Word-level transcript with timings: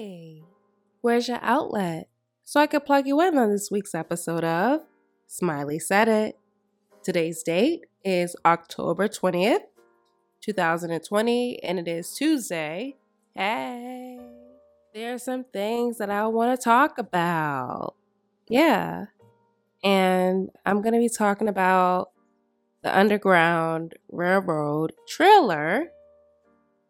Hey, 0.00 0.44
where's 1.02 1.28
your 1.28 1.40
outlet? 1.42 2.08
So 2.42 2.58
I 2.58 2.66
could 2.66 2.86
plug 2.86 3.06
you 3.06 3.20
in 3.20 3.36
on 3.36 3.50
this 3.50 3.70
week's 3.70 3.94
episode 3.94 4.44
of 4.44 4.80
Smiley 5.26 5.78
Said 5.78 6.08
It. 6.08 6.38
Today's 7.02 7.42
date 7.42 7.84
is 8.02 8.34
October 8.46 9.08
20th, 9.08 9.64
2020, 10.40 11.62
and 11.62 11.78
it 11.78 11.86
is 11.86 12.14
Tuesday. 12.14 12.96
Hey, 13.34 14.18
there 14.94 15.12
are 15.12 15.18
some 15.18 15.44
things 15.44 15.98
that 15.98 16.08
I 16.08 16.26
want 16.28 16.58
to 16.58 16.64
talk 16.64 16.96
about. 16.96 17.94
Yeah. 18.48 19.04
And 19.84 20.48
I'm 20.64 20.80
going 20.80 20.94
to 20.94 20.98
be 20.98 21.10
talking 21.10 21.46
about 21.46 22.12
the 22.82 22.98
Underground 22.98 23.96
Railroad 24.10 24.94
trailer 25.06 25.92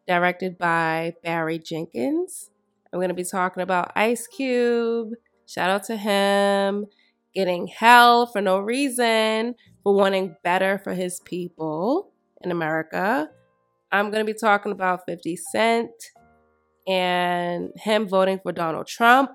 directed 0.07 0.57
by 0.57 1.15
Barry 1.21 1.59
Jenkins. 1.59 2.51
I'm 2.93 2.99
going 2.99 3.09
to 3.09 3.15
be 3.15 3.23
talking 3.23 3.63
about 3.63 3.91
Ice 3.95 4.27
Cube. 4.27 5.09
Shout 5.47 5.69
out 5.69 5.83
to 5.85 5.97
him 5.97 6.85
getting 7.33 7.67
hell 7.67 8.25
for 8.27 8.41
no 8.41 8.59
reason 8.59 9.55
for 9.83 9.93
wanting 9.93 10.35
better 10.43 10.77
for 10.77 10.93
his 10.93 11.19
people 11.21 12.11
in 12.41 12.51
America. 12.51 13.29
I'm 13.91 14.11
going 14.11 14.25
to 14.25 14.33
be 14.33 14.37
talking 14.37 14.71
about 14.71 15.01
50 15.07 15.37
Cent 15.37 15.91
and 16.87 17.71
him 17.75 18.07
voting 18.07 18.39
for 18.41 18.51
Donald 18.51 18.87
Trump. 18.87 19.31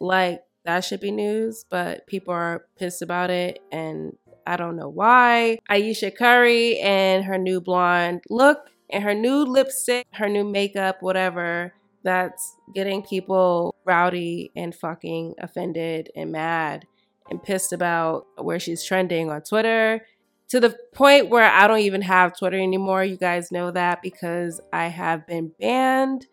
Like, 0.00 0.40
that 0.64 0.84
should 0.84 1.00
be 1.00 1.10
news, 1.10 1.64
but 1.70 2.06
people 2.06 2.34
are 2.34 2.66
pissed 2.76 3.00
about 3.00 3.30
it 3.30 3.60
and 3.70 4.16
I 4.46 4.56
don't 4.56 4.76
know 4.76 4.88
why. 4.88 5.58
Ayesha 5.68 6.10
Curry 6.10 6.78
and 6.80 7.24
her 7.24 7.38
new 7.38 7.60
blonde 7.60 8.22
look 8.28 8.58
and 8.90 9.02
her 9.02 9.14
new 9.14 9.44
lipstick, 9.44 10.06
her 10.12 10.28
new 10.28 10.44
makeup, 10.44 10.98
whatever, 11.00 11.72
that's 12.06 12.56
getting 12.74 13.02
people 13.02 13.74
rowdy 13.84 14.52
and 14.56 14.74
fucking 14.74 15.34
offended 15.38 16.10
and 16.14 16.32
mad 16.32 16.86
and 17.30 17.42
pissed 17.42 17.72
about 17.72 18.26
where 18.38 18.60
she's 18.60 18.84
trending 18.84 19.30
on 19.30 19.42
Twitter 19.42 20.06
to 20.48 20.60
the 20.60 20.76
point 20.94 21.28
where 21.28 21.50
I 21.50 21.66
don't 21.66 21.80
even 21.80 22.02
have 22.02 22.38
Twitter 22.38 22.58
anymore. 22.58 23.04
You 23.04 23.16
guys 23.16 23.50
know 23.50 23.70
that 23.72 24.02
because 24.02 24.60
I 24.72 24.86
have 24.86 25.26
been 25.26 25.52
banned. 25.60 26.26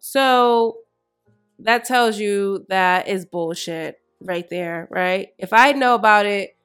So 0.00 0.78
that 1.60 1.84
tells 1.84 2.18
you 2.18 2.66
that 2.68 3.06
is 3.06 3.24
bullshit 3.24 4.00
right 4.20 4.48
there, 4.50 4.88
right? 4.90 5.28
If 5.38 5.52
I 5.52 5.72
know 5.72 5.94
about 5.94 6.26
it 6.26 6.56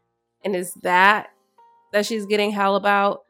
and 0.44 0.55
it's 0.55 0.73
that 0.81 1.30
that 1.94 2.05
she's 2.05 2.25
getting 2.25 2.52
hell 2.52 2.75
about, 2.75 3.23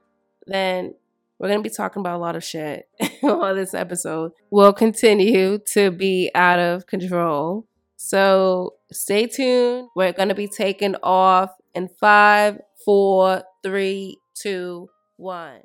then 0.45 0.95
we're 1.39 1.49
going 1.49 1.59
to 1.59 1.69
be 1.69 1.73
talking 1.73 1.99
about 1.99 2.15
a 2.15 2.19
lot 2.19 2.35
of 2.35 2.43
shit 2.43 2.87
on 3.23 3.55
this 3.55 3.73
episode. 3.73 4.31
We'll 4.49 4.73
continue 4.73 5.59
to 5.73 5.91
be 5.91 6.31
out 6.33 6.59
of 6.59 6.87
control. 6.87 7.67
So 7.95 8.73
stay 8.91 9.27
tuned. 9.27 9.89
We're 9.95 10.13
going 10.13 10.29
to 10.29 10.35
be 10.35 10.47
taking 10.47 10.95
off 11.03 11.51
in 11.75 11.89
five, 11.99 12.59
four, 12.83 13.43
three, 13.63 14.17
two, 14.35 14.89
one. 15.17 15.61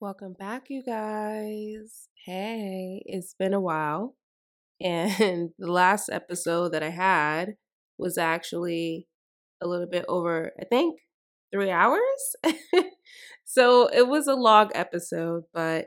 Welcome 0.00 0.34
back, 0.38 0.66
you 0.68 0.82
guys. 0.84 2.08
Hey, 2.24 3.02
it's 3.06 3.34
been 3.34 3.54
a 3.54 3.60
while. 3.60 4.14
And 4.80 5.50
the 5.58 5.72
last 5.72 6.08
episode 6.08 6.68
that 6.68 6.84
I 6.84 6.90
had 6.90 7.56
was 7.98 8.16
actually 8.16 9.07
a 9.60 9.66
little 9.66 9.86
bit 9.86 10.04
over, 10.08 10.52
I 10.60 10.64
think, 10.64 11.00
three 11.52 11.70
hours. 11.70 12.36
so 13.44 13.88
it 13.88 14.06
was 14.06 14.26
a 14.26 14.34
long 14.34 14.70
episode, 14.74 15.44
but 15.52 15.86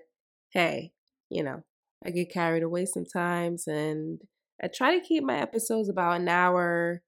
hey, 0.51 0.91
you 1.29 1.43
know, 1.43 1.63
I 2.05 2.11
get 2.11 2.31
carried 2.31 2.63
away 2.63 2.85
sometimes 2.85 3.67
and 3.67 4.19
I 4.61 4.67
try 4.67 4.97
to 4.97 5.05
keep 5.05 5.23
my 5.23 5.39
episodes 5.39 5.89
about 5.89 6.19
an 6.19 6.27
hour 6.27 7.01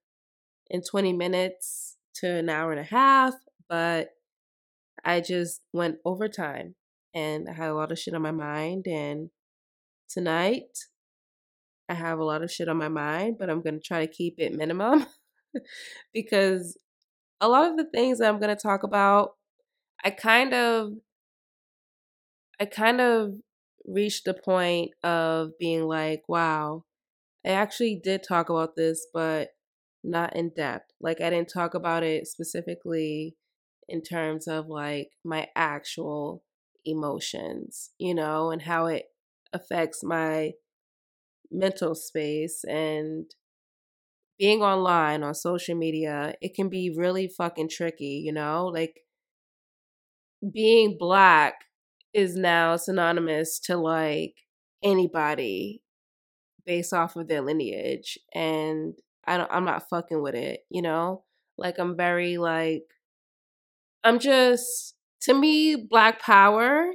and 0.70 0.84
20 0.86 1.14
minutes 1.14 1.98
to 2.16 2.28
an 2.28 2.50
hour 2.50 2.72
and 2.72 2.80
a 2.80 2.84
half, 2.84 3.34
but 3.70 4.10
I 5.04 5.22
just 5.22 5.62
went 5.74 5.98
over 6.06 6.28
time 6.28 6.76
and 7.14 7.48
I 7.50 7.54
had 7.54 7.70
a 7.70 7.76
lot 7.76 7.92
of 7.92 8.00
shit 8.00 8.14
on 8.14 8.22
my 8.22 8.32
mind. 8.32 8.86
And 8.88 9.30
tonight, 10.10 10.78
I 11.90 11.94
have 11.94 12.20
a 12.20 12.24
lot 12.24 12.44
of 12.44 12.52
shit 12.52 12.70
on 12.70 12.78
my 12.78 12.88
mind, 12.88 13.38
but 13.38 13.50
I'm 13.50 13.62
going 13.62 13.76
to 13.76 13.86
try 13.86 14.06
to 14.06 14.12
keep 14.12 14.36
it 14.38 14.54
minimum. 14.54 15.06
because 16.14 16.78
a 17.42 17.48
lot 17.48 17.70
of 17.70 17.78
the 17.78 17.86
things 17.86 18.20
that 18.20 18.30
I'm 18.30 18.40
going 18.40 18.56
to 18.56 18.62
talk 18.62 18.84
about, 18.84 19.36
I 20.04 20.10
kind 20.10 20.54
of, 20.54 20.94
I 22.60 22.66
kind 22.66 23.02
of 23.02 23.34
reached 23.86 24.26
the 24.26 24.34
point 24.34 24.92
of 25.04 25.52
being 25.60 25.84
like, 25.84 26.24
wow, 26.28 26.84
I 27.46 27.50
actually 27.50 28.00
did 28.02 28.24
talk 28.24 28.50
about 28.50 28.76
this, 28.76 29.08
but 29.14 29.50
not 30.04 30.36
in 30.36 30.52
depth. 30.56 30.92
Like, 31.02 31.22
I 31.22 31.30
didn't 31.30 31.50
talk 31.50 31.74
about 31.74 32.04
it 32.04 32.28
specifically 32.28 33.36
in 33.90 34.02
terms 34.02 34.48
of 34.48 34.68
like 34.68 35.10
my 35.24 35.48
actual 35.56 36.44
emotions, 36.86 37.92
you 37.98 38.14
know, 38.14 38.52
and 38.52 38.62
how 38.62 38.86
it 38.88 39.06
affects 39.52 40.04
my 40.04 40.54
mental 41.52 41.96
space 41.96 42.64
and 42.64 43.26
being 44.40 44.62
online 44.62 45.24
on 45.24 45.34
social 45.36 45.76
media, 45.76 46.36
it 46.42 46.54
can 46.56 46.70
be 46.70 46.94
really 46.96 47.28
fucking 47.28 47.70
tricky, 47.70 48.22
you 48.26 48.34
know? 48.34 48.68
Like 48.68 49.02
being 50.52 50.98
black 51.00 51.56
is 52.14 52.36
now 52.36 52.76
synonymous 52.76 53.60
to 53.60 53.78
like 53.78 54.36
anybody 54.84 55.82
based 56.66 56.94
off 56.94 57.16
of 57.16 57.28
their 57.28 57.42
lineage 57.42 58.20
and 58.34 58.96
I 59.26 59.38
don't 59.38 59.52
I'm 59.52 59.66
not 59.66 59.90
fucking 59.90 60.22
with 60.22 60.36
it, 60.36 60.62
you 60.70 60.82
know? 60.82 61.24
Like 61.58 61.80
I'm 61.80 61.98
very 61.98 62.38
like 62.38 62.84
I'm 64.04 64.20
just 64.20 64.96
to 65.22 65.34
me 65.34 65.76
black 65.76 66.22
power 66.22 66.92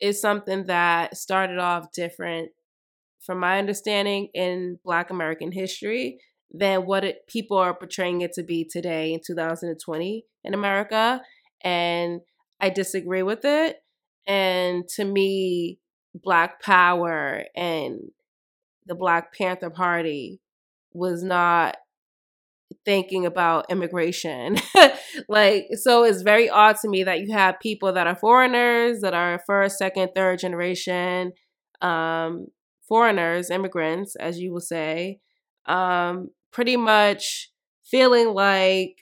is 0.00 0.20
something 0.20 0.66
that 0.66 1.16
started 1.16 1.58
off 1.58 1.92
different 1.92 2.50
from 3.20 3.40
my 3.40 3.58
understanding 3.58 4.28
in 4.34 4.78
black 4.84 5.10
american 5.10 5.52
history 5.52 6.18
than 6.52 6.86
what 6.86 7.04
it, 7.04 7.26
people 7.26 7.56
are 7.56 7.74
portraying 7.74 8.20
it 8.20 8.32
to 8.34 8.42
be 8.42 8.64
today 8.70 9.12
in 9.12 9.20
2020 9.26 10.24
in 10.44 10.54
America. 10.54 11.20
And 11.62 12.20
I 12.60 12.70
disagree 12.70 13.22
with 13.22 13.44
it. 13.44 13.76
And 14.26 14.88
to 14.96 15.04
me, 15.04 15.78
Black 16.14 16.62
Power 16.62 17.44
and 17.54 17.98
the 18.86 18.94
Black 18.94 19.34
Panther 19.36 19.70
Party 19.70 20.40
was 20.92 21.22
not 21.22 21.76
thinking 22.84 23.26
about 23.26 23.70
immigration. 23.70 24.56
like, 25.28 25.66
so 25.74 26.04
it's 26.04 26.22
very 26.22 26.48
odd 26.48 26.76
to 26.82 26.88
me 26.88 27.04
that 27.04 27.20
you 27.20 27.32
have 27.32 27.60
people 27.60 27.92
that 27.92 28.06
are 28.06 28.16
foreigners, 28.16 29.00
that 29.02 29.14
are 29.14 29.40
first, 29.46 29.78
second, 29.78 30.10
third 30.14 30.38
generation 30.38 31.32
um, 31.80 32.46
foreigners, 32.88 33.50
immigrants, 33.50 34.16
as 34.16 34.38
you 34.38 34.52
will 34.52 34.60
say, 34.60 35.20
um, 35.66 36.30
pretty 36.56 36.78
much 36.78 37.50
feeling 37.84 38.32
like 38.32 38.96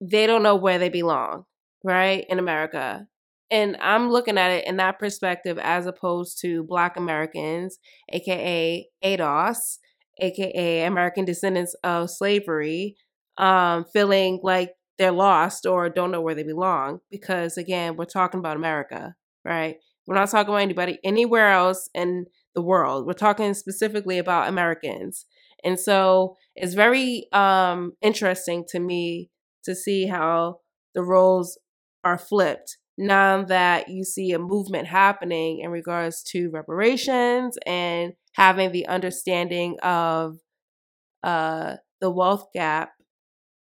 they 0.00 0.26
don't 0.26 0.42
know 0.42 0.56
where 0.56 0.80
they 0.80 0.88
belong, 0.88 1.44
right, 1.84 2.26
in 2.28 2.40
America. 2.40 3.06
And 3.52 3.76
I'm 3.80 4.10
looking 4.10 4.36
at 4.36 4.50
it 4.50 4.66
in 4.66 4.76
that 4.78 4.98
perspective 4.98 5.60
as 5.62 5.86
opposed 5.86 6.40
to 6.40 6.64
Black 6.64 6.96
Americans, 6.96 7.78
aka 8.08 8.84
ADOS, 9.04 9.78
aka 10.20 10.86
American 10.86 11.24
descendants 11.24 11.76
of 11.84 12.10
slavery, 12.10 12.96
um, 13.38 13.84
feeling 13.92 14.40
like 14.42 14.72
they're 14.98 15.12
lost 15.12 15.66
or 15.66 15.88
don't 15.88 16.10
know 16.10 16.20
where 16.20 16.34
they 16.34 16.42
belong. 16.42 16.98
Because 17.12 17.58
again, 17.58 17.96
we're 17.96 18.06
talking 18.06 18.40
about 18.40 18.56
America, 18.56 19.14
right? 19.44 19.76
We're 20.08 20.16
not 20.16 20.30
talking 20.30 20.52
about 20.52 20.62
anybody 20.62 20.98
anywhere 21.04 21.52
else 21.52 21.88
in 21.94 22.26
the 22.56 22.62
world. 22.62 23.06
We're 23.06 23.12
talking 23.12 23.54
specifically 23.54 24.18
about 24.18 24.48
Americans. 24.48 25.26
And 25.64 25.78
so 25.78 26.36
it's 26.54 26.74
very 26.74 27.26
um, 27.32 27.92
interesting 28.02 28.64
to 28.70 28.80
me 28.80 29.30
to 29.64 29.74
see 29.74 30.06
how 30.06 30.60
the 30.94 31.02
roles 31.02 31.58
are 32.04 32.18
flipped 32.18 32.78
now 32.98 33.42
that 33.44 33.88
you 33.88 34.04
see 34.04 34.32
a 34.32 34.38
movement 34.38 34.86
happening 34.86 35.60
in 35.60 35.70
regards 35.70 36.22
to 36.22 36.50
reparations 36.50 37.56
and 37.66 38.12
having 38.34 38.72
the 38.72 38.86
understanding 38.86 39.78
of 39.80 40.36
uh, 41.22 41.76
the 42.00 42.10
wealth 42.10 42.48
gap 42.52 42.92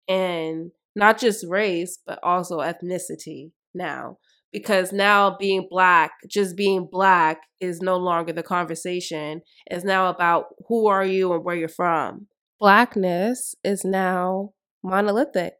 and 0.08 0.72
not 0.96 1.20
just 1.20 1.46
race, 1.48 2.00
but 2.06 2.20
also 2.24 2.60
ethnicity 2.60 3.52
now 3.74 4.18
because 4.52 4.92
now 4.92 5.36
being 5.38 5.68
black, 5.70 6.12
just 6.30 6.56
being 6.56 6.88
black 6.92 7.42
is 7.60 7.82
no 7.82 7.98
longer 7.98 8.32
the 8.34 8.44
conversation. 8.44 9.42
It's 9.68 9.84
now 9.84 10.10
about 10.10 10.46
who 10.68 10.88
are 10.88 11.06
you 11.06 11.34
and 11.34 11.44
where 11.44 11.56
you're 11.56 11.68
from. 11.70 12.28
Blackness 12.60 13.56
is 13.64 13.84
now 13.84 14.52
monolithic. 14.84 15.54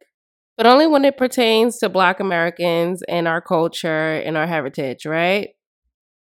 but 0.56 0.66
only 0.66 0.86
when 0.88 1.04
it 1.04 1.16
pertains 1.16 1.78
to 1.78 1.88
Black 1.88 2.18
Americans 2.18 3.02
and 3.08 3.28
our 3.28 3.40
culture 3.40 4.14
and 4.16 4.36
our 4.36 4.46
heritage, 4.46 5.06
right? 5.06 5.50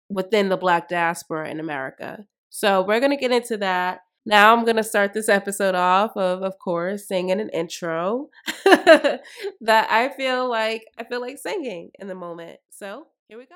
Within 0.10 0.50
the 0.50 0.58
Black 0.58 0.90
diaspora 0.90 1.50
in 1.50 1.60
America. 1.60 2.26
So 2.50 2.82
we're 2.84 3.00
going 3.00 3.12
to 3.12 3.18
get 3.18 3.32
into 3.32 3.58
that. 3.58 4.00
Now 4.26 4.54
I'm 4.56 4.64
going 4.64 4.78
to 4.78 4.84
start 4.84 5.14
this 5.14 5.28
episode 5.30 5.76
off 5.76 6.16
of 6.16 6.44
of 6.44 6.58
course 6.60 7.08
singing 7.08 7.42
an 7.42 7.50
intro 7.50 8.30
that 8.66 9.22
I 9.62 10.10
feel 10.16 10.50
like 10.50 10.86
I 10.98 11.04
feel 11.04 11.22
like 11.22 11.38
singing 11.38 11.92
in 12.00 12.08
the 12.08 12.16
moment. 12.16 12.60
So, 12.70 13.08
here 13.28 13.38
we 13.38 13.46
go. 13.46 13.56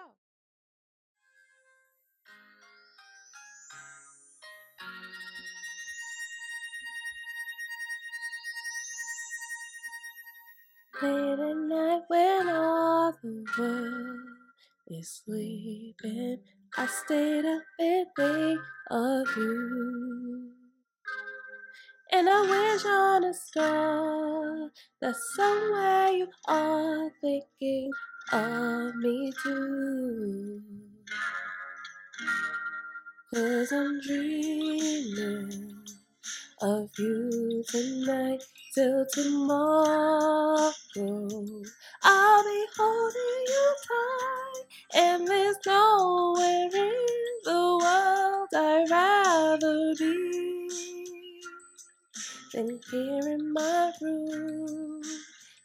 Late 11.02 11.40
at 11.40 11.58
night 11.58 12.02
when 12.08 12.50
all 12.50 13.14
the 13.24 13.46
world 13.58 14.20
is 14.88 15.22
sleeping, 15.24 16.40
I 16.76 16.88
stayed 16.88 17.46
up 17.46 17.62
and 17.80 18.08
think 18.16 18.60
of 18.90 19.28
you. 19.38 20.52
And 22.12 22.28
I 22.30 22.42
wish 22.42 22.86
on 22.86 23.24
a 23.26 23.34
star 23.34 24.72
that 25.02 25.16
somewhere 25.36 26.10
you 26.10 26.28
are 26.48 27.12
thinking 27.22 27.92
of 28.34 28.96
me 28.96 29.32
too. 29.44 30.62
Cause 33.34 33.72
I'm 33.74 34.02
dreaming 34.02 35.76
of 36.62 36.90
you 36.98 37.64
tonight 37.70 38.44
till 38.74 39.06
tomorrow. 39.14 40.72
I'll 42.04 42.44
be 42.44 42.66
holding 42.78 43.46
you 43.48 43.76
tight, 43.88 44.57
and 44.96 45.28
there's 45.28 45.58
nowhere 45.66 46.70
in 46.74 46.96
the 47.44 47.80
world 47.84 48.50
I'd 48.56 48.90
rather 48.90 49.96
be 49.98 50.70
than 52.54 52.80
here 52.92 53.30
in 53.34 53.54
my 53.54 53.94
room, 54.02 55.02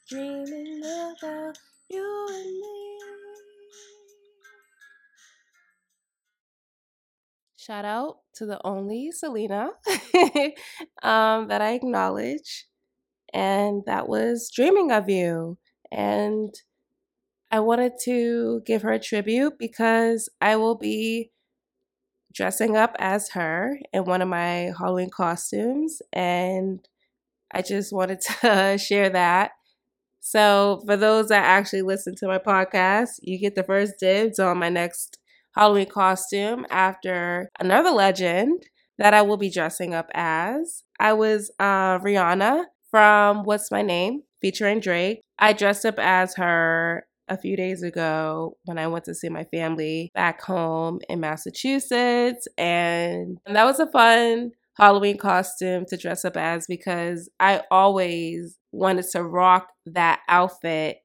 dreaming 0.08 0.82
about 0.82 1.58
you 1.88 2.26
and 2.30 2.60
me. 2.60 2.98
Shout 7.56 7.84
out 7.84 8.18
to 8.34 8.46
the 8.46 8.60
only 8.66 9.12
Selena 9.12 9.70
um, 11.04 11.48
that 11.48 11.60
I 11.62 11.74
acknowledge. 11.74 12.66
And 13.32 13.82
that 13.86 14.08
was 14.08 14.50
Dreaming 14.54 14.90
of 14.92 15.08
You. 15.08 15.58
And 15.92 16.54
I 17.52 17.60
wanted 17.60 17.92
to 18.04 18.62
give 18.64 18.80
her 18.80 18.92
a 18.92 18.98
tribute 18.98 19.58
because 19.58 20.30
I 20.40 20.56
will 20.56 20.74
be 20.74 21.30
dressing 22.32 22.78
up 22.78 22.96
as 22.98 23.28
her 23.32 23.78
in 23.92 24.06
one 24.06 24.22
of 24.22 24.28
my 24.28 24.72
Halloween 24.78 25.10
costumes. 25.10 26.00
And 26.14 26.80
I 27.52 27.60
just 27.60 27.92
wanted 27.92 28.22
to 28.22 28.78
share 28.82 29.10
that. 29.10 29.50
So, 30.20 30.82
for 30.86 30.96
those 30.96 31.28
that 31.28 31.44
actually 31.44 31.82
listen 31.82 32.14
to 32.16 32.28
my 32.28 32.38
podcast, 32.38 33.18
you 33.22 33.38
get 33.38 33.54
the 33.54 33.64
first 33.64 33.94
dibs 34.00 34.38
on 34.38 34.56
my 34.56 34.70
next 34.70 35.18
Halloween 35.54 35.90
costume 35.90 36.64
after 36.70 37.50
another 37.60 37.90
legend 37.90 38.62
that 38.98 39.12
I 39.12 39.22
will 39.22 39.36
be 39.36 39.50
dressing 39.50 39.92
up 39.94 40.08
as. 40.14 40.84
I 40.98 41.12
was 41.12 41.50
uh, 41.58 41.98
Rihanna 41.98 42.64
from 42.90 43.42
What's 43.42 43.70
My 43.70 43.82
Name 43.82 44.22
featuring 44.40 44.80
Drake. 44.80 45.20
I 45.38 45.52
dressed 45.52 45.84
up 45.84 45.98
as 45.98 46.36
her 46.36 47.04
a 47.32 47.38
few 47.38 47.56
days 47.56 47.82
ago 47.82 48.56
when 48.64 48.78
I 48.78 48.86
went 48.86 49.04
to 49.06 49.14
see 49.14 49.28
my 49.28 49.44
family 49.44 50.10
back 50.14 50.42
home 50.42 51.00
in 51.08 51.20
Massachusetts. 51.20 52.46
And 52.58 53.38
and 53.46 53.56
that 53.56 53.64
was 53.64 53.80
a 53.80 53.90
fun 53.90 54.52
Halloween 54.76 55.18
costume 55.18 55.84
to 55.88 55.96
dress 55.96 56.24
up 56.24 56.36
as 56.36 56.66
because 56.68 57.30
I 57.40 57.62
always 57.70 58.58
wanted 58.70 59.06
to 59.12 59.22
rock 59.22 59.68
that 59.86 60.20
outfit 60.28 60.98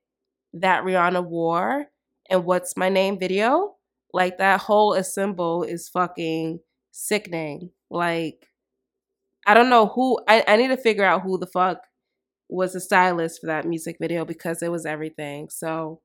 that 0.53 0.83
Rihanna 0.83 1.25
wore 1.25 1.87
and 2.29 2.45
What's 2.45 2.77
My 2.77 2.89
Name 2.89 3.19
video. 3.19 3.75
Like 4.13 4.37
that 4.37 4.61
whole 4.61 4.93
assemble 4.93 5.63
is 5.63 5.89
fucking 5.89 6.59
sickening. 6.91 7.71
Like 7.89 8.47
I 9.45 9.53
don't 9.53 9.69
know 9.69 9.87
who 9.87 10.19
I, 10.27 10.43
I 10.45 10.57
need 10.57 10.69
to 10.69 10.77
figure 10.77 11.05
out 11.05 11.21
who 11.21 11.37
the 11.37 11.47
fuck 11.47 11.79
was 12.49 12.73
the 12.73 12.79
stylist 12.79 13.41
for 13.41 13.47
that 13.47 13.65
music 13.65 13.97
video 14.01 14.25
because 14.25 14.61
it 14.61 14.71
was 14.71 14.85
everything. 14.85 15.49
So 15.49 16.01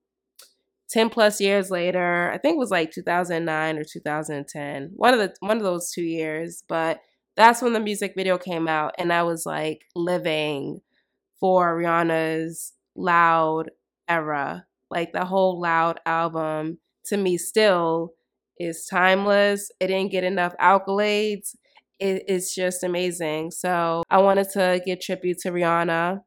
10 0.93 1.09
plus 1.09 1.41
years 1.41 1.71
later, 1.71 2.31
I 2.31 2.39
think 2.39 2.57
it 2.57 2.59
was 2.59 2.71
like 2.71 2.91
2009 2.93 3.79
or 3.79 3.85
2010. 3.85 4.91
One 4.95 5.15
of 5.15 5.21
the 5.21 5.35
one 5.41 5.57
of 5.57 5.63
those 5.63 5.91
two 5.91 6.03
years, 6.03 6.63
but 6.69 7.01
that's 7.35 7.63
when 7.63 7.73
the 7.73 7.81
music 7.81 8.13
video 8.15 8.37
came 8.37 8.69
out 8.69 8.95
and 8.99 9.11
I 9.11 9.23
was 9.23 9.47
like 9.47 9.87
living 9.97 10.83
for 11.41 11.79
Rihanna's 11.79 12.75
Loud 12.95 13.71
era. 14.07 14.67
Like 14.91 15.13
the 15.13 15.25
whole 15.25 15.59
Loud 15.59 15.99
album 16.05 16.79
to 17.07 17.17
me 17.17 17.39
still 17.39 18.13
is 18.59 18.87
timeless. 18.87 19.71
It 19.81 19.87
didn't 19.87 20.13
get 20.13 20.25
enough 20.25 20.55
accolades. 20.61 21.57
It, 21.99 22.25
it's 22.29 22.55
just 22.55 22.85
amazing. 22.85 23.53
So 23.53 24.03
I 24.11 24.19
wanted 24.19 24.51
to 24.51 24.83
give 24.85 25.01
tribute 25.01 25.39
to 25.39 25.53
Rihanna. 25.53 26.21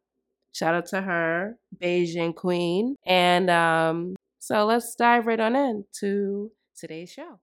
Shout 0.53 0.73
out 0.73 0.88
to 0.88 1.01
her, 1.01 1.57
Bajan 1.79 2.33
Queen. 2.33 2.95
And 3.06 3.50
um, 3.51 4.15
so 4.45 4.63
let's 4.63 4.94
dive 4.94 5.25
right 5.25 5.39
on 5.39 5.56
into 5.56 6.51
today's 6.77 7.09
show. 7.09 7.39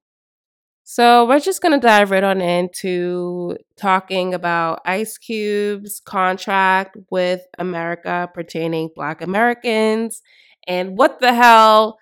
So 0.84 1.26
we're 1.26 1.40
just 1.40 1.60
going 1.60 1.72
to 1.72 1.84
dive 1.84 2.12
right 2.12 2.22
on 2.22 2.40
into 2.40 3.56
talking 3.76 4.32
about 4.32 4.82
Ice 4.84 5.19
Cube's 5.19 6.00
contract 6.06 6.96
with 7.10 7.40
America 7.58 8.31
pertaining 8.32 8.90
Black 8.94 9.20
Americans 9.20 10.22
and 10.69 10.96
what 10.96 11.19
the 11.19 11.34
hell 11.34 11.99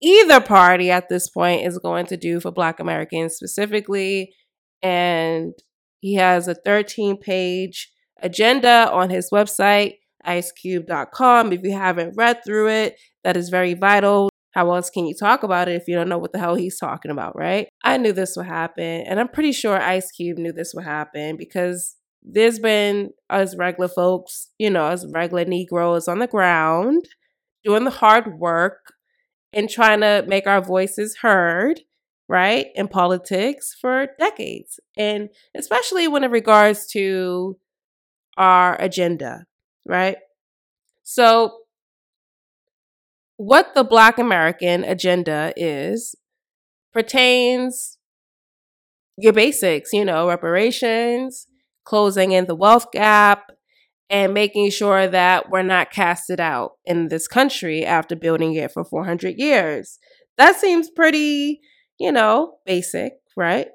either 0.00 0.40
party 0.40 0.88
at 0.88 1.08
this 1.08 1.28
point 1.28 1.66
is 1.66 1.76
going 1.78 2.06
to 2.06 2.16
do 2.16 2.38
for 2.38 2.52
Black 2.52 2.78
Americans 2.78 3.34
specifically. 3.34 4.32
And 4.84 5.52
he 5.98 6.14
has 6.14 6.46
a 6.46 6.54
13 6.54 7.16
page 7.16 7.90
agenda 8.22 8.88
on 8.92 9.10
his 9.10 9.30
website, 9.32 9.94
icecube.com. 10.24 11.52
If 11.52 11.62
you 11.64 11.72
haven't 11.72 12.14
read 12.16 12.44
through 12.46 12.68
it, 12.68 13.00
that 13.24 13.36
is 13.36 13.48
very 13.48 13.74
vital. 13.74 14.28
How 14.54 14.72
else 14.72 14.88
can 14.88 15.04
you 15.06 15.14
talk 15.14 15.42
about 15.42 15.68
it 15.68 15.74
if 15.74 15.88
you 15.88 15.96
don't 15.96 16.08
know 16.08 16.18
what 16.18 16.32
the 16.32 16.38
hell 16.38 16.54
he's 16.54 16.78
talking 16.78 17.10
about, 17.10 17.36
right? 17.36 17.68
I 17.82 17.96
knew 17.96 18.12
this 18.12 18.36
would 18.36 18.46
happen, 18.46 19.04
and 19.06 19.18
I'm 19.18 19.28
pretty 19.28 19.52
sure 19.52 19.80
Ice 19.80 20.12
Cube 20.12 20.38
knew 20.38 20.52
this 20.52 20.72
would 20.74 20.84
happen 20.84 21.36
because 21.36 21.96
there's 22.22 22.60
been 22.60 23.10
us 23.28 23.56
regular 23.56 23.88
folks, 23.88 24.50
you 24.58 24.70
know, 24.70 24.84
us 24.84 25.04
regular 25.12 25.44
Negroes 25.44 26.08
on 26.08 26.20
the 26.20 26.28
ground 26.28 27.08
doing 27.64 27.84
the 27.84 27.90
hard 27.90 28.38
work 28.38 28.94
and 29.52 29.68
trying 29.68 30.00
to 30.00 30.24
make 30.28 30.46
our 30.46 30.60
voices 30.60 31.18
heard, 31.22 31.80
right, 32.28 32.66
in 32.74 32.88
politics 32.88 33.74
for 33.78 34.08
decades. 34.18 34.78
And 34.96 35.30
especially 35.56 36.06
when 36.08 36.24
it 36.24 36.30
regards 36.30 36.86
to 36.92 37.58
our 38.36 38.80
agenda, 38.80 39.46
right? 39.86 40.16
So, 41.02 41.58
what 43.36 43.74
the 43.74 43.84
Black 43.84 44.18
American 44.18 44.84
agenda 44.84 45.52
is 45.56 46.14
pertains 46.92 47.98
your 49.16 49.32
basics, 49.32 49.92
you 49.92 50.04
know, 50.04 50.28
reparations, 50.28 51.46
closing 51.84 52.32
in 52.32 52.46
the 52.46 52.54
wealth 52.54 52.90
gap, 52.92 53.50
and 54.10 54.34
making 54.34 54.70
sure 54.70 55.08
that 55.08 55.50
we're 55.50 55.62
not 55.62 55.90
casted 55.90 56.40
out 56.40 56.72
in 56.84 57.08
this 57.08 57.26
country 57.26 57.84
after 57.84 58.14
building 58.14 58.54
it 58.54 58.70
for 58.72 58.84
400 58.84 59.34
years. 59.38 59.98
That 60.36 60.56
seems 60.56 60.90
pretty, 60.90 61.60
you 61.98 62.12
know, 62.12 62.56
basic, 62.66 63.14
right? 63.36 63.68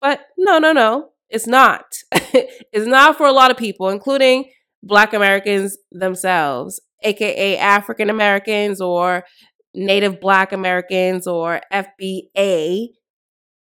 But 0.00 0.20
no, 0.38 0.58
no, 0.58 0.72
no, 0.72 1.10
it's 1.28 1.46
not. 1.46 1.84
it's 2.12 2.86
not 2.86 3.16
for 3.16 3.26
a 3.26 3.32
lot 3.32 3.50
of 3.50 3.56
people, 3.56 3.88
including 3.88 4.50
Black 4.82 5.12
Americans 5.12 5.76
themselves, 5.92 6.80
aka 7.02 7.56
African 7.58 8.10
Americans 8.10 8.80
or 8.80 9.24
Native 9.74 10.20
Black 10.20 10.52
Americans 10.52 11.26
or 11.26 11.60
FBA, 11.72 12.88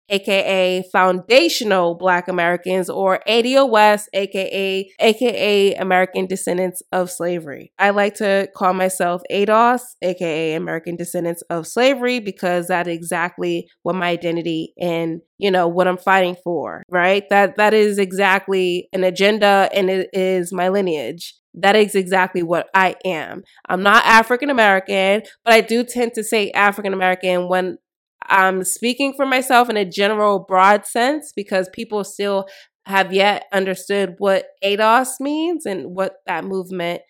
aka 0.09 0.83
foundational 0.93 1.95
black 1.95 2.29
americans 2.29 2.89
or 2.89 3.21
ados 3.29 4.05
aka 4.15 4.91
aka 5.01 5.75
american 5.75 6.27
descendants 6.27 6.83
of 6.93 7.11
slavery. 7.11 7.73
I 7.79 7.91
like 7.91 8.15
to 8.17 8.49
call 8.57 8.75
myself 8.75 9.23
ados 9.31 9.83
aka 10.03 10.55
american 10.55 10.97
descendants 10.97 11.43
of 11.51 11.67
slavery 11.67 12.21
because 12.21 12.69
that's 12.69 12.89
exactly 12.89 13.69
what 13.83 13.95
my 13.95 14.09
identity 14.09 14.73
and 14.81 15.21
you 15.39 15.51
know 15.51 15.69
what 15.69 15.87
i'm 15.89 15.99
fighting 15.99 16.37
for 16.43 16.83
right? 16.89 17.29
That 17.31 17.57
that 17.57 17.75
is 17.75 17.99
exactly 17.99 18.89
an 18.93 19.05
agenda 19.05 19.69
and 19.73 19.91
it 19.91 20.11
is 20.13 20.53
my 20.53 20.69
lineage. 20.69 21.35
That 21.55 21.75
is 21.75 21.95
exactly 21.95 22.43
what 22.43 22.69
I 22.75 22.97
am. 23.05 23.43
I'm 23.69 23.83
not 23.83 24.05
African 24.05 24.51
American, 24.51 25.23
but 25.45 25.55
I 25.55 25.63
do 25.63 25.85
tend 25.85 26.13
to 26.15 26.25
say 26.25 26.51
African 26.51 26.93
American 26.93 27.49
when 27.49 27.79
I'm 28.29 28.65
speaking 28.65 29.15
for 29.15 29.27
myself 29.27 29.69
in 29.69 29.77
a 29.77 29.85
general 29.85 30.39
broad 30.39 30.87
sense 30.87 31.33
because 31.35 31.69
people 31.73 32.05
still 32.05 32.47
have 32.87 33.13
yet 33.13 33.47
understood 33.53 34.15
what 34.19 34.47
ADOS 34.63 35.21
means 35.21 35.67
and 35.67 35.97
what 35.97 36.17
that 36.27 36.45
movement 36.45 37.03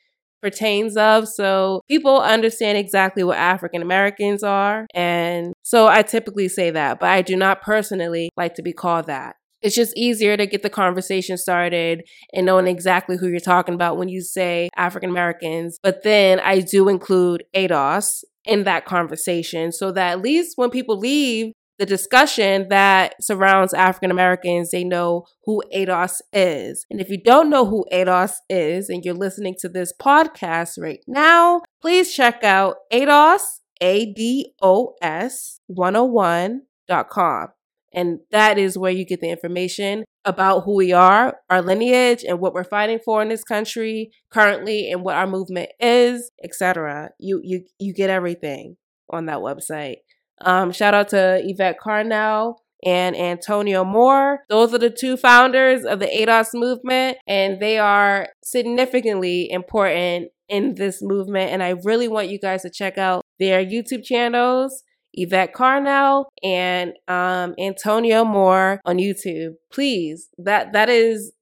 pertains 0.43 0.97
of. 0.97 1.29
So 1.29 1.83
people 1.89 2.21
understand 2.21 2.79
exactly 2.79 3.25
what 3.25 3.37
African 3.37 3.83
Americans 3.83 4.43
are. 4.43 4.87
And 4.95 5.53
so 5.63 5.87
I 5.87 6.03
typically 6.03 6.49
say 6.49 6.71
that, 6.71 7.01
but 7.01 7.09
I 7.09 7.23
do 7.23 7.37
not 7.37 7.63
personally 7.63 8.31
like 8.37 8.55
to 8.55 8.63
be 8.63 8.73
called 8.73 9.07
that. 9.07 9.37
It's 9.63 9.75
just 9.75 9.97
easier 9.97 10.37
to 10.37 10.47
get 10.47 10.63
the 10.63 10.71
conversation 10.71 11.37
started 11.37 12.03
and 12.33 12.47
knowing 12.47 12.69
exactly 12.69 13.17
who 13.17 13.27
you're 13.29 13.41
talking 13.41 13.75
about 13.75 13.97
when 13.97 14.09
you 14.09 14.21
say 14.21 14.69
African 14.77 15.11
Americans. 15.11 15.79
But 15.83 16.03
then 16.05 16.39
I 16.41 16.61
do 16.61 16.89
include 16.89 17.45
ADOS 17.55 18.23
in 18.47 18.65
that 18.65 18.85
conversation 18.85 19.73
so 19.73 19.93
that 19.93 20.13
at 20.13 20.23
least 20.23 20.53
when 20.57 20.71
people 20.71 20.99
leave 20.99 21.53
the 21.79 21.87
discussion 21.87 22.69
that 22.71 23.15
surrounds 23.21 23.75
African 23.75 24.11
Americans, 24.11 24.71
they 24.71 24.85
know 24.85 25.27
who 25.45 25.63
ADOS 25.75 26.21
is. 26.33 26.87
And 26.91 27.01
if 27.01 27.11
you 27.11 27.23
don't 27.23 27.51
know 27.51 27.67
who 27.67 27.85
ADOS 27.93 28.35
is 28.49 28.89
and 28.89 29.05
you're 29.05 29.15
listening 29.15 29.55
to 29.61 29.69
this 29.69 29.93
podcast 30.01 30.81
right 30.81 31.01
now, 31.07 31.61
please 31.83 32.15
check 32.15 32.43
out 32.43 32.77
ADOS, 32.93 33.41
A 33.81 34.13
D 34.13 34.55
O 34.63 34.95
S 35.03 35.61
101.com. 35.71 37.49
And 37.93 38.21
that 38.31 38.59
is 38.59 38.79
where 38.79 38.93
you 38.93 39.07
get 39.07 39.21
the 39.21 39.31
information 39.31 40.05
about 40.27 40.65
who 40.65 40.77
we 40.77 40.93
are, 40.93 41.39
our 41.49 41.63
lineage, 41.63 42.25
and 42.25 42.41
what 42.41 42.53
we're 42.53 42.65
fighting 42.65 42.99
for 43.05 43.23
in 43.23 43.29
this 43.29 43.45
country 43.45 44.11
currently, 44.31 44.91
and 44.91 45.03
what 45.03 45.15
our 45.15 45.27
movement 45.27 45.71
is, 45.81 46.31
etc. 46.45 47.11
You 47.19 47.41
you 47.43 47.65
you 47.79 47.95
get 47.95 48.11
everything 48.11 48.77
on 49.09 49.27
that 49.27 49.39
website. 49.39 49.97
Um, 50.43 50.73
shout 50.73 50.93
out 50.93 51.09
to 51.09 51.41
Yvette 51.43 51.79
Carnell 51.81 52.57
and 52.85 53.17
Antonio 53.17 53.85
Moore. 53.85 54.41
Those 54.49 54.75
are 54.75 54.79
the 54.79 54.91
two 54.91 55.17
founders 55.17 55.85
of 55.85 56.01
the 56.01 56.07
ADOS 56.07 56.49
movement, 56.53 57.19
and 57.27 57.61
they 57.61 57.79
are 57.79 58.29
significantly 58.43 59.51
important 59.51 60.29
in 60.49 60.75
this 60.75 61.01
movement. 61.03 61.53
And 61.53 61.63
I 61.63 61.75
really 61.85 62.09
want 62.09 62.29
you 62.29 62.39
guys 62.39 62.63
to 62.63 62.71
check 62.71 62.99
out 62.99 63.23
their 63.39 63.65
YouTube 63.65 64.05
channels. 64.05 64.83
Yvette 65.17 65.55
Carnell 65.55 66.27
and 66.43 66.93
um, 67.09 67.55
Antonio 67.59 68.25
Moore 68.25 68.81
on 68.85 68.99
YouTube. 68.99 69.55
Please, 69.73 70.29
that 70.39 70.73
that 70.73 70.89
is 70.89 71.33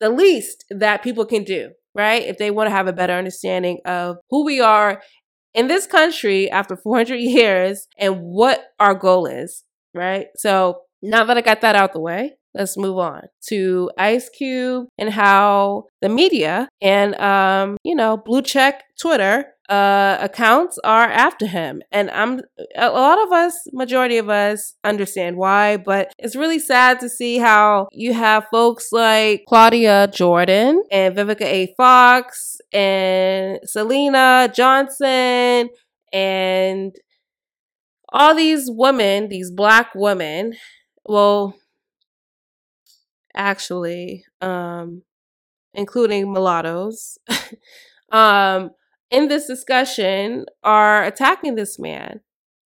the 0.00 0.10
least 0.10 0.64
that 0.70 1.02
people 1.02 1.24
can 1.24 1.44
do, 1.44 1.70
right? 1.94 2.22
If 2.22 2.38
they 2.38 2.50
want 2.50 2.68
to 2.68 2.74
have 2.74 2.88
a 2.88 2.92
better 2.92 3.14
understanding 3.14 3.78
of 3.84 4.16
who 4.30 4.44
we 4.44 4.60
are 4.60 5.02
in 5.54 5.68
this 5.68 5.86
country 5.86 6.50
after 6.50 6.76
400 6.76 7.16
years 7.20 7.86
and 7.98 8.20
what 8.20 8.64
our 8.78 8.94
goal 8.94 9.26
is, 9.26 9.64
right? 9.94 10.26
So 10.36 10.80
now 11.02 11.24
that 11.24 11.36
I 11.36 11.40
got 11.40 11.60
that 11.62 11.76
out 11.76 11.92
the 11.92 12.00
way, 12.00 12.32
let's 12.54 12.76
move 12.76 12.98
on 12.98 13.22
to 13.48 13.90
Ice 13.98 14.28
Cube 14.28 14.86
and 14.98 15.10
how 15.10 15.84
the 16.00 16.08
media 16.08 16.68
and, 16.80 17.14
um, 17.16 17.76
you 17.82 17.94
know, 17.94 18.16
blue 18.16 18.42
check 18.42 18.84
Twitter 19.00 19.46
uh, 19.68 20.18
accounts 20.20 20.78
are 20.84 21.04
after 21.04 21.46
him. 21.46 21.82
And 21.90 22.10
I'm 22.10 22.40
a 22.76 22.90
lot 22.90 23.22
of 23.22 23.32
us, 23.32 23.54
majority 23.72 24.18
of 24.18 24.28
us, 24.28 24.74
understand 24.84 25.36
why, 25.36 25.76
but 25.76 26.12
it's 26.18 26.36
really 26.36 26.58
sad 26.58 27.00
to 27.00 27.08
see 27.08 27.38
how 27.38 27.88
you 27.92 28.12
have 28.12 28.46
folks 28.50 28.92
like 28.92 29.44
Claudia 29.48 30.08
Jordan 30.12 30.82
and 30.90 31.16
Vivica 31.16 31.42
A. 31.42 31.74
Fox 31.76 32.60
and 32.72 33.60
Syleena 33.66 34.52
Johnson 34.54 35.70
and 36.12 36.94
all 38.12 38.34
these 38.34 38.68
women, 38.70 39.28
these 39.28 39.50
black 39.50 39.94
women, 39.94 40.54
well, 41.04 41.54
actually, 43.34 44.24
um, 44.40 45.02
including 45.72 46.30
mulattoes, 46.30 47.16
um, 48.12 48.70
in 49.12 49.28
this 49.28 49.46
discussion 49.46 50.46
are 50.64 51.04
attacking 51.04 51.54
this 51.54 51.78
man 51.78 52.20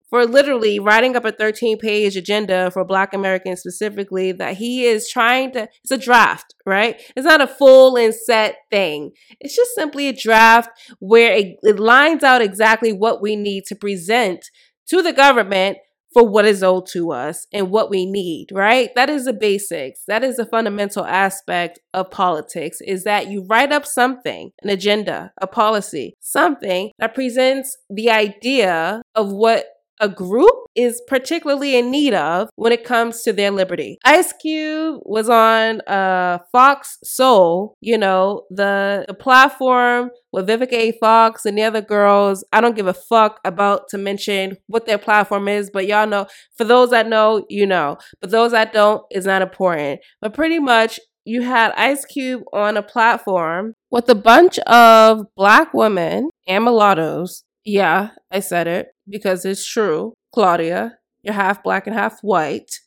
for 0.09 0.25
literally 0.25 0.79
writing 0.79 1.15
up 1.15 1.25
a 1.25 1.31
13 1.31 1.79
page 1.79 2.15
agenda 2.15 2.69
for 2.71 2.85
Black 2.85 3.13
Americans 3.13 3.59
specifically 3.59 4.31
that 4.31 4.55
he 4.55 4.85
is 4.85 5.09
trying 5.09 5.51
to, 5.51 5.67
it's 5.83 5.91
a 5.91 5.97
draft, 5.97 6.53
right? 6.65 7.01
It's 7.15 7.25
not 7.25 7.41
a 7.41 7.47
full 7.47 7.97
and 7.97 8.13
set 8.13 8.57
thing. 8.69 9.11
It's 9.39 9.55
just 9.55 9.71
simply 9.73 10.07
a 10.07 10.13
draft 10.13 10.69
where 10.99 11.33
it, 11.33 11.57
it 11.63 11.79
lines 11.79 12.23
out 12.23 12.41
exactly 12.41 12.93
what 12.93 13.21
we 13.21 13.35
need 13.35 13.65
to 13.65 13.75
present 13.75 14.45
to 14.87 15.01
the 15.01 15.11
government 15.11 15.79
for 16.15 16.25
what 16.25 16.45
is 16.45 16.63
owed 16.63 16.87
to 16.87 17.11
us 17.11 17.45
and 17.51 17.69
what 17.69 17.89
we 17.89 18.05
need, 18.05 18.47
right? 18.53 18.89
That 18.95 19.09
is 19.09 19.25
the 19.25 19.33
basics. 19.33 20.03
That 20.07 20.23
is 20.23 20.37
the 20.37 20.45
fundamental 20.45 21.03
aspect 21.03 21.79
of 21.93 22.09
politics 22.09 22.79
is 22.79 23.03
that 23.03 23.27
you 23.27 23.45
write 23.49 23.73
up 23.73 23.85
something, 23.85 24.51
an 24.63 24.69
agenda, 24.69 25.33
a 25.41 25.45
policy, 25.45 26.15
something 26.21 26.91
that 26.99 27.15
presents 27.15 27.77
the 27.89 28.09
idea 28.11 29.01
of 29.13 29.29
what 29.29 29.65
a 29.99 30.09
group 30.09 30.53
is 30.75 31.01
particularly 31.07 31.77
in 31.77 31.89
need 31.89 32.13
of 32.13 32.49
when 32.55 32.71
it 32.71 32.83
comes 32.83 33.21
to 33.23 33.31
their 33.31 33.51
liberty. 33.51 33.97
Ice 34.03 34.33
Cube 34.33 35.01
was 35.05 35.29
on 35.29 35.81
uh, 35.81 36.39
Fox 36.51 36.97
Soul, 37.03 37.75
you 37.79 37.97
know, 37.97 38.43
the, 38.49 39.05
the 39.07 39.13
platform 39.13 40.09
with 40.31 40.47
Vivica 40.47 40.73
A. 40.73 40.91
Fox 40.93 41.45
and 41.45 41.57
the 41.57 41.63
other 41.63 41.81
girls. 41.81 42.43
I 42.51 42.61
don't 42.61 42.75
give 42.75 42.87
a 42.87 42.93
fuck 42.93 43.39
about 43.45 43.87
to 43.89 43.97
mention 43.97 44.57
what 44.67 44.85
their 44.85 44.97
platform 44.97 45.47
is, 45.47 45.69
but 45.69 45.87
y'all 45.87 46.07
know, 46.07 46.27
for 46.57 46.65
those 46.65 46.89
that 46.89 47.07
know, 47.07 47.45
you 47.49 47.65
know. 47.65 47.97
But 48.19 48.31
those 48.31 48.51
that 48.51 48.73
don't, 48.73 49.03
is 49.11 49.25
not 49.25 49.41
important. 49.41 50.01
But 50.21 50.33
pretty 50.33 50.59
much, 50.59 50.99
you 51.27 51.41
had 51.41 51.71
Ice 51.71 52.05
Cube 52.05 52.43
on 52.53 52.77
a 52.77 52.83
platform 52.83 53.73
with 53.89 54.07
a 54.09 54.15
bunch 54.15 54.59
of 54.59 55.25
black 55.35 55.73
women 55.73 56.29
and 56.47 56.63
mulattoes 56.65 57.43
yeah, 57.65 58.09
I 58.31 58.39
said 58.41 58.67
it 58.67 58.94
because 59.07 59.45
it's 59.45 59.65
true. 59.67 60.13
Claudia, 60.33 60.97
you're 61.23 61.33
half 61.33 61.63
black 61.63 61.87
and 61.87 61.95
half 61.95 62.19
white. 62.21 62.79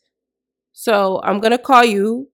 So 0.73 1.19
I'm 1.23 1.39
going 1.39 1.51
to 1.51 1.57
call 1.57 1.83
you 1.83 2.29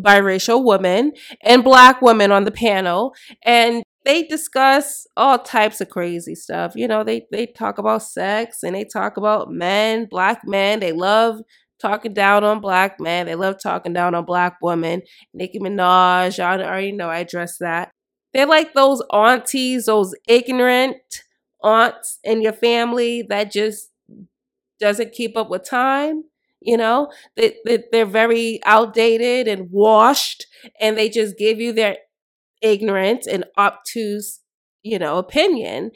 biracial 0.00 0.64
woman 0.64 1.12
and 1.42 1.64
black 1.64 2.00
woman 2.00 2.32
on 2.32 2.44
the 2.44 2.50
panel. 2.50 3.14
And 3.42 3.82
they 4.04 4.22
discuss 4.22 5.06
all 5.16 5.38
types 5.38 5.80
of 5.80 5.90
crazy 5.90 6.34
stuff. 6.34 6.72
You 6.74 6.88
know, 6.88 7.04
they, 7.04 7.26
they 7.30 7.46
talk 7.46 7.78
about 7.78 8.02
sex 8.02 8.62
and 8.62 8.74
they 8.74 8.84
talk 8.84 9.16
about 9.16 9.50
men, 9.50 10.06
black 10.10 10.42
men. 10.46 10.80
They 10.80 10.92
love 10.92 11.40
talking 11.80 12.14
down 12.14 12.44
on 12.44 12.60
black 12.60 13.00
men. 13.00 13.26
They 13.26 13.34
love 13.34 13.56
talking 13.62 13.92
down 13.92 14.14
on 14.14 14.24
black 14.24 14.56
women. 14.62 15.02
Nicki 15.34 15.58
Minaj, 15.58 16.38
y'all 16.38 16.60
already 16.62 16.92
know 16.92 17.08
I 17.08 17.18
addressed 17.18 17.58
that. 17.60 17.90
They're 18.32 18.46
like 18.46 18.74
those 18.74 19.02
aunties, 19.12 19.86
those 19.86 20.14
ignorant 20.28 20.96
aunts 21.62 22.18
in 22.24 22.42
your 22.42 22.52
family 22.52 23.22
that 23.28 23.52
just 23.52 23.90
doesn't 24.80 25.12
keep 25.12 25.36
up 25.36 25.50
with 25.50 25.68
time 25.68 26.24
you 26.60 26.76
know? 26.76 27.10
That 27.36 27.54
they, 27.64 27.84
they're 27.90 28.06
very 28.06 28.60
outdated 28.64 29.48
and 29.48 29.70
washed 29.70 30.46
and 30.80 30.96
they 30.96 31.08
just 31.08 31.38
give 31.38 31.58
you 31.60 31.72
their 31.72 31.96
ignorant 32.62 33.26
and 33.26 33.44
obtuse 33.56 34.40
you 34.82 34.98
know 34.98 35.18
opinion. 35.18 35.92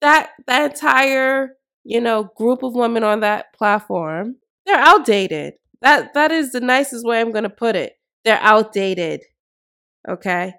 That 0.00 0.30
that 0.46 0.72
entire 0.72 1.50
you 1.84 2.00
know 2.00 2.30
group 2.36 2.62
of 2.62 2.74
women 2.74 3.04
on 3.04 3.20
that 3.20 3.52
platform 3.54 4.36
they're 4.66 4.76
outdated. 4.76 5.54
That 5.80 6.14
that 6.14 6.32
is 6.32 6.52
the 6.52 6.60
nicest 6.60 7.06
way 7.06 7.20
i'm 7.20 7.32
going 7.32 7.44
to 7.44 7.50
put 7.50 7.76
it. 7.76 7.94
They're 8.24 8.40
outdated 8.40 9.22
okay 10.08 10.54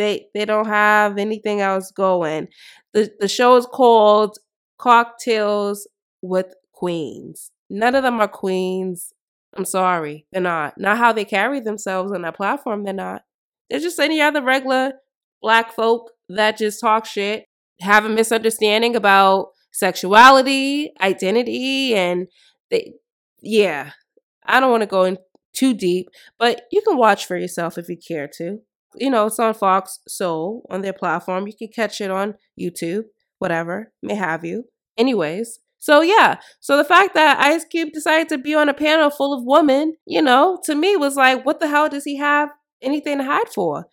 they 0.00 0.26
they 0.34 0.44
don't 0.44 0.66
have 0.66 1.18
anything 1.18 1.60
else 1.60 1.90
going. 1.90 2.48
The 2.94 3.10
the 3.20 3.28
show 3.28 3.56
is 3.56 3.66
called 3.66 4.38
Cocktails 4.78 5.86
with 6.22 6.54
Queens. 6.72 7.50
None 7.68 7.94
of 7.94 8.02
them 8.02 8.20
are 8.20 8.28
queens. 8.28 9.12
I'm 9.56 9.64
sorry, 9.64 10.26
they're 10.32 10.40
not. 10.40 10.78
Not 10.78 10.98
how 10.98 11.12
they 11.12 11.24
carry 11.24 11.60
themselves 11.60 12.12
on 12.12 12.22
that 12.22 12.36
platform. 12.36 12.84
They're 12.84 12.94
not. 12.94 13.22
They're 13.68 13.80
just 13.80 14.00
any 14.00 14.20
other 14.20 14.42
regular 14.42 14.94
black 15.42 15.72
folk 15.72 16.10
that 16.28 16.56
just 16.56 16.80
talk 16.80 17.04
shit, 17.04 17.44
have 17.80 18.04
a 18.04 18.08
misunderstanding 18.08 18.96
about 18.96 19.48
sexuality, 19.72 20.92
identity, 21.00 21.94
and 21.94 22.26
they. 22.70 22.94
Yeah, 23.42 23.90
I 24.44 24.60
don't 24.60 24.70
want 24.70 24.82
to 24.82 24.86
go 24.86 25.04
in 25.04 25.18
too 25.52 25.74
deep, 25.74 26.08
but 26.38 26.62
you 26.72 26.80
can 26.82 26.96
watch 26.96 27.26
for 27.26 27.36
yourself 27.36 27.76
if 27.76 27.88
you 27.88 27.96
care 27.96 28.28
to 28.36 28.60
you 28.96 29.10
know, 29.10 29.26
it's 29.26 29.38
on 29.38 29.54
Fox 29.54 30.00
Soul 30.08 30.66
on 30.70 30.82
their 30.82 30.92
platform. 30.92 31.46
You 31.46 31.54
can 31.56 31.68
catch 31.68 32.00
it 32.00 32.10
on 32.10 32.34
YouTube, 32.60 33.04
whatever, 33.38 33.92
may 34.02 34.14
have 34.14 34.44
you. 34.44 34.64
Anyways, 34.98 35.60
so 35.78 36.02
yeah, 36.02 36.36
so 36.60 36.76
the 36.76 36.84
fact 36.84 37.14
that 37.14 37.40
Ice 37.40 37.64
Cube 37.64 37.90
decided 37.92 38.28
to 38.28 38.38
be 38.38 38.54
on 38.54 38.68
a 38.68 38.74
panel 38.74 39.08
full 39.08 39.32
of 39.32 39.44
women, 39.44 39.94
you 40.06 40.20
know, 40.20 40.60
to 40.64 40.74
me 40.74 40.96
was 40.96 41.16
like, 41.16 41.44
what 41.46 41.58
the 41.58 41.68
hell 41.68 41.88
does 41.88 42.04
he 42.04 42.18
have 42.18 42.50
anything 42.82 43.18
to 43.18 43.24
hide 43.24 43.48
for? 43.48 43.86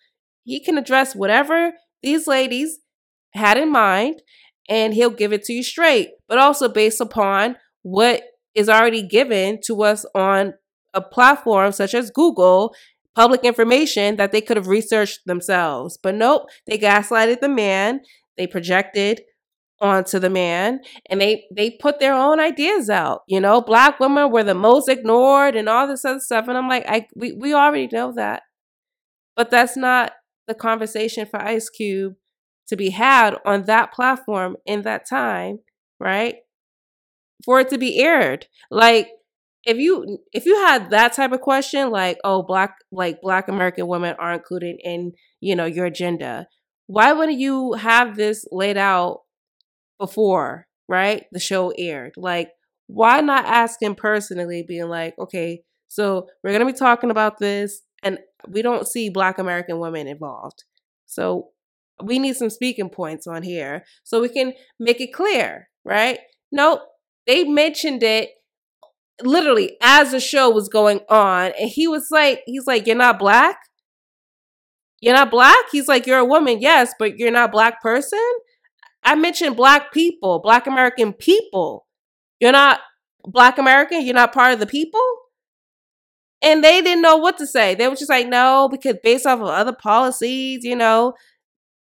He 0.43 0.63
can 0.63 0.77
address 0.77 1.15
whatever 1.15 1.73
these 2.03 2.27
ladies 2.27 2.79
had 3.33 3.57
in 3.57 3.71
mind 3.71 4.21
and 4.67 4.93
he'll 4.93 5.09
give 5.09 5.31
it 5.31 5.43
to 5.43 5.53
you 5.53 5.63
straight, 5.63 6.09
but 6.27 6.37
also 6.37 6.67
based 6.67 6.99
upon 6.99 7.55
what 7.83 8.23
is 8.53 8.67
already 8.67 9.01
given 9.01 9.59
to 9.65 9.83
us 9.83 10.05
on 10.13 10.53
a 10.93 11.01
platform 11.01 11.71
such 11.71 11.93
as 11.93 12.11
Google, 12.11 12.73
public 13.17 13.43
information 13.43 14.15
that 14.17 14.31
they 14.31 14.41
could 14.41 14.57
have 14.57 14.67
researched 14.67 15.21
themselves. 15.25 15.97
But 16.01 16.15
nope, 16.15 16.43
they 16.67 16.77
gaslighted 16.77 17.39
the 17.41 17.49
man, 17.49 18.01
they 18.37 18.45
projected 18.47 19.21
onto 19.79 20.17
the 20.19 20.29
man 20.29 20.79
and 21.07 21.21
they 21.21 21.45
they 21.55 21.69
put 21.69 21.99
their 21.99 22.13
own 22.15 22.39
ideas 22.39 22.89
out 22.89 23.21
you 23.27 23.39
know? 23.39 23.61
Black 23.61 23.99
women 23.99 24.31
were 24.31 24.43
the 24.43 24.55
most 24.55 24.89
ignored 24.89 25.55
and 25.55 25.69
all 25.69 25.87
this 25.87 26.03
other 26.03 26.19
stuff 26.19 26.47
and 26.47 26.57
i'm 26.57 26.67
like 26.67 26.83
i 26.87 27.05
we, 27.15 27.31
we 27.33 27.53
already 27.53 27.87
know 27.91 28.11
that. 28.11 28.43
But 29.35 29.51
that's 29.51 29.77
not 29.77 30.13
the 30.47 30.55
conversation 30.55 31.27
for 31.27 31.39
ice 31.39 31.69
cube 31.69 32.15
to 32.69 32.75
be 32.75 32.89
had 32.89 33.35
on 33.45 33.65
that 33.65 33.93
platform 33.93 34.57
in 34.65 34.81
that 34.83 35.07
time 35.07 35.59
right? 35.99 36.35
For 37.45 37.59
it 37.59 37.69
to 37.69 37.77
be 37.77 37.99
aired. 37.99 38.47
Like 38.71 39.09
if 39.65 39.77
you 39.77 40.19
if 40.31 40.45
you 40.45 40.55
had 40.65 40.89
that 40.91 41.13
type 41.13 41.31
of 41.31 41.41
question 41.41 41.89
like 41.89 42.17
oh 42.23 42.43
black 42.43 42.75
like 42.91 43.19
black 43.21 43.47
american 43.47 43.87
women 43.87 44.15
are 44.19 44.33
included 44.33 44.77
in 44.83 45.11
you 45.41 45.55
know 45.55 45.65
your 45.65 45.85
agenda 45.85 46.47
why 46.87 47.11
wouldn't 47.11 47.37
you 47.37 47.73
have 47.73 48.15
this 48.15 48.45
laid 48.51 48.77
out 48.77 49.21
before, 49.99 50.67
right? 50.87 51.25
The 51.31 51.39
show 51.39 51.71
aired. 51.77 52.13
Like, 52.17 52.49
why 52.87 53.19
not 53.21 53.45
ask 53.45 53.81
him 53.81 53.95
personally, 53.95 54.63
being 54.65 54.87
like, 54.87 55.13
okay, 55.19 55.61
so 55.89 56.27
we're 56.43 56.51
going 56.51 56.65
to 56.65 56.73
be 56.73 56.77
talking 56.77 57.11
about 57.11 57.39
this, 57.39 57.81
and 58.03 58.19
we 58.47 58.61
don't 58.61 58.87
see 58.87 59.09
Black 59.09 59.37
American 59.37 59.79
women 59.79 60.07
involved. 60.07 60.63
So 61.05 61.49
we 62.01 62.19
need 62.19 62.35
some 62.35 62.49
speaking 62.49 62.89
points 62.89 63.27
on 63.27 63.43
here 63.43 63.83
so 64.03 64.21
we 64.21 64.29
can 64.29 64.53
make 64.79 65.01
it 65.01 65.13
clear, 65.13 65.69
right? 65.83 66.19
Nope. 66.51 66.81
They 67.25 67.43
mentioned 67.43 68.03
it 68.03 68.29
literally 69.23 69.77
as 69.81 70.11
the 70.11 70.19
show 70.19 70.49
was 70.49 70.69
going 70.69 71.01
on, 71.09 71.51
and 71.59 71.69
he 71.69 71.87
was 71.87 72.07
like, 72.11 72.41
he's 72.45 72.67
like, 72.67 72.87
You're 72.87 72.95
not 72.95 73.19
black? 73.19 73.57
You're 75.01 75.15
not 75.15 75.31
black? 75.31 75.65
He's 75.71 75.87
like, 75.87 76.07
You're 76.07 76.19
a 76.19 76.25
woman, 76.25 76.59
yes, 76.61 76.93
but 76.97 77.17
you're 77.17 77.31
not 77.31 77.51
black 77.51 77.81
person? 77.81 78.19
I 79.03 79.15
mentioned 79.15 79.55
black 79.55 79.93
people, 79.93 80.39
black 80.39 80.67
American 80.67 81.13
people. 81.13 81.85
You're 82.39 82.51
not 82.51 82.81
black 83.23 83.57
American, 83.57 84.05
you're 84.05 84.13
not 84.13 84.33
part 84.33 84.53
of 84.53 84.59
the 84.59 84.67
people? 84.67 85.01
And 86.41 86.63
they 86.63 86.81
didn't 86.81 87.01
know 87.01 87.17
what 87.17 87.37
to 87.39 87.47
say. 87.47 87.73
They 87.73 87.87
were 87.87 87.95
just 87.95 88.09
like, 88.09 88.27
no, 88.27 88.69
because 88.69 88.97
based 89.03 89.25
off 89.25 89.39
of 89.39 89.47
other 89.47 89.73
policies, 89.73 90.63
you 90.63 90.75
know, 90.75 91.13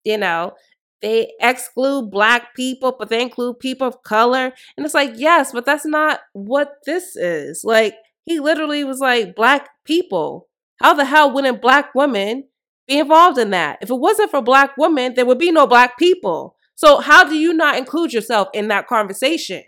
you 0.05 0.17
know, 0.17 0.53
they 1.00 1.33
exclude 1.40 2.11
black 2.11 2.55
people, 2.55 2.95
but 2.99 3.09
they 3.09 3.23
include 3.23 3.61
people 3.61 3.87
of 3.87 4.02
color. 4.02 4.52
And 4.76 4.85
it's 4.85 4.95
like, 4.95 5.12
yes, 5.17 5.52
but 5.52 5.64
that's 5.64 5.87
not 5.87 6.21
what 6.33 6.73
this 6.87 7.14
is. 7.17 7.62
Like, 7.64 7.95
he 8.25 8.40
literally 8.40 8.85
was 8.85 9.00
like, 9.00 9.35
black 9.35 9.69
people. 9.85 10.49
How 10.81 10.95
the 10.95 11.05
hell 11.05 11.33
wouldn't 11.33 11.62
black 11.62 11.95
women 11.95 12.45
be 12.87 12.99
involved 12.99 13.38
in 13.38 13.50
that? 13.50 13.78
If 13.81 13.90
it 13.90 13.99
wasn't 13.99 14.31
for 14.31 14.43
black 14.43 14.76
women, 14.76 15.14
there 15.14 15.26
would 15.26 15.38
be 15.38 15.50
no 15.50 15.67
black 15.67 15.99
people. 15.99 16.57
So, 16.75 17.00
how 17.00 17.25
do 17.25 17.37
you 17.37 17.52
not 17.52 17.76
include 17.76 18.12
yourself 18.12 18.49
in 18.55 18.69
that 18.69 18.87
conversation? 18.87 19.62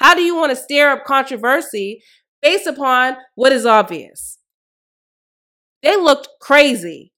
How 0.00 0.14
do 0.14 0.22
you 0.22 0.34
want 0.34 0.50
to 0.50 0.56
stir 0.56 0.90
up 0.90 1.04
controversy 1.04 2.02
based 2.42 2.66
upon 2.66 3.16
what 3.34 3.52
is 3.52 3.66
obvious? 3.66 4.38
They 5.82 5.96
looked 5.96 6.28
crazy 6.40 7.12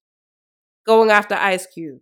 going 0.87 1.11
after 1.11 1.35
Ice 1.35 1.67
Cube. 1.67 2.01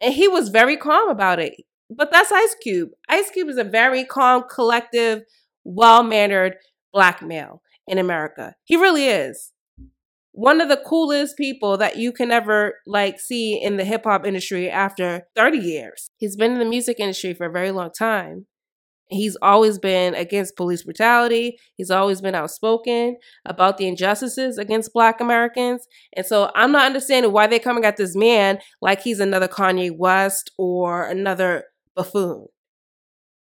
And 0.00 0.14
he 0.14 0.28
was 0.28 0.48
very 0.48 0.76
calm 0.76 1.08
about 1.08 1.38
it. 1.38 1.54
But 1.90 2.12
that's 2.12 2.30
Ice 2.30 2.54
Cube. 2.62 2.90
Ice 3.08 3.30
Cube 3.30 3.48
is 3.48 3.56
a 3.56 3.64
very 3.64 4.04
calm, 4.04 4.44
collective, 4.48 5.22
well 5.64 6.02
mannered 6.02 6.56
black 6.92 7.22
male 7.22 7.62
in 7.86 7.98
America. 7.98 8.54
He 8.64 8.76
really 8.76 9.06
is 9.06 9.52
one 10.32 10.60
of 10.60 10.68
the 10.68 10.76
coolest 10.76 11.36
people 11.36 11.76
that 11.78 11.96
you 11.96 12.12
can 12.12 12.30
ever 12.30 12.74
like 12.86 13.18
see 13.18 13.60
in 13.60 13.76
the 13.76 13.84
hip 13.84 14.04
hop 14.04 14.24
industry 14.24 14.70
after 14.70 15.22
30 15.34 15.58
years. 15.58 16.10
He's 16.16 16.36
been 16.36 16.52
in 16.52 16.60
the 16.60 16.64
music 16.64 17.00
industry 17.00 17.34
for 17.34 17.46
a 17.46 17.52
very 17.52 17.72
long 17.72 17.90
time. 17.90 18.46
He's 19.10 19.36
always 19.40 19.78
been 19.78 20.14
against 20.14 20.56
police 20.56 20.82
brutality. 20.82 21.58
He's 21.76 21.90
always 21.90 22.20
been 22.20 22.34
outspoken 22.34 23.16
about 23.46 23.78
the 23.78 23.88
injustices 23.88 24.58
against 24.58 24.92
Black 24.92 25.20
Americans. 25.20 25.86
And 26.14 26.26
so 26.26 26.50
I'm 26.54 26.72
not 26.72 26.86
understanding 26.86 27.32
why 27.32 27.46
they're 27.46 27.58
coming 27.58 27.84
at 27.84 27.96
this 27.96 28.14
man 28.14 28.58
like 28.82 29.00
he's 29.00 29.20
another 29.20 29.48
Kanye 29.48 29.96
West 29.96 30.50
or 30.58 31.04
another 31.04 31.64
buffoon. 31.96 32.48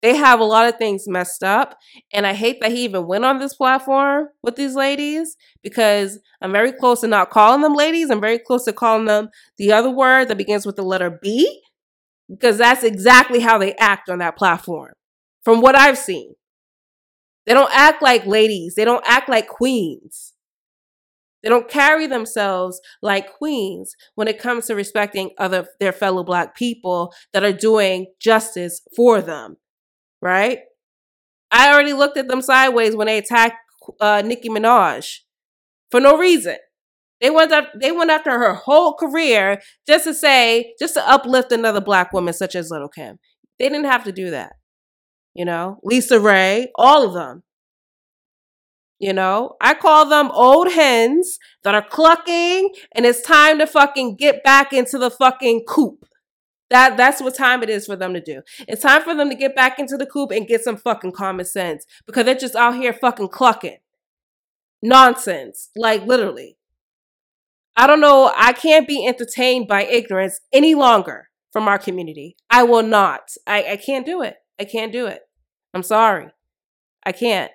They 0.03 0.15
have 0.15 0.41
a 0.41 0.45
lot 0.45 0.69
of 0.69 0.77
things 0.77 1.09
messed 1.09 1.43
up. 1.43 1.79
And 2.13 2.27
I 2.27 2.35
hate 2.35 2.61
that 2.61 2.71
he 2.71 2.85
even 2.85 3.07
went 3.07 3.25
on 3.25 3.39
this 3.39 3.55
platform 3.55 4.29
with 4.43 4.57
these 4.57 4.75
ladies 4.75 5.37
because 5.63 6.21
I'm 6.43 6.53
very 6.53 6.71
close 6.71 7.01
to 7.01 7.07
not 7.07 7.31
calling 7.31 7.63
them 7.63 7.75
ladies. 7.75 8.11
I'm 8.11 8.21
very 8.21 8.39
close 8.39 8.67
to 8.67 8.75
calling 8.75 9.07
them 9.07 9.31
the 9.57 9.73
other 9.73 9.91
word 9.91 10.29
that 10.29 10.37
begins 10.37 10.67
with 10.67 10.77
the 10.77 10.83
letter 10.83 11.19
B 11.23 11.63
because 12.29 12.59
that's 12.59 12.85
exactly 12.85 13.41
how 13.41 13.57
they 13.57 13.75
act 13.77 14.11
on 14.11 14.19
that 14.19 14.37
platform 14.37 14.93
from 15.47 15.63
what 15.63 15.79
I've 15.79 15.97
seen. 15.97 16.35
They 17.47 17.55
don't 17.55 17.73
act 17.73 18.03
like 18.03 18.27
ladies, 18.27 18.75
they 18.75 18.85
don't 18.85 19.05
act 19.07 19.31
like 19.31 19.49
queens. 19.49 20.35
They 21.43 21.49
don't 21.49 21.69
carry 21.69 22.09
themselves 22.09 22.81
like 23.01 23.33
queens 23.33 23.95
when 24.17 24.27
it 24.27 24.41
comes 24.41 24.67
to 24.67 24.75
respecting 24.75 25.31
other 25.39 25.69
their 25.79 25.93
fellow 25.93 26.25
black 26.25 26.57
people 26.57 27.15
that 27.33 27.45
are 27.45 27.53
doing 27.53 28.07
justice 28.21 28.83
for 28.97 29.23
them 29.23 29.57
right? 30.23 30.59
I 31.51 31.73
already 31.73 31.93
looked 31.93 32.17
at 32.17 32.29
them 32.29 32.43
sideways 32.43 32.97
when 32.97 33.07
they 33.07 33.19
attacked 33.19 33.57
uh, 34.01 34.23
Nicki 34.25 34.49
Minaj 34.49 35.21
for 35.91 36.01
no 36.01 36.19
reason. 36.19 36.57
They 37.21 37.31
went 37.31 37.53
after, 37.53 37.79
they 37.81 37.93
went 37.93 38.11
after 38.11 38.31
her 38.31 38.55
whole 38.55 38.95
career 38.95 39.61
just 39.87 40.05
to 40.05 40.15
say, 40.15 40.75
just 40.81 40.95
to 40.95 41.09
uplift 41.09 41.53
another 41.53 41.81
black 41.81 42.13
woman 42.13 42.35
such 42.35 42.55
as 42.55 42.71
Little 42.71 42.89
Kim. 42.89 43.19
They 43.59 43.69
didn't 43.69 43.87
have 43.87 44.05
to 44.05 44.13
do 44.13 44.31
that. 44.31 44.55
You 45.37 45.45
know, 45.45 45.81
LisaRaye, 45.85 46.69
all 46.77 47.07
of 47.07 47.13
them. 47.13 47.43
You 48.99 49.13
know, 49.13 49.57
I 49.61 49.75
call 49.75 50.09
them 50.09 50.31
old 50.33 50.73
hens 50.73 51.39
that 51.63 51.75
are 51.75 51.87
clucking 51.87 52.71
and 52.93 53.05
it's 53.05 53.21
time 53.21 53.59
to 53.59 53.67
fucking 53.67 54.17
get 54.17 54.43
back 54.43 54.73
into 54.73 54.97
the 54.97 55.11
fucking 55.11 55.65
coop. 55.69 56.07
That 56.71 56.97
that's 56.97 57.21
what 57.21 57.35
time 57.35 57.63
it 57.63 57.69
is 57.69 57.85
for 57.85 57.97
them 57.97 58.15
to 58.15 58.21
do. 58.21 58.41
It's 58.67 58.81
time 58.81 59.03
for 59.03 59.15
them 59.15 59.29
to 59.29 59.37
get 59.37 59.55
back 59.55 59.79
into 59.79 59.99
the 59.99 60.07
coop 60.07 60.31
and 60.31 60.49
get 60.49 60.65
some 60.65 60.79
fucking 60.79 61.13
common 61.13 61.45
sense 61.45 61.85
because 62.07 62.25
they're 62.25 62.35
just 62.35 62.57
out 62.57 62.77
here 62.77 62.95
fucking 62.95 63.29
clucking. 63.29 63.77
Nonsense. 64.81 65.69
Like 65.77 66.07
literally. 66.07 66.57
I 67.77 67.87
don't 67.87 68.01
know. 68.01 68.33
I 68.35 68.55
can't 68.55 68.89
be 68.89 69.07
entertained 69.07 69.69
by 69.69 69.85
ignorance 69.85 70.41
any 70.51 70.75
longer 70.75 71.29
from 71.53 71.69
our 71.69 71.79
community. 71.79 72.37
I 72.49 72.63
will 72.63 72.83
not. 72.83 73.29
I, 73.47 73.73
I 73.73 73.77
can't 73.77 74.07
do 74.07 74.23
it. 74.23 74.37
I 74.59 74.65
can't 74.65 74.91
do 74.91 75.07
it. 75.07 75.21
I'm 75.77 75.83
sorry. 75.83 76.29
I 77.05 77.13
can't. 77.13 77.53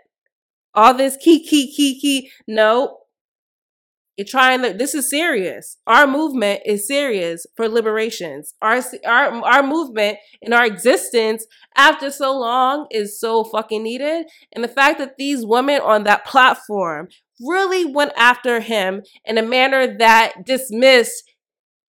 All 0.75 0.93
this 0.93 1.17
key, 1.17 1.43
key, 1.43 1.73
key, 1.75 1.99
key. 1.99 2.29
No, 2.47 2.99
you're 4.15 4.27
trying 4.27 4.61
to, 4.61 4.73
this 4.73 4.93
is 4.93 5.09
serious. 5.09 5.77
Our 5.87 6.05
movement 6.05 6.61
is 6.63 6.85
serious 6.85 7.47
for 7.57 7.67
liberations. 7.67 8.53
Our, 8.61 8.83
our, 9.07 9.43
our 9.43 9.63
movement 9.63 10.19
and 10.43 10.53
our 10.53 10.63
existence 10.63 11.47
after 11.75 12.11
so 12.11 12.37
long 12.37 12.85
is 12.91 13.19
so 13.19 13.43
fucking 13.43 13.81
needed. 13.81 14.27
And 14.53 14.63
the 14.63 14.67
fact 14.67 14.99
that 14.99 15.17
these 15.17 15.43
women 15.43 15.81
on 15.81 16.03
that 16.03 16.23
platform 16.23 17.07
really 17.39 17.83
went 17.83 18.11
after 18.15 18.59
him 18.59 19.01
in 19.25 19.39
a 19.39 19.41
manner 19.41 19.97
that 19.97 20.45
dismissed 20.45 21.23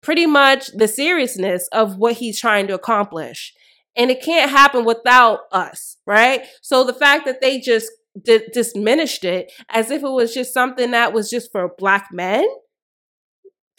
pretty 0.01 0.25
much 0.25 0.68
the 0.68 0.88
seriousness 0.88 1.68
of 1.73 1.99
what 1.99 2.14
he's 2.14 2.40
trying 2.40 2.68
to 2.68 2.75
accomplish. 2.75 3.53
And 3.96 4.11
it 4.11 4.22
can't 4.22 4.50
happen 4.50 4.85
without 4.85 5.40
us, 5.52 5.98
right? 6.07 6.46
So 6.62 6.85
the 6.85 6.94
fact 6.94 7.26
that 7.26 7.40
they 7.40 7.61
just 7.61 7.90
d- 8.20 8.48
diminished 8.52 9.24
it 9.24 9.52
as 9.68 9.90
if 9.90 10.02
it 10.02 10.11
was 10.11 10.33
just 10.33 10.55
something 10.55 10.92
that 10.92 11.12
was 11.12 11.31
just 11.31 11.50
for 11.52 11.70
black 11.78 12.09
men. 12.12 12.46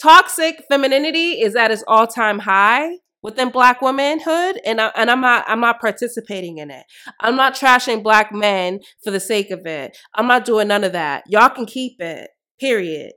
Toxic 0.02 0.64
femininity 0.70 1.42
is 1.42 1.56
at 1.56 1.72
its 1.72 1.84
all-time 1.88 2.40
high 2.40 2.98
within 3.22 3.50
black 3.50 3.82
womanhood 3.82 4.60
and 4.66 4.82
I, 4.82 4.92
and 4.96 5.10
I'm 5.10 5.22
not 5.22 5.46
I'm 5.48 5.62
not 5.62 5.80
participating 5.80 6.58
in 6.58 6.70
it. 6.70 6.84
I'm 7.22 7.36
not 7.36 7.56
trashing 7.56 8.04
black 8.04 8.32
men 8.32 8.82
for 9.04 9.12
the 9.12 9.20
sake 9.20 9.50
of 9.50 9.66
it. 9.66 9.98
I'm 10.14 10.28
not 10.28 10.46
doing 10.46 10.68
none 10.68 10.84
of 10.84 10.92
that. 10.92 11.24
Y'all 11.28 11.50
can 11.50 11.66
keep 11.66 12.02
it. 12.02 12.32
Period. 12.60 13.14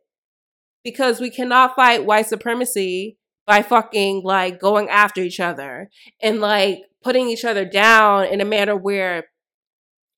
Because 0.85 1.19
we 1.19 1.31
cannot 1.31 1.75
fight 1.75 2.07
white 2.07 2.27
supremacy 2.27 3.19
by 3.47 3.63
fucking 3.63 4.23
like 4.25 4.61
going 4.61 4.89
after 4.89 5.21
each 5.21 5.41
other 5.41 5.89
and 6.21 6.41
like 6.41 6.81
putting 7.03 7.29
each 7.29 7.45
other 7.45 7.65
down 7.65 8.27
in 8.27 8.41
a 8.41 8.45
manner 8.45 8.77
where 8.77 9.27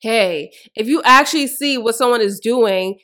hey, 0.01 0.53
if 0.77 0.87
you 0.87 1.03
actually 1.05 1.47
see 1.47 1.77
what 1.77 1.95
someone 1.95 2.21
is 2.21 2.39
doing 2.41 2.99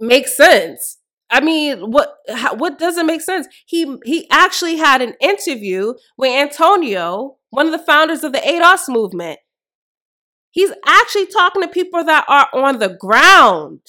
makes 0.00 0.36
sense, 0.36 0.98
I 1.30 1.40
mean, 1.40 1.90
what 1.90 2.16
what 2.56 2.78
doesn't 2.78 3.06
make 3.06 3.20
sense? 3.20 3.46
He 3.66 3.96
he 4.04 4.28
actually 4.30 4.76
had 4.76 5.02
an 5.02 5.14
interview 5.20 5.94
with 6.16 6.30
Antonio, 6.32 7.36
one 7.50 7.66
of 7.66 7.72
the 7.72 7.78
founders 7.78 8.24
of 8.24 8.32
the 8.32 8.38
ADOS 8.38 8.88
movement. 8.88 9.38
He's 10.50 10.72
actually 10.86 11.26
talking 11.26 11.62
to 11.62 11.68
people 11.68 12.02
that 12.04 12.24
are 12.28 12.48
on 12.54 12.78
the 12.78 12.96
ground 12.98 13.80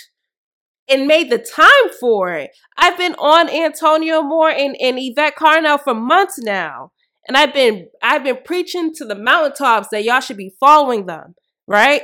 and 0.89 1.07
made 1.07 1.29
the 1.29 1.37
time 1.37 1.93
for 1.99 2.33
it. 2.33 2.51
I've 2.77 2.97
been 2.97 3.15
on 3.15 3.49
Antonio 3.49 4.21
Moore 4.21 4.49
and, 4.49 4.75
and 4.81 4.97
Yvette 4.99 5.35
Carnell 5.35 5.81
for 5.81 5.93
months 5.93 6.39
now. 6.39 6.91
And 7.27 7.37
I've 7.37 7.53
been 7.53 7.87
I've 8.01 8.23
been 8.23 8.39
preaching 8.43 8.93
to 8.95 9.05
the 9.05 9.15
mountaintops 9.15 9.89
that 9.91 10.03
y'all 10.03 10.19
should 10.19 10.37
be 10.37 10.55
following 10.59 11.05
them, 11.05 11.35
right? 11.67 12.01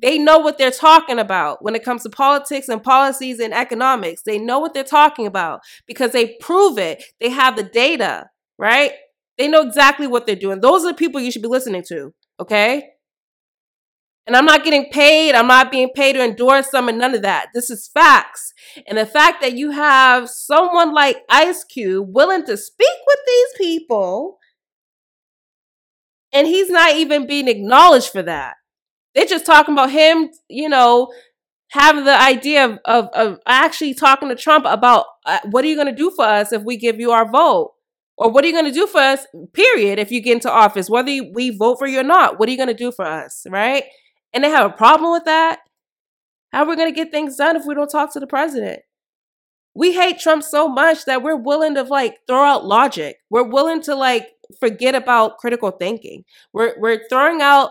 They 0.00 0.18
know 0.18 0.38
what 0.38 0.58
they're 0.58 0.70
talking 0.70 1.18
about 1.18 1.62
when 1.62 1.74
it 1.76 1.84
comes 1.84 2.02
to 2.02 2.10
politics 2.10 2.68
and 2.68 2.82
policies 2.82 3.38
and 3.38 3.54
economics. 3.54 4.22
They 4.22 4.38
know 4.38 4.58
what 4.58 4.74
they're 4.74 4.84
talking 4.84 5.26
about 5.26 5.60
because 5.86 6.10
they 6.10 6.36
prove 6.40 6.76
it. 6.76 7.04
They 7.20 7.30
have 7.30 7.56
the 7.56 7.62
data, 7.62 8.30
right? 8.58 8.92
They 9.38 9.48
know 9.48 9.62
exactly 9.62 10.08
what 10.08 10.26
they're 10.26 10.36
doing. 10.36 10.60
Those 10.60 10.84
are 10.84 10.90
the 10.90 10.96
people 10.96 11.20
you 11.20 11.30
should 11.30 11.42
be 11.42 11.48
listening 11.48 11.84
to, 11.88 12.12
okay? 12.40 12.90
And 14.26 14.36
I'm 14.36 14.44
not 14.44 14.64
getting 14.64 14.88
paid. 14.90 15.34
I'm 15.34 15.48
not 15.48 15.72
being 15.72 15.90
paid 15.94 16.12
to 16.12 16.22
endorse 16.22 16.68
them 16.68 16.88
and 16.88 16.98
none 16.98 17.14
of 17.14 17.22
that. 17.22 17.48
This 17.54 17.70
is 17.70 17.88
facts. 17.92 18.52
And 18.86 18.96
the 18.96 19.06
fact 19.06 19.40
that 19.40 19.54
you 19.54 19.72
have 19.72 20.28
someone 20.28 20.94
like 20.94 21.22
Ice 21.28 21.64
Cube 21.64 22.08
willing 22.14 22.46
to 22.46 22.56
speak 22.56 22.98
with 23.06 23.18
these 23.26 23.66
people 23.66 24.38
and 26.32 26.46
he's 26.46 26.70
not 26.70 26.96
even 26.96 27.26
being 27.26 27.48
acknowledged 27.48 28.10
for 28.10 28.22
that. 28.22 28.54
They're 29.14 29.26
just 29.26 29.44
talking 29.44 29.74
about 29.74 29.90
him, 29.90 30.30
you 30.48 30.68
know, 30.68 31.12
having 31.70 32.04
the 32.04 32.18
idea 32.18 32.64
of, 32.64 32.78
of, 32.84 33.08
of 33.14 33.38
actually 33.46 33.94
talking 33.94 34.28
to 34.28 34.34
Trump 34.34 34.64
about 34.66 35.06
uh, 35.26 35.40
what 35.50 35.64
are 35.64 35.68
you 35.68 35.74
going 35.74 35.88
to 35.88 35.94
do 35.94 36.10
for 36.10 36.24
us 36.24 36.52
if 36.52 36.62
we 36.62 36.76
give 36.76 36.98
you 36.98 37.10
our 37.10 37.30
vote? 37.30 37.72
Or 38.16 38.30
what 38.30 38.44
are 38.44 38.46
you 38.46 38.52
going 38.52 38.66
to 38.66 38.72
do 38.72 38.86
for 38.86 39.00
us, 39.00 39.26
period, 39.52 39.98
if 39.98 40.12
you 40.12 40.22
get 40.22 40.34
into 40.34 40.50
office? 40.50 40.88
Whether 40.88 41.22
we 41.32 41.50
vote 41.50 41.78
for 41.78 41.86
you 41.86 42.00
or 42.00 42.04
not, 42.04 42.38
what 42.38 42.48
are 42.48 42.52
you 42.52 42.58
going 42.58 42.68
to 42.68 42.74
do 42.74 42.92
for 42.92 43.04
us, 43.04 43.46
right? 43.48 43.84
And 44.32 44.44
they 44.44 44.50
have 44.50 44.70
a 44.70 44.74
problem 44.74 45.12
with 45.12 45.24
that. 45.24 45.60
How 46.52 46.64
are 46.64 46.68
we 46.68 46.76
going 46.76 46.92
to 46.92 46.96
get 46.96 47.10
things 47.10 47.36
done 47.36 47.56
if 47.56 47.64
we 47.66 47.74
don't 47.74 47.88
talk 47.88 48.12
to 48.12 48.20
the 48.20 48.26
president? 48.26 48.80
We 49.74 49.92
hate 49.92 50.18
Trump 50.18 50.42
so 50.42 50.68
much 50.68 51.06
that 51.06 51.22
we're 51.22 51.36
willing 51.36 51.74
to 51.76 51.82
like 51.82 52.18
throw 52.26 52.44
out 52.44 52.64
logic. 52.66 53.16
We're 53.30 53.48
willing 53.48 53.80
to 53.82 53.94
like 53.94 54.28
forget 54.60 54.94
about 54.94 55.38
critical 55.38 55.70
thinking. 55.70 56.24
We're 56.52 56.74
we're 56.78 57.08
throwing 57.08 57.40
out 57.40 57.70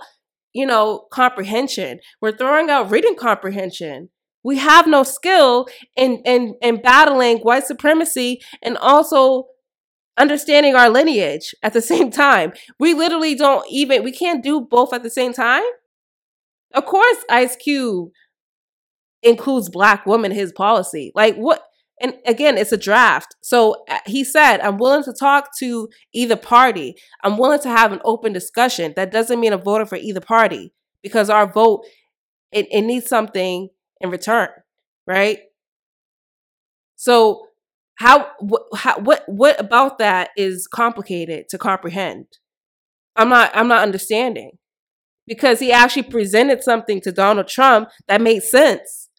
you 0.54 0.66
know, 0.66 1.06
comprehension. 1.12 2.00
We're 2.20 2.36
throwing 2.36 2.70
out 2.70 2.92
reading 2.92 3.16
comprehension. 3.16 4.10
We 4.44 4.58
have 4.58 4.88
no 4.88 5.04
skill 5.04 5.68
in 5.96 6.22
in 6.26 6.56
in 6.62 6.82
battling 6.82 7.40
white 7.40 7.66
supremacy 7.66 8.42
and 8.62 8.78
also 8.78 9.48
understanding 10.18 10.76
our 10.76 10.90
lineage 10.90 11.54
at 11.64 11.74
the 11.74 11.82
same 11.94 12.12
time. 12.12 12.54
We 12.80 12.94
literally 12.94 13.36
don't 13.36 13.66
even 13.70 14.04
we 14.04 14.12
can't 14.12 14.44
do 14.44 14.62
both 14.62 14.94
at 14.94 15.04
the 15.04 15.10
same 15.10 15.34
time. 15.34 15.64
Of 16.74 16.86
course, 16.86 17.18
Ice 17.30 17.56
Cube 17.56 18.10
includes 19.24 19.70
black 19.70 20.06
women 20.06 20.32
in 20.32 20.38
his 20.38 20.52
policy. 20.52 21.12
Like 21.16 21.36
what 21.36 21.64
and 22.02 22.16
again, 22.26 22.58
it's 22.58 22.72
a 22.72 22.78
draft. 22.78 23.36
So 23.42 23.84
uh, 23.88 24.00
he 24.08 24.24
said, 24.24 24.60
I'm 24.62 24.80
willing 24.80 25.04
to 25.04 25.14
talk 25.14 25.50
to 25.60 25.88
either 26.14 26.36
party. 26.36 26.96
I'm 27.24 27.38
willing 27.38 27.60
to 27.60 27.70
have 27.70 27.92
an 27.92 28.02
open 28.04 28.34
discussion. 28.34 28.94
That 28.96 29.12
doesn't 29.12 29.40
mean 29.40 29.54
I'm 29.54 29.62
voting 29.62 29.86
for 29.86 29.98
either 29.98 30.20
party 30.20 30.74
because 31.04 31.30
our 31.30 31.46
vote, 31.46 31.86
it, 32.52 32.68
it 32.72 32.82
needs 32.82 33.08
something 33.08 33.70
in 34.00 34.10
return, 34.10 34.50
right? 35.06 35.40
So 36.96 37.48
how 37.96 38.32
what, 38.40 38.64
how 38.76 39.00
what 39.00 39.24
what 39.28 39.60
about 39.60 40.00
that 40.00 40.32
is 40.36 40.68
complicated 40.68 41.50
to 41.50 41.60
comprehend? 41.60 42.26
I'm 43.16 43.30
not 43.30 43.52
I'm 43.54 43.68
not 43.68 43.84
understanding 43.84 44.54
because 45.28 45.60
he 45.60 45.72
actually 45.72 46.04
presented 46.04 46.64
something 46.64 47.02
to 47.02 47.12
Donald 47.12 47.48
Trump 47.48 47.90
that 48.08 48.22
made 48.22 48.44
sense 48.44 49.10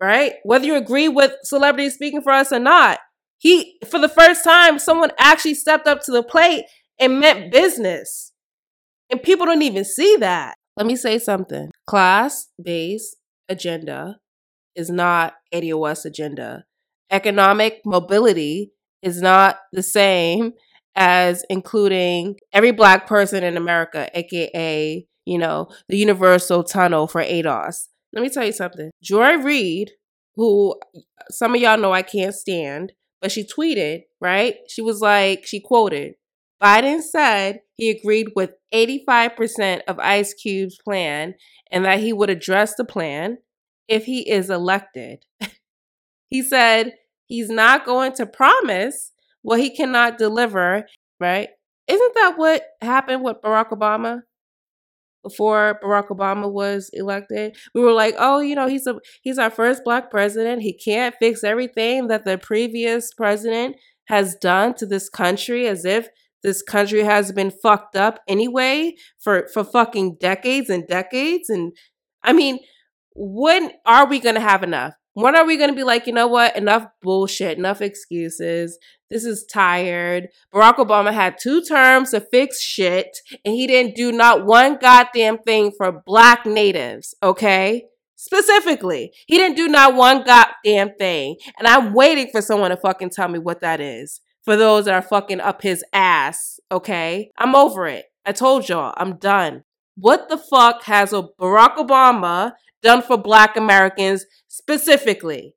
right? 0.00 0.34
Whether 0.42 0.66
you 0.66 0.76
agree 0.76 1.08
with 1.08 1.32
celebrities 1.42 1.94
speaking 1.94 2.22
for 2.22 2.32
us 2.32 2.52
or 2.52 2.58
not, 2.58 2.98
he, 3.38 3.78
for 3.90 3.98
the 3.98 4.08
first 4.08 4.44
time, 4.44 4.78
someone 4.78 5.10
actually 5.18 5.54
stepped 5.54 5.86
up 5.86 6.02
to 6.02 6.12
the 6.12 6.22
plate 6.22 6.64
and 6.98 7.20
meant 7.20 7.52
business. 7.52 8.32
And 9.10 9.22
people 9.22 9.46
don't 9.46 9.62
even 9.62 9.84
see 9.84 10.16
that. 10.16 10.56
Let 10.76 10.86
me 10.86 10.96
say 10.96 11.18
something 11.18 11.70
class 11.86 12.48
based 12.62 13.16
agenda 13.48 14.18
is 14.74 14.90
not 14.90 15.34
ADOS 15.54 16.04
agenda. 16.04 16.64
Economic 17.10 17.80
mobility 17.84 18.72
is 19.02 19.22
not 19.22 19.58
the 19.72 19.82
same 19.82 20.52
as 20.96 21.44
including 21.50 22.36
every 22.52 22.72
black 22.72 23.06
person 23.06 23.44
in 23.44 23.56
America, 23.56 24.08
aka, 24.14 25.06
you 25.26 25.38
know, 25.38 25.68
the 25.88 25.98
universal 25.98 26.64
tunnel 26.64 27.06
for 27.06 27.22
ADOS. 27.22 27.88
Let 28.12 28.22
me 28.22 28.30
tell 28.30 28.44
you 28.44 28.52
something. 28.52 28.90
Joy 29.02 29.34
Reid, 29.36 29.92
who 30.34 30.74
some 31.30 31.54
of 31.54 31.60
y'all 31.60 31.78
know 31.78 31.92
I 31.92 32.02
can't 32.02 32.34
stand, 32.34 32.92
but 33.20 33.30
she 33.30 33.44
tweeted, 33.44 34.02
right? 34.20 34.56
She 34.68 34.80
was 34.80 35.00
like, 35.00 35.46
she 35.46 35.60
quoted, 35.60 36.14
Biden 36.62 37.02
said 37.02 37.60
he 37.74 37.90
agreed 37.90 38.28
with 38.34 38.54
85% 38.72 39.82
of 39.86 39.98
Ice 39.98 40.32
Cube's 40.32 40.78
plan 40.82 41.34
and 41.70 41.84
that 41.84 42.00
he 42.00 42.12
would 42.12 42.30
address 42.30 42.74
the 42.74 42.84
plan 42.84 43.38
if 43.88 44.06
he 44.06 44.28
is 44.30 44.48
elected. 44.48 45.24
he 46.30 46.42
said 46.42 46.94
he's 47.26 47.50
not 47.50 47.84
going 47.84 48.12
to 48.12 48.26
promise 48.26 49.12
what 49.46 49.60
he 49.60 49.70
cannot 49.70 50.18
deliver, 50.18 50.84
right? 51.20 51.48
Isn't 51.86 52.14
that 52.14 52.34
what 52.36 52.64
happened 52.82 53.22
with 53.22 53.36
Barack 53.44 53.70
Obama? 53.70 54.22
before 55.22 55.80
Barack 55.82 56.06
Obama 56.08 56.48
was 56.48 56.88
elected. 56.92 57.56
We 57.74 57.80
were 57.80 57.92
like, 57.92 58.14
"Oh, 58.16 58.38
you 58.38 58.54
know, 58.54 58.68
he's 58.68 58.86
a 58.86 58.94
he's 59.22 59.38
our 59.38 59.50
first 59.50 59.82
black 59.84 60.08
president. 60.08 60.62
He 60.62 60.72
can't 60.72 61.16
fix 61.18 61.42
everything 61.42 62.06
that 62.06 62.24
the 62.24 62.38
previous 62.38 63.12
president 63.12 63.74
has 64.06 64.36
done 64.36 64.74
to 64.74 64.86
this 64.86 65.08
country 65.08 65.66
as 65.66 65.84
if 65.84 66.08
this 66.44 66.62
country 66.62 67.02
has 67.02 67.32
been 67.32 67.50
fucked 67.50 67.96
up 67.96 68.20
anyway 68.28 68.94
for 69.18 69.48
for 69.52 69.64
fucking 69.64 70.18
decades 70.20 70.70
and 70.70 70.86
decades 70.86 71.50
and 71.50 71.72
I 72.22 72.32
mean, 72.32 72.60
when 73.16 73.72
are 73.84 74.06
we 74.06 74.20
going 74.20 74.34
to 74.36 74.40
have 74.40 74.62
enough? 74.62 74.94
When 75.16 75.34
are 75.34 75.46
we 75.46 75.56
going 75.56 75.70
to 75.70 75.74
be 75.74 75.82
like, 75.82 76.06
you 76.06 76.12
know 76.12 76.26
what? 76.26 76.54
Enough 76.58 76.88
bullshit, 77.00 77.56
enough 77.56 77.80
excuses. 77.80 78.78
This 79.08 79.24
is 79.24 79.46
tired. 79.50 80.28
Barack 80.54 80.76
Obama 80.76 81.10
had 81.10 81.38
two 81.42 81.62
terms 81.62 82.10
to 82.10 82.20
fix 82.20 82.60
shit, 82.60 83.16
and 83.42 83.54
he 83.54 83.66
didn't 83.66 83.96
do 83.96 84.12
not 84.12 84.44
one 84.44 84.76
goddamn 84.76 85.38
thing 85.38 85.72
for 85.74 86.02
black 86.04 86.44
natives, 86.44 87.14
okay? 87.22 87.84
Specifically, 88.16 89.10
he 89.26 89.38
didn't 89.38 89.56
do 89.56 89.68
not 89.68 89.94
one 89.94 90.22
goddamn 90.22 90.90
thing. 90.98 91.36
And 91.58 91.66
I'm 91.66 91.94
waiting 91.94 92.28
for 92.30 92.42
someone 92.42 92.68
to 92.68 92.76
fucking 92.76 93.08
tell 93.08 93.28
me 93.28 93.38
what 93.38 93.62
that 93.62 93.80
is. 93.80 94.20
For 94.44 94.54
those 94.54 94.84
that 94.84 94.92
are 94.92 95.00
fucking 95.00 95.40
up 95.40 95.62
his 95.62 95.82
ass, 95.94 96.60
okay? 96.70 97.30
I'm 97.38 97.56
over 97.56 97.86
it. 97.86 98.04
I 98.26 98.32
told 98.32 98.68
y'all, 98.68 98.92
I'm 98.98 99.16
done. 99.16 99.64
What 99.96 100.28
the 100.28 100.36
fuck 100.36 100.82
has 100.82 101.14
a 101.14 101.22
Barack 101.40 101.78
Obama 101.78 102.52
done 102.82 103.02
for 103.02 103.16
black 103.16 103.56
Americans 103.56 104.24
specifically. 104.48 105.54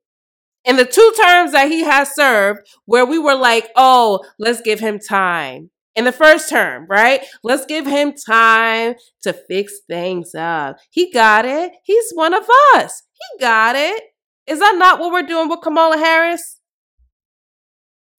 In 0.64 0.76
the 0.76 0.84
two 0.84 1.12
terms 1.22 1.52
that 1.52 1.68
he 1.70 1.84
has 1.84 2.14
served, 2.14 2.60
where 2.84 3.06
we 3.06 3.18
were 3.18 3.34
like, 3.34 3.70
oh, 3.76 4.24
let's 4.38 4.60
give 4.60 4.80
him 4.80 4.98
time. 4.98 5.70
In 5.96 6.04
the 6.04 6.12
first 6.12 6.48
term, 6.48 6.86
right? 6.88 7.24
Let's 7.42 7.66
give 7.66 7.86
him 7.86 8.12
time 8.14 8.94
to 9.22 9.32
fix 9.32 9.80
things 9.88 10.34
up. 10.34 10.76
He 10.90 11.10
got 11.10 11.44
it. 11.44 11.72
He's 11.82 12.12
one 12.12 12.34
of 12.34 12.44
us. 12.74 13.02
He 13.12 13.40
got 13.40 13.74
it. 13.74 14.02
Is 14.46 14.60
that 14.60 14.76
not 14.76 15.00
what 15.00 15.12
we're 15.12 15.22
doing 15.22 15.48
with 15.48 15.60
Kamala 15.62 15.96
Harris? 15.96 16.60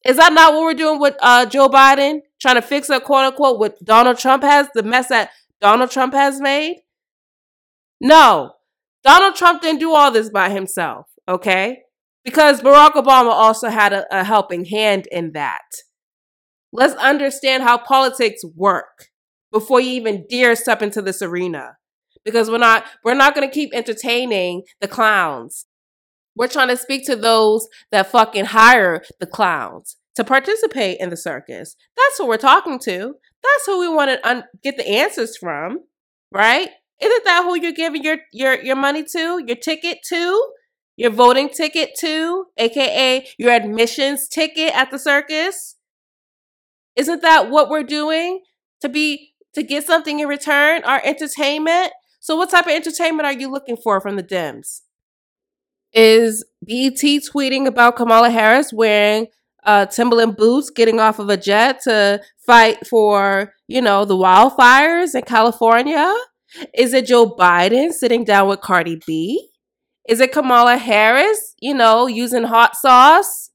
Is 0.06 0.18
that 0.18 0.34
not 0.34 0.54
what 0.54 0.64
we're 0.64 0.74
doing 0.74 1.00
with 1.00 1.16
uh, 1.22 1.46
Joe 1.46 1.70
Biden? 1.70 2.22
Trying 2.40 2.56
to 2.56 2.62
fix 2.62 2.90
up, 2.90 3.04
quote 3.04 3.26
unquote, 3.26 3.60
what 3.60 3.84
Donald 3.84 4.18
Trump 4.18 4.44
has, 4.44 4.68
the 4.74 4.84
mess 4.84 5.08
that 5.10 5.30
Donald 5.62 5.92
Trump 5.92 6.14
has 6.14 6.42
made? 6.42 6.78
No, 8.00 8.54
Donald 9.04 9.36
Trump 9.36 9.62
didn't 9.62 9.80
do 9.80 9.94
all 9.94 10.12
this 10.12 10.30
by 10.30 10.50
himself, 10.50 11.08
okay? 11.28 11.80
Because 12.24 12.62
Barack 12.62 12.92
Obama 12.92 13.32
also 13.32 13.70
had 13.70 13.94
a, 13.94 14.06
a 14.12 14.24
helping 14.24 14.66
hand 14.66 15.08
in 15.12 15.32
that. 15.34 15.66
Let's 16.72 16.94
understand 16.96 17.64
how 17.64 17.78
politics 17.78 18.42
work 18.56 19.08
before 19.52 19.82
you 19.82 19.92
even 19.92 20.26
dare 20.30 20.56
step 20.56 20.82
into 20.82 21.02
this 21.02 21.22
arena. 21.22 21.78
Because 22.24 22.52
we're 22.52 22.60
not 22.60 22.86
we're 23.04 23.16
not 23.16 23.34
going 23.34 23.48
to 23.48 23.54
keep 23.54 23.74
entertaining 23.74 24.62
the 24.80 24.88
clowns. 24.88 25.66
We're 26.36 26.48
trying 26.48 26.70
to 26.70 26.78
speak 26.78 27.06
to 27.08 27.16
those 27.16 27.68
that 27.92 28.12
fucking 28.12 28.46
hire 28.46 29.02
the 29.20 29.26
clowns 29.26 29.98
to 30.16 30.24
participate 30.24 31.00
in 31.00 31.10
the 31.10 31.18
circus. 31.18 31.76
That's 31.98 32.18
who 32.20 32.28
we're 32.28 32.38
talking 32.38 32.80
to. 32.80 33.16
That's 33.44 33.66
who 33.66 33.80
we 33.80 33.90
want 33.90 34.12
to 34.12 34.30
un- 34.30 34.44
get 34.64 34.78
the 34.78 34.88
answers 34.88 35.36
from, 35.36 35.80
right? 36.32 36.70
Isn't 37.02 37.24
that 37.26 37.44
who 37.44 37.60
you're 37.60 37.72
giving 37.72 38.04
your 38.04 38.18
your 38.32 38.62
your 38.62 38.76
money 38.76 39.04
to, 39.04 39.44
your 39.46 39.56
ticket 39.56 40.00
to, 40.10 40.52
your 40.96 41.10
voting 41.10 41.50
ticket 41.50 41.96
to, 42.00 42.46
aka 42.58 43.28
your 43.38 43.52
admissions 43.52 44.28
ticket 44.28 44.76
at 44.76 44.92
the 44.92 45.00
circus? 45.00 45.78
Isn't 46.96 47.22
that 47.22 47.50
what 47.50 47.70
we're 47.70 47.84
doing 47.84 48.42
to 48.82 48.90
be 48.90 49.34
to 49.54 49.64
get 49.64 49.86
something 49.86 50.20
in 50.20 50.28
return? 50.28 50.84
Our 50.84 51.02
entertainment? 51.04 51.92
So 52.20 52.36
what 52.36 52.52
type 52.52 52.68
of 52.68 52.74
entertainment 52.74 53.26
are 53.26 53.34
you 53.34 53.50
looking 53.50 53.78
for 53.78 54.00
from 54.00 54.16
the 54.16 54.24
Dems? 54.24 54.82
Is 55.94 56.46
BET 56.64 56.94
tweeting 57.02 57.66
about 57.66 57.96
Kamala 57.96 58.30
Harris 58.30 58.72
wearing 58.72 59.28
uh, 59.64 59.88
Timberland 59.88 60.38
boots, 60.38 60.70
getting 60.70 61.00
off 61.00 61.20
of 61.20 61.30
a 61.30 61.38
jet 61.38 61.82
to 61.84 62.22
fight 62.46 62.86
for, 62.88 63.54
you 63.68 63.82
know, 63.82 64.06
the 64.06 64.16
wildfires 64.16 65.16
in 65.16 65.24
California? 65.24 66.14
Is 66.74 66.94
it 66.94 67.06
Joe 67.08 67.30
Biden 67.30 67.92
sitting 67.92 68.24
down 68.24 68.48
with 68.48 68.62
Cardi 68.62 69.00
B? 69.06 69.50
Is 70.08 70.20
it 70.20 70.32
Kamala 70.32 70.78
Harris, 70.78 71.56
you 71.60 71.74
know, 71.74 72.08
using 72.08 72.44
hot 72.44 72.76
sauce 72.76 73.52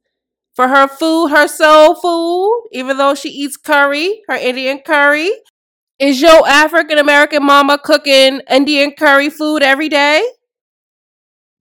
for 0.54 0.68
her 0.68 0.86
food, 0.86 1.28
her 1.28 1.48
soul 1.48 1.94
food, 1.94 2.68
even 2.72 2.96
though 2.96 3.14
she 3.14 3.28
eats 3.28 3.56
curry, 3.56 4.22
her 4.28 4.36
Indian 4.36 4.78
curry? 4.78 5.30
Is 5.98 6.20
your 6.20 6.46
African 6.46 6.98
American 6.98 7.44
mama 7.44 7.78
cooking 7.78 8.40
Indian 8.50 8.92
curry 8.92 9.30
food 9.30 9.62
every 9.62 9.88
day? 9.88 10.26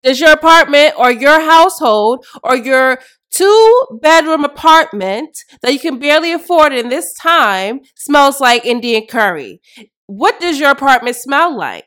Does 0.03 0.19
your 0.19 0.31
apartment 0.31 0.93
or 0.97 1.11
your 1.11 1.41
household 1.41 2.25
or 2.43 2.55
your 2.55 2.99
two 3.31 3.87
bedroom 4.01 4.43
apartment 4.43 5.37
that 5.61 5.73
you 5.73 5.79
can 5.79 5.99
barely 5.99 6.31
afford 6.31 6.73
in 6.73 6.89
this 6.89 7.13
time 7.15 7.81
smells 7.95 8.39
like 8.39 8.65
Indian 8.65 9.07
curry? 9.07 9.61
What 10.07 10.39
does 10.39 10.59
your 10.59 10.71
apartment 10.71 11.15
smell 11.15 11.55
like? 11.55 11.85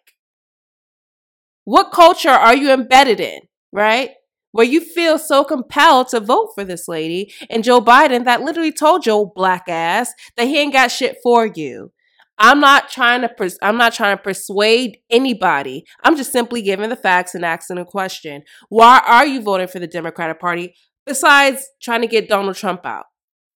What 1.65 1.93
culture 1.93 2.31
are 2.31 2.57
you 2.57 2.73
embedded 2.73 3.21
in, 3.21 3.41
right? 3.73 4.11
Where 4.53 4.67
you 4.67 4.81
feel 4.81 5.19
so 5.19 5.45
compelled 5.45 6.09
to 6.09 6.21
vote 6.21 6.53
for 6.55 6.65
this 6.65 6.89
lady 6.89 7.33
and 7.51 7.63
Joe 7.63 7.81
Biden 7.81 8.25
that 8.25 8.41
literally 8.41 8.73
told 8.73 9.05
your 9.05 9.31
black 9.35 9.69
ass 9.69 10.13
that 10.37 10.49
he 10.49 10.59
ain't 10.59 10.73
got 10.73 10.91
shit 10.91 11.19
for 11.23 11.47
you. 11.47 11.93
I'm 12.39 12.61
not 12.61 12.89
trying 12.89 13.21
to 13.23 13.29
pers- 13.29 13.59
I'm 13.63 13.77
not 13.77 13.93
trying 13.93 14.17
to 14.17 14.23
persuade 14.23 14.99
anybody. 15.11 15.85
I'm 16.05 16.17
just 16.17 16.33
simply 16.33 16.63
giving 16.63 16.89
the 16.89 16.97
facts 16.97 17.35
and 17.35 17.45
asking 17.45 17.79
a 17.79 17.85
question. 17.85 18.43
Why 18.69 19.03
are 19.05 19.27
you 19.27 19.43
voting 19.43 19.67
for 19.69 19.81
the 19.81 19.89
Democratic 19.89 20.41
Party 20.41 20.75
besides 21.05 21.69
trying 21.83 22.01
to 22.01 22.07
get 22.07 22.29
Donald 22.29 22.57
Trump 22.57 22.87
out? 22.87 23.07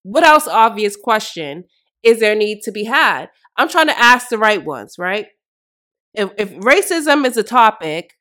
What 0.03 0.25
else 0.25 0.47
obvious 0.47 0.97
question 0.97 1.63
is 2.03 2.19
there 2.19 2.35
need 2.35 2.61
to 2.63 2.71
be 2.71 2.83
had? 2.83 3.29
I'm 3.57 3.69
trying 3.69 3.87
to 3.87 3.99
ask 3.99 4.29
the 4.29 4.37
right 4.37 4.63
ones, 4.63 4.95
right? 4.97 5.27
if, 6.13 6.29
if 6.37 6.51
racism 6.57 7.25
is 7.25 7.37
a 7.37 7.43
topic, 7.43 8.13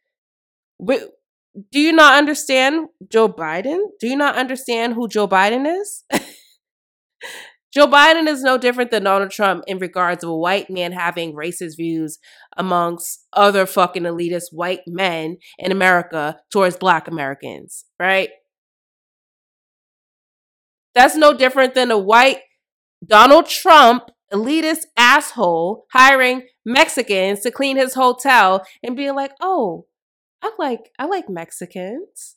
do 0.80 1.78
you 1.78 1.92
not 1.92 2.16
understand 2.16 2.88
Joe 3.10 3.28
Biden? 3.28 3.88
Do 4.00 4.08
you 4.08 4.16
not 4.16 4.36
understand 4.36 4.94
who 4.94 5.08
Joe 5.08 5.28
Biden 5.28 5.80
is? 5.80 6.04
Joe 7.74 7.86
Biden 7.86 8.26
is 8.26 8.42
no 8.42 8.58
different 8.58 8.90
than 8.90 9.04
Donald 9.04 9.30
Trump 9.30 9.64
in 9.66 9.78
regards 9.78 10.22
of 10.22 10.30
a 10.30 10.36
white 10.36 10.68
man 10.68 10.92
having 10.92 11.34
racist 11.34 11.76
views 11.76 12.18
amongst 12.56 13.26
other 13.32 13.64
fucking 13.64 14.02
elitist 14.02 14.46
white 14.52 14.80
men 14.86 15.38
in 15.58 15.72
America 15.72 16.38
towards 16.50 16.76
black 16.76 17.08
Americans, 17.08 17.86
right? 17.98 18.28
That's 20.94 21.16
no 21.16 21.32
different 21.32 21.74
than 21.74 21.90
a 21.90 21.96
white 21.96 22.40
Donald 23.06 23.46
Trump 23.46 24.10
elitist 24.32 24.86
asshole 24.96 25.86
hiring 25.92 26.46
Mexicans 26.64 27.40
to 27.40 27.50
clean 27.50 27.76
his 27.76 27.94
hotel 27.94 28.64
and 28.82 28.96
being 28.96 29.14
like, 29.14 29.32
"Oh, 29.40 29.86
I 30.42 30.52
like 30.58 30.90
I 30.98 31.06
like 31.06 31.28
Mexicans. 31.28 32.36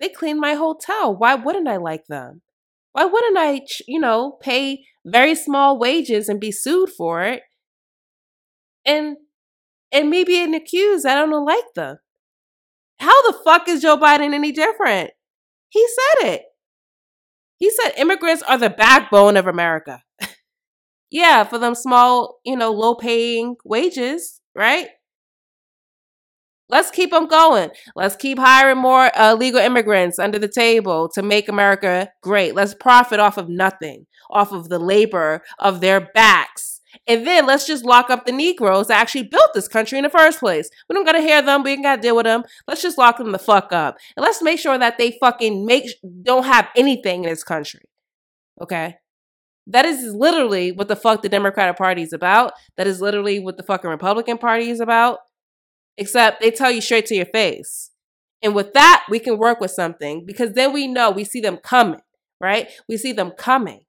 They 0.00 0.08
clean 0.08 0.38
my 0.40 0.54
hotel. 0.54 1.14
Why 1.16 1.34
wouldn't 1.34 1.68
I 1.68 1.76
like 1.76 2.06
them? 2.06 2.42
Why 2.92 3.04
wouldn't 3.04 3.38
I, 3.38 3.62
you 3.86 4.00
know, 4.00 4.38
pay 4.40 4.84
very 5.04 5.34
small 5.34 5.78
wages 5.78 6.28
and 6.28 6.40
be 6.40 6.52
sued 6.52 6.90
for 6.90 7.22
it?" 7.22 7.42
And 8.84 9.16
and 9.92 10.10
me 10.10 10.24
being 10.24 10.54
accused, 10.54 11.06
I 11.06 11.14
don't 11.14 11.30
know 11.30 11.42
like 11.42 11.74
them. 11.74 11.98
How 12.98 13.30
the 13.30 13.38
fuck 13.44 13.68
is 13.68 13.82
Joe 13.82 13.96
Biden 13.96 14.34
any 14.34 14.52
different? 14.52 15.10
He 15.68 15.86
said 15.86 16.28
it. 16.32 16.42
He 17.58 17.70
said 17.70 17.92
immigrants 17.96 18.42
are 18.42 18.58
the 18.58 18.70
backbone 18.70 19.36
of 19.36 19.46
America. 19.46 20.02
Yeah, 21.10 21.44
for 21.44 21.58
them 21.58 21.74
small, 21.74 22.40
you 22.44 22.56
know, 22.56 22.72
low 22.72 22.94
paying 22.94 23.56
wages, 23.64 24.40
right? 24.54 24.88
Let's 26.68 26.90
keep 26.90 27.10
them 27.10 27.28
going. 27.28 27.70
Let's 27.94 28.16
keep 28.16 28.38
hiring 28.38 28.78
more 28.78 29.16
uh, 29.16 29.34
legal 29.34 29.60
immigrants 29.60 30.18
under 30.18 30.38
the 30.38 30.48
table 30.48 31.08
to 31.14 31.22
make 31.22 31.48
America 31.48 32.10
great. 32.22 32.56
Let's 32.56 32.74
profit 32.74 33.20
off 33.20 33.38
of 33.38 33.48
nothing, 33.48 34.06
off 34.30 34.50
of 34.50 34.68
the 34.68 34.80
labor 34.80 35.42
of 35.60 35.80
their 35.80 36.00
backs. 36.00 36.80
And 37.06 37.24
then 37.24 37.46
let's 37.46 37.66
just 37.66 37.84
lock 37.84 38.10
up 38.10 38.26
the 38.26 38.32
Negroes 38.32 38.88
that 38.88 39.00
actually 39.00 39.24
built 39.24 39.50
this 39.54 39.68
country 39.68 39.98
in 39.98 40.04
the 40.04 40.10
first 40.10 40.40
place. 40.40 40.68
We 40.88 40.94
don't 40.94 41.04
gotta 41.04 41.20
hear 41.20 41.40
them. 41.40 41.62
We 41.62 41.72
ain't 41.72 41.84
gotta 41.84 42.02
deal 42.02 42.16
with 42.16 42.24
them. 42.24 42.42
Let's 42.66 42.82
just 42.82 42.98
lock 42.98 43.18
them 43.18 43.30
the 43.30 43.38
fuck 43.38 43.72
up. 43.72 43.96
And 44.16 44.24
let's 44.24 44.42
make 44.42 44.58
sure 44.58 44.76
that 44.76 44.98
they 44.98 45.16
fucking 45.20 45.64
make 45.64 45.88
don't 46.22 46.44
have 46.44 46.68
anything 46.74 47.24
in 47.24 47.30
this 47.30 47.44
country. 47.44 47.82
Okay? 48.60 48.96
That 49.66 49.84
is 49.84 50.14
literally 50.14 50.70
what 50.70 50.88
the 50.88 50.96
fuck 50.96 51.22
the 51.22 51.28
Democratic 51.28 51.76
Party 51.76 52.02
is 52.02 52.12
about. 52.12 52.52
That 52.76 52.86
is 52.86 53.00
literally 53.00 53.40
what 53.40 53.56
the 53.56 53.62
fucking 53.62 53.90
Republican 53.90 54.38
Party 54.38 54.70
is 54.70 54.80
about. 54.80 55.18
Except 55.98 56.40
they 56.40 56.50
tell 56.50 56.70
you 56.70 56.80
straight 56.80 57.06
to 57.06 57.14
your 57.14 57.26
face. 57.26 57.90
And 58.42 58.54
with 58.54 58.74
that, 58.74 59.04
we 59.10 59.18
can 59.18 59.38
work 59.38 59.60
with 59.60 59.70
something 59.70 60.24
because 60.24 60.52
then 60.52 60.72
we 60.72 60.86
know 60.86 61.10
we 61.10 61.24
see 61.24 61.40
them 61.40 61.56
coming, 61.56 62.02
right? 62.40 62.68
We 62.88 62.96
see 62.96 63.12
them 63.12 63.32
coming. 63.32 63.80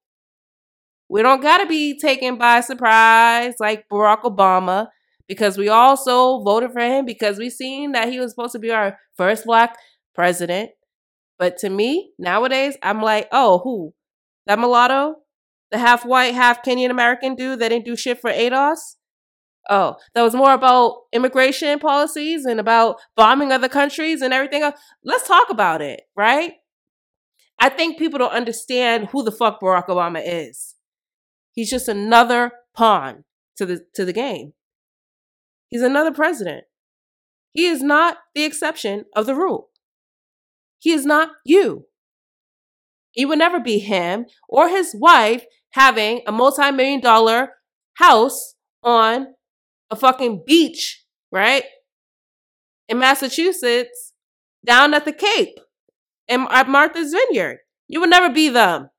We 1.09 1.21
don't 1.21 1.41
got 1.41 1.59
to 1.59 1.65
be 1.65 1.99
taken 1.99 2.37
by 2.37 2.61
surprise 2.61 3.55
like 3.59 3.87
Barack 3.89 4.23
Obama 4.23 4.87
because 5.27 5.57
we 5.57 5.69
also 5.69 6.41
voted 6.41 6.71
for 6.71 6.81
him 6.81 7.05
because 7.05 7.37
we 7.37 7.49
seen 7.49 7.91
that 7.91 8.09
he 8.09 8.19
was 8.19 8.31
supposed 8.31 8.53
to 8.53 8.59
be 8.59 8.71
our 8.71 8.97
first 9.15 9.45
black 9.45 9.77
president. 10.15 10.71
But 11.37 11.57
to 11.59 11.69
me, 11.69 12.11
nowadays, 12.17 12.77
I'm 12.81 13.01
like, 13.01 13.27
oh, 13.31 13.59
who? 13.59 13.93
That 14.47 14.59
mulatto? 14.59 15.15
The 15.71 15.77
half 15.77 16.05
white, 16.05 16.33
half 16.33 16.63
Kenyan 16.63 16.89
American 16.89 17.35
dude 17.35 17.59
that 17.59 17.69
didn't 17.69 17.85
do 17.85 17.95
shit 17.95 18.19
for 18.19 18.31
ADOS? 18.31 18.95
Oh, 19.69 19.95
that 20.13 20.21
was 20.21 20.33
more 20.33 20.53
about 20.53 20.95
immigration 21.11 21.77
policies 21.79 22.45
and 22.45 22.59
about 22.59 22.97
bombing 23.15 23.51
other 23.51 23.67
countries 23.67 24.21
and 24.21 24.33
everything 24.33 24.61
else. 24.61 24.79
Let's 25.03 25.27
talk 25.27 25.49
about 25.49 25.81
it, 25.81 26.01
right? 26.15 26.53
I 27.59 27.69
think 27.69 27.97
people 27.97 28.19
don't 28.19 28.31
understand 28.31 29.09
who 29.11 29.23
the 29.23 29.31
fuck 29.31 29.59
Barack 29.59 29.87
Obama 29.87 30.21
is. 30.23 30.75
He's 31.51 31.69
just 31.69 31.87
another 31.87 32.51
pawn 32.75 33.23
to 33.57 33.65
the 33.65 33.85
to 33.95 34.05
the 34.05 34.13
game. 34.13 34.53
He's 35.69 35.81
another 35.81 36.11
president. 36.11 36.65
He 37.51 37.65
is 37.65 37.81
not 37.81 38.17
the 38.35 38.43
exception 38.43 39.05
of 39.15 39.25
the 39.25 39.35
rule. 39.35 39.69
He 40.79 40.91
is 40.91 41.05
not 41.05 41.31
you. 41.43 41.87
He 43.17 43.25
would 43.25 43.39
never 43.39 43.59
be 43.59 43.79
him 43.79 44.27
or 44.47 44.69
his 44.69 44.95
wife 44.95 45.43
having 45.71 46.21
a 46.27 46.31
multi 46.31 46.71
million 46.71 47.01
dollar 47.01 47.53
house 47.95 48.53
on 48.83 49.33
a 49.89 49.95
fucking 49.95 50.43
beach, 50.45 51.03
right? 51.31 51.63
In 52.87 52.99
Massachusetts, 52.99 54.13
down 54.63 54.93
at 54.93 55.05
the 55.05 55.11
Cape, 55.11 55.57
in, 56.27 56.45
at 56.51 56.69
Martha's 56.69 57.11
Vineyard. 57.11 57.57
You 57.87 58.01
would 58.01 58.11
never 58.11 58.31
be 58.31 58.49
them 58.49 58.91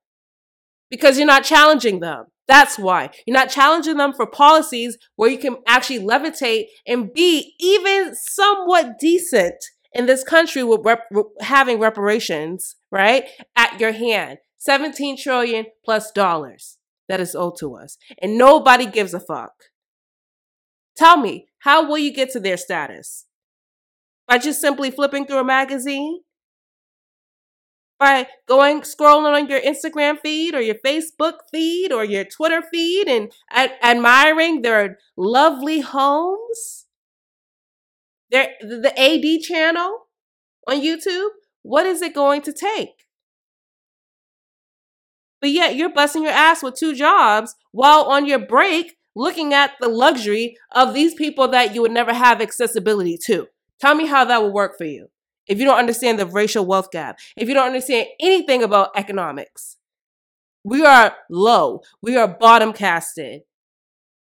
because 0.90 1.16
you're 1.16 1.26
not 1.26 1.44
challenging 1.44 2.00
them. 2.00 2.24
That's 2.48 2.76
why. 2.76 3.10
You're 3.24 3.36
not 3.36 3.50
challenging 3.50 3.98
them 3.98 4.14
for 4.14 4.26
policies 4.26 4.98
where 5.14 5.30
you 5.30 5.38
can 5.38 5.58
actually 5.68 6.00
levitate 6.00 6.64
and 6.88 7.12
be 7.12 7.54
even 7.60 8.16
somewhat 8.16 8.98
decent 8.98 9.62
in 9.92 10.06
this 10.06 10.24
country 10.24 10.62
with 10.62 10.80
rep- 10.84 11.08
having 11.40 11.78
reparations, 11.78 12.76
right? 12.90 13.24
At 13.56 13.80
your 13.80 13.92
hand. 13.92 14.38
17 14.58 15.16
trillion 15.16 15.66
plus 15.84 16.10
dollars 16.10 16.78
that 17.08 17.20
is 17.20 17.34
owed 17.34 17.56
to 17.60 17.74
us. 17.76 17.96
And 18.20 18.36
nobody 18.36 18.86
gives 18.86 19.14
a 19.14 19.20
fuck. 19.20 19.52
Tell 20.96 21.16
me, 21.16 21.46
how 21.60 21.86
will 21.86 21.98
you 21.98 22.12
get 22.12 22.30
to 22.32 22.40
their 22.40 22.56
status? 22.56 23.26
By 24.26 24.38
just 24.38 24.60
simply 24.60 24.90
flipping 24.90 25.26
through 25.26 25.38
a 25.38 25.44
magazine? 25.44 26.20
By 27.98 28.28
going 28.46 28.82
scrolling 28.82 29.34
on 29.34 29.48
your 29.48 29.60
Instagram 29.60 30.18
feed 30.20 30.54
or 30.54 30.60
your 30.60 30.76
Facebook 30.84 31.38
feed 31.50 31.92
or 31.92 32.04
your 32.04 32.24
Twitter 32.24 32.62
feed 32.62 33.08
and 33.08 33.32
ad- 33.50 33.72
admiring 33.82 34.62
their 34.62 34.98
lovely 35.16 35.80
homes? 35.80 36.87
Their, 38.30 38.48
the 38.60 38.92
AD 38.98 39.42
channel 39.42 40.06
on 40.66 40.80
YouTube? 40.80 41.30
What 41.62 41.86
is 41.86 42.02
it 42.02 42.14
going 42.14 42.42
to 42.42 42.52
take? 42.52 43.06
But 45.40 45.50
yet 45.50 45.76
you're 45.76 45.92
busting 45.92 46.22
your 46.22 46.32
ass 46.32 46.62
with 46.62 46.74
two 46.74 46.94
jobs 46.94 47.54
while 47.72 48.02
on 48.02 48.26
your 48.26 48.38
break 48.38 48.96
looking 49.14 49.52
at 49.54 49.72
the 49.80 49.88
luxury 49.88 50.56
of 50.72 50.94
these 50.94 51.14
people 51.14 51.48
that 51.48 51.74
you 51.74 51.82
would 51.82 51.90
never 51.90 52.12
have 52.12 52.40
accessibility 52.40 53.18
to. 53.26 53.46
Tell 53.80 53.94
me 53.94 54.06
how 54.06 54.24
that 54.24 54.42
will 54.42 54.52
work 54.52 54.76
for 54.76 54.84
you. 54.84 55.08
if 55.46 55.58
you 55.58 55.64
don't 55.64 55.78
understand 55.78 56.18
the 56.18 56.26
racial 56.26 56.66
wealth 56.66 56.90
gap, 56.90 57.18
if 57.36 57.48
you 57.48 57.54
don't 57.54 57.66
understand 57.66 58.06
anything 58.20 58.62
about 58.62 58.90
economics. 58.94 59.78
We 60.62 60.84
are 60.84 61.16
low. 61.30 61.80
We 62.02 62.16
are 62.16 62.28
bottom 62.28 62.74
casted. 62.74 63.42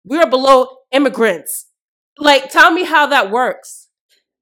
We 0.04 0.18
are 0.18 0.28
below 0.30 0.78
immigrants. 0.92 1.68
Like, 2.18 2.50
tell 2.50 2.72
me 2.72 2.84
how 2.84 3.06
that 3.08 3.30
works. 3.30 3.90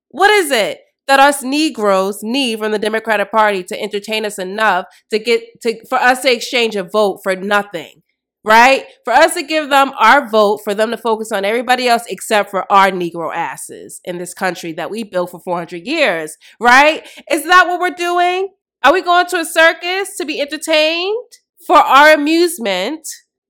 What 0.10 0.32
is 0.32 0.52
it 0.52 0.80
that 1.08 1.19
us 1.19 1.41
Negroes 1.41 2.19
need 2.22 2.60
from 2.60 2.72
the 2.72 2.80
Democratic 2.80 3.32
Party 3.32 3.63
to 3.63 3.82
entertain 3.82 4.26
us 4.26 4.38
enough 4.38 4.86
to 5.10 5.19
get 5.19 5.43
to 5.62 5.84
for 5.88 5.98
us 5.98 6.22
to 6.22 6.32
exchange 6.32 6.76
a 6.76 6.84
vote 6.84 7.19
for 7.24 7.36
nothing? 7.36 8.04
Right? 8.43 8.86
For 9.04 9.12
us 9.12 9.34
to 9.34 9.43
give 9.43 9.69
them 9.69 9.91
our 10.00 10.30
vote, 10.30 10.62
for 10.63 10.74
them 10.74 10.91
to 10.91 10.98
focus 10.98 11.32
on 11.32 11.43
everybody 11.43 11.89
else 11.89 12.04
except 12.08 12.50
for 12.50 12.72
our 12.72 12.89
Negro 12.89 13.36
asses 13.36 14.00
in 14.06 14.17
this 14.17 14.34
country 14.34 14.72
that 14.74 14.89
we 14.89 15.04
built 15.04 15.32
for 15.32 15.41
400 15.41 15.86
years, 15.86 16.38
right? 16.58 17.06
Is 17.30 17.43
that 17.43 17.67
what 17.67 17.82
we're 17.82 17.89
doing? 17.89 18.48
Are 18.82 18.93
we 18.93 19.02
going 19.02 19.28
to 19.28 19.41
a 19.41 19.45
circus 19.45 20.15
to 20.15 20.26
be 20.26 20.39
entertained 20.39 21.28
for 21.67 21.76
our 21.76 22.13
amusement? 22.13 23.06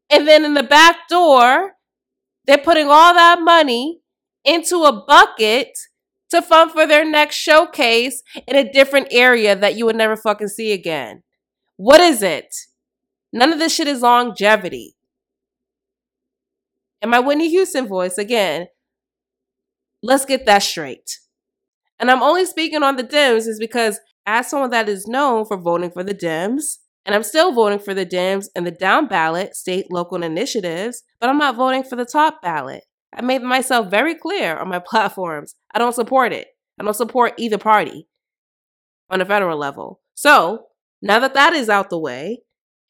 And 0.10 0.28
then 0.28 0.44
in 0.44 0.56
the 0.56 0.64
back 0.64 1.08
door, 1.08 1.74
they're 2.48 2.58
putting 2.58 2.88
all 2.88 3.14
that 3.14 3.42
money 3.42 4.02
into 4.44 4.86
a 4.86 5.06
bucket 5.06 5.70
to 6.32 6.42
fund 6.42 6.72
for 6.72 6.86
their 6.86 7.04
next 7.06 7.36
showcase 7.36 8.22
in 8.48 8.56
a 8.56 8.72
different 8.72 9.08
area 9.12 9.56
that 9.56 9.76
you 9.76 9.86
would 9.86 9.96
never 9.96 10.16
fucking 10.16 10.48
see 10.48 10.72
again. 10.72 11.24
What 11.78 12.00
is 12.02 12.22
it? 12.22 12.54
None 13.32 13.54
of 13.54 13.60
this 13.60 13.74
shit 13.74 13.88
is 13.88 14.02
longevity. 14.02 14.96
And 17.02 17.12
my 17.12 17.20
Whitney 17.20 17.50
Houston 17.50 17.88
voice 17.88 18.18
again, 18.18 18.68
let's 20.04 20.26
get 20.26 20.46
that 20.46 20.64
straight. 20.64 21.20
And 22.00 22.10
I'm 22.10 22.24
only 22.24 22.46
speaking 22.46 22.84
on 22.84 22.96
the 22.96 23.04
Dems 23.04 23.48
is 23.48 23.60
because 23.60 24.00
as 24.26 24.50
someone 24.50 24.70
that 24.72 24.90
is 24.90 25.08
known 25.08 25.46
for 25.46 25.58
voting 25.58 25.92
for 25.92 26.04
the 26.04 26.14
Dems, 26.14 26.78
and 27.06 27.16
I'm 27.16 27.24
still 27.24 27.54
voting 27.54 27.80
for 27.80 27.94
the 27.94 28.06
Dems 28.06 28.48
and 28.56 28.68
the 28.68 28.72
down 28.72 29.08
ballot, 29.08 29.56
state, 29.56 29.86
local, 29.90 30.22
initiatives, 30.22 31.04
but 31.20 31.30
I'm 31.30 31.38
not 31.38 31.56
voting 31.56 31.84
for 31.84 31.96
the 31.96 32.06
top 32.06 32.42
ballot. 32.42 32.84
I 33.14 33.22
made 33.22 33.42
myself 33.42 33.90
very 33.90 34.16
clear 34.16 34.58
on 34.58 34.70
my 34.70 34.80
platforms. 34.86 35.56
I 35.74 35.80
don't 35.80 35.96
support 35.96 36.34
it. 36.34 36.48
I 36.80 36.84
don't 36.84 36.96
support 36.96 37.34
either 37.38 37.58
party 37.58 38.08
on 39.10 39.22
a 39.22 39.26
federal 39.26 39.58
level. 39.58 40.02
So 40.16 40.68
now 41.02 41.20
that 41.20 41.34
that 41.34 41.54
is 41.54 41.70
out 41.70 41.90
the 41.90 42.00
way, 42.00 42.42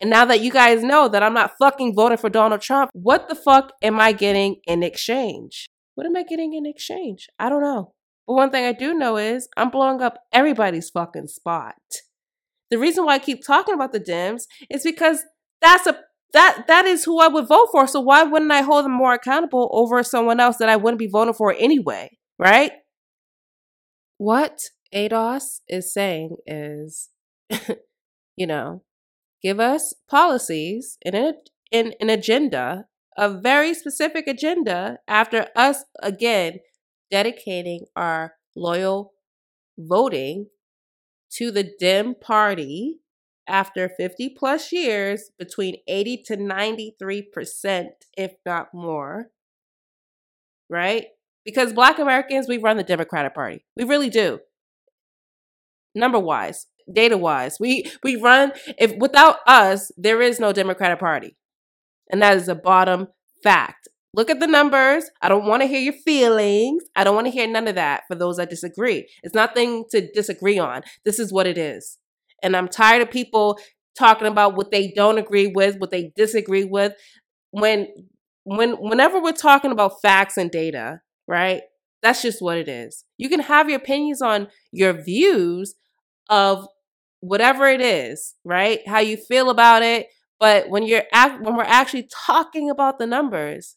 and 0.01 0.09
now 0.09 0.25
that 0.25 0.41
you 0.41 0.51
guys 0.51 0.81
know 0.81 1.07
that 1.09 1.23
I'm 1.23 1.33
not 1.33 1.57
fucking 1.59 1.93
voting 1.95 2.17
for 2.17 2.29
Donald 2.29 2.61
Trump, 2.61 2.89
what 2.93 3.27
the 3.27 3.35
fuck 3.35 3.73
am 3.81 3.99
I 3.99 4.13
getting 4.13 4.57
in 4.65 4.81
exchange? 4.81 5.67
What 5.95 6.05
am 6.05 6.15
I 6.15 6.23
getting 6.23 6.53
in 6.53 6.65
exchange? 6.65 7.27
I 7.37 7.49
don't 7.49 7.61
know. 7.61 7.93
But 8.25 8.35
one 8.35 8.51
thing 8.51 8.63
I 8.63 8.71
do 8.71 8.93
know 8.93 9.17
is 9.17 9.49
I'm 9.57 9.69
blowing 9.69 10.01
up 10.01 10.19
everybody's 10.31 10.89
fucking 10.89 11.27
spot. 11.27 11.75
The 12.69 12.77
reason 12.77 13.05
why 13.05 13.15
I 13.15 13.19
keep 13.19 13.43
talking 13.45 13.73
about 13.73 13.91
the 13.91 13.99
Dems 13.99 14.43
is 14.69 14.83
because 14.83 15.25
that's 15.61 15.87
a 15.87 15.99
that 16.31 16.65
that 16.67 16.85
is 16.85 17.03
who 17.03 17.19
I 17.19 17.27
would 17.27 17.47
vote 17.47 17.69
for. 17.71 17.87
So 17.87 17.99
why 17.99 18.23
wouldn't 18.23 18.51
I 18.51 18.61
hold 18.61 18.85
them 18.85 18.91
more 18.91 19.13
accountable 19.13 19.69
over 19.73 20.03
someone 20.03 20.39
else 20.39 20.57
that 20.57 20.69
I 20.69 20.75
wouldn't 20.75 20.99
be 20.99 21.07
voting 21.07 21.33
for 21.33 21.55
anyway? 21.57 22.18
Right? 22.39 22.71
What 24.17 24.61
ADOS 24.95 25.59
is 25.67 25.93
saying 25.93 26.37
is, 26.47 27.09
you 28.37 28.47
know, 28.47 28.83
give 29.43 29.59
us 29.59 29.93
policies 30.09 30.97
and 31.05 31.15
an, 31.15 31.33
in 31.71 31.93
an 31.99 32.09
agenda, 32.09 32.85
a 33.17 33.29
very 33.29 33.73
specific 33.73 34.25
agenda, 34.27 34.99
after 35.07 35.47
us 35.55 35.83
again 36.01 36.59
dedicating 37.11 37.85
our 37.95 38.35
loyal 38.55 39.11
voting 39.77 40.47
to 41.31 41.51
the 41.51 41.69
Dem 41.79 42.15
party 42.15 42.99
after 43.47 43.89
50 43.89 44.35
plus 44.37 44.71
years, 44.71 45.31
between 45.39 45.77
80 45.87 46.23
to 46.27 46.37
93%, 46.37 47.87
if 48.15 48.33
not 48.45 48.73
more. 48.73 49.31
Right? 50.69 51.07
Because 51.49 51.73
Black 51.73 51.99
Americans, 51.99 52.47
we 52.47 52.57
run 52.57 52.77
the 52.77 52.83
Democratic 52.83 53.33
Party. 53.33 53.65
We 53.75 53.83
really 53.83 54.09
do. 54.09 54.39
Number 55.95 56.19
wise, 56.19 56.67
data 56.91 57.17
wise, 57.17 57.57
we, 57.59 57.91
we 58.03 58.15
run, 58.15 58.51
if 58.77 58.95
without 58.97 59.37
us, 59.47 59.91
there 59.97 60.21
is 60.21 60.39
no 60.39 60.53
Democratic 60.53 60.99
Party. 60.99 61.35
And 62.11 62.21
that 62.21 62.37
is 62.37 62.47
a 62.47 62.55
bottom 62.55 63.07
fact. 63.43 63.87
Look 64.13 64.29
at 64.29 64.39
the 64.39 64.47
numbers. 64.47 65.05
I 65.21 65.29
don't 65.29 65.45
want 65.45 65.61
to 65.61 65.67
hear 65.67 65.79
your 65.79 65.93
feelings. 65.93 66.83
I 66.95 67.03
don't 67.03 67.15
want 67.15 67.27
to 67.27 67.31
hear 67.31 67.47
none 67.47 67.67
of 67.67 67.75
that 67.75 68.03
for 68.07 68.15
those 68.15 68.37
that 68.37 68.49
disagree. 68.49 69.07
It's 69.23 69.35
nothing 69.35 69.85
to 69.91 70.11
disagree 70.11 70.57
on. 70.57 70.81
This 71.05 71.19
is 71.19 71.31
what 71.31 71.47
it 71.47 71.57
is. 71.57 71.97
And 72.41 72.55
I'm 72.55 72.67
tired 72.67 73.01
of 73.01 73.11
people 73.11 73.59
talking 73.97 74.27
about 74.27 74.55
what 74.55 74.71
they 74.71 74.91
don't 74.95 75.17
agree 75.17 75.47
with, 75.47 75.77
what 75.77 75.91
they 75.91 76.11
disagree 76.15 76.65
with. 76.65 76.93
When 77.51 77.87
when 78.43 78.73
whenever 78.73 79.21
we're 79.21 79.33
talking 79.33 79.71
about 79.71 80.01
facts 80.01 80.37
and 80.37 80.49
data, 80.49 81.01
right? 81.29 81.63
That's 82.03 82.23
just 82.23 82.41
what 82.41 82.57
it 82.57 82.69
is. 82.69 83.05
You 83.19 83.29
can 83.29 83.41
have 83.41 83.69
your 83.69 83.79
opinions 83.79 84.23
on 84.23 84.49
your 84.73 84.93
views 84.93 85.75
of 86.29 86.67
whatever 87.21 87.67
it 87.67 87.81
is, 87.81 88.35
right? 88.45 88.81
How 88.87 88.99
you 88.99 89.17
feel 89.17 89.51
about 89.51 89.83
it, 89.83 90.07
but 90.39 90.69
when 90.69 90.83
you're 90.83 91.03
act- 91.13 91.43
when 91.43 91.57
we're 91.57 91.63
actually 91.63 92.09
talking 92.27 92.69
about 92.69 92.99
the 92.99 93.07
numbers, 93.07 93.75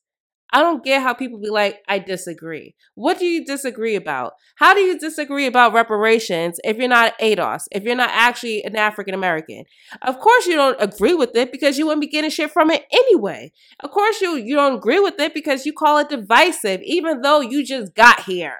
I 0.55 0.61
don't 0.61 0.85
get 0.85 1.03
how 1.03 1.15
people 1.15 1.41
be 1.41 1.49
like, 1.49 1.79
I 1.89 1.99
disagree. 1.99 2.75
What 2.95 3.19
do 3.19 3.25
you 3.25 3.43
disagree 3.43 3.97
about? 3.97 4.35
How 4.57 4.75
do 4.75 4.81
you 4.81 4.99
disagree 4.99 5.47
about 5.47 5.73
reparations 5.73 6.61
if 6.63 6.77
you're 6.77 6.89
not 6.89 7.19
ADOS, 7.19 7.63
if 7.73 7.85
you're 7.85 7.97
not 7.97 8.11
actually 8.13 8.63
an 8.65 8.77
African 8.77 9.15
American? 9.15 9.65
Of 10.03 10.19
course 10.19 10.47
you 10.47 10.55
don't 10.57 10.77
agree 10.79 11.15
with 11.15 11.35
it 11.35 11.53
because 11.53 11.79
you 11.79 11.87
wouldn't 11.87 12.03
be 12.03 12.07
getting 12.07 12.29
shit 12.29 12.51
from 12.51 12.71
it 12.71 12.85
anyway. 12.93 13.51
Of 13.81 13.93
course 13.93 14.21
you, 14.21 14.37
you 14.37 14.55
don't 14.55 14.77
agree 14.77 15.01
with 15.01 15.19
it 15.19 15.33
because 15.33 15.65
you 15.65 15.73
call 15.73 15.97
it 15.99 16.11
divisive, 16.11 16.83
even 16.85 17.23
though 17.23 17.41
you 17.41 17.65
just 17.65 17.95
got 17.95 18.25
here. 18.25 18.57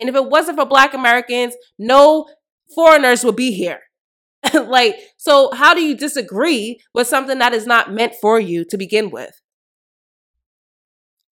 And 0.00 0.10
if 0.10 0.14
it 0.14 0.28
wasn't 0.28 0.58
for 0.58 0.66
black 0.66 0.92
Americans, 0.92 1.54
no 1.78 2.26
foreigners 2.74 3.24
would 3.24 3.36
be 3.36 3.52
here. 3.52 3.80
like, 4.54 4.96
so 5.16 5.50
how 5.54 5.72
do 5.72 5.80
you 5.80 5.96
disagree 5.96 6.78
with 6.92 7.06
something 7.06 7.38
that 7.38 7.54
is 7.54 7.66
not 7.66 7.92
meant 7.92 8.12
for 8.20 8.38
you 8.38 8.66
to 8.66 8.76
begin 8.76 9.10
with? 9.10 9.40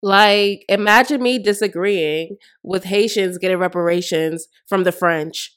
Like, 0.03 0.65
imagine 0.69 1.23
me 1.23 1.39
disagreeing 1.39 2.37
with 2.63 2.85
Haitians 2.85 3.39
getting 3.39 3.59
reparations 3.59 4.49
from 4.67 4.83
the 4.83 4.93
French. 4.93 5.57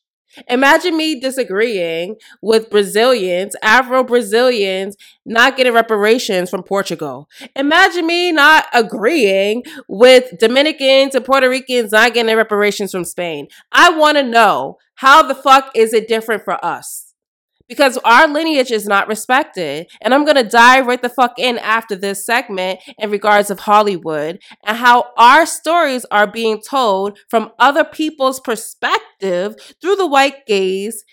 Imagine 0.49 0.97
me 0.97 1.19
disagreeing 1.19 2.17
with 2.41 2.69
Brazilians, 2.69 3.55
Afro 3.63 4.03
Brazilians, 4.03 4.97
not 5.25 5.55
getting 5.55 5.73
reparations 5.73 6.49
from 6.49 6.63
Portugal. 6.63 7.29
Imagine 7.55 8.05
me 8.05 8.31
not 8.31 8.65
agreeing 8.73 9.63
with 9.87 10.37
Dominicans 10.39 11.15
and 11.15 11.25
Puerto 11.25 11.49
Ricans 11.49 11.91
not 11.91 12.13
getting 12.13 12.35
reparations 12.35 12.91
from 12.91 13.05
Spain. 13.05 13.47
I 13.71 13.91
want 13.91 14.17
to 14.17 14.23
know 14.23 14.77
how 14.95 15.23
the 15.23 15.35
fuck 15.35 15.71
is 15.73 15.93
it 15.93 16.07
different 16.07 16.43
for 16.43 16.63
us? 16.63 17.04
Because 17.67 17.97
our 18.03 18.27
lineage 18.27 18.71
is 18.71 18.85
not 18.85 19.07
respected. 19.07 19.87
And 20.01 20.13
I'm 20.13 20.25
going 20.25 20.35
to 20.35 20.43
dive 20.43 20.87
right 20.87 21.01
the 21.01 21.09
fuck 21.09 21.37
in 21.37 21.57
after 21.57 21.95
this 21.95 22.25
segment 22.25 22.79
in 22.97 23.09
regards 23.09 23.49
of 23.49 23.61
Hollywood 23.61 24.39
and 24.65 24.77
how 24.77 25.05
our 25.17 25.45
stories 25.45 26.05
are 26.11 26.27
being 26.27 26.61
told 26.61 27.17
from 27.29 27.51
other 27.59 27.83
people's 27.83 28.39
perspective 28.39 29.55
through 29.81 29.95
the 29.95 30.07
white 30.07 30.45
gaze. 30.45 31.03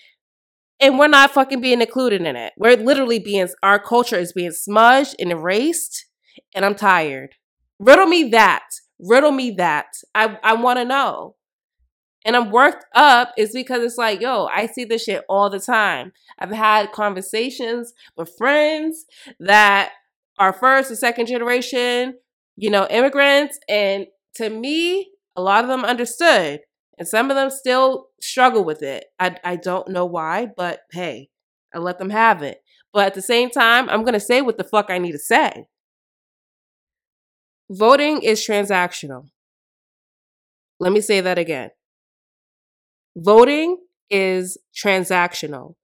And 0.79 0.99
we're 0.99 1.07
not 1.07 1.31
fucking 1.31 1.61
being 1.61 1.81
included 1.81 2.21
in 2.21 2.35
it. 2.35 2.53
We're 2.57 2.77
literally 2.77 3.19
being, 3.19 3.47
our 3.61 3.79
culture 3.79 4.17
is 4.17 4.33
being 4.33 4.51
smudged 4.51 5.15
and 5.19 5.31
erased. 5.31 6.05
And 6.53 6.65
I'm 6.65 6.75
tired. 6.75 7.35
Riddle 7.79 8.07
me 8.07 8.29
that. 8.29 8.63
Riddle 8.99 9.31
me 9.31 9.51
that. 9.51 9.87
I, 10.13 10.37
I 10.43 10.53
want 10.53 10.79
to 10.79 10.85
know 10.85 11.35
and 12.25 12.35
I'm 12.35 12.51
worked 12.51 12.85
up 12.95 13.33
is 13.37 13.51
because 13.53 13.83
it's 13.83 13.97
like, 13.97 14.21
yo, 14.21 14.45
I 14.45 14.67
see 14.67 14.85
this 14.85 15.03
shit 15.03 15.23
all 15.27 15.49
the 15.49 15.59
time. 15.59 16.13
I've 16.39 16.51
had 16.51 16.91
conversations 16.91 17.93
with 18.15 18.35
friends 18.37 19.05
that 19.39 19.91
are 20.39 20.53
first 20.53 20.91
or 20.91 20.95
second 20.95 21.27
generation, 21.27 22.15
you 22.55 22.69
know, 22.69 22.87
immigrants. 22.89 23.59
And 23.67 24.07
to 24.35 24.49
me, 24.49 25.11
a 25.35 25.41
lot 25.41 25.63
of 25.63 25.69
them 25.69 25.83
understood. 25.83 26.61
And 26.97 27.07
some 27.07 27.29
of 27.29 27.35
them 27.35 27.49
still 27.49 28.07
struggle 28.21 28.63
with 28.63 28.83
it. 28.83 29.05
I, 29.19 29.35
I 29.43 29.55
don't 29.55 29.89
know 29.89 30.05
why, 30.05 30.47
but 30.55 30.81
hey, 30.91 31.29
I 31.73 31.79
let 31.79 31.97
them 31.97 32.11
have 32.11 32.41
it. 32.41 32.59
But 32.93 33.07
at 33.07 33.13
the 33.15 33.21
same 33.21 33.49
time, 33.49 33.89
I'm 33.89 34.03
going 34.03 34.13
to 34.13 34.19
say 34.19 34.41
what 34.41 34.57
the 34.57 34.63
fuck 34.63 34.89
I 34.89 34.99
need 34.99 35.13
to 35.13 35.19
say. 35.19 35.65
Voting 37.69 38.21
is 38.21 38.39
transactional. 38.39 39.29
Let 40.79 40.93
me 40.93 41.01
say 41.01 41.21
that 41.21 41.39
again. 41.39 41.71
Voting 43.15 43.77
is 44.09 44.57
transactional. 44.75 45.75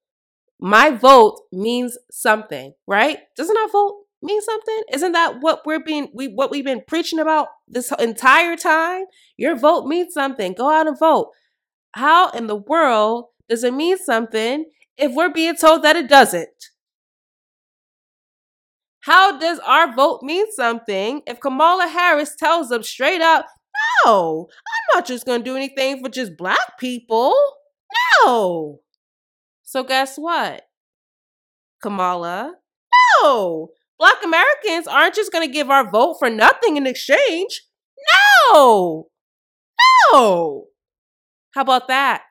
My 0.60 0.90
vote 0.92 1.42
means 1.52 1.98
something, 2.12 2.74
right? 2.88 3.20
Doesn't 3.38 3.58
our 3.58 3.70
vote 3.70 3.96
mean 4.22 4.42
something? 4.42 4.82
Isn't 4.94 5.14
that 5.14 5.42
what 5.42 5.62
we're 5.66 5.84
being 5.84 6.10
we 6.14 6.28
what 6.28 6.52
we've 6.52 6.66
been 6.66 6.84
preaching 6.88 7.20
about 7.20 7.48
this 7.68 7.92
entire 8.00 8.56
time? 8.58 9.06
Your 9.38 9.56
vote 9.56 9.86
means 9.88 10.14
something. 10.14 10.54
Go 10.54 10.70
out 10.72 10.88
and 10.88 10.98
vote. 11.00 11.32
how 11.96 12.30
in 12.32 12.48
the 12.48 12.56
world 12.56 13.26
does 13.50 13.64
it 13.64 13.74
mean 13.74 13.98
something 13.98 14.66
if 14.98 15.14
we're 15.14 15.32
being 15.34 15.56
told 15.56 15.84
that 15.84 15.96
it 15.96 16.10
doesn't? 16.10 16.50
How 19.02 19.40
does 19.40 19.60
our 19.60 19.94
vote 19.96 20.22
mean 20.24 20.46
something 20.52 21.22
if 21.26 21.40
Kamala 21.40 21.88
Harris 21.88 22.36
tells 22.36 22.70
them 22.70 22.84
straight 22.84 23.22
up, 23.22 23.46
no, 24.06 24.48
I'm 24.50 24.98
not 24.98 25.08
just 25.08 25.26
going 25.26 25.42
to 25.42 25.46
do 25.46 25.56
anything 25.56 26.04
for 26.04 26.10
just 26.10 26.38
black 26.38 26.78
people? 26.80 27.34
No. 28.26 28.80
So, 29.64 29.84
guess 29.84 30.18
what, 30.18 30.64
Kamala? 31.82 32.56
No. 33.24 33.70
Black 34.00 34.24
Americans 34.24 34.88
aren't 34.88 35.16
just 35.16 35.32
going 35.32 35.46
to 35.46 35.54
give 35.54 35.70
our 35.70 35.90
vote 35.90 36.16
for 36.20 36.30
nothing 36.30 36.78
in 36.78 36.88
exchange. 36.88 37.64
No. 38.54 39.10
No. 40.12 40.66
How 41.54 41.62
about 41.62 41.88
that? 41.90 42.24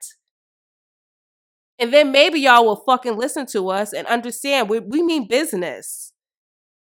And 1.78 1.92
then 1.92 2.10
maybe 2.10 2.40
y'all 2.40 2.64
will 2.64 2.82
fucking 2.86 3.16
listen 3.16 3.46
to 3.48 3.68
us 3.68 3.92
and 3.92 4.06
understand 4.06 4.68
we, 4.68 4.80
we 4.80 5.02
mean 5.02 5.28
business. 5.28 6.12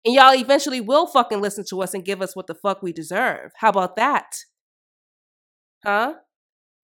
And 0.05 0.13
y'all 0.13 0.35
eventually 0.35 0.81
will 0.81 1.07
fucking 1.07 1.41
listen 1.41 1.63
to 1.69 1.81
us 1.81 1.93
and 1.93 2.03
give 2.03 2.21
us 2.21 2.35
what 2.35 2.47
the 2.47 2.53
fuck 2.53 2.83
we 2.83 2.91
deserve. 2.91 3.51
How 3.57 3.69
about 3.69 3.95
that? 3.95 4.35
Huh? 5.83 6.15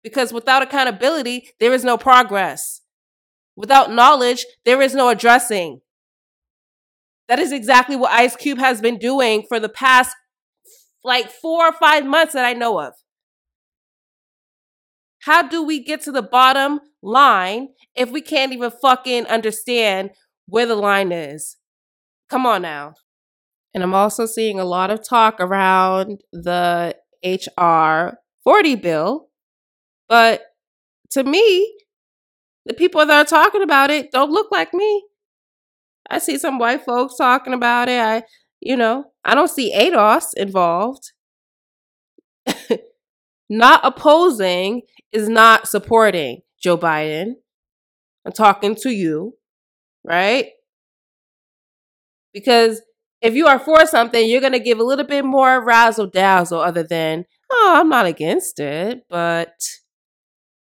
Because 0.03 0.33
without 0.33 0.63
accountability, 0.63 1.51
there 1.61 1.73
is 1.73 1.85
no 1.85 1.97
progress. 1.97 2.83
Without 3.57 3.93
knowledge, 3.93 4.47
there 4.65 4.81
is 4.81 4.95
no 4.95 5.09
addressing. 5.09 5.81
That 7.29 7.39
is 7.39 7.53
exactly 7.53 7.97
what 7.97 8.13
Ice 8.13 8.37
Cube 8.37 8.59
has 8.59 8.81
been 8.81 8.99
doing 8.99 9.45
for 9.49 9.61
the 9.61 9.69
past 9.69 10.15
like 11.05 11.31
four 11.31 11.67
or 11.67 11.73
five 11.73 12.05
months 12.07 12.33
that 12.33 12.45
I 12.45 12.55
know 12.55 12.81
of. 12.81 12.95
How 15.23 15.43
do 15.43 15.63
we 15.63 15.83
get 15.83 16.01
to 16.03 16.13
the 16.13 16.23
bottom 16.23 16.81
line 17.03 17.69
if 17.95 18.11
we 18.11 18.21
can't 18.21 18.53
even 18.53 18.71
fucking 18.71 19.27
understand 19.27 20.11
where 20.47 20.67
the 20.67 20.75
line 20.75 21.13
is? 21.13 21.57
Come 22.31 22.47
on 22.47 22.63
now. 22.63 22.95
And 23.75 23.83
I'm 23.83 23.95
also 23.95 24.27
seeing 24.27 24.59
a 24.59 24.65
lot 24.65 24.91
of 24.91 25.07
talk 25.07 25.41
around 25.41 26.23
the 26.33 26.97
HR 27.23 28.19
40 28.45 28.77
bill. 28.77 29.29
But 30.09 30.43
to 31.11 31.25
me, 31.25 31.75
the 32.67 32.75
people 32.75 33.05
that 33.05 33.27
are 33.27 33.29
talking 33.29 33.63
about 33.63 33.91
it 33.91 34.11
don't 34.11 34.31
look 34.31 34.51
like 34.51 34.73
me. 34.75 35.05
I 36.11 36.19
see 36.19 36.39
some 36.39 36.59
white 36.59 36.85
folks 36.85 37.17
talking 37.17 37.53
about 37.53 37.89
it. 37.89 38.01
I, 38.01 38.23
you 38.61 38.77
know, 38.77 39.13
I 39.25 39.35
don't 39.35 39.51
see 39.51 39.75
ADOS 39.75 40.29
involved. 40.37 41.13
not 43.49 43.81
opposing 43.85 44.83
is 45.13 45.29
not 45.29 45.69
supporting 45.69 46.41
Joe 46.63 46.79
Biden. 46.79 47.35
I'm 48.25 48.33
talking 48.33 48.75
to 48.77 48.91
you, 48.91 49.35
right? 50.05 50.47
Because 52.33 52.83
if 53.21 53.35
you 53.35 53.47
are 53.47 53.59
for 53.59 53.87
something, 53.87 54.29
you're 54.29 54.41
going 54.41 54.53
to 54.53 54.59
give 54.59 54.79
a 54.79 54.85
little 54.85 55.07
bit 55.07 55.25
more 55.25 55.65
razzle 55.65 56.07
dazzle 56.07 56.61
other 56.61 56.83
than, 56.83 57.25
oh, 57.51 57.75
I'm 57.77 57.89
not 57.89 58.07
against 58.07 58.61
it, 58.61 59.05
but 59.09 59.55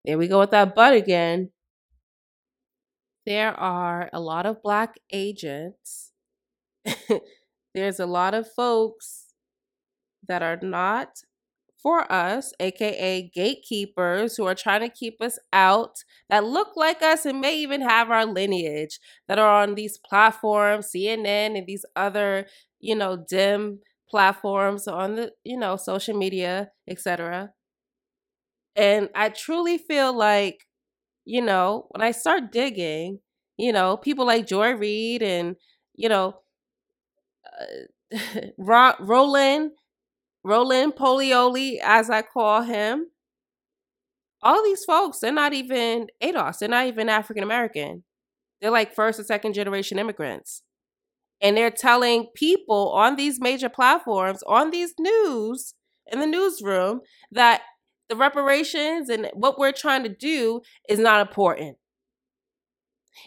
there 0.05 0.19
we 0.19 0.29
go 0.29 0.41
with 0.41 0.51
that 0.51 0.75
but 0.75 0.95
again. 0.95 1.51
There 3.27 3.53
are 3.59 4.11
a 4.13 4.21
lot 4.21 4.47
of 4.47 4.63
black 4.63 4.97
agents. 5.13 6.13
There's 7.75 8.01
a 8.01 8.07
lot 8.07 8.35
of 8.35 8.51
folks 8.53 9.35
that 10.27 10.43
are 10.43 10.59
not 10.63 11.21
for 11.83 12.11
us, 12.13 12.53
aka 12.61 13.31
gatekeepers 13.35 14.37
who 14.37 14.47
are 14.47 14.55
trying 14.55 14.81
to 14.83 14.89
keep 14.89 15.23
us 15.23 15.39
out, 15.53 15.99
that 16.31 16.45
look 16.45 16.77
like 16.77 17.03
us 17.03 17.27
and 17.27 17.41
may 17.41 17.57
even 17.59 17.83
have 17.83 18.11
our 18.11 18.27
lineage, 18.27 19.01
that 19.29 19.39
are 19.39 19.63
on 19.63 19.75
these 19.77 19.99
platforms, 19.99 20.91
CNN 20.95 21.59
and 21.59 21.67
these 21.67 21.85
other, 21.97 22.47
you 22.81 22.97
know, 22.97 23.17
dim 23.29 23.81
platforms 24.09 24.87
on 24.89 25.17
the, 25.17 25.33
you 25.45 25.57
know, 25.59 25.77
social 25.77 26.17
media, 26.17 26.71
etc. 26.89 27.53
And 28.77 29.09
I 29.15 29.29
truly 29.31 29.79
feel 29.79 30.13
like, 30.13 30.67
you 31.25 31.43
know, 31.43 31.87
when 31.91 32.03
I 32.03 32.13
start 32.13 32.53
digging, 32.53 33.21
you 33.57 33.73
know, 33.73 33.97
people 33.97 34.27
like 34.27 34.47
Joy 34.47 34.73
Reid 34.75 35.23
and, 35.23 35.57
you 35.97 36.09
know, 36.09 36.41
uh, 38.13 38.41
Roland 38.59 39.73
Roland 40.45 40.95
Polioli, 40.95 41.79
as 41.83 42.11
I 42.11 42.23
call 42.23 42.63
him, 42.63 43.09
all 44.43 44.63
these 44.63 44.85
folks, 44.85 45.19
they're 45.21 45.33
not 45.33 45.53
even 45.55 46.09
ADOS. 46.23 46.59
They're 46.59 46.69
not 46.69 46.87
even 46.87 47.09
African 47.09 47.43
American. 47.43 48.05
They're 48.61 48.71
like 48.71 48.95
first 48.95 49.19
and 49.19 49.27
second 49.27 49.55
generation 49.55 49.99
immigrants. 49.99 50.63
And 51.45 51.57
they're 51.57 51.71
telling 51.71 52.27
people 52.35 52.91
on 52.91 53.15
these 53.15 53.41
major 53.41 53.69
platforms, 53.69 54.43
on 54.49 54.71
these 54.71 54.95
news, 54.99 55.75
in 56.11 56.19
the 56.19 56.27
newsroom, 56.27 57.03
that 57.31 57.63
the 58.09 58.17
reparations 58.17 59.09
and 59.09 59.31
what 59.35 59.59
we're 59.59 59.73
trying 59.73 60.03
to 60.03 60.09
do 60.09 60.63
is 60.89 60.99
not 60.99 61.21
important. 61.21 61.77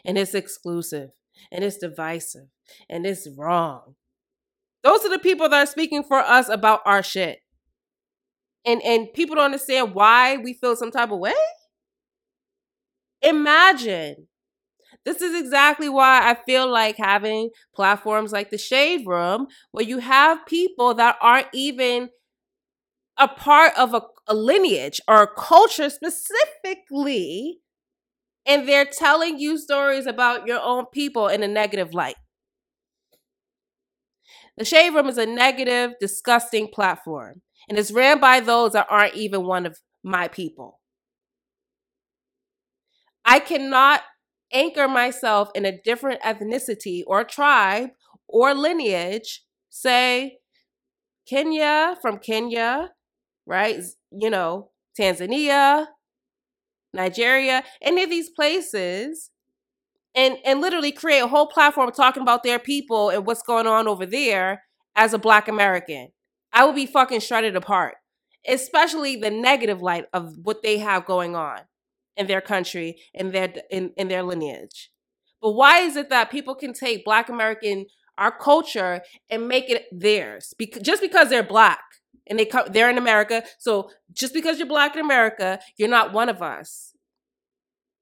And 0.03 0.18
it's 0.18 0.34
exclusive 0.34 1.11
and 1.49 1.63
it's 1.63 1.78
divisive 1.78 2.47
and 2.89 3.05
it's 3.05 3.26
wrong 3.38 3.95
those 4.88 5.03
are 5.03 5.09
the 5.09 5.20
people 5.20 5.49
that 5.49 5.63
are 5.63 5.70
speaking 5.70 6.03
for 6.03 6.18
us 6.18 6.47
about 6.49 6.82
our 6.86 7.03
shit. 7.03 7.39
And 8.65 8.82
and 8.84 9.11
people 9.13 9.36
don't 9.36 9.45
understand 9.45 9.93
why 9.93 10.38
we 10.38 10.53
feel 10.53 10.76
some 10.76 10.91
type 10.91 11.11
of 11.11 11.20
way. 11.20 11.34
Imagine. 13.22 14.28
This 15.08 15.22
is 15.22 15.39
exactly 15.39 15.88
why 15.88 16.30
I 16.30 16.36
feel 16.45 16.70
like 16.70 16.97
having 16.97 17.51
platforms 17.74 18.34
like 18.34 18.49
the 18.49 18.58
Shade 18.58 19.08
Room, 19.08 19.47
where 19.72 19.86
you 19.86 19.99
have 19.99 20.45
people 20.45 20.93
that 20.95 21.16
aren't 21.22 21.47
even 21.53 22.10
a 23.18 23.30
part 23.30 23.72
of 23.78 23.93
a, 23.93 24.01
a 24.28 24.36
lineage 24.36 24.99
or 25.08 25.24
a 25.24 25.34
culture 25.34 25.89
specifically, 25.89 27.60
and 28.45 28.68
they're 28.68 28.84
telling 28.84 29.39
you 29.39 29.58
stories 29.58 30.08
about 30.08 30.45
your 30.45 30.60
own 30.60 30.88
people 30.93 31.30
in 31.30 31.41
a 31.41 31.47
negative 31.47 31.93
light. 31.93 32.18
The 34.58 34.66
Shade 34.66 34.93
Room 34.93 35.08
is 35.08 35.18
a 35.18 35.26
negative, 35.26 35.93
disgusting 36.01 36.68
platform, 36.68 37.43
and 37.70 37.80
it's 37.80 37.93
ran 37.93 38.20
by 38.20 38.41
those 38.41 38.74
that 38.74 38.88
aren't 38.89 39.16
even 39.16 39.45
one 39.45 39.66
of 39.66 39.78
my 40.03 40.28
people. 40.28 40.82
I 43.24 43.39
cannot 43.39 44.01
anchor 44.54 44.88
myself 44.88 45.50
in 45.56 45.66
a 45.66 45.78
different 45.82 46.22
ethnicity 46.22 47.04
or 47.06 47.24
tribe 47.24 47.89
or 48.28 48.54
lineage, 48.54 49.43
say 49.70 50.39
Kenya 51.28 51.98
from 52.02 52.20
Kenya, 52.20 52.91
right? 53.45 53.82
You 54.12 54.30
know, 54.30 54.72
Tanzania, 55.00 55.88
Nigeria, 56.93 57.64
any 57.82 58.04
of 58.04 58.10
these 58.10 58.30
places 58.30 59.32
and 60.16 60.38
and 60.43 60.62
literally 60.62 60.91
create 60.91 61.20
a 61.20 61.28
whole 61.28 61.48
platform 61.48 61.91
talking 61.91 62.24
about 62.24 62.43
their 62.43 62.60
people 62.60 63.10
and 63.10 63.26
what's 63.26 63.43
going 63.43 63.68
on 63.68 63.88
over 63.88 64.06
there 64.06 64.64
as 64.95 65.14
a 65.14 65.20
black 65.20 65.48
American. 65.48 66.10
I 66.52 66.66
would 66.66 66.76
be 66.76 66.86
fucking 66.88 67.20
shredded 67.20 67.56
apart, 67.56 67.95
especially 68.48 69.16
the 69.16 69.30
negative 69.30 69.82
light 69.82 70.06
of 70.14 70.34
what 70.41 70.64
they 70.64 70.80
have 70.80 71.06
going 71.06 71.36
on 71.36 71.60
in 72.18 72.28
their 72.28 72.41
country 72.41 72.97
and 73.13 73.32
their 73.32 73.53
in, 73.70 73.91
in 73.97 74.07
their 74.07 74.24
lineage. 74.24 74.91
But 75.41 75.51
why 75.51 75.80
is 75.80 75.95
it 75.95 76.09
that 76.09 76.32
people 76.32 76.55
can 76.55 76.74
take 76.74 77.05
black 77.05 77.30
American 77.30 77.86
our 78.18 78.32
culture 78.36 79.01
and 79.30 79.47
make 79.47 79.70
it 79.70 79.86
theirs 79.91 80.53
because 80.57 80.82
just 80.82 81.01
because 81.01 81.30
they're 81.30 81.43
black 81.43 81.80
and 82.30 82.38
they 82.38 82.45
come 82.45 82.68
they're 82.72 82.89
in 82.89 82.97
America. 82.97 83.43
So 83.59 83.89
just 84.11 84.34
because 84.34 84.57
you're 84.57 84.68
black 84.68 84.95
in 84.95 85.01
America, 85.01 85.59
you're 85.78 85.89
not 85.89 86.13
one 86.13 86.30
of 86.30 86.41
us. 86.41 86.93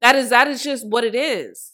That 0.01 0.15
is 0.15 0.29
that 0.29 0.47
is 0.47 0.63
just 0.63 0.87
what 0.87 1.03
it 1.03 1.15
is. 1.15 1.73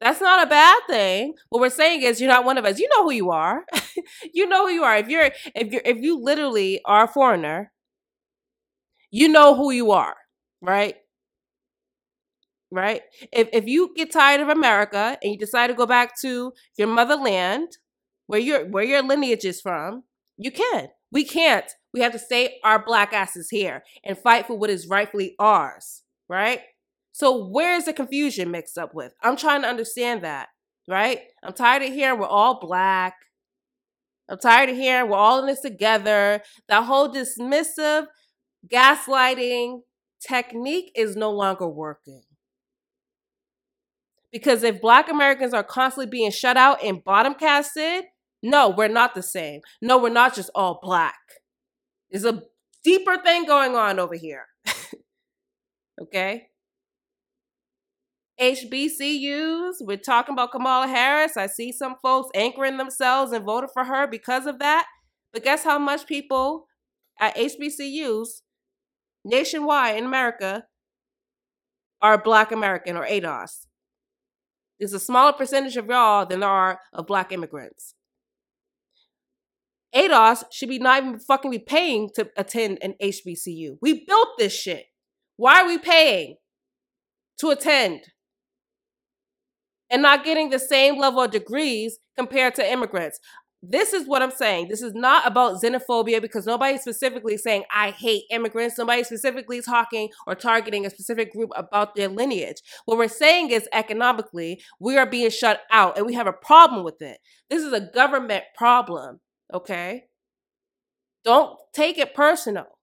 That's 0.00 0.20
not 0.20 0.44
a 0.44 0.50
bad 0.50 0.80
thing. 0.88 1.34
What 1.48 1.60
we're 1.60 1.70
saying 1.70 2.02
is 2.02 2.20
you're 2.20 2.28
not 2.28 2.44
one 2.44 2.58
of 2.58 2.64
us. 2.64 2.78
You 2.78 2.88
know 2.88 3.04
who 3.04 3.12
you 3.12 3.30
are. 3.30 3.64
you 4.34 4.48
know 4.48 4.66
who 4.66 4.72
you 4.72 4.82
are. 4.82 4.96
If 4.96 5.08
you're 5.08 5.30
if 5.54 5.72
you're 5.72 5.82
if 5.84 5.98
you 5.98 6.20
literally 6.22 6.80
are 6.84 7.04
a 7.04 7.08
foreigner, 7.08 7.72
you 9.10 9.28
know 9.28 9.54
who 9.54 9.70
you 9.70 9.92
are, 9.92 10.16
right? 10.60 10.96
Right? 12.72 13.02
If 13.32 13.50
if 13.52 13.66
you 13.66 13.92
get 13.94 14.10
tired 14.10 14.40
of 14.40 14.48
America 14.48 15.18
and 15.22 15.32
you 15.32 15.38
decide 15.38 15.66
to 15.66 15.74
go 15.74 15.86
back 15.86 16.18
to 16.22 16.52
your 16.78 16.88
motherland, 16.88 17.76
where 18.26 18.40
your 18.40 18.64
where 18.66 18.82
your 18.82 19.02
lineage 19.02 19.44
is 19.44 19.60
from, 19.60 20.04
you 20.38 20.50
can. 20.50 20.88
We 21.10 21.24
can't. 21.24 21.70
We 21.92 22.00
have 22.00 22.12
to 22.12 22.18
stay 22.18 22.58
our 22.64 22.82
black 22.82 23.12
asses 23.12 23.50
here 23.50 23.84
and 24.02 24.16
fight 24.16 24.46
for 24.46 24.56
what 24.56 24.70
is 24.70 24.88
rightfully 24.88 25.34
ours, 25.38 26.02
right? 26.28 26.60
So 27.12 27.46
where's 27.46 27.84
the 27.84 27.92
confusion 27.92 28.50
mixed 28.50 28.78
up 28.78 28.94
with? 28.94 29.12
I'm 29.22 29.36
trying 29.36 29.60
to 29.62 29.68
understand 29.68 30.24
that, 30.24 30.48
right? 30.88 31.20
I'm 31.42 31.52
tired 31.52 31.82
of 31.82 31.92
hearing 31.92 32.18
we're 32.18 32.26
all 32.26 32.58
black. 32.58 33.14
I'm 34.30 34.38
tired 34.38 34.70
of 34.70 34.76
hearing 34.76 35.10
we're 35.10 35.18
all 35.18 35.40
in 35.40 35.46
this 35.46 35.60
together. 35.60 36.40
That 36.68 36.84
whole 36.84 37.12
dismissive, 37.12 38.06
gaslighting 38.66 39.80
technique 40.26 40.92
is 40.96 41.14
no 41.16 41.30
longer 41.30 41.68
working. 41.68 42.22
Because 44.32 44.62
if 44.62 44.80
black 44.80 45.10
Americans 45.10 45.52
are 45.52 45.62
constantly 45.62 46.10
being 46.10 46.30
shut 46.30 46.56
out 46.56 46.82
and 46.82 47.04
bottom 47.04 47.34
casted, 47.34 48.04
no, 48.42 48.70
we're 48.70 48.88
not 48.88 49.14
the 49.14 49.22
same. 49.22 49.60
No, 49.80 49.98
we're 49.98 50.08
not 50.08 50.34
just 50.34 50.50
all 50.54 50.80
black. 50.82 51.18
There's 52.10 52.24
a 52.24 52.42
deeper 52.82 53.18
thing 53.18 53.44
going 53.44 53.76
on 53.76 53.98
over 53.98 54.14
here. 54.14 54.46
okay? 56.02 56.48
HBCUs, 58.40 59.74
we're 59.82 59.96
talking 59.98 60.32
about 60.32 60.50
Kamala 60.50 60.88
Harris. 60.88 61.36
I 61.36 61.46
see 61.46 61.70
some 61.70 61.94
folks 62.02 62.30
anchoring 62.34 62.78
themselves 62.78 63.30
and 63.32 63.44
voted 63.44 63.70
for 63.72 63.84
her 63.84 64.06
because 64.06 64.46
of 64.46 64.58
that. 64.58 64.86
But 65.32 65.44
guess 65.44 65.62
how 65.62 65.78
much 65.78 66.06
people 66.06 66.66
at 67.20 67.36
HBCUs 67.36 68.40
nationwide 69.24 69.96
in 69.96 70.04
America 70.04 70.64
are 72.00 72.18
Black 72.20 72.50
American 72.50 72.96
or 72.96 73.06
ADOS? 73.06 73.66
There's 74.82 74.92
a 74.92 74.98
smaller 74.98 75.32
percentage 75.32 75.76
of 75.76 75.86
y'all 75.86 76.26
than 76.26 76.40
there 76.40 76.48
are 76.48 76.80
of 76.92 77.06
Black 77.06 77.30
immigrants. 77.30 77.94
ADOS 79.94 80.42
should 80.50 80.70
be 80.70 80.80
not 80.80 81.00
even 81.00 81.20
fucking 81.20 81.52
be 81.52 81.60
paying 81.60 82.10
to 82.16 82.28
attend 82.36 82.80
an 82.82 82.94
HBCU. 83.00 83.76
We 83.80 84.04
built 84.04 84.30
this 84.38 84.52
shit. 84.52 84.86
Why 85.36 85.62
are 85.62 85.68
we 85.68 85.78
paying 85.78 86.34
to 87.38 87.50
attend? 87.50 88.00
And 89.88 90.02
not 90.02 90.24
getting 90.24 90.50
the 90.50 90.58
same 90.58 90.98
level 90.98 91.22
of 91.22 91.30
degrees 91.30 92.00
compared 92.18 92.56
to 92.56 92.68
immigrants. 92.68 93.20
This 93.62 93.92
is 93.92 94.08
what 94.08 94.22
I'm 94.22 94.32
saying. 94.32 94.68
This 94.68 94.82
is 94.82 94.92
not 94.92 95.26
about 95.26 95.62
xenophobia 95.62 96.20
because 96.20 96.46
nobody's 96.46 96.80
specifically 96.80 97.36
saying, 97.36 97.62
I 97.72 97.90
hate 97.90 98.24
immigrants. 98.30 98.76
Nobody 98.76 99.04
specifically 99.04 99.62
talking 99.62 100.08
or 100.26 100.34
targeting 100.34 100.84
a 100.84 100.90
specific 100.90 101.32
group 101.32 101.50
about 101.54 101.94
their 101.94 102.08
lineage. 102.08 102.60
What 102.86 102.98
we're 102.98 103.06
saying 103.06 103.50
is 103.50 103.68
economically, 103.72 104.60
we 104.80 104.98
are 104.98 105.06
being 105.06 105.30
shut 105.30 105.60
out 105.70 105.96
and 105.96 106.06
we 106.06 106.14
have 106.14 106.26
a 106.26 106.32
problem 106.32 106.82
with 106.82 107.00
it. 107.00 107.18
This 107.48 107.62
is 107.62 107.72
a 107.72 107.80
government 107.80 108.44
problem 108.56 109.20
Okay? 109.52 110.04
Don't 111.24 111.58
take 111.74 111.98
it 111.98 112.14
personal. 112.14 112.78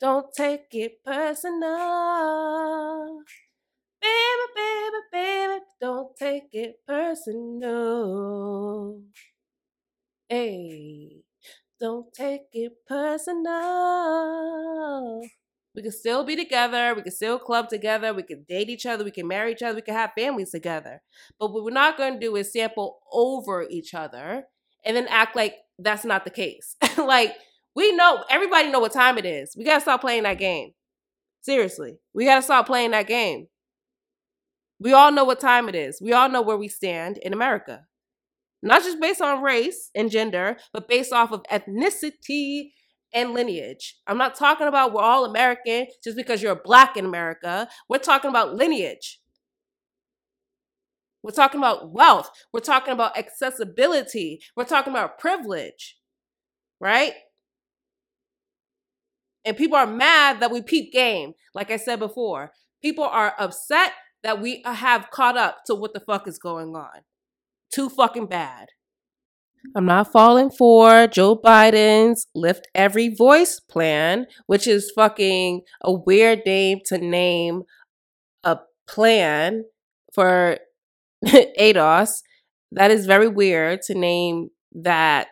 Don't 0.00 0.26
take 0.34 0.66
it 0.72 1.04
personal. 1.04 1.70
Baby, 4.02 4.46
baby, 4.54 4.96
baby, 5.12 5.60
don't 5.80 6.16
take 6.16 6.48
it 6.52 6.76
personal. 6.86 7.80
Hey, 10.28 11.22
don't 11.80 12.12
take 12.12 12.42
it 12.52 12.72
personal. 12.86 13.52
We 15.74 15.82
can 15.82 15.92
still 15.92 16.24
be 16.24 16.34
together. 16.36 16.94
We 16.94 17.02
can 17.02 17.12
still 17.12 17.38
club 17.38 17.68
together. 17.68 18.14
We 18.14 18.22
can 18.22 18.44
date 18.48 18.70
each 18.70 18.86
other. 18.86 19.04
We 19.04 19.10
can 19.10 19.28
marry 19.28 19.52
each 19.52 19.62
other. 19.62 19.76
We 19.76 19.82
can 19.82 19.94
have 19.94 20.12
families 20.16 20.50
together. 20.50 21.02
But 21.38 21.52
what 21.52 21.64
we're 21.64 21.70
not 21.70 21.98
going 21.98 22.14
to 22.14 22.20
do 22.20 22.34
is 22.36 22.52
sample 22.52 22.98
over 23.12 23.66
each 23.68 23.92
other 23.94 24.44
and 24.86 24.96
then 24.96 25.06
act 25.08 25.36
like 25.36 25.56
that's 25.78 26.04
not 26.04 26.24
the 26.24 26.30
case. 26.30 26.76
like 26.96 27.34
we 27.74 27.92
know 27.94 28.24
everybody 28.30 28.70
know 28.70 28.80
what 28.80 28.92
time 28.92 29.18
it 29.18 29.26
is. 29.26 29.54
We 29.56 29.64
gotta 29.64 29.82
stop 29.82 30.00
playing 30.00 30.22
that 30.22 30.38
game. 30.38 30.72
Seriously, 31.42 31.98
we 32.14 32.24
gotta 32.24 32.42
stop 32.42 32.66
playing 32.66 32.92
that 32.92 33.06
game. 33.06 33.48
We 34.78 34.92
all 34.92 35.12
know 35.12 35.24
what 35.24 35.40
time 35.40 35.68
it 35.68 35.74
is. 35.74 36.00
We 36.00 36.12
all 36.12 36.28
know 36.28 36.42
where 36.42 36.56
we 36.56 36.68
stand 36.68 37.18
in 37.18 37.32
America. 37.32 37.86
Not 38.66 38.82
just 38.82 39.00
based 39.00 39.20
on 39.20 39.42
race 39.42 39.90
and 39.94 40.10
gender, 40.10 40.56
but 40.72 40.88
based 40.88 41.12
off 41.12 41.30
of 41.30 41.44
ethnicity 41.44 42.70
and 43.14 43.32
lineage. 43.32 43.96
I'm 44.06 44.18
not 44.18 44.34
talking 44.34 44.66
about 44.66 44.92
we're 44.92 45.02
all 45.02 45.24
American 45.24 45.86
just 46.02 46.16
because 46.16 46.42
you're 46.42 46.56
black 46.56 46.96
in 46.96 47.04
America. 47.04 47.68
We're 47.88 47.98
talking 47.98 48.28
about 48.28 48.54
lineage. 48.54 49.20
We're 51.22 51.30
talking 51.30 51.60
about 51.60 51.92
wealth. 51.92 52.28
We're 52.52 52.60
talking 52.60 52.92
about 52.92 53.16
accessibility. 53.16 54.40
We're 54.56 54.64
talking 54.64 54.92
about 54.92 55.18
privilege, 55.18 55.96
right? 56.80 57.12
And 59.44 59.56
people 59.56 59.76
are 59.76 59.86
mad 59.86 60.40
that 60.40 60.50
we 60.50 60.60
peep 60.60 60.92
game, 60.92 61.34
like 61.54 61.70
I 61.70 61.76
said 61.76 62.00
before. 62.00 62.50
People 62.82 63.04
are 63.04 63.32
upset 63.38 63.92
that 64.24 64.40
we 64.40 64.62
have 64.64 65.10
caught 65.10 65.36
up 65.36 65.58
to 65.66 65.74
what 65.76 65.94
the 65.94 66.00
fuck 66.00 66.26
is 66.26 66.38
going 66.38 66.74
on. 66.74 67.02
Too 67.72 67.88
fucking 67.88 68.26
bad. 68.26 68.68
I'm 69.74 69.86
not 69.86 70.12
falling 70.12 70.50
for 70.50 71.06
Joe 71.06 71.36
Biden's 71.36 72.26
Lift 72.34 72.68
Every 72.74 73.08
Voice 73.08 73.60
plan, 73.60 74.26
which 74.46 74.66
is 74.66 74.92
fucking 74.94 75.62
a 75.82 75.92
weird 75.92 76.42
name 76.46 76.78
to 76.86 76.98
name 76.98 77.62
a 78.44 78.58
plan 78.86 79.64
for 80.14 80.58
ADOS. 81.26 82.22
That 82.72 82.90
is 82.90 83.06
very 83.06 83.28
weird 83.28 83.82
to 83.82 83.94
name 83.94 84.50
that 84.72 85.28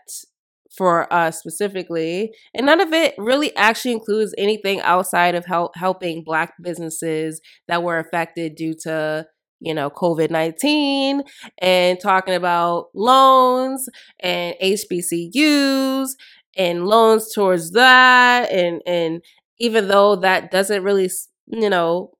for 0.76 1.12
us 1.12 1.38
specifically. 1.38 2.32
And 2.54 2.66
none 2.66 2.80
of 2.80 2.92
it 2.92 3.14
really 3.18 3.54
actually 3.56 3.92
includes 3.92 4.34
anything 4.36 4.80
outside 4.80 5.34
of 5.34 5.46
help, 5.46 5.76
helping 5.76 6.24
Black 6.24 6.54
businesses 6.62 7.40
that 7.68 7.82
were 7.82 7.98
affected 7.98 8.56
due 8.56 8.74
to, 8.82 9.26
you 9.60 9.74
know, 9.74 9.90
COVID 9.90 10.30
19 10.30 11.22
and 11.58 11.98
talking 12.00 12.34
about 12.34 12.86
loans 12.94 13.88
and 14.20 14.54
HBCUs 14.62 16.08
and 16.56 16.86
loans 16.86 17.32
towards 17.32 17.72
that. 17.72 18.50
And, 18.50 18.82
and 18.86 19.22
even 19.58 19.88
though 19.88 20.16
that 20.16 20.50
doesn't 20.50 20.82
really, 20.82 21.10
you 21.46 21.70
know, 21.70 22.10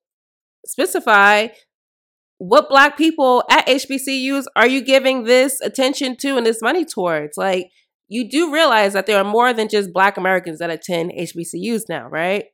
specify 0.66 1.49
what 2.39 2.68
black 2.68 2.97
people 2.97 3.45
at 3.51 3.66
HBCUs 3.66 4.45
are 4.57 4.66
you 4.66 4.82
giving 4.82 5.24
this 5.24 5.61
attention 5.61 6.16
to 6.18 6.37
and 6.37 6.45
this 6.45 6.61
money 6.61 6.85
towards? 6.85 7.37
Like, 7.37 7.70
you 8.09 8.28
do 8.28 8.53
realize 8.53 8.93
that 8.93 9.07
there 9.07 9.18
are 9.18 9.24
more 9.24 9.53
than 9.53 9.68
just 9.68 9.93
black 9.93 10.16
Americans 10.16 10.59
that 10.59 10.70
attend 10.70 11.12
HBCUs 11.12 11.82
now, 11.89 12.09
right? 12.09 12.45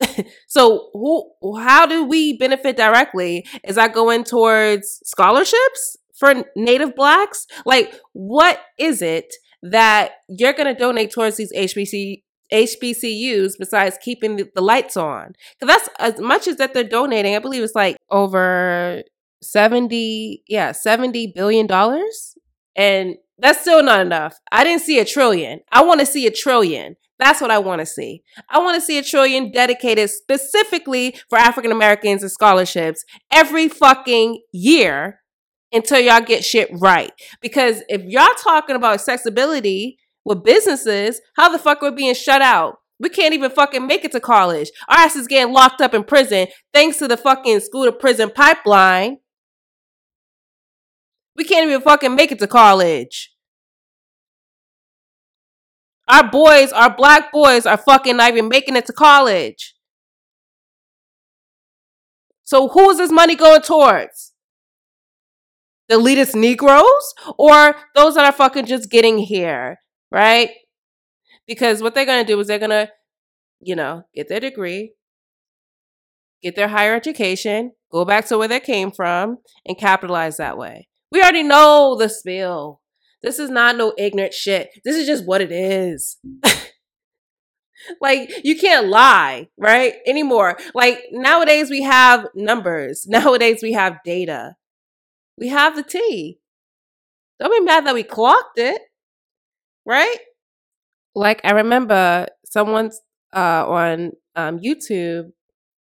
so 0.46 0.90
who 0.92 1.30
how 1.58 1.86
do 1.86 2.04
we 2.04 2.36
benefit 2.36 2.76
directly? 2.76 3.46
Is 3.64 3.76
that 3.76 3.94
going 3.94 4.24
towards 4.24 5.00
scholarships 5.04 5.96
for 6.16 6.44
native 6.56 6.94
blacks? 6.94 7.46
Like 7.64 7.94
what 8.12 8.60
is 8.78 9.02
it 9.02 9.34
that 9.62 10.12
you're 10.28 10.52
going 10.52 10.72
to 10.72 10.78
donate 10.78 11.10
towards 11.10 11.36
these 11.36 11.52
HBC 11.52 12.22
HBCUs 12.52 13.52
besides 13.58 13.98
keeping 14.00 14.36
the, 14.36 14.60
lights 14.60 14.96
on? 14.96 15.32
Because 15.58 15.74
that's 15.74 15.88
as 15.98 16.20
much 16.20 16.48
as 16.48 16.56
that 16.56 16.74
they're 16.74 16.84
donating. 16.84 17.34
I 17.34 17.40
believe 17.40 17.62
it's 17.62 17.74
like 17.74 17.96
over 18.10 19.02
70, 19.42 20.42
yeah, 20.48 20.72
70 20.72 21.32
billion 21.34 21.66
dollars. 21.66 22.34
And 22.74 23.16
that's 23.38 23.60
still 23.60 23.82
not 23.82 24.00
enough. 24.00 24.36
I 24.50 24.64
didn't 24.64 24.82
see 24.82 24.98
a 24.98 25.04
trillion. 25.04 25.60
I 25.72 25.84
want 25.84 26.00
to 26.00 26.06
see 26.06 26.26
a 26.26 26.30
trillion. 26.30 26.96
That's 27.18 27.40
what 27.40 27.50
I 27.50 27.58
want 27.58 27.80
to 27.80 27.86
see. 27.86 28.22
I 28.48 28.58
want 28.58 28.76
to 28.76 28.80
see 28.80 28.98
a 28.98 29.02
trillion 29.02 29.50
dedicated 29.50 30.08
specifically 30.10 31.16
for 31.28 31.36
African 31.38 31.72
Americans 31.72 32.22
and 32.22 32.30
scholarships 32.30 33.04
every 33.32 33.68
fucking 33.68 34.42
year 34.52 35.20
until 35.72 35.98
y'all 36.00 36.20
get 36.20 36.44
shit 36.44 36.70
right. 36.72 37.12
Because 37.40 37.82
if 37.88 38.02
y'all 38.04 38.34
talking 38.40 38.76
about 38.76 38.94
accessibility 38.94 39.98
with 40.24 40.44
businesses, 40.44 41.20
how 41.36 41.48
the 41.48 41.58
fuck 41.58 41.82
are 41.82 41.90
we 41.90 41.96
being 41.96 42.14
shut 42.14 42.40
out? 42.40 42.76
We 43.00 43.08
can't 43.08 43.34
even 43.34 43.50
fucking 43.50 43.86
make 43.86 44.04
it 44.04 44.12
to 44.12 44.20
college. 44.20 44.70
Our 44.88 44.96
ass 44.96 45.16
is 45.16 45.26
getting 45.26 45.52
locked 45.52 45.80
up 45.80 45.94
in 45.94 46.04
prison 46.04 46.48
thanks 46.72 46.98
to 46.98 47.08
the 47.08 47.16
fucking 47.16 47.60
school 47.60 47.84
to 47.84 47.92
prison 47.92 48.30
pipeline. 48.30 49.18
We 51.36 51.44
can't 51.44 51.68
even 51.68 51.80
fucking 51.80 52.14
make 52.14 52.32
it 52.32 52.40
to 52.40 52.48
college. 52.48 53.32
Our 56.08 56.30
boys, 56.30 56.72
our 56.72 56.94
black 56.94 57.32
boys, 57.32 57.66
are 57.66 57.76
fucking 57.76 58.16
not 58.16 58.30
even 58.30 58.48
making 58.48 58.76
it 58.76 58.86
to 58.86 58.92
college. 58.92 59.74
So 62.44 62.68
who 62.68 62.88
is 62.90 62.96
this 62.96 63.12
money 63.12 63.36
going 63.36 63.60
towards? 63.60 64.32
The 65.88 65.96
elitist 65.96 66.34
Negroes 66.34 67.14
or 67.38 67.76
those 67.94 68.14
that 68.14 68.24
are 68.24 68.32
fucking 68.32 68.66
just 68.66 68.90
getting 68.90 69.18
here, 69.18 69.80
right? 70.10 70.50
Because 71.46 71.82
what 71.82 71.94
they're 71.94 72.06
gonna 72.06 72.24
do 72.24 72.40
is 72.40 72.46
they're 72.46 72.58
gonna, 72.58 72.90
you 73.60 73.76
know, 73.76 74.04
get 74.14 74.28
their 74.28 74.40
degree, 74.40 74.94
get 76.42 76.56
their 76.56 76.68
higher 76.68 76.94
education, 76.94 77.72
go 77.92 78.06
back 78.06 78.26
to 78.26 78.38
where 78.38 78.48
they 78.48 78.60
came 78.60 78.90
from, 78.90 79.38
and 79.66 79.78
capitalize 79.78 80.38
that 80.38 80.56
way. 80.56 80.88
We 81.12 81.20
already 81.20 81.42
know 81.42 81.96
the 81.98 82.08
spill. 82.08 82.80
This 83.22 83.38
is 83.38 83.50
not 83.50 83.76
no 83.76 83.92
ignorant 83.98 84.34
shit. 84.34 84.70
This 84.84 84.96
is 84.96 85.06
just 85.06 85.26
what 85.26 85.40
it 85.40 85.50
is. 85.50 86.18
like 88.00 88.30
you 88.44 88.56
can't 88.56 88.88
lie, 88.88 89.48
right? 89.56 89.94
Anymore. 90.06 90.56
Like 90.74 91.04
nowadays 91.10 91.70
we 91.70 91.82
have 91.82 92.26
numbers. 92.34 93.06
Nowadays 93.08 93.60
we 93.62 93.72
have 93.72 93.98
data. 94.04 94.56
We 95.36 95.48
have 95.48 95.76
the 95.76 95.82
T. 95.82 96.38
Don't 97.40 97.52
be 97.52 97.64
mad 97.64 97.86
that 97.86 97.94
we 97.94 98.02
clocked 98.02 98.58
it. 98.58 98.80
Right? 99.84 100.18
Like 101.14 101.40
I 101.44 101.52
remember 101.52 102.26
someone's 102.44 103.00
uh 103.34 103.64
on 103.68 104.12
um 104.36 104.58
YouTube 104.58 105.32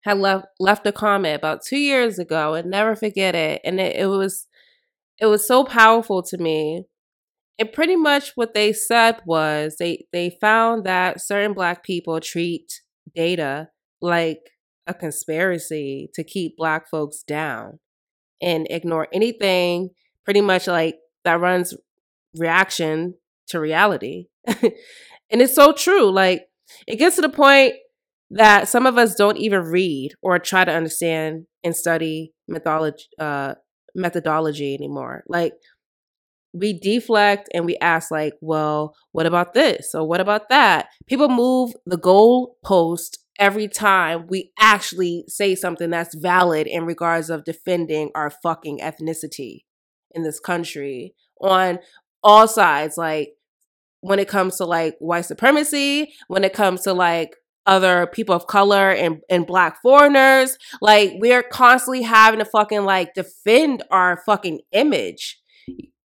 had 0.02 0.18
left 0.18 0.46
left 0.60 0.88
a 0.88 0.92
comment 0.92 1.36
about 1.36 1.64
two 1.64 1.78
years 1.78 2.18
ago 2.20 2.54
and 2.54 2.70
never 2.70 2.96
forget 2.96 3.36
it. 3.36 3.62
And 3.64 3.80
it, 3.80 3.96
it 3.96 4.08
was 4.08 4.48
it 5.20 5.26
was 5.26 5.48
so 5.48 5.64
powerful 5.64 6.24
to 6.24 6.38
me. 6.38 6.86
And 7.60 7.72
pretty 7.74 7.96
much 7.96 8.34
what 8.36 8.54
they 8.54 8.72
said 8.72 9.20
was 9.26 9.78
they 9.80 10.06
they 10.14 10.38
found 10.42 10.86
that 10.86 11.22
certain 11.22 11.54
black 11.54 11.84
people 11.84 12.20
treat 12.20 12.82
data 13.16 13.70
like 14.02 14.40
a 14.86 14.94
conspiracy 14.94 16.10
to 16.14 16.24
keep 16.24 16.56
black 16.56 16.88
folks 16.90 17.24
down 17.24 17.80
and 18.42 18.68
ignore 18.70 19.08
anything 19.12 19.90
pretty 20.24 20.42
much 20.42 20.68
like 20.68 20.98
that 21.24 21.40
runs 21.40 21.74
reaction 22.38 23.16
to 23.48 23.60
reality. 23.60 24.28
and 24.48 24.72
it's 25.32 25.56
so 25.56 25.72
true. 25.74 26.12
Like 26.12 26.48
it 26.86 26.98
gets 26.98 27.16
to 27.16 27.22
the 27.22 27.30
point 27.30 27.74
that 28.30 28.68
some 28.68 28.86
of 28.86 28.98
us 28.98 29.16
don't 29.16 29.38
even 29.38 29.62
read 29.62 30.12
or 30.22 30.38
try 30.38 30.66
to 30.66 30.72
understand 30.72 31.46
and 31.64 31.76
study 31.76 32.34
mythology 32.48 33.06
uh, 33.20 33.56
methodology 33.96 34.76
anymore. 34.76 35.24
Like 35.28 35.54
we 36.54 36.80
deflect 36.80 37.50
and 37.54 37.66
we 37.66 37.78
ask 37.78 38.12
like, 38.12 38.34
well, 38.42 38.96
what 39.12 39.26
about 39.26 39.54
this? 39.54 39.94
Or 39.94 40.08
what 40.08 40.22
about 40.22 40.50
that? 40.50 40.88
People 41.08 41.30
move 41.30 41.74
the 41.86 41.98
goal 41.98 42.58
post 42.64 43.20
every 43.40 43.68
time 43.68 44.26
we 44.28 44.52
actually 44.60 45.24
say 45.28 45.56
something 45.56 45.90
that's 45.90 46.16
valid 46.16 46.68
in 46.68 46.86
regards 46.86 47.30
of 47.30 47.44
defending 47.44 48.12
our 48.16 48.30
fucking 48.30 48.80
ethnicity 48.80 49.64
in 50.12 50.24
this 50.24 50.40
country 50.40 51.14
on 51.42 51.80
all 52.24 52.48
sides 52.48 52.98
like 52.98 53.34
when 54.02 54.20
it 54.20 54.28
comes 54.28 54.58
to 54.58 54.66
like 54.66 54.96
white 55.00 55.26
supremacy 55.26 56.12
when 56.28 56.44
it 56.44 56.54
comes 56.54 56.82
to 56.82 56.94
like 56.94 57.36
other 57.68 58.08
people 58.08 58.34
of 58.34 58.48
color 58.48 58.92
and, 58.92 59.20
and 59.30 59.46
black 59.46 59.80
foreigners 59.82 60.58
like 60.82 61.12
we're 61.18 61.44
constantly 61.44 62.02
having 62.02 62.40
to 62.40 62.46
fucking 62.46 62.86
like 62.86 63.14
defend 63.14 63.84
our 63.92 64.22
fucking 64.26 64.60
image 64.72 65.40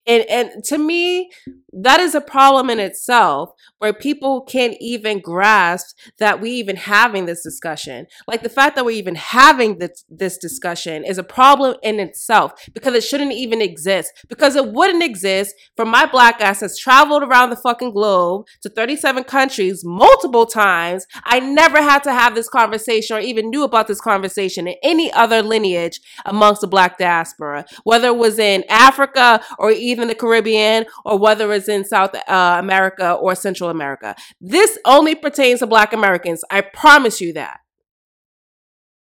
and 0.06 0.24
and 0.28 0.64
to 0.64 0.78
me 0.78 1.30
that 1.72 2.00
is 2.00 2.14
a 2.14 2.20
problem 2.20 2.68
in 2.68 2.78
itself 2.78 3.50
where 3.78 3.94
people 3.94 4.42
can't 4.42 4.76
even 4.78 5.20
grasp 5.20 5.96
that 6.18 6.40
we 6.40 6.50
even 6.50 6.76
having 6.76 7.24
this 7.24 7.42
discussion. 7.42 8.06
Like 8.28 8.42
the 8.42 8.50
fact 8.50 8.76
that 8.76 8.84
we're 8.84 8.90
even 8.90 9.14
having 9.14 9.78
this 9.78 10.04
this 10.08 10.36
discussion 10.36 11.04
is 11.04 11.18
a 11.18 11.22
problem 11.22 11.76
in 11.82 11.98
itself 11.98 12.52
because 12.74 12.94
it 12.94 13.02
shouldn't 13.02 13.32
even 13.32 13.62
exist. 13.62 14.12
Because 14.28 14.54
it 14.54 14.72
wouldn't 14.72 15.02
exist 15.02 15.54
for 15.76 15.84
my 15.84 16.04
black 16.04 16.40
ass 16.40 16.60
has 16.60 16.78
traveled 16.78 17.22
around 17.22 17.50
the 17.50 17.56
fucking 17.56 17.92
globe 17.92 18.46
to 18.62 18.68
37 18.68 19.24
countries 19.24 19.82
multiple 19.84 20.46
times. 20.46 21.06
I 21.24 21.40
never 21.40 21.80
had 21.80 22.02
to 22.04 22.12
have 22.12 22.34
this 22.34 22.48
conversation 22.48 23.16
or 23.16 23.20
even 23.20 23.50
knew 23.50 23.64
about 23.64 23.88
this 23.88 24.00
conversation 24.00 24.68
in 24.68 24.74
any 24.82 25.10
other 25.12 25.42
lineage 25.42 26.00
amongst 26.26 26.60
the 26.60 26.66
black 26.66 26.98
diaspora 26.98 27.64
whether 27.84 28.08
it 28.08 28.16
was 28.16 28.38
in 28.38 28.64
africa 28.68 29.40
or 29.58 29.70
even 29.70 29.91
even 29.92 30.08
the 30.08 30.14
Caribbean 30.14 30.86
or 31.04 31.18
whether 31.18 31.52
it's 31.52 31.68
in 31.68 31.84
South 31.84 32.14
uh, 32.14 32.56
America 32.58 33.12
or 33.12 33.34
Central 33.34 33.70
America. 33.70 34.16
This 34.40 34.78
only 34.84 35.14
pertains 35.14 35.60
to 35.60 35.66
Black 35.66 35.92
Americans. 35.92 36.42
I 36.50 36.62
promise 36.62 37.20
you 37.20 37.32
that. 37.34 37.60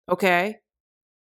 Okay? 0.09 0.57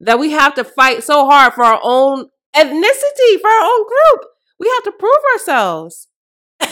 That 0.01 0.19
we 0.19 0.31
have 0.33 0.55
to 0.55 0.65
fight 0.65 1.05
so 1.05 1.27
hard 1.27 1.53
for 1.53 1.63
our 1.63 1.81
own 1.83 2.27
ethnicity, 2.57 3.41
for 3.41 3.49
our 3.49 3.65
own 3.65 3.87
group. 3.87 4.27
We 4.59 4.69
have 4.75 4.85
to 4.85 4.93
prove 4.99 5.13
ourselves. 5.35 6.09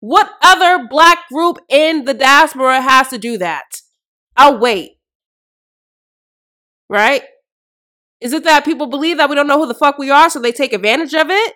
what 0.00 0.30
other 0.42 0.86
black 0.88 1.28
group 1.28 1.58
in 1.68 2.04
the 2.04 2.14
diaspora 2.14 2.80
has 2.80 3.08
to 3.08 3.18
do 3.18 3.36
that? 3.38 3.82
I'll 4.36 4.58
wait. 4.58 4.92
Right? 6.88 7.22
Is 8.20 8.32
it 8.32 8.44
that 8.44 8.64
people 8.64 8.86
believe 8.86 9.16
that 9.16 9.30
we 9.30 9.34
don't 9.36 9.46
know 9.46 9.58
who 9.58 9.66
the 9.66 9.74
fuck 9.74 9.98
we 9.98 10.10
are, 10.10 10.28
so 10.28 10.40
they 10.40 10.52
take 10.52 10.72
advantage 10.72 11.14
of 11.14 11.30
it? 11.30 11.54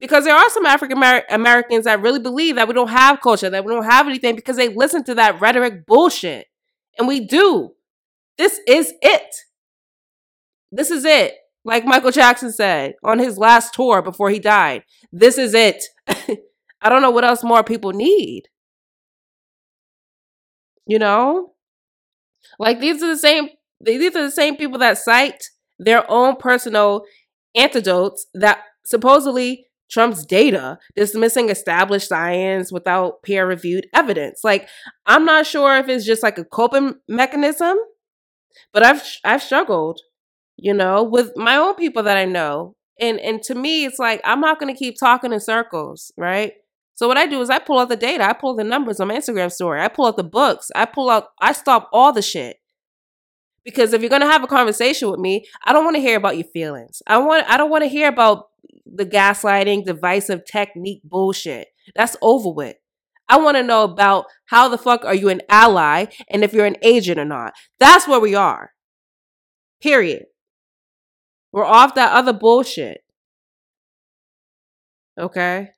Because 0.00 0.24
there 0.24 0.34
are 0.34 0.50
some 0.50 0.66
African 0.66 1.02
Americans 1.30 1.84
that 1.84 2.02
really 2.02 2.18
believe 2.18 2.56
that 2.56 2.68
we 2.68 2.74
don't 2.74 2.88
have 2.88 3.20
culture, 3.20 3.48
that 3.48 3.64
we 3.64 3.72
don't 3.72 3.84
have 3.84 4.06
anything 4.06 4.36
because 4.36 4.56
they 4.56 4.68
listen 4.68 5.04
to 5.04 5.14
that 5.14 5.40
rhetoric 5.40 5.86
bullshit. 5.86 6.46
And 6.98 7.08
we 7.08 7.26
do. 7.26 7.72
This 8.36 8.60
is 8.66 8.92
it. 9.00 9.34
This 10.70 10.90
is 10.90 11.04
it. 11.04 11.34
Like 11.64 11.84
Michael 11.84 12.10
Jackson 12.10 12.52
said 12.52 12.94
on 13.02 13.18
his 13.18 13.38
last 13.38 13.74
tour 13.74 14.02
before 14.02 14.30
he 14.30 14.38
died. 14.38 14.84
This 15.10 15.38
is 15.38 15.54
it. 15.54 15.82
I 16.06 16.88
don't 16.88 17.02
know 17.02 17.10
what 17.10 17.24
else 17.24 17.42
more 17.42 17.64
people 17.64 17.92
need. 17.92 18.44
You 20.86 20.98
know? 20.98 21.54
Like 22.58 22.80
these 22.80 23.02
are 23.02 23.08
the 23.08 23.18
same 23.18 23.48
these 23.80 24.14
are 24.14 24.22
the 24.22 24.30
same 24.30 24.56
people 24.56 24.78
that 24.78 24.98
cite 24.98 25.50
their 25.78 26.08
own 26.10 26.36
personal 26.36 27.04
antidotes 27.54 28.26
that 28.34 28.60
supposedly 28.84 29.66
Trump's 29.90 30.26
data, 30.26 30.78
dismissing 30.96 31.48
established 31.48 32.08
science 32.08 32.72
without 32.72 33.22
peer 33.22 33.46
reviewed 33.46 33.86
evidence. 33.94 34.40
Like, 34.42 34.68
I'm 35.06 35.24
not 35.24 35.46
sure 35.46 35.76
if 35.76 35.88
it's 35.88 36.04
just 36.04 36.22
like 36.22 36.38
a 36.38 36.44
coping 36.44 36.94
mechanism, 37.08 37.76
but 38.72 38.84
I've 38.84 39.02
I've 39.24 39.42
struggled, 39.42 40.00
you 40.56 40.74
know, 40.74 41.02
with 41.02 41.32
my 41.36 41.56
own 41.56 41.74
people 41.74 42.02
that 42.04 42.16
I 42.16 42.24
know. 42.24 42.74
And 43.00 43.20
and 43.20 43.42
to 43.44 43.54
me, 43.54 43.84
it's 43.84 43.98
like 43.98 44.20
I'm 44.24 44.40
not 44.40 44.58
gonna 44.58 44.74
keep 44.74 44.96
talking 44.98 45.32
in 45.32 45.40
circles, 45.40 46.12
right? 46.16 46.52
So 46.94 47.06
what 47.08 47.18
I 47.18 47.26
do 47.26 47.42
is 47.42 47.50
I 47.50 47.58
pull 47.58 47.78
out 47.78 47.90
the 47.90 47.96
data, 47.96 48.24
I 48.24 48.32
pull 48.32 48.56
the 48.56 48.64
numbers 48.64 49.00
on 49.00 49.08
my 49.08 49.16
Instagram 49.16 49.52
story, 49.52 49.82
I 49.82 49.88
pull 49.88 50.06
out 50.06 50.16
the 50.16 50.24
books, 50.24 50.70
I 50.74 50.86
pull 50.86 51.10
out, 51.10 51.26
I 51.40 51.52
stop 51.52 51.90
all 51.92 52.12
the 52.12 52.22
shit. 52.22 52.56
Because 53.66 53.92
if 53.92 54.00
you're 54.00 54.08
gonna 54.08 54.30
have 54.30 54.44
a 54.44 54.46
conversation 54.46 55.10
with 55.10 55.18
me, 55.18 55.44
I 55.64 55.72
don't 55.72 55.84
want 55.84 55.96
to 55.96 56.00
hear 56.00 56.16
about 56.16 56.36
your 56.36 56.46
feelings. 56.46 57.02
I 57.06 57.18
want 57.18 57.44
I 57.50 57.56
don't 57.56 57.68
want 57.68 57.82
to 57.82 57.88
hear 57.88 58.08
about 58.08 58.46
the 58.86 59.04
gaslighting, 59.04 59.84
divisive 59.84 60.44
technique 60.44 61.02
bullshit. 61.04 61.66
That's 61.96 62.16
over 62.22 62.48
with. 62.48 62.76
I 63.28 63.38
want 63.38 63.56
to 63.56 63.64
know 63.64 63.82
about 63.82 64.26
how 64.46 64.68
the 64.68 64.78
fuck 64.78 65.04
are 65.04 65.14
you 65.14 65.28
an 65.30 65.42
ally 65.48 66.06
and 66.30 66.44
if 66.44 66.52
you're 66.52 66.64
an 66.64 66.76
agent 66.80 67.18
or 67.18 67.24
not. 67.24 67.54
That's 67.80 68.06
where 68.06 68.20
we 68.20 68.36
are. 68.36 68.70
Period. 69.82 70.26
We're 71.52 71.64
off 71.64 71.96
that 71.96 72.12
other 72.12 72.32
bullshit. 72.32 73.00
Okay? 75.18 75.70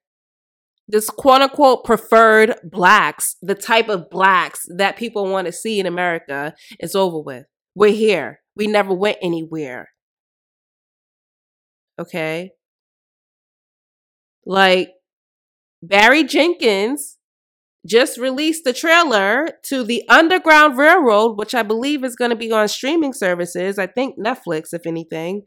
This 0.87 1.09
quote 1.09 1.41
unquote 1.41 1.85
preferred 1.85 2.57
blacks, 2.65 3.37
the 3.41 3.55
type 3.55 3.89
of 3.89 4.11
blacks 4.11 4.67
that 4.77 4.99
people 4.99 5.31
want 5.31 5.47
to 5.47 5.53
see 5.53 5.81
in 5.81 5.87
America, 5.87 6.55
is 6.81 6.95
over 6.95 7.19
with. 7.21 7.47
We're 7.75 7.93
here. 7.93 8.41
We 8.57 8.67
never 8.67 8.93
went 8.95 9.19
anywhere. 9.23 9.91
Okay? 11.99 12.53
Like 14.45 14.91
Barry 15.83 16.25
Jenkins 16.25 17.19
just 17.87 18.19
released 18.19 18.65
the 18.65 18.73
trailer 18.73 19.49
to 19.65 19.83
the 19.85 20.03
Underground 20.09 20.77
Railroad, 20.77 21.39
which 21.39 21.55
I 21.55 21.63
believe 21.63 22.05
is 22.05 22.17
going 22.17 22.31
to 22.31 22.37
be 22.37 22.53
on 22.53 22.69
streaming 22.69 23.13
services. 23.13 23.79
I 23.79 23.87
think 23.87 24.19
Netflix, 24.19 24.73
if 24.73 24.87
anything. 24.87 25.43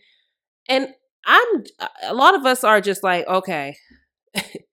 And 0.70 0.90
I'm 1.26 1.64
a 2.04 2.14
lot 2.14 2.36
of 2.36 2.46
us 2.46 2.64
are 2.64 2.82
just 2.82 3.04
like, 3.04 3.28
okay. 3.28 3.76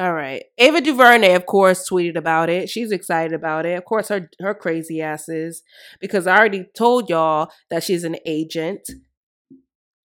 All 0.00 0.14
right. 0.14 0.44
Ava 0.56 0.80
DuVernay, 0.80 1.34
of 1.34 1.44
course, 1.44 1.88
tweeted 1.88 2.16
about 2.16 2.48
it. 2.48 2.70
She's 2.70 2.90
excited 2.90 3.34
about 3.34 3.66
it. 3.66 3.76
Of 3.76 3.84
course, 3.84 4.08
her 4.08 4.30
her 4.40 4.54
crazy 4.54 5.02
ass 5.02 5.28
is 5.28 5.62
because 6.00 6.26
I 6.26 6.36
already 6.38 6.66
told 6.76 7.10
y'all 7.10 7.50
that 7.70 7.82
she's 7.82 8.04
an 8.04 8.16
agent 8.24 8.88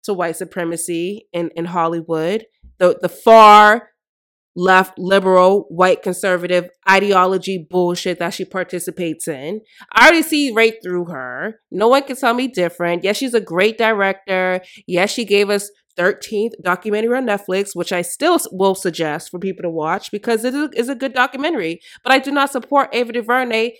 to 0.04 0.14
white 0.14 0.36
supremacy 0.36 1.28
in, 1.32 1.50
in 1.56 1.66
Hollywood 1.66 2.46
the 2.78 2.98
the 3.00 3.08
far 3.08 3.90
left 4.58 4.98
liberal 4.98 5.66
white 5.68 6.02
conservative 6.02 6.70
ideology 6.88 7.66
bullshit 7.70 8.18
that 8.18 8.32
she 8.32 8.44
participates 8.44 9.28
in. 9.28 9.60
I 9.92 10.06
already 10.06 10.22
see 10.22 10.50
right 10.52 10.74
through 10.82 11.06
her. 11.06 11.60
No 11.70 11.88
one 11.88 12.04
can 12.04 12.16
tell 12.16 12.32
me 12.32 12.48
different. 12.48 13.04
Yes, 13.04 13.18
she's 13.18 13.34
a 13.34 13.40
great 13.40 13.76
director. 13.76 14.62
Yes, 14.86 15.10
she 15.10 15.26
gave 15.26 15.50
us 15.50 15.70
13th 15.98 16.52
documentary 16.62 17.16
on 17.16 17.26
Netflix, 17.26 17.74
which 17.74 17.92
I 17.92 18.02
still 18.02 18.38
will 18.52 18.74
suggest 18.74 19.30
for 19.30 19.38
people 19.38 19.62
to 19.62 19.70
watch 19.70 20.10
because 20.10 20.44
it 20.44 20.54
is 20.74 20.88
a 20.88 20.94
good 20.94 21.14
documentary. 21.14 21.80
But 22.02 22.12
I 22.12 22.18
do 22.18 22.30
not 22.30 22.52
support 22.52 22.94
Ava 22.94 23.12
DuVernay 23.12 23.76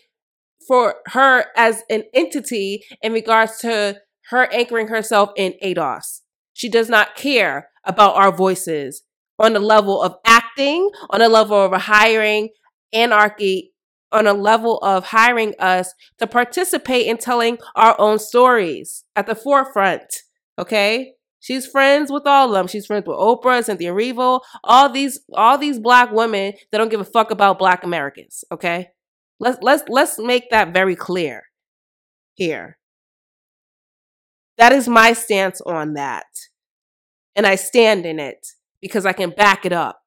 for 0.67 0.97
her 1.09 1.47
as 1.57 1.83
an 1.91 2.05
entity 2.15 2.85
in 3.03 3.13
regards 3.13 3.59
to 3.59 4.01
her 4.31 4.53
anchoring 4.53 4.89
herself 4.89 5.31
in 5.37 5.55
ADOS. 5.63 6.23
She 6.53 6.69
does 6.69 6.89
not 6.89 7.15
care 7.15 7.69
about 7.85 8.17
our 8.17 8.35
voices 8.35 9.03
on 9.39 9.53
the 9.53 9.61
level 9.61 10.03
of 10.03 10.17
acting, 10.25 10.91
on 11.11 11.21
a 11.21 11.29
level 11.29 11.59
of 11.59 11.73
hiring 11.83 12.49
anarchy, 12.93 13.73
on 14.11 14.27
a 14.27 14.33
level 14.33 14.79
of 14.79 15.05
hiring 15.05 15.55
us 15.59 15.93
to 16.19 16.27
participate 16.27 17.07
in 17.07 17.19
telling 17.19 17.59
our 17.75 17.95
own 18.01 18.19
stories 18.19 19.05
at 19.15 19.27
the 19.27 19.35
forefront. 19.35 20.23
Okay? 20.59 21.13
She's 21.47 21.65
friends 21.65 22.11
with 22.11 22.27
all 22.27 22.49
of 22.49 22.55
them. 22.55 22.67
She's 22.67 22.87
friends 22.87 23.07
with 23.07 23.17
Oprah, 23.17 23.63
Cynthia 23.63 23.93
Erivo, 23.93 24.41
all 24.65 24.89
these 24.91 25.21
all 25.35 25.57
these 25.57 25.79
black 25.79 26.11
women 26.11 26.55
that 26.73 26.79
don't 26.79 26.89
give 26.89 27.01
a 27.01 27.05
fuck 27.05 27.31
about 27.31 27.57
black 27.57 27.85
Americans. 27.85 28.43
Okay, 28.51 28.89
let's 29.39 29.57
let's 29.63 29.85
let's 29.89 30.19
make 30.19 30.51
that 30.51 30.75
very 30.75 30.97
clear. 30.97 31.45
here. 32.35 32.79
That 34.59 34.73
is 34.73 34.89
my 34.89 35.13
stance 35.13 35.61
on 35.61 35.95
that. 35.95 36.27
And 37.37 37.47
I 37.47 37.55
stand 37.55 38.07
in 38.07 38.19
it 38.19 38.45
because 38.81 39.07
I 39.07 39.13
can 39.13 39.31
back 39.31 39.65
it 39.65 39.73
up. 39.73 40.01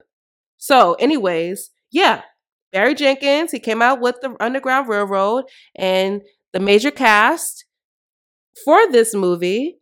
So, 0.58 0.96
anyways, 0.96 1.70
yeah, 1.90 2.24
Barry 2.74 2.96
Jenkins, 2.96 3.52
he 3.52 3.60
came 3.60 3.82
out 3.82 4.02
with 4.02 4.18
the 4.22 4.36
Underground 4.42 4.90
Railroad 4.90 5.46
and 5.74 6.22
the 6.52 6.60
major 6.60 6.92
cast 6.92 7.64
for 8.66 8.92
this 8.92 9.16
movie 9.16 9.78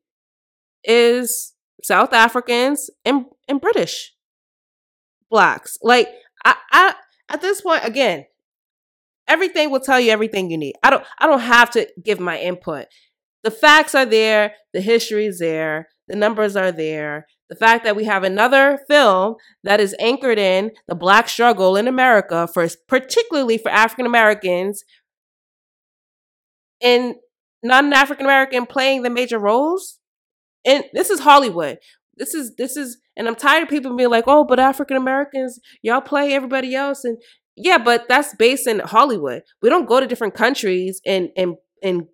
is 0.83 1.53
South 1.83 2.13
Africans 2.13 2.89
and, 3.05 3.25
and 3.47 3.61
British 3.61 4.13
blacks. 5.29 5.77
Like 5.81 6.09
I, 6.45 6.55
I 6.71 6.95
at 7.29 7.41
this 7.41 7.61
point, 7.61 7.83
again, 7.83 8.25
everything 9.27 9.69
will 9.69 9.79
tell 9.79 9.99
you 9.99 10.11
everything 10.11 10.49
you 10.49 10.57
need. 10.57 10.75
I 10.83 10.89
don't 10.89 11.03
I 11.19 11.27
don't 11.27 11.41
have 11.41 11.69
to 11.71 11.87
give 12.03 12.19
my 12.19 12.39
input. 12.39 12.85
The 13.43 13.51
facts 13.51 13.95
are 13.95 14.05
there, 14.05 14.53
the 14.73 14.81
history 14.81 15.25
is 15.25 15.39
there, 15.39 15.87
the 16.07 16.15
numbers 16.15 16.55
are 16.55 16.71
there. 16.71 17.27
The 17.49 17.55
fact 17.55 17.85
that 17.85 17.95
we 17.95 18.03
have 18.03 18.23
another 18.23 18.79
film 18.89 19.35
that 19.63 19.79
is 19.79 19.95
anchored 19.99 20.37
in 20.37 20.71
the 20.87 20.95
black 20.95 21.29
struggle 21.29 21.77
in 21.77 21.87
America 21.87 22.47
for 22.53 22.67
particularly 22.89 23.57
for 23.57 23.69
African 23.69 24.05
Americans 24.05 24.83
and 26.81 27.15
non 27.63 27.93
African 27.93 28.25
American 28.25 28.65
playing 28.65 29.03
the 29.03 29.09
major 29.09 29.39
roles. 29.39 29.99
And 30.67 30.83
this 30.93 31.09
is 31.09 31.21
Hollywood. 31.21 31.79
This 32.17 32.33
is 32.35 32.55
this 32.57 32.75
is 32.75 32.97
and 33.15 33.27
I'm 33.27 33.35
tired 33.35 33.63
of 33.63 33.69
people 33.69 33.95
being 33.95 34.09
like, 34.09 34.25
oh, 34.27 34.43
but 34.43 34.59
African 34.59 34.97
Americans, 34.97 35.59
y'all 35.81 36.01
play 36.01 36.33
everybody 36.33 36.75
else. 36.75 37.03
And 37.03 37.17
yeah, 37.55 37.77
but 37.79 38.07
that's 38.07 38.35
based 38.35 38.67
in 38.67 38.79
Hollywood. 38.79 39.43
We 39.61 39.69
don't 39.69 39.87
go 39.87 39.99
to 39.99 40.05
different 40.05 40.35
countries 40.35 41.01
and 41.05 41.29
and 41.37 41.55
and 41.81 42.07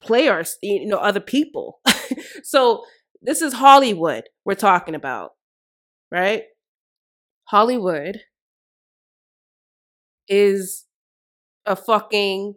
play 0.00 0.28
our 0.28 0.44
you 0.62 0.86
know 0.86 0.98
other 0.98 1.20
people. 1.20 1.80
so 2.44 2.84
this 3.20 3.42
is 3.42 3.52
Hollywood 3.54 4.24
we're 4.44 4.54
talking 4.54 4.94
about, 4.94 5.32
right? 6.12 6.44
Hollywood 7.44 8.20
is 10.28 10.86
a 11.66 11.74
fucking 11.74 12.54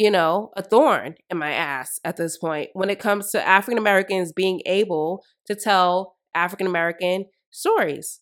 you 0.00 0.10
know, 0.10 0.50
a 0.56 0.62
thorn 0.62 1.14
in 1.28 1.36
my 1.36 1.52
ass 1.52 2.00
at 2.04 2.16
this 2.16 2.38
point 2.38 2.70
when 2.72 2.88
it 2.88 2.98
comes 2.98 3.30
to 3.30 3.46
African 3.46 3.76
Americans 3.76 4.32
being 4.32 4.62
able 4.64 5.22
to 5.46 5.54
tell 5.54 6.16
African 6.34 6.66
American 6.66 7.26
stories 7.50 8.20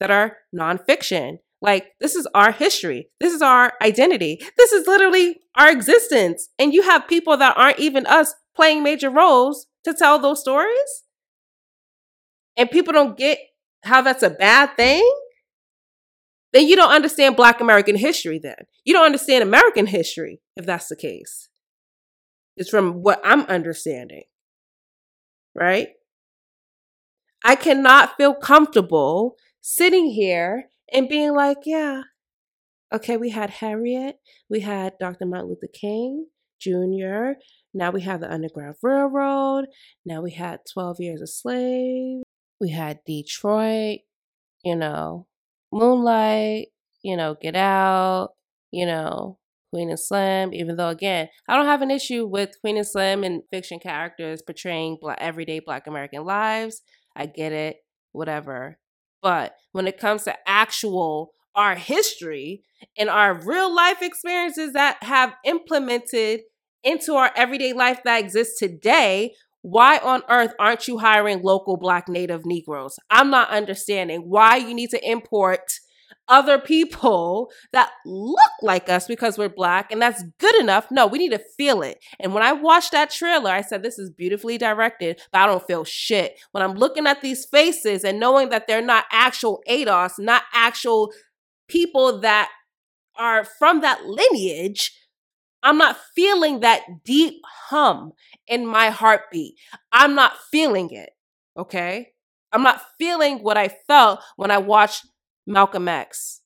that 0.00 0.10
are 0.10 0.38
nonfiction. 0.58 1.40
Like, 1.60 1.88
this 2.00 2.14
is 2.14 2.26
our 2.34 2.50
history. 2.50 3.10
This 3.20 3.34
is 3.34 3.42
our 3.42 3.74
identity. 3.82 4.40
This 4.56 4.72
is 4.72 4.86
literally 4.86 5.40
our 5.54 5.70
existence. 5.70 6.48
And 6.58 6.72
you 6.72 6.80
have 6.80 7.06
people 7.06 7.36
that 7.36 7.58
aren't 7.58 7.78
even 7.78 8.06
us 8.06 8.34
playing 8.56 8.82
major 8.82 9.10
roles 9.10 9.66
to 9.84 9.92
tell 9.92 10.18
those 10.18 10.40
stories. 10.40 11.04
And 12.56 12.70
people 12.70 12.94
don't 12.94 13.18
get 13.18 13.38
how 13.84 14.00
that's 14.00 14.22
a 14.22 14.30
bad 14.30 14.78
thing 14.78 15.06
then 16.52 16.66
you 16.66 16.76
don't 16.76 16.90
understand 16.90 17.36
Black 17.36 17.60
American 17.60 17.96
history, 17.96 18.38
then. 18.38 18.56
You 18.84 18.94
don't 18.94 19.04
understand 19.04 19.42
American 19.42 19.86
history 19.86 20.40
if 20.58 20.66
that's 20.66 20.88
the 20.88 20.96
case. 20.96 21.48
It's 22.56 22.68
from 22.68 23.02
what 23.02 23.20
I'm 23.24 23.42
understanding, 23.42 24.24
right? 25.54 25.88
I 27.44 27.54
cannot 27.54 28.16
feel 28.16 28.34
comfortable 28.34 29.36
sitting 29.60 30.10
here 30.10 30.64
and 30.92 31.08
being 31.08 31.34
like, 31.34 31.58
yeah, 31.64 32.02
okay, 32.92 33.16
we 33.16 33.30
had 33.30 33.50
Harriet, 33.50 34.16
we 34.50 34.60
had 34.60 34.94
Dr. 34.98 35.24
Martin 35.24 35.50
Luther 35.50 35.72
King 35.72 36.26
Jr., 36.60 37.38
now 37.72 37.92
we 37.92 38.00
have 38.00 38.20
the 38.20 38.32
Underground 38.32 38.74
Railroad, 38.82 39.66
now 40.04 40.20
we 40.20 40.32
had 40.32 40.60
12 40.72 40.96
Years 40.98 41.22
a 41.22 41.28
Slave, 41.28 42.22
we 42.60 42.70
had 42.70 42.98
Detroit, 43.06 44.00
you 44.64 44.74
know, 44.74 45.28
Moonlight, 45.70 46.68
you 47.02 47.16
know, 47.16 47.36
Get 47.40 47.54
Out, 47.54 48.30
you 48.72 48.86
know, 48.86 49.37
Queen 49.72 49.90
and 49.90 50.00
Slim, 50.00 50.52
even 50.54 50.76
though 50.76 50.88
again, 50.88 51.28
I 51.48 51.56
don't 51.56 51.66
have 51.66 51.82
an 51.82 51.90
issue 51.90 52.26
with 52.26 52.60
Queen 52.60 52.76
and 52.76 52.86
Slim 52.86 53.24
and 53.24 53.42
fiction 53.50 53.78
characters 53.78 54.42
portraying 54.42 54.98
black, 55.00 55.18
everyday 55.20 55.60
black 55.60 55.86
American 55.86 56.24
lives. 56.24 56.82
I 57.14 57.26
get 57.26 57.52
it, 57.52 57.76
whatever. 58.12 58.78
But 59.22 59.54
when 59.72 59.86
it 59.86 59.98
comes 59.98 60.24
to 60.24 60.36
actual 60.46 61.32
our 61.54 61.74
history 61.74 62.62
and 62.96 63.10
our 63.10 63.34
real 63.34 63.74
life 63.74 64.00
experiences 64.00 64.72
that 64.74 65.02
have 65.02 65.34
implemented 65.44 66.42
into 66.84 67.14
our 67.14 67.32
everyday 67.36 67.72
life 67.72 68.00
that 68.04 68.20
exists 68.20 68.58
today, 68.58 69.34
why 69.62 69.98
on 69.98 70.22
earth 70.30 70.54
aren't 70.58 70.86
you 70.86 70.98
hiring 70.98 71.42
local 71.42 71.76
black 71.76 72.08
native 72.08 72.42
Negroes? 72.44 72.96
I'm 73.10 73.30
not 73.30 73.50
understanding 73.50 74.22
why 74.26 74.56
you 74.56 74.72
need 74.72 74.90
to 74.90 75.10
import 75.10 75.62
other 76.28 76.58
people 76.58 77.50
that 77.72 77.90
look 78.04 78.50
like 78.62 78.88
us 78.88 79.06
because 79.06 79.38
we're 79.38 79.48
black 79.48 79.90
and 79.90 80.00
that's 80.00 80.22
good 80.38 80.54
enough. 80.56 80.86
No, 80.90 81.06
we 81.06 81.18
need 81.18 81.30
to 81.30 81.42
feel 81.56 81.82
it. 81.82 81.98
And 82.20 82.34
when 82.34 82.42
I 82.42 82.52
watched 82.52 82.92
that 82.92 83.10
trailer, 83.10 83.50
I 83.50 83.62
said, 83.62 83.82
This 83.82 83.98
is 83.98 84.10
beautifully 84.10 84.58
directed, 84.58 85.20
but 85.32 85.40
I 85.40 85.46
don't 85.46 85.66
feel 85.66 85.84
shit. 85.84 86.38
When 86.52 86.62
I'm 86.62 86.74
looking 86.74 87.06
at 87.06 87.22
these 87.22 87.46
faces 87.46 88.04
and 88.04 88.20
knowing 88.20 88.50
that 88.50 88.66
they're 88.66 88.82
not 88.82 89.04
actual 89.10 89.62
ADOS, 89.68 90.18
not 90.18 90.42
actual 90.52 91.12
people 91.68 92.20
that 92.20 92.50
are 93.16 93.44
from 93.44 93.80
that 93.80 94.04
lineage, 94.06 94.92
I'm 95.62 95.78
not 95.78 95.98
feeling 96.14 96.60
that 96.60 96.82
deep 97.04 97.40
hum 97.68 98.12
in 98.46 98.66
my 98.66 98.90
heartbeat. 98.90 99.54
I'm 99.92 100.14
not 100.14 100.34
feeling 100.50 100.90
it. 100.90 101.10
Okay. 101.56 102.12
I'm 102.52 102.62
not 102.62 102.80
feeling 102.98 103.38
what 103.38 103.58
I 103.58 103.68
felt 103.86 104.20
when 104.36 104.50
I 104.50 104.58
watched 104.58 105.06
Malcolm 105.48 105.88
X, 105.88 106.42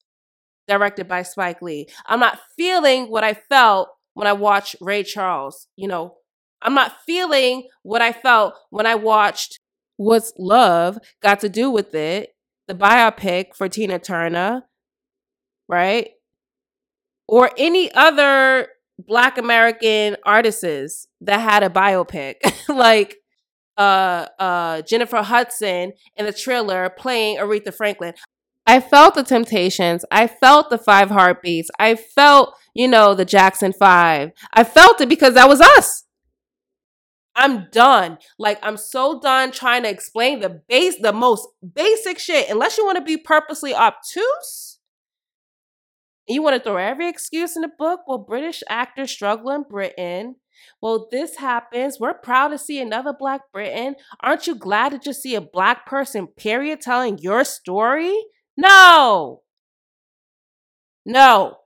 directed 0.69 1.09
by 1.09 1.23
Spike 1.23 1.61
Lee. 1.61 1.89
I'm 2.07 2.21
not 2.21 2.39
feeling 2.57 3.11
what 3.11 3.25
I 3.25 3.35
felt 3.35 3.89
when 4.15 4.27
I 4.27 4.33
watched 4.33 4.77
Ray 4.81 5.03
Charles. 5.03 5.67
You 5.77 5.89
know, 5.89 6.15
I'm 6.63 6.75
not 6.75 6.95
feeling 7.05 7.69
what 7.83 8.01
I 8.01 8.13
felt 8.13 8.55
when 8.71 8.87
I 8.87 8.95
watched 8.95 9.59
What's 9.97 10.33
Love 10.39 10.99
Got 11.23 11.41
to 11.41 11.49
Do 11.49 11.71
with 11.71 11.95
It, 11.95 12.31
the 12.69 12.75
biopic 12.75 13.57
for 13.57 13.69
Tina 13.69 13.99
Turner, 13.99 14.63
right? 15.69 16.11
Or 17.27 17.51
any 17.59 17.93
other 17.93 18.69
black 18.99 19.37
American 19.37 20.17
artists 20.25 21.09
that 21.21 21.39
had 21.39 21.63
a 21.63 21.71
biopic, 21.71 22.37
like 22.69 23.17
uh 23.79 24.27
uh 24.39 24.83
Jennifer 24.83 25.23
Hudson 25.23 25.93
in 26.17 26.27
the 26.27 26.33
trailer 26.33 26.91
playing 26.91 27.39
Aretha 27.39 27.75
Franklin. 27.75 28.13
I 28.67 28.81
felt 28.81 29.15
the 29.15 29.25
temptations. 29.25 30.05
I 30.11 30.27
felt 30.27 30.71
the 30.71 30.79
five 30.79 31.11
heartbeats. 31.11 31.71
I 31.79 31.95
felt, 31.97 32.55
you 32.75 32.89
know, 32.89 33.15
the 33.15 33.25
Jackson 33.25 33.73
5. 33.73 34.33
I 34.53 34.65
felt 34.65 35.01
it 35.01 35.09
because 35.09 35.35
that 35.35 35.49
was 35.49 35.61
us. 35.61 36.05
I'm 37.35 37.69
done. 37.73 38.19
Like 38.39 38.59
I'm 38.63 38.77
so 38.77 39.19
done 39.19 39.53
trying 39.53 39.85
to 39.85 39.89
explain 39.89 40.41
the 40.41 40.63
base 40.69 40.97
the 41.01 41.13
most 41.13 41.49
basic 41.75 42.19
shit 42.19 42.51
unless 42.51 42.77
you 42.77 42.85
want 42.85 42.99
to 42.99 43.05
be 43.05 43.17
purposely 43.17 43.75
obtuse 43.75 44.73
you 46.29 46.43
want 46.43 46.57
to 46.57 46.63
throw 46.63 46.77
every 46.77 47.09
excuse 47.09 47.57
in 47.57 47.63
the 47.63 47.71
book? 47.79 48.01
Well, 48.07 48.19
British 48.19 48.63
actors 48.69 49.11
struggle 49.11 49.51
in 49.51 49.65
Britain. 49.69 50.37
Well, 50.81 51.09
this 51.11 51.37
happens. 51.37 51.99
We're 51.99 52.15
proud 52.15 52.49
to 52.49 52.59
see 52.59 52.81
another 52.81 53.13
Black 53.13 53.41
Britain. 53.53 53.97
Aren't 54.21 54.47
you 54.47 54.55
glad 54.55 54.91
to 54.91 54.99
just 54.99 55.23
see 55.23 55.35
a 55.35 55.41
Black 55.41 55.87
person, 55.87 56.29
period, 56.29 56.81
telling 56.81 57.19
your 57.19 57.45
story? 57.45 58.15
No. 58.57 59.43
No. 61.05 61.57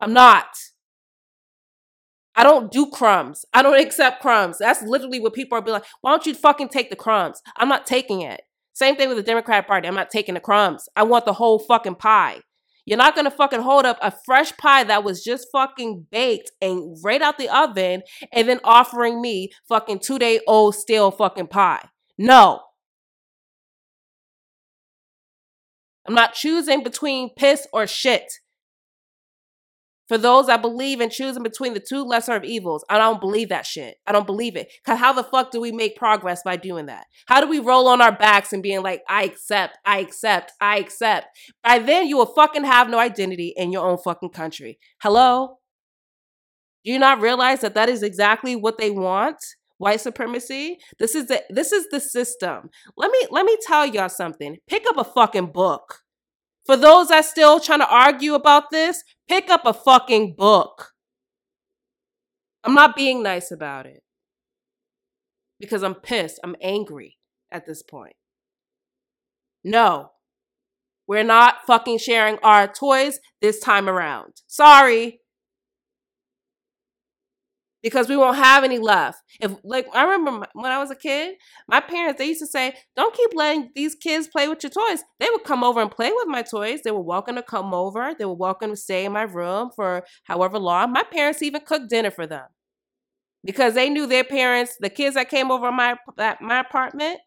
I'm 0.00 0.12
not. 0.12 0.46
I 2.34 2.42
don't 2.42 2.72
do 2.72 2.90
crumbs. 2.90 3.44
I 3.52 3.62
don't 3.62 3.80
accept 3.86 4.22
crumbs. 4.22 4.58
That's 4.58 4.82
literally 4.82 5.20
what 5.20 5.34
people 5.34 5.58
are 5.58 5.62
being 5.62 5.74
like, 5.74 5.84
why 6.00 6.12
don't 6.12 6.26
you 6.26 6.34
fucking 6.34 6.68
take 6.68 6.90
the 6.90 6.96
crumbs? 6.96 7.42
I'm 7.56 7.68
not 7.68 7.86
taking 7.86 8.22
it. 8.22 8.40
Same 8.72 8.96
thing 8.96 9.08
with 9.08 9.18
the 9.18 9.22
Democratic 9.22 9.66
Party. 9.66 9.86
I'm 9.86 9.94
not 9.94 10.10
taking 10.10 10.34
the 10.34 10.40
crumbs. 10.40 10.88
I 10.96 11.02
want 11.02 11.26
the 11.26 11.34
whole 11.34 11.58
fucking 11.58 11.96
pie. 11.96 12.40
You're 12.86 12.98
not 12.98 13.14
gonna 13.14 13.30
fucking 13.30 13.60
hold 13.60 13.84
up 13.84 13.98
a 14.00 14.12
fresh 14.24 14.56
pie 14.56 14.84
that 14.84 15.04
was 15.04 15.22
just 15.22 15.48
fucking 15.52 16.06
baked 16.10 16.50
and 16.62 16.96
right 17.04 17.20
out 17.20 17.36
the 17.36 17.48
oven 17.54 18.02
and 18.32 18.48
then 18.48 18.58
offering 18.64 19.20
me 19.20 19.50
fucking 19.68 19.98
two 19.98 20.18
day 20.18 20.40
old 20.46 20.74
stale 20.74 21.10
fucking 21.10 21.48
pie. 21.48 21.86
No. 22.16 22.62
I'm 26.10 26.16
not 26.16 26.34
choosing 26.34 26.82
between 26.82 27.30
piss 27.36 27.68
or 27.72 27.86
shit 27.86 28.32
for 30.08 30.18
those 30.18 30.48
that 30.48 30.60
believe 30.60 31.00
in 31.00 31.08
choosing 31.08 31.44
between 31.44 31.72
the 31.72 31.78
two 31.78 32.02
lesser 32.02 32.34
of 32.34 32.42
evils. 32.42 32.84
I 32.90 32.98
don't 32.98 33.20
believe 33.20 33.48
that 33.50 33.64
shit. 33.64 33.94
I 34.08 34.10
don't 34.10 34.26
believe 34.26 34.56
it. 34.56 34.72
Cause 34.84 34.98
how 34.98 35.12
the 35.12 35.22
fuck 35.22 35.52
do 35.52 35.60
we 35.60 35.70
make 35.70 35.94
progress 35.94 36.42
by 36.44 36.56
doing 36.56 36.86
that? 36.86 37.06
How 37.26 37.40
do 37.40 37.46
we 37.46 37.60
roll 37.60 37.86
on 37.86 38.02
our 38.02 38.10
backs 38.10 38.52
and 38.52 38.60
being 38.60 38.82
like, 38.82 39.02
I 39.08 39.22
accept, 39.22 39.78
I 39.86 40.00
accept, 40.00 40.50
I 40.60 40.78
accept? 40.78 41.28
By 41.62 41.78
then 41.78 42.08
you 42.08 42.16
will 42.16 42.26
fucking 42.26 42.64
have 42.64 42.90
no 42.90 42.98
identity 42.98 43.54
in 43.56 43.70
your 43.70 43.88
own 43.88 43.98
fucking 43.98 44.30
country. 44.30 44.80
Hello? 45.00 45.58
Do 46.84 46.90
you 46.90 46.98
not 46.98 47.20
realize 47.20 47.60
that 47.60 47.74
that 47.74 47.88
is 47.88 48.02
exactly 48.02 48.56
what 48.56 48.78
they 48.78 48.90
want? 48.90 49.36
White 49.80 50.02
supremacy. 50.02 50.78
This 50.98 51.14
is 51.14 51.28
the 51.28 51.42
this 51.48 51.72
is 51.72 51.86
the 51.90 52.00
system. 52.00 52.68
Let 52.98 53.10
me 53.10 53.26
let 53.30 53.46
me 53.46 53.56
tell 53.66 53.86
y'all 53.86 54.10
something. 54.10 54.58
Pick 54.68 54.84
up 54.86 54.98
a 54.98 55.04
fucking 55.04 55.52
book. 55.52 56.00
For 56.66 56.76
those 56.76 57.08
that 57.08 57.24
still 57.24 57.60
trying 57.60 57.78
to 57.78 57.88
argue 57.88 58.34
about 58.34 58.64
this, 58.70 59.02
pick 59.26 59.48
up 59.48 59.62
a 59.64 59.72
fucking 59.72 60.34
book. 60.36 60.90
I'm 62.62 62.74
not 62.74 62.94
being 62.94 63.22
nice 63.22 63.50
about 63.50 63.86
it 63.86 64.02
because 65.58 65.82
I'm 65.82 65.94
pissed. 65.94 66.40
I'm 66.44 66.56
angry 66.60 67.16
at 67.50 67.64
this 67.64 67.82
point. 67.82 68.16
No, 69.64 70.10
we're 71.06 71.24
not 71.24 71.64
fucking 71.66 72.00
sharing 72.00 72.36
our 72.42 72.68
toys 72.68 73.18
this 73.40 73.60
time 73.60 73.88
around. 73.88 74.42
Sorry. 74.46 75.20
Because 77.82 78.08
we 78.08 78.16
won't 78.16 78.36
have 78.36 78.62
any 78.62 78.78
left. 78.78 79.18
If 79.40 79.52
like 79.64 79.86
I 79.94 80.04
remember 80.04 80.46
when 80.52 80.70
I 80.70 80.78
was 80.78 80.90
a 80.90 80.94
kid, 80.96 81.36
my 81.66 81.80
parents 81.80 82.18
they 82.18 82.26
used 82.26 82.40
to 82.40 82.46
say, 82.46 82.74
"Don't 82.94 83.14
keep 83.14 83.30
letting 83.34 83.70
these 83.74 83.94
kids 83.94 84.28
play 84.28 84.48
with 84.48 84.62
your 84.62 84.70
toys." 84.70 85.02
They 85.18 85.30
would 85.30 85.44
come 85.44 85.64
over 85.64 85.80
and 85.80 85.90
play 85.90 86.12
with 86.12 86.28
my 86.28 86.42
toys. 86.42 86.82
They 86.82 86.90
were 86.90 87.00
welcome 87.00 87.36
to 87.36 87.42
come 87.42 87.72
over. 87.72 88.14
They 88.18 88.26
were 88.26 88.34
welcome 88.34 88.70
to 88.70 88.76
stay 88.76 89.06
in 89.06 89.12
my 89.12 89.22
room 89.22 89.70
for 89.74 90.04
however 90.24 90.58
long. 90.58 90.92
My 90.92 91.04
parents 91.04 91.42
even 91.42 91.62
cooked 91.62 91.88
dinner 91.88 92.10
for 92.10 92.26
them 92.26 92.46
because 93.44 93.74
they 93.74 93.88
knew 93.88 94.06
their 94.06 94.24
parents, 94.24 94.76
the 94.80 94.90
kids 94.90 95.14
that 95.14 95.30
came 95.30 95.50
over 95.50 95.72
my 95.72 95.96
my 96.40 96.60
apartment 96.60 97.20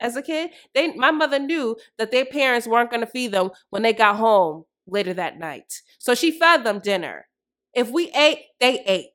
as 0.00 0.16
a 0.16 0.22
kid, 0.22 0.50
they 0.74 0.92
my 0.94 1.10
mother 1.10 1.38
knew 1.38 1.76
that 1.98 2.10
their 2.10 2.24
parents 2.24 2.66
weren't 2.66 2.90
going 2.90 3.00
to 3.00 3.06
feed 3.06 3.32
them 3.32 3.50
when 3.70 3.82
they 3.82 3.92
got 3.92 4.16
home 4.16 4.64
later 4.86 5.14
that 5.14 5.38
night. 5.38 5.72
So 5.98 6.14
she 6.14 6.30
fed 6.38 6.64
them 6.64 6.80
dinner. 6.80 7.26
If 7.74 7.90
we 7.90 8.10
ate, 8.14 8.40
they 8.60 8.80
ate. 8.86 9.11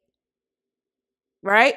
Right? 1.48 1.76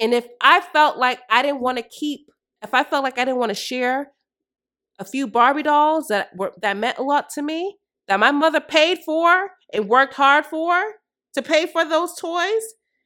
And 0.00 0.14
if 0.14 0.26
I 0.40 0.62
felt 0.62 0.96
like 0.96 1.20
I 1.28 1.42
didn't 1.42 1.60
want 1.60 1.76
to 1.76 1.84
keep, 1.84 2.20
if 2.62 2.72
I 2.72 2.84
felt 2.84 3.04
like 3.04 3.18
I 3.18 3.26
didn't 3.26 3.36
want 3.36 3.50
to 3.50 3.54
share 3.54 4.12
a 4.98 5.04
few 5.04 5.26
Barbie 5.26 5.62
dolls 5.62 6.08
that 6.08 6.30
were 6.34 6.52
that 6.62 6.78
meant 6.78 6.96
a 6.96 7.02
lot 7.02 7.28
to 7.34 7.42
me, 7.42 7.76
that 8.08 8.18
my 8.18 8.30
mother 8.30 8.60
paid 8.60 9.00
for 9.04 9.50
and 9.74 9.90
worked 9.90 10.14
hard 10.14 10.46
for 10.46 10.82
to 11.34 11.42
pay 11.42 11.66
for 11.66 11.84
those 11.84 12.16
toys, 12.18 12.62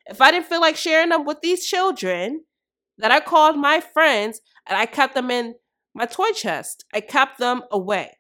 if 0.07 0.20
I 0.20 0.30
didn't 0.30 0.47
feel 0.47 0.61
like 0.61 0.76
sharing 0.76 1.09
them 1.09 1.24
with 1.24 1.41
these 1.43 1.66
children 1.66 2.45
that 2.99 3.11
I 3.11 3.18
called 3.18 3.57
my 3.57 3.80
friends 3.80 4.41
and 4.68 4.78
I 4.78 4.87
kept 4.87 5.16
them 5.16 5.32
in 5.32 5.57
my 5.97 6.07
toy 6.07 6.30
chest, 6.30 6.85
I 6.95 7.01
kept 7.01 7.39
them 7.39 7.62
away. 7.72 8.18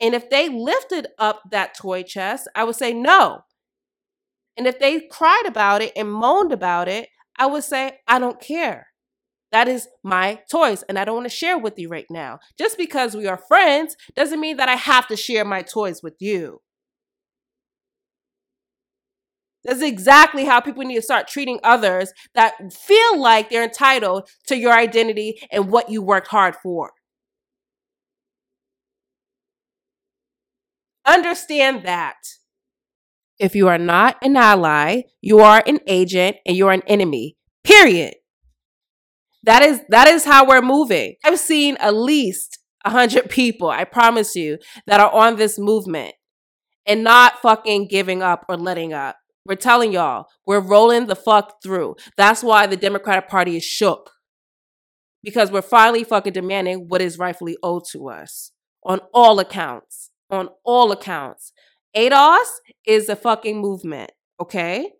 And 0.00 0.14
if 0.14 0.30
they 0.30 0.48
lifted 0.48 1.08
up 1.18 1.42
that 1.50 1.76
toy 1.76 2.04
chest, 2.04 2.46
I 2.54 2.62
would 2.62 2.76
say 2.76 2.94
no. 2.94 3.40
And 4.56 4.66
if 4.66 4.78
they 4.78 5.00
cried 5.00 5.44
about 5.46 5.82
it 5.82 5.92
and 5.96 6.10
moaned 6.10 6.52
about 6.52 6.88
it, 6.88 7.08
I 7.38 7.46
would 7.46 7.64
say, 7.64 7.98
I 8.06 8.18
don't 8.18 8.40
care. 8.40 8.88
That 9.52 9.68
is 9.68 9.88
my 10.02 10.40
toys, 10.50 10.82
and 10.88 10.98
I 10.98 11.04
don't 11.04 11.16
want 11.16 11.30
to 11.30 11.36
share 11.36 11.58
with 11.58 11.78
you 11.78 11.88
right 11.88 12.06
now. 12.10 12.40
Just 12.58 12.76
because 12.76 13.16
we 13.16 13.26
are 13.28 13.38
friends 13.38 13.96
doesn't 14.16 14.40
mean 14.40 14.56
that 14.56 14.68
I 14.68 14.74
have 14.74 15.06
to 15.08 15.16
share 15.16 15.44
my 15.44 15.62
toys 15.62 16.02
with 16.02 16.14
you. 16.20 16.60
That's 19.64 19.80
exactly 19.82 20.44
how 20.44 20.60
people 20.60 20.84
need 20.84 20.96
to 20.96 21.02
start 21.02 21.26
treating 21.26 21.58
others 21.62 22.12
that 22.34 22.72
feel 22.72 23.18
like 23.18 23.48
they're 23.48 23.64
entitled 23.64 24.28
to 24.46 24.56
your 24.56 24.72
identity 24.72 25.40
and 25.50 25.70
what 25.70 25.88
you 25.88 26.02
worked 26.02 26.28
hard 26.28 26.54
for. 26.56 26.92
Understand 31.06 31.84
that. 31.84 32.16
If 33.38 33.54
you 33.54 33.68
are 33.68 33.78
not 33.78 34.16
an 34.22 34.36
ally, 34.36 35.02
you 35.20 35.40
are 35.40 35.62
an 35.66 35.80
agent 35.86 36.36
and 36.46 36.56
you're 36.56 36.72
an 36.72 36.82
enemy. 36.86 37.36
Period. 37.64 38.14
That 39.42 39.62
is 39.62 39.80
that 39.88 40.08
is 40.08 40.24
how 40.24 40.46
we're 40.46 40.62
moving. 40.62 41.16
I've 41.24 41.38
seen 41.38 41.76
at 41.78 41.94
least 41.94 42.58
a 42.84 42.90
hundred 42.90 43.28
people, 43.30 43.68
I 43.68 43.84
promise 43.84 44.34
you, 44.34 44.58
that 44.86 45.00
are 45.00 45.10
on 45.10 45.36
this 45.36 45.58
movement 45.58 46.14
and 46.86 47.02
not 47.02 47.40
fucking 47.40 47.88
giving 47.88 48.22
up 48.22 48.44
or 48.48 48.56
letting 48.56 48.92
up. 48.92 49.16
We're 49.46 49.56
telling 49.56 49.92
y'all, 49.92 50.26
we're 50.46 50.60
rolling 50.60 51.06
the 51.06 51.16
fuck 51.16 51.62
through. 51.62 51.96
That's 52.16 52.42
why 52.42 52.66
the 52.66 52.76
Democratic 52.76 53.28
Party 53.28 53.56
is 53.56 53.64
shook. 53.64 54.10
Because 55.22 55.50
we're 55.50 55.62
finally 55.62 56.04
fucking 56.04 56.32
demanding 56.32 56.86
what 56.88 57.02
is 57.02 57.18
rightfully 57.18 57.56
owed 57.62 57.84
to 57.92 58.08
us 58.08 58.52
on 58.82 59.00
all 59.12 59.38
accounts. 59.38 60.10
On 60.30 60.48
all 60.64 60.92
accounts. 60.92 61.52
ADOS 61.96 62.46
is 62.86 63.08
a 63.08 63.16
fucking 63.16 63.60
movement, 63.60 64.10
okay? 64.40 64.90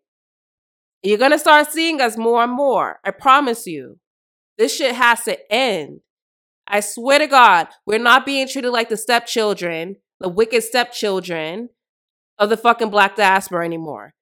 You're 1.02 1.18
gonna 1.18 1.38
start 1.38 1.70
seeing 1.70 2.00
us 2.00 2.16
more 2.16 2.42
and 2.42 2.52
more. 2.52 2.98
I 3.04 3.10
promise 3.10 3.66
you. 3.66 3.98
This 4.56 4.76
shit 4.76 4.94
has 4.94 5.24
to 5.24 5.52
end. 5.52 6.00
I 6.68 6.80
swear 6.80 7.18
to 7.18 7.26
God, 7.26 7.68
we're 7.84 7.98
not 7.98 8.24
being 8.24 8.48
treated 8.48 8.70
like 8.70 8.88
the 8.88 8.96
stepchildren, 8.96 9.96
the 10.20 10.28
wicked 10.28 10.62
stepchildren 10.62 11.70
of 12.38 12.48
the 12.48 12.56
fucking 12.56 12.90
black 12.90 13.16
diaspora 13.16 13.64
anymore. 13.64 14.14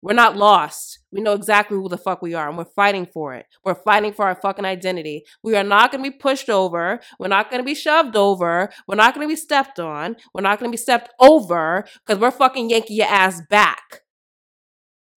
We're 0.00 0.14
not 0.14 0.36
lost. 0.36 0.99
We 1.12 1.20
know 1.20 1.32
exactly 1.32 1.76
who 1.76 1.88
the 1.88 1.98
fuck 1.98 2.22
we 2.22 2.34
are 2.34 2.48
and 2.48 2.56
we're 2.56 2.64
fighting 2.64 3.06
for 3.06 3.34
it. 3.34 3.46
We're 3.64 3.74
fighting 3.74 4.12
for 4.12 4.26
our 4.26 4.34
fucking 4.34 4.64
identity. 4.64 5.24
We 5.42 5.56
are 5.56 5.64
not 5.64 5.90
going 5.90 6.04
to 6.04 6.10
be 6.10 6.16
pushed 6.16 6.48
over. 6.48 7.00
We're 7.18 7.28
not 7.28 7.50
going 7.50 7.60
to 7.60 7.66
be 7.66 7.74
shoved 7.74 8.16
over. 8.16 8.70
We're 8.86 8.96
not 8.96 9.14
going 9.14 9.26
to 9.26 9.32
be 9.32 9.36
stepped 9.36 9.80
on. 9.80 10.16
We're 10.32 10.42
not 10.42 10.60
going 10.60 10.70
to 10.70 10.72
be 10.72 10.80
stepped 10.80 11.10
over 11.18 11.84
because 12.06 12.20
we're 12.20 12.30
fucking 12.30 12.70
yanking 12.70 12.96
your 12.96 13.08
ass 13.08 13.42
back. 13.50 14.02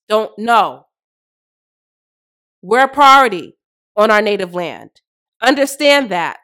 Don't 0.10 0.38
know. 0.38 0.88
We're 2.62 2.86
a 2.86 2.88
priority 2.88 3.58
on 3.96 4.10
our 4.10 4.22
native 4.22 4.54
land. 4.54 5.02
Understand 5.41 6.10
that. 6.10 6.39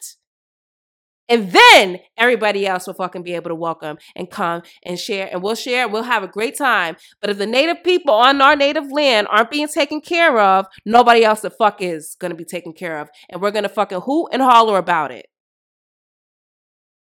And 1.30 1.52
then 1.52 2.00
everybody 2.18 2.66
else 2.66 2.88
will 2.88 2.96
fucking 2.96 3.22
be 3.22 3.36
able 3.36 3.50
to 3.50 3.56
welcome 3.56 4.00
and 4.16 4.30
come 4.30 4.64
and 4.84 5.00
share. 5.00 5.30
And 5.32 5.44
we'll 5.44 5.56
share. 5.56 5.84
and 5.84 5.94
We'll 5.94 6.04
have 6.04 6.24
a 6.24 6.28
great 6.28 6.58
time. 6.58 6.98
But 7.22 7.30
if 7.30 7.38
the 7.38 7.46
native 7.46 7.84
people 7.84 8.16
on 8.16 8.42
our 8.42 8.56
native 8.56 8.92
land 8.92 9.28
aren't 9.30 9.52
being 9.52 9.68
taken 9.68 10.02
care 10.02 10.40
of, 10.40 10.66
nobody 10.86 11.24
else 11.24 11.42
the 11.42 11.52
fuck 11.52 11.82
is 11.84 12.16
to 12.32 12.36
be 12.36 12.46
taken 12.46 12.74
care 12.74 12.98
of. 12.98 13.10
And 13.30 13.42
we're 13.42 13.52
to 13.64 13.70
fucking 13.70 14.02
hoot 14.02 14.30
and 14.32 14.42
holler 14.42 14.80
about 14.80 15.12
it. 15.12 15.28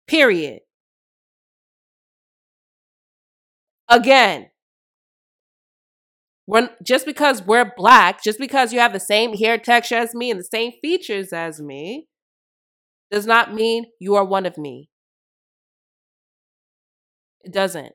Period. 0.08 0.62
Again, 3.88 4.48
when 6.48 6.70
just 6.84 7.06
because 7.06 7.44
we're 7.44 7.72
black, 7.78 8.24
just 8.24 8.40
because 8.40 8.74
you 8.74 8.80
have 8.80 8.94
the 8.94 9.00
same 9.00 9.36
hair 9.36 9.58
texture 9.58 9.96
as 9.96 10.16
me 10.16 10.32
and 10.32 10.40
the 10.40 10.44
same 10.44 10.72
features 10.82 11.34
as 11.34 11.62
me, 11.62 12.08
does 13.12 13.26
not 13.26 13.54
mean 13.54 13.86
you 14.00 14.16
are 14.16 14.26
one 14.26 14.46
of 14.46 14.58
me. 14.58 14.90
It 17.42 17.54
doesn't. 17.54 17.94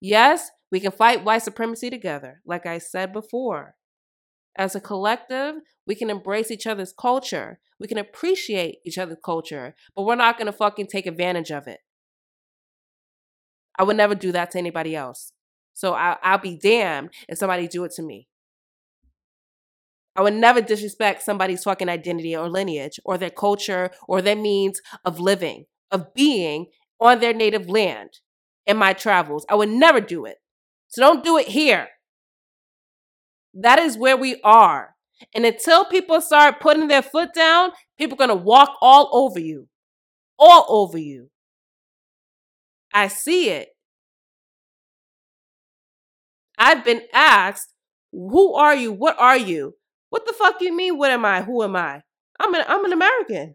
Yes, 0.00 0.50
we 0.70 0.80
can 0.80 0.90
fight 0.90 1.24
white 1.24 1.42
supremacy 1.42 1.90
together, 1.90 2.40
like 2.46 2.66
I 2.66 2.78
said 2.78 3.12
before. 3.12 3.76
As 4.56 4.74
a 4.74 4.80
collective, 4.80 5.56
we 5.86 5.94
can 5.94 6.10
embrace 6.10 6.50
each 6.50 6.66
other's 6.66 6.92
culture. 6.92 7.60
We 7.78 7.86
can 7.86 7.98
appreciate 7.98 8.78
each 8.84 8.98
other's 8.98 9.18
culture, 9.24 9.74
but 9.94 10.04
we're 10.04 10.14
not 10.14 10.38
going 10.38 10.46
to 10.46 10.52
fucking 10.52 10.86
take 10.86 11.06
advantage 11.06 11.50
of 11.50 11.66
it. 11.66 11.80
I 13.78 13.84
would 13.84 13.96
never 13.96 14.14
do 14.14 14.32
that 14.32 14.50
to 14.52 14.58
anybody 14.58 14.94
else. 14.94 15.32
So 15.74 15.94
I, 15.94 16.16
will 16.30 16.38
be 16.38 16.56
damned 16.56 17.10
if 17.28 17.38
somebody 17.38 17.66
do 17.68 17.84
it 17.84 17.92
to 17.92 18.02
me. 18.02 18.28
I 20.14 20.22
would 20.22 20.34
never 20.34 20.60
disrespect 20.60 21.22
somebody's 21.22 21.64
fucking 21.64 21.88
identity 21.88 22.36
or 22.36 22.48
lineage 22.48 23.00
or 23.04 23.16
their 23.16 23.30
culture 23.30 23.90
or 24.06 24.20
their 24.20 24.36
means 24.36 24.80
of 25.04 25.18
living, 25.18 25.64
of 25.90 26.12
being 26.14 26.66
on 27.00 27.20
their 27.20 27.32
native 27.32 27.68
land 27.68 28.20
in 28.66 28.76
my 28.76 28.92
travels. 28.92 29.46
I 29.48 29.54
would 29.54 29.70
never 29.70 30.00
do 30.00 30.26
it. 30.26 30.36
So 30.88 31.00
don't 31.00 31.24
do 31.24 31.38
it 31.38 31.48
here. 31.48 31.88
That 33.54 33.78
is 33.78 33.96
where 33.96 34.16
we 34.16 34.40
are. 34.44 34.94
And 35.34 35.46
until 35.46 35.84
people 35.84 36.20
start 36.20 36.60
putting 36.60 36.88
their 36.88 37.02
foot 37.02 37.32
down, 37.34 37.70
people 37.98 38.14
are 38.14 38.26
going 38.26 38.38
to 38.38 38.44
walk 38.44 38.76
all 38.82 39.08
over 39.12 39.40
you. 39.40 39.68
All 40.38 40.66
over 40.68 40.98
you. 40.98 41.30
I 42.92 43.08
see 43.08 43.48
it. 43.48 43.68
I've 46.58 46.84
been 46.84 47.02
asked, 47.12 47.72
who 48.12 48.54
are 48.54 48.74
you? 48.74 48.92
What 48.92 49.16
are 49.18 49.36
you? 49.36 49.74
What 50.12 50.26
the 50.26 50.34
fuck 50.34 50.58
do 50.58 50.66
you 50.66 50.76
mean? 50.76 50.98
What 50.98 51.10
am 51.10 51.24
I? 51.24 51.40
Who 51.40 51.62
am 51.62 51.74
I? 51.74 52.02
I'm 52.38 52.52
an 52.52 52.64
I'm 52.68 52.84
an 52.84 52.92
American. 52.92 53.54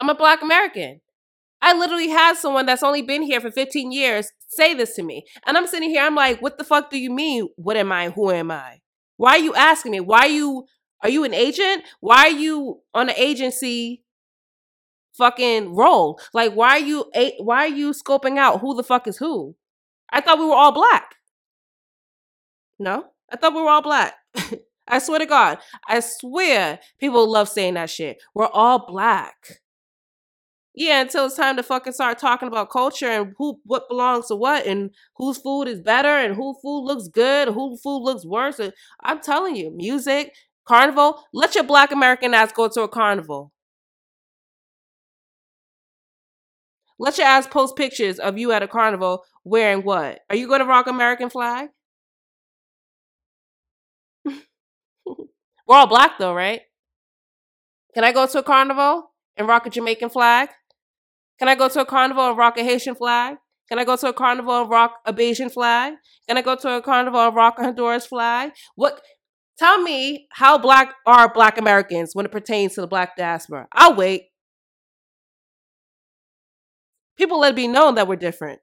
I'm 0.00 0.08
a 0.08 0.14
black 0.14 0.40
American. 0.40 1.02
I 1.60 1.76
literally 1.76 2.08
had 2.08 2.38
someone 2.38 2.64
that's 2.64 2.82
only 2.82 3.02
been 3.02 3.20
here 3.20 3.42
for 3.42 3.50
15 3.50 3.92
years 3.92 4.32
say 4.48 4.72
this 4.72 4.94
to 4.94 5.02
me. 5.02 5.26
And 5.46 5.58
I'm 5.58 5.66
sitting 5.66 5.90
here, 5.90 6.02
I'm 6.02 6.14
like, 6.14 6.40
what 6.40 6.56
the 6.56 6.64
fuck 6.64 6.88
do 6.88 6.98
you 6.98 7.10
mean? 7.10 7.48
What 7.56 7.76
am 7.76 7.92
I? 7.92 8.08
Who 8.08 8.30
am 8.30 8.50
I? 8.50 8.78
Why 9.18 9.32
are 9.32 9.38
you 9.38 9.54
asking 9.54 9.92
me? 9.92 10.00
Why 10.00 10.20
are 10.20 10.28
you 10.28 10.64
are 11.02 11.10
you 11.10 11.24
an 11.24 11.34
agent? 11.34 11.84
Why 12.00 12.28
are 12.28 12.30
you 12.30 12.80
on 12.94 13.10
an 13.10 13.16
agency 13.18 14.02
fucking 15.18 15.74
role? 15.74 16.18
Like 16.32 16.54
why 16.54 16.70
are 16.70 16.78
you 16.78 17.04
why 17.40 17.66
are 17.66 17.68
you 17.68 17.92
scoping 17.92 18.38
out 18.38 18.62
who 18.62 18.74
the 18.74 18.82
fuck 18.82 19.06
is 19.06 19.18
who? 19.18 19.56
I 20.08 20.22
thought 20.22 20.38
we 20.38 20.46
were 20.46 20.54
all 20.54 20.72
black. 20.72 21.16
No, 22.78 23.10
I 23.32 23.36
thought 23.36 23.54
we 23.54 23.62
were 23.62 23.68
all 23.68 23.82
black. 23.82 24.14
I 24.88 25.00
swear 25.00 25.18
to 25.18 25.26
God. 25.26 25.58
I 25.88 26.00
swear 26.00 26.78
people 27.00 27.28
love 27.28 27.48
saying 27.48 27.74
that 27.74 27.90
shit. 27.90 28.22
We're 28.34 28.46
all 28.46 28.86
black. 28.86 29.34
Yeah, 30.78 31.00
until 31.00 31.24
it's 31.26 31.36
time 31.36 31.56
to 31.56 31.62
fucking 31.62 31.94
start 31.94 32.18
talking 32.18 32.48
about 32.48 32.70
culture 32.70 33.08
and 33.08 33.32
who 33.38 33.58
what 33.64 33.88
belongs 33.88 34.28
to 34.28 34.36
what 34.36 34.66
and 34.66 34.90
whose 35.16 35.38
food 35.38 35.68
is 35.68 35.80
better 35.80 36.08
and 36.08 36.36
who 36.36 36.54
food 36.62 36.84
looks 36.84 37.08
good, 37.08 37.48
who 37.48 37.78
food 37.78 38.00
looks 38.02 38.26
worse. 38.26 38.60
I'm 39.02 39.20
telling 39.20 39.56
you, 39.56 39.70
music, 39.70 40.34
carnival, 40.68 41.24
let 41.32 41.54
your 41.54 41.64
black 41.64 41.92
American 41.92 42.34
ass 42.34 42.52
go 42.52 42.68
to 42.68 42.82
a 42.82 42.88
carnival. 42.88 43.52
Let 46.98 47.16
your 47.16 47.26
ass 47.26 47.46
post 47.46 47.76
pictures 47.76 48.18
of 48.18 48.36
you 48.36 48.52
at 48.52 48.62
a 48.62 48.68
carnival 48.68 49.24
wearing 49.44 49.82
what? 49.82 50.20
Are 50.28 50.36
you 50.36 50.46
going 50.46 50.60
to 50.60 50.66
rock 50.66 50.86
American 50.86 51.30
flag? 51.30 51.70
We're 55.66 55.76
all 55.76 55.86
black 55.86 56.18
though, 56.18 56.34
right? 56.34 56.60
Can 57.94 58.04
I 58.04 58.12
go 58.12 58.26
to 58.26 58.38
a 58.38 58.42
carnival 58.42 59.10
and 59.36 59.48
rock 59.48 59.66
a 59.66 59.70
Jamaican 59.70 60.10
flag? 60.10 60.50
Can 61.38 61.48
I 61.48 61.54
go 61.54 61.68
to 61.68 61.80
a 61.80 61.86
carnival 61.86 62.28
and 62.28 62.38
rock 62.38 62.56
a 62.58 62.62
Haitian 62.62 62.94
flag? 62.94 63.36
Can 63.68 63.78
I 63.78 63.84
go 63.84 63.96
to 63.96 64.08
a 64.08 64.12
carnival 64.12 64.62
and 64.62 64.70
rock 64.70 64.98
a 65.04 65.12
Bajan 65.12 65.50
flag? 65.50 65.94
Can 66.28 66.38
I 66.38 66.42
go 66.42 66.54
to 66.54 66.76
a 66.76 66.82
carnival 66.82 67.20
and 67.20 67.34
rock 67.34 67.58
a 67.58 67.64
Honduras 67.64 68.06
flag? 68.06 68.52
What? 68.76 69.00
Tell 69.58 69.82
me 69.82 70.28
how 70.32 70.58
black 70.58 70.94
are 71.06 71.32
Black 71.32 71.58
Americans 71.58 72.10
when 72.12 72.26
it 72.26 72.32
pertains 72.32 72.74
to 72.74 72.82
the 72.82 72.86
Black 72.86 73.16
diaspora. 73.16 73.66
I'll 73.72 73.96
wait. 73.96 74.24
People 77.16 77.40
let 77.40 77.54
it 77.54 77.56
be 77.56 77.66
known 77.66 77.94
that 77.94 78.06
we're 78.06 78.16
different. 78.16 78.60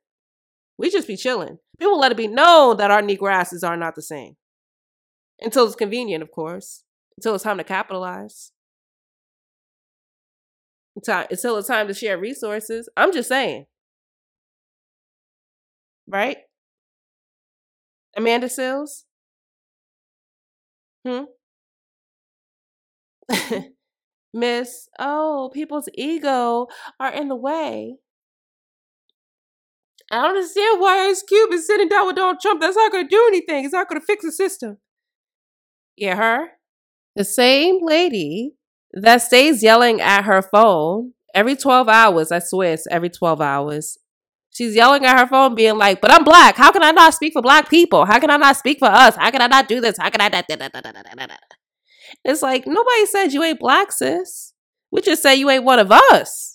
We 0.78 0.92
just 0.92 1.08
be 1.08 1.18
chilling. 1.18 1.58
People 1.80 2.00
let 2.00 2.12
it 2.12 2.18
be 2.18 2.28
known 2.28 2.78
that 2.78 2.92
our 2.92 3.02
Negro 3.02 3.32
asses 3.32 3.64
are 3.64 3.76
not 3.76 3.96
the 3.96 4.04
same. 4.04 4.36
Until 5.42 5.66
it's 5.66 5.76
convenient, 5.76 6.22
of 6.22 6.30
course. 6.32 6.84
Until 7.18 7.36
it's 7.36 7.44
time 7.44 7.58
to 7.58 7.64
capitalize. 7.64 8.52
Until 10.96 11.58
it's 11.58 11.68
time 11.68 11.88
to 11.88 11.94
share 11.94 12.18
resources. 12.18 12.90
I'm 12.96 13.14
just 13.14 13.30
saying. 13.30 13.66
Right? 16.08 16.38
Amanda 18.16 18.48
Seales? 18.48 19.04
Hmm? 21.06 21.24
Miss, 24.34 24.88
oh, 25.00 25.52
people's 25.54 25.90
ego 25.94 26.68
are 27.00 27.14
in 27.14 27.28
the 27.28 27.36
way. 27.36 27.96
I 30.12 30.22
don't 30.22 30.36
understand 30.36 30.80
why 30.80 31.08
Ice 31.08 31.24
Cube 31.24 31.52
is 31.54 31.66
sitting 31.66 31.88
down 31.88 32.08
with 32.08 32.16
Donald 32.16 32.40
Trump. 32.40 32.62
That's 32.62 32.76
not 32.76 32.92
going 32.92 33.08
to 33.08 33.10
do 33.10 33.24
anything. 33.28 33.66
It's 33.66 33.74
not 33.74 33.90
going 33.90 34.00
to 34.00 34.06
fix 34.06 34.24
the 34.24 34.32
system. 34.32 34.78
Yeah, 35.96 36.16
her. 36.16 36.50
The 37.16 37.24
same 37.24 37.80
lady 37.86 38.54
that 38.92 39.18
stays 39.18 39.62
yelling 39.62 40.02
at 40.02 40.24
her 40.24 40.42
phone 40.42 41.14
every 41.34 41.56
12 41.56 41.88
hours, 41.88 42.32
I 42.32 42.40
swear 42.40 42.74
it's 42.74 42.88
every 42.88 43.10
12 43.10 43.42
hours. 43.42 43.98
She's 44.52 44.76
yelling 44.76 45.04
at 45.04 45.20
her 45.20 45.28
phone, 45.28 45.56
being 45.56 45.78
like, 45.78 46.00
But 46.00 46.12
I'm 46.12 46.24
black. 46.24 46.56
How 46.56 46.72
can 46.72 46.84
I 46.84 46.92
not 46.92 47.14
speak 47.16 47.34
for 47.34 47.42
black 47.42 47.70
people? 47.70 48.06
How 48.06 48.20
can 48.20 48.30
I 48.30 48.38
not 48.38 48.56
speak 48.56 48.80
for 48.80 48.88
us? 48.88 49.16
How 49.16 49.32
can 49.32 49.42
I 49.42 49.48
not 49.48 49.68
do 49.68 49.82
this? 49.82 49.98
How 49.98 50.10
can 50.12 50.22
I 50.22 50.30
not? 50.30 51.40
It's 52.24 52.42
like, 52.42 52.68
nobody 52.68 53.06
said 53.08 53.34
you 53.34 53.44
ain't 53.44 53.60
black, 53.60 53.92
sis. 53.92 54.54
We 54.92 55.02
just 55.02 55.24
say 55.24 55.36
you 55.36 55.50
ain't 55.50 55.64
one 55.64 55.80
of 55.80 55.92
us. 55.92 56.53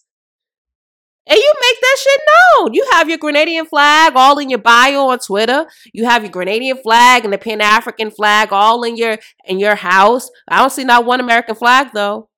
And 1.28 1.36
you 1.36 1.54
make 1.60 1.80
that 1.80 1.96
shit 1.98 2.20
known. 2.26 2.74
You 2.74 2.88
have 2.92 3.08
your 3.10 3.18
Grenadian 3.18 3.66
flag 3.68 4.14
all 4.16 4.38
in 4.38 4.48
your 4.48 4.60
bio 4.60 5.08
on 5.08 5.18
Twitter. 5.18 5.66
You 5.92 6.06
have 6.06 6.22
your 6.22 6.32
Grenadian 6.32 6.82
flag 6.82 7.24
and 7.24 7.32
the 7.32 7.38
Pan 7.38 7.60
African 7.60 8.10
flag 8.10 8.48
all 8.50 8.82
in 8.82 8.96
your 8.96 9.18
in 9.44 9.58
your 9.58 9.74
house. 9.74 10.30
I 10.48 10.58
don't 10.58 10.72
see 10.72 10.84
not 10.84 11.04
one 11.04 11.20
American 11.20 11.54
flag 11.54 11.88
though. 11.92 12.30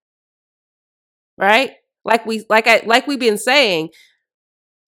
Right? 1.38 1.70
Like 2.04 2.26
we 2.26 2.44
like 2.50 2.66
I 2.66 2.82
like 2.84 3.06
we've 3.06 3.20
been 3.20 3.38
saying, 3.38 3.90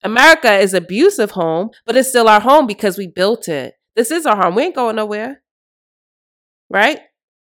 America 0.03 0.53
is 0.53 0.75
abusive 0.75 1.31
home, 1.33 1.71
but 1.87 1.97
it's 1.97 2.09
still 2.09 2.29
our 2.29 2.41
home 2.41 2.67
because 2.67 2.99
we 2.99 3.07
built 3.07 3.49
it. 3.49 3.75
This 3.95 4.11
is 4.11 4.27
our 4.27 4.37
home. 4.37 4.57
We 4.57 4.65
ain't 4.65 4.75
going 4.75 4.97
nowhere. 4.97 5.43
Right? 6.69 6.99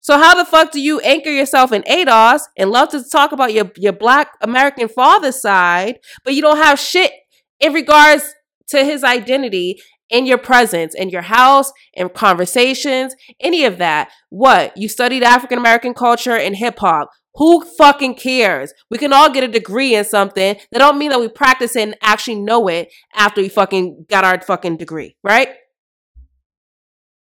So 0.09 0.17
how 0.17 0.35
the 0.35 0.47
fuck 0.47 0.71
do 0.71 0.81
you 0.81 1.01
anchor 1.01 1.29
yourself 1.29 1.71
in 1.71 1.83
ADOS 1.83 2.45
and 2.57 2.71
love 2.71 2.89
to 2.93 3.05
talk 3.05 3.33
about 3.33 3.53
your, 3.53 3.71
your 3.77 3.93
black 3.93 4.31
American 4.41 4.89
father 4.89 5.33
side, 5.33 5.99
but 6.25 6.33
you 6.33 6.41
don't 6.41 6.57
have 6.57 6.81
shit 6.81 7.13
in 7.61 7.75
regards 7.75 8.33
to 8.69 8.87
his 8.87 9.05
identity 9.05 9.79
in 10.09 10.25
your 10.25 10.39
presence, 10.39 10.95
in 10.95 11.11
your 11.11 11.21
house, 11.21 11.71
in 11.93 12.09
conversations, 12.09 13.15
any 13.39 13.67
of 13.67 13.77
that? 13.77 14.11
What? 14.31 14.75
You 14.79 14.89
studied 14.89 15.25
African 15.25 15.59
American 15.59 15.93
culture 15.93 16.39
and 16.39 16.57
hip 16.57 16.79
hop. 16.79 17.11
Who 17.35 17.63
fucking 17.77 18.15
cares? 18.15 18.73
We 18.91 18.97
can 18.97 19.13
all 19.13 19.29
get 19.31 19.45
a 19.45 19.49
degree 19.49 19.95
in 19.95 20.07
something. 20.07 20.57
That 20.73 20.79
don't 20.79 20.97
mean 20.97 21.11
that 21.11 21.21
we 21.21 21.29
practice 21.29 21.77
it 21.77 21.83
and 21.83 21.97
actually 22.01 22.37
know 22.37 22.67
it 22.69 22.91
after 23.15 23.43
we 23.43 23.51
fucking 23.51 24.07
got 24.09 24.25
our 24.25 24.41
fucking 24.41 24.79
degree, 24.79 25.17
right? 25.23 25.51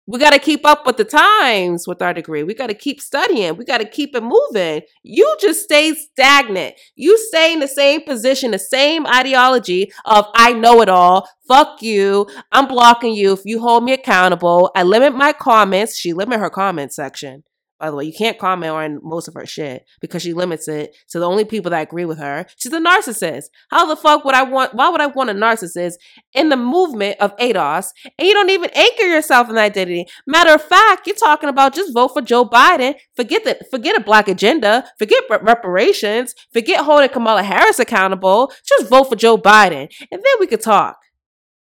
We 0.05 0.19
got 0.19 0.31
to 0.31 0.39
keep 0.39 0.65
up 0.65 0.85
with 0.85 0.97
the 0.97 1.05
times 1.05 1.87
with 1.87 2.01
our 2.01 2.13
degree. 2.13 2.43
We 2.43 2.53
got 2.53 2.67
to 2.67 2.73
keep 2.73 2.99
studying. 2.99 3.55
We 3.55 3.63
got 3.63 3.77
to 3.77 3.85
keep 3.85 4.13
it 4.15 4.23
moving. 4.23 4.81
You 5.01 5.37
just 5.39 5.63
stay 5.63 5.93
stagnant. 5.93 6.75
You 6.95 7.17
stay 7.17 7.53
in 7.53 7.59
the 7.59 7.69
same 7.69 8.01
position, 8.01 8.51
the 8.51 8.59
same 8.59 9.07
ideology 9.07 9.93
of 10.03 10.25
I 10.35 10.51
know 10.51 10.81
it 10.81 10.89
all. 10.89 11.29
Fuck 11.47 11.81
you. 11.81 12.27
I'm 12.51 12.67
blocking 12.67 13.13
you 13.13 13.31
if 13.31 13.41
you 13.45 13.61
hold 13.61 13.85
me 13.85 13.93
accountable. 13.93 14.71
I 14.75 14.83
limit 14.83 15.15
my 15.15 15.31
comments. 15.31 15.97
She 15.97 16.11
limit 16.11 16.39
her 16.41 16.49
comment 16.49 16.91
section. 16.91 17.43
By 17.83 17.89
the 17.89 17.97
way, 17.97 18.05
you 18.05 18.13
can't 18.13 18.37
comment 18.37 18.71
on 18.71 18.99
most 19.03 19.27
of 19.27 19.33
her 19.33 19.45
shit 19.45 19.83
because 19.99 20.21
she 20.21 20.31
limits 20.31 20.69
it 20.69 20.95
to 21.09 21.19
the 21.19 21.27
only 21.27 21.43
people 21.43 21.69
that 21.71 21.81
agree 21.81 22.05
with 22.05 22.17
her. 22.17 22.45
She's 22.55 22.71
a 22.71 22.79
narcissist. 22.79 23.47
How 23.71 23.85
the 23.85 23.97
fuck 23.97 24.23
would 24.23 24.33
I 24.33 24.43
want? 24.43 24.73
Why 24.73 24.87
would 24.87 25.01
I 25.01 25.07
want 25.07 25.31
a 25.31 25.33
narcissist 25.33 25.95
in 26.33 26.47
the 26.47 26.55
movement 26.55 27.19
of 27.19 27.35
ADOS 27.35 27.87
and 28.17 28.25
you 28.25 28.33
don't 28.33 28.49
even 28.51 28.69
anchor 28.73 29.03
yourself 29.03 29.49
in 29.49 29.57
identity? 29.57 30.05
Matter 30.25 30.53
of 30.53 30.61
fact, 30.61 31.07
you're 31.07 31.15
talking 31.17 31.49
about 31.49 31.73
just 31.73 31.93
vote 31.93 32.13
for 32.13 32.21
Joe 32.21 32.45
Biden. 32.45 32.95
Forget 33.17 33.43
that. 33.43 33.69
Forget 33.69 33.97
a 33.97 33.99
black 33.99 34.29
agenda. 34.29 34.85
Forget 34.97 35.25
reparations. 35.29 36.33
Forget 36.53 36.85
holding 36.85 37.09
Kamala 37.09 37.43
Harris 37.43 37.79
accountable. 37.79 38.53
Just 38.65 38.89
vote 38.89 39.09
for 39.09 39.17
Joe 39.17 39.37
Biden, 39.37 39.93
and 40.09 40.23
then 40.23 40.35
we 40.39 40.47
could 40.47 40.61
talk. 40.61 40.95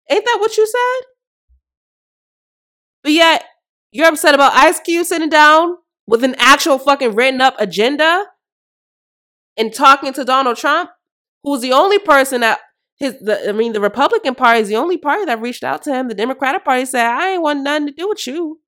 Ain't 0.09 0.23
that 0.23 0.37
what 0.39 0.55
you 0.55 0.65
said? 0.65 1.07
But 3.03 3.11
yet, 3.11 3.43
you're 3.91 4.07
upset 4.07 4.33
about 4.33 4.53
Ice 4.53 4.79
Cube 4.79 5.05
sitting 5.05 5.29
down 5.29 5.75
with 6.07 6.23
an 6.23 6.35
actual 6.37 6.77
fucking 6.77 7.15
written 7.15 7.41
up 7.41 7.55
agenda 7.59 8.25
and 9.57 9.73
talking 9.73 10.13
to 10.13 10.25
Donald 10.25 10.57
Trump, 10.57 10.89
who's 11.43 11.61
the 11.61 11.73
only 11.73 11.99
person 11.99 12.41
that 12.41 12.59
his 12.97 13.19
the 13.19 13.49
I 13.49 13.51
mean 13.51 13.73
the 13.73 13.81
Republican 13.81 14.35
Party 14.35 14.61
is 14.61 14.67
the 14.67 14.77
only 14.77 14.97
party 14.97 15.25
that 15.25 15.41
reached 15.41 15.63
out 15.63 15.81
to 15.83 15.93
him. 15.93 16.07
The 16.07 16.15
Democratic 16.15 16.63
Party 16.63 16.85
said, 16.85 17.05
I 17.05 17.31
ain't 17.31 17.41
want 17.41 17.61
nothing 17.61 17.87
to 17.87 17.93
do 17.93 18.09
with 18.09 18.25
you. 18.25 18.59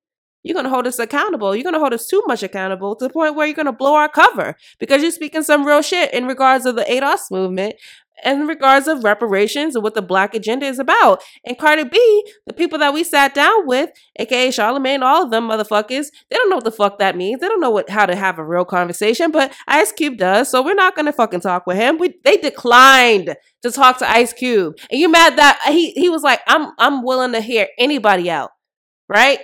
You're 0.43 0.55
gonna 0.55 0.69
hold 0.69 0.87
us 0.87 0.99
accountable. 0.99 1.55
You're 1.55 1.63
gonna 1.63 1.79
hold 1.79 1.93
us 1.93 2.07
too 2.07 2.23
much 2.27 2.43
accountable 2.43 2.95
to 2.95 3.07
the 3.07 3.13
point 3.13 3.35
where 3.35 3.47
you're 3.47 3.55
gonna 3.55 3.73
blow 3.73 3.95
our 3.95 4.09
cover 4.09 4.55
because 4.79 5.01
you're 5.01 5.11
speaking 5.11 5.43
some 5.43 5.65
real 5.65 5.81
shit 5.81 6.13
in 6.13 6.25
regards 6.25 6.65
of 6.65 6.75
the 6.75 6.83
ADOS 6.83 7.31
movement 7.31 7.75
in 8.23 8.47
regards 8.47 8.87
of 8.87 9.03
reparations 9.03 9.75
and 9.75 9.83
what 9.83 9.93
the 9.93 10.01
black 10.01 10.33
agenda 10.33 10.65
is 10.65 10.79
about. 10.79 11.23
And 11.45 11.57
Cardi 11.57 11.83
B, 11.83 12.23
the 12.45 12.53
people 12.53 12.79
that 12.79 12.93
we 12.93 13.03
sat 13.03 13.33
down 13.33 13.67
with, 13.67 13.91
aka 14.17 14.51
Charlemagne, 14.51 15.03
all 15.03 15.23
of 15.23 15.31
them 15.31 15.47
motherfuckers, 15.47 16.07
they 16.29 16.35
don't 16.35 16.49
know 16.49 16.55
what 16.57 16.65
the 16.65 16.71
fuck 16.71 16.99
that 16.99 17.15
means. 17.15 17.41
They 17.41 17.47
don't 17.47 17.61
know 17.61 17.69
what 17.69 17.89
how 17.89 18.05
to 18.05 18.15
have 18.15 18.39
a 18.39 18.45
real 18.45 18.65
conversation, 18.65 19.31
but 19.31 19.53
Ice 19.67 19.91
Cube 19.91 20.17
does, 20.17 20.49
so 20.49 20.63
we're 20.63 20.73
not 20.73 20.95
gonna 20.95 21.13
fucking 21.13 21.41
talk 21.41 21.67
with 21.67 21.77
him. 21.77 21.97
We 21.97 22.15
they 22.23 22.37
declined 22.37 23.35
to 23.63 23.71
talk 23.71 23.99
to 23.99 24.09
Ice 24.09 24.33
Cube. 24.33 24.75
And 24.89 24.99
you 24.99 25.09
mad 25.09 25.37
that 25.37 25.59
he 25.67 25.91
he 25.91 26.09
was 26.09 26.23
like, 26.23 26.41
I'm 26.47 26.71
I'm 26.79 27.03
willing 27.03 27.33
to 27.33 27.41
hear 27.41 27.67
anybody 27.77 28.29
out, 28.31 28.51
right? 29.07 29.39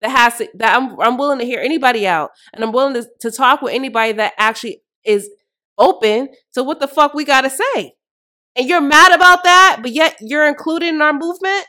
That 0.00 0.10
has 0.10 0.38
to, 0.38 0.48
that 0.54 0.76
I'm 0.76 0.98
I'm 1.00 1.18
willing 1.18 1.38
to 1.40 1.44
hear 1.44 1.60
anybody 1.60 2.06
out. 2.06 2.30
And 2.52 2.64
I'm 2.64 2.72
willing 2.72 2.94
to, 2.94 3.06
to 3.20 3.30
talk 3.30 3.62
with 3.62 3.74
anybody 3.74 4.12
that 4.12 4.32
actually 4.38 4.82
is 5.04 5.28
open 5.76 6.28
to 6.54 6.62
what 6.62 6.80
the 6.80 6.88
fuck 6.88 7.14
we 7.14 7.24
gotta 7.24 7.50
say 7.50 7.94
and 8.56 8.68
you're 8.68 8.80
mad 8.80 9.12
about 9.12 9.44
that, 9.44 9.78
but 9.82 9.92
yet 9.92 10.16
you're 10.20 10.46
included 10.46 10.88
in 10.88 11.02
our 11.02 11.12
movement, 11.12 11.66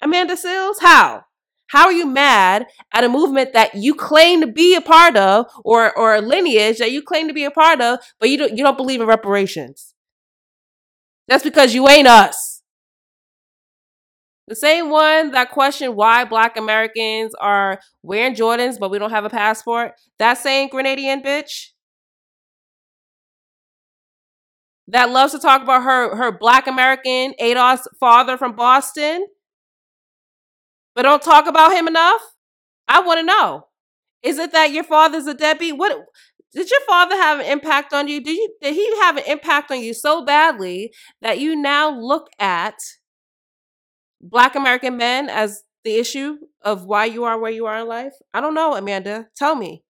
Amanda 0.00 0.34
Seales? 0.34 0.76
How? 0.80 1.24
How 1.68 1.86
are 1.86 1.92
you 1.92 2.06
mad 2.06 2.66
at 2.94 3.04
a 3.04 3.08
movement 3.08 3.52
that 3.52 3.74
you 3.74 3.94
claim 3.94 4.40
to 4.40 4.46
be 4.46 4.74
a 4.74 4.80
part 4.80 5.16
of, 5.16 5.46
or 5.64 5.96
or 5.96 6.14
a 6.14 6.20
lineage 6.20 6.78
that 6.78 6.92
you 6.92 7.02
claim 7.02 7.28
to 7.28 7.34
be 7.34 7.44
a 7.44 7.50
part 7.50 7.80
of, 7.80 7.98
but 8.18 8.30
you 8.30 8.38
don't 8.38 8.56
you 8.56 8.64
don't 8.64 8.78
believe 8.78 9.00
in 9.00 9.06
reparations? 9.06 9.94
That's 11.26 11.44
because 11.44 11.74
you 11.74 11.86
ain't 11.88 12.08
us. 12.08 12.62
The 14.46 14.56
same 14.56 14.88
one 14.88 15.32
that 15.32 15.50
questioned 15.50 15.94
why 15.94 16.24
Black 16.24 16.56
Americans 16.56 17.34
are 17.38 17.80
wearing 18.02 18.34
Jordans 18.34 18.78
but 18.80 18.90
we 18.90 18.98
don't 18.98 19.10
have 19.10 19.26
a 19.26 19.30
passport. 19.30 19.92
That 20.18 20.38
same 20.38 20.70
Grenadian 20.70 21.22
bitch 21.22 21.72
that 24.88 25.10
loves 25.10 25.32
to 25.32 25.38
talk 25.38 25.62
about 25.62 25.82
her 25.84 26.16
her 26.16 26.32
black 26.32 26.66
American 26.66 27.34
ADOS 27.40 27.80
father 28.00 28.36
from 28.36 28.56
Boston. 28.56 29.26
but 30.94 31.02
don't 31.02 31.22
talk 31.22 31.46
about 31.46 31.72
him 31.72 31.86
enough? 31.88 32.22
I 32.88 33.00
want 33.00 33.20
to 33.20 33.26
know. 33.26 33.66
Is 34.22 34.38
it 34.38 34.52
that 34.52 34.72
your 34.72 34.84
father's 34.84 35.26
a 35.26 35.34
deadbeat? 35.34 35.76
What 35.78 35.92
did 36.54 36.70
your 36.70 36.80
father 36.88 37.16
have 37.16 37.40
an 37.40 37.46
impact 37.46 37.92
on 37.92 38.08
you? 38.08 38.22
Did 38.22 38.36
you 38.36 38.56
did 38.62 38.74
he 38.74 38.96
have 39.00 39.16
an 39.16 39.24
impact 39.26 39.70
on 39.70 39.80
you 39.80 39.94
so 39.94 40.24
badly 40.24 40.92
that 41.22 41.38
you 41.38 41.54
now 41.54 41.90
look 41.90 42.28
at 42.38 42.74
black 44.20 44.56
American 44.56 44.96
men 44.96 45.28
as 45.28 45.62
the 45.84 45.96
issue 45.96 46.38
of 46.62 46.84
why 46.84 47.04
you 47.04 47.24
are 47.24 47.38
where 47.38 47.52
you 47.52 47.66
are 47.66 47.78
in 47.78 47.88
life? 47.88 48.14
I 48.34 48.40
don't 48.40 48.54
know, 48.54 48.74
Amanda. 48.74 49.28
Tell 49.36 49.54
me. 49.54 49.84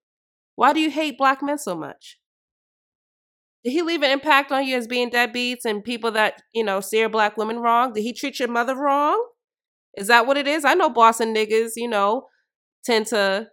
Why 0.56 0.72
do 0.72 0.80
you 0.80 0.90
hate 0.90 1.16
black 1.18 1.42
men 1.42 1.58
so 1.58 1.76
much? 1.76 2.18
Did 3.68 3.72
he 3.72 3.82
leave 3.82 4.00
an 4.00 4.10
impact 4.10 4.50
on 4.50 4.66
you 4.66 4.78
as 4.78 4.86
being 4.86 5.10
deadbeats 5.10 5.66
and 5.66 5.84
people 5.84 6.10
that, 6.12 6.40
you 6.54 6.64
know, 6.64 6.80
see 6.80 6.96
steer 6.96 7.10
black 7.10 7.36
women 7.36 7.58
wrong? 7.58 7.92
Did 7.92 8.00
he 8.00 8.14
treat 8.14 8.38
your 8.38 8.48
mother 8.48 8.74
wrong? 8.74 9.22
Is 9.94 10.06
that 10.06 10.26
what 10.26 10.38
it 10.38 10.48
is? 10.48 10.64
I 10.64 10.72
know 10.72 10.88
Boston 10.88 11.34
niggas, 11.34 11.72
you 11.76 11.86
know, 11.86 12.28
tend 12.82 13.08
to 13.08 13.48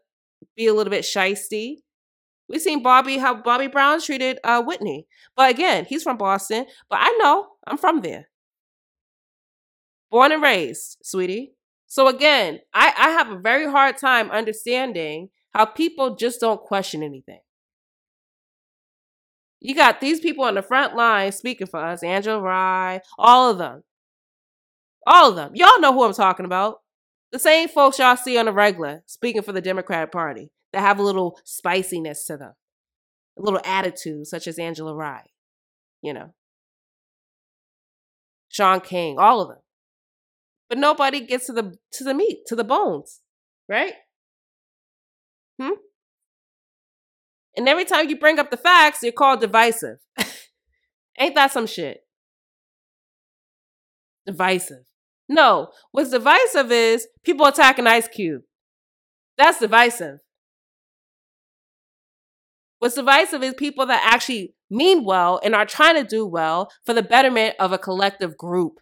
be 0.55 0.67
a 0.67 0.73
little 0.73 0.89
bit 0.89 1.03
shisty. 1.03 1.79
We've 2.47 2.61
seen 2.61 2.81
Bobby, 2.81 3.17
how 3.17 3.41
Bobby 3.41 3.67
Brown 3.67 3.99
treated 3.99 4.39
uh, 4.45 4.63
Whitney. 4.63 5.05
But 5.35 5.51
again, 5.51 5.83
he's 5.83 6.03
from 6.03 6.15
Boston. 6.15 6.65
But 6.89 6.99
I 7.01 7.19
know, 7.21 7.47
I'm 7.67 7.77
from 7.77 7.99
there. 7.99 8.29
Born 10.11 10.31
and 10.31 10.41
raised, 10.41 10.97
sweetie. 11.03 11.55
So 11.87 12.07
again, 12.07 12.61
I, 12.73 12.93
I 12.97 13.09
have 13.09 13.31
a 13.31 13.39
very 13.39 13.69
hard 13.69 13.97
time 13.97 14.31
understanding 14.31 15.27
how 15.53 15.65
people 15.65 16.15
just 16.15 16.39
don't 16.39 16.61
question 16.61 17.03
anything. 17.03 17.41
You 19.65 19.73
got 19.73 19.99
these 19.99 20.19
people 20.19 20.43
on 20.43 20.53
the 20.53 20.61
front 20.61 20.95
line 20.95 21.31
speaking 21.31 21.65
for 21.65 21.79
us, 21.79 22.03
Angela 22.03 22.39
Rye, 22.39 23.01
all 23.17 23.49
of 23.49 23.57
them. 23.57 23.83
All 25.07 25.31
of 25.31 25.35
them. 25.35 25.55
Y'all 25.55 25.79
know 25.79 25.91
who 25.91 26.03
I'm 26.03 26.13
talking 26.13 26.45
about. 26.45 26.81
The 27.31 27.39
same 27.39 27.67
folks 27.67 27.97
y'all 27.97 28.15
see 28.15 28.37
on 28.37 28.45
the 28.45 28.53
regular 28.53 29.01
speaking 29.07 29.41
for 29.41 29.53
the 29.53 29.61
Democratic 29.61 30.11
Party 30.11 30.51
that 30.71 30.81
have 30.81 30.99
a 30.99 31.03
little 31.03 31.39
spiciness 31.43 32.25
to 32.25 32.37
them, 32.37 32.53
a 33.39 33.41
little 33.41 33.59
attitude, 33.65 34.27
such 34.27 34.45
as 34.45 34.59
Angela 34.59 34.93
Rye, 34.93 35.25
you 36.03 36.13
know, 36.13 36.35
Shaun 38.49 38.81
King, 38.81 39.17
all 39.17 39.41
of 39.41 39.47
them. 39.47 39.59
But 40.69 40.77
nobody 40.77 41.25
gets 41.25 41.47
to 41.47 41.53
the 41.53 41.75
to 41.93 42.03
the 42.03 42.13
meat, 42.13 42.45
to 42.47 42.55
the 42.55 42.63
bones, 42.63 43.21
right? 43.67 43.93
And 47.57 47.69
every 47.69 47.85
time 47.85 48.09
you 48.09 48.17
bring 48.17 48.39
up 48.39 48.51
the 48.51 48.57
facts, 48.57 49.01
you're 49.01 49.11
called 49.11 49.41
divisive. 49.41 49.97
Ain't 51.19 51.35
that 51.35 51.51
some 51.51 51.67
shit? 51.67 52.01
Divisive. 54.25 54.85
No, 55.27 55.69
what's 55.91 56.11
divisive 56.11 56.71
is 56.71 57.07
people 57.23 57.45
attacking 57.45 57.87
Ice 57.87 58.07
Cube. 58.07 58.43
That's 59.37 59.59
divisive. 59.59 60.19
What's 62.79 62.95
divisive 62.95 63.41
is 63.41 63.53
people 63.53 63.85
that 63.87 64.07
actually 64.13 64.53
mean 64.69 65.03
well 65.03 65.39
and 65.43 65.55
are 65.55 65.65
trying 65.65 65.95
to 65.95 66.03
do 66.03 66.25
well 66.25 66.69
for 66.85 66.93
the 66.93 67.03
betterment 67.03 67.55
of 67.59 67.71
a 67.71 67.77
collective 67.77 68.37
group 68.37 68.73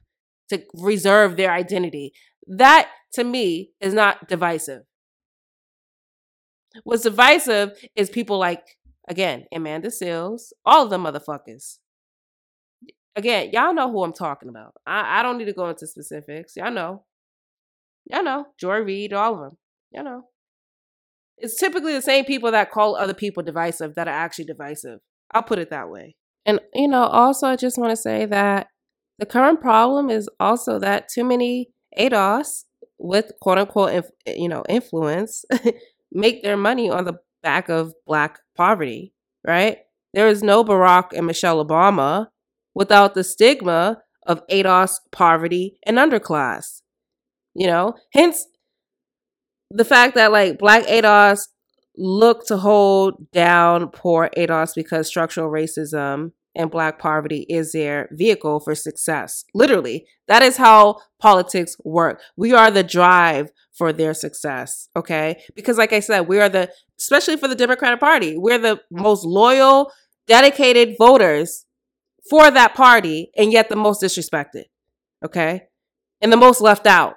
to 0.49 0.63
reserve 0.74 1.38
their 1.38 1.51
identity. 1.51 2.13
That, 2.47 2.89
to 3.13 3.24
me, 3.24 3.71
is 3.80 3.93
not 3.93 4.28
divisive. 4.28 4.82
What's 6.84 7.03
divisive 7.03 7.71
is 7.95 8.09
people 8.09 8.38
like, 8.39 8.78
again, 9.07 9.45
Amanda 9.53 9.89
Seales, 9.89 10.51
all 10.65 10.84
of 10.84 10.89
them 10.89 11.03
motherfuckers 11.03 11.78
again, 13.15 13.49
y'all 13.53 13.74
know 13.74 13.91
who 13.91 14.03
I'm 14.03 14.13
talking 14.13 14.49
about. 14.49 14.74
I, 14.86 15.19
I 15.19 15.24
don't 15.24 15.38
need 15.38 15.45
to 15.45 15.53
go 15.53 15.69
into 15.69 15.88
specifics. 15.88 16.55
Y'all 16.55 16.71
know. 16.71 17.03
Y'all 18.05 18.24
know. 18.24 18.47
Joy 18.59 18.80
Reid, 18.80 19.13
all 19.13 19.36
of 19.36 19.39
them. 19.39 19.57
Y'all 19.91 20.03
know. 20.03 20.24
It's 21.38 21.57
typically 21.57 21.93
the 21.93 22.01
same 22.01 22.26
people 22.26 22.51
that 22.51 22.71
call 22.71 22.95
other 22.95 23.13
people 23.13 23.43
divisive 23.43 23.95
that 23.95 24.07
are 24.07 24.11
actually 24.11 24.45
divisive. 24.45 24.99
I'll 25.32 25.43
put 25.43 25.59
it 25.59 25.69
that 25.71 25.89
way. 25.89 26.15
And, 26.45 26.59
you 26.74 26.88
know, 26.88 27.03
also, 27.03 27.47
I 27.47 27.55
just 27.55 27.78
want 27.78 27.91
to 27.91 27.97
say 27.97 28.26
that 28.26 28.67
the 29.19 29.26
current 29.26 29.61
problem 29.61 30.09
is 30.09 30.30
also 30.39 30.80
that 30.80 31.09
too 31.09 31.24
many 31.24 31.71
ADOS 31.97 32.65
with 32.97 33.32
quote 33.41 33.57
unquote, 33.57 33.93
inf- 33.93 34.11
you 34.28 34.47
know, 34.47 34.63
influence 34.69 35.45
make 36.14 36.43
their 36.43 36.57
money 36.57 36.89
on 36.89 37.05
the 37.05 37.16
back 37.41 37.68
of 37.70 37.93
black 38.05 38.39
poverty, 38.55 39.14
right? 39.45 39.80
There 40.14 40.28
is 40.28 40.43
no 40.43 40.64
Barack 40.64 41.07
and 41.14 41.26
Michelle 41.28 41.64
Obama 41.66 42.28
without 42.76 43.16
the 43.16 43.24
stigma 43.24 44.01
of 44.26 44.45
ADOS, 44.47 44.97
poverty, 45.11 45.78
and 45.86 45.97
underclass. 45.97 46.82
You 47.55 47.68
know, 47.68 47.95
hence 48.14 48.45
the 49.70 49.86
fact 49.86 50.16
that 50.16 50.32
like 50.32 50.59
black 50.59 50.86
ADOS 50.86 51.41
look 51.97 52.45
to 52.47 52.57
hold 52.57 53.32
down 53.32 53.89
poor 53.89 54.30
ADOS 54.38 54.74
because 54.76 55.07
structural 55.07 55.51
racism 55.51 56.32
and 56.56 56.72
black 56.72 56.99
poverty 56.99 57.45
is 57.49 57.72
their 57.72 58.08
vehicle 58.12 58.60
for 58.60 58.76
success. 58.76 59.43
Literally, 59.54 60.06
that 60.28 60.43
is 60.43 60.58
how 60.58 60.97
politics 61.20 61.76
work. 61.84 62.22
We 62.38 62.54
are 62.54 62.70
the 62.70 62.84
drive 62.84 63.51
for 63.78 63.91
their 63.91 64.14
success, 64.14 64.89
okay? 64.95 65.41
Because 65.56 65.78
like 65.78 65.93
I 65.93 65.99
said, 65.99 66.28
we 66.28 66.39
are 66.39 66.49
the 66.49 66.72
especially 66.99 67.38
for 67.38 67.47
the 67.47 67.56
Democratic 67.56 67.99
Party, 67.99 68.38
we're 68.38 68.60
the 68.60 68.80
most 68.91 69.26
loyal, 69.26 69.91
dedicated 70.28 70.95
voters 70.97 71.66
for 72.30 72.49
that 72.49 72.74
party 72.76 73.32
and 73.36 73.51
yet 73.51 73.70
the 73.70 73.76
most 73.76 74.01
disrespected. 74.01 74.64
Okay. 75.24 75.64
And 76.22 76.32
the 76.32 76.38
most 76.38 76.62
left 76.62 76.88
out. 76.88 77.16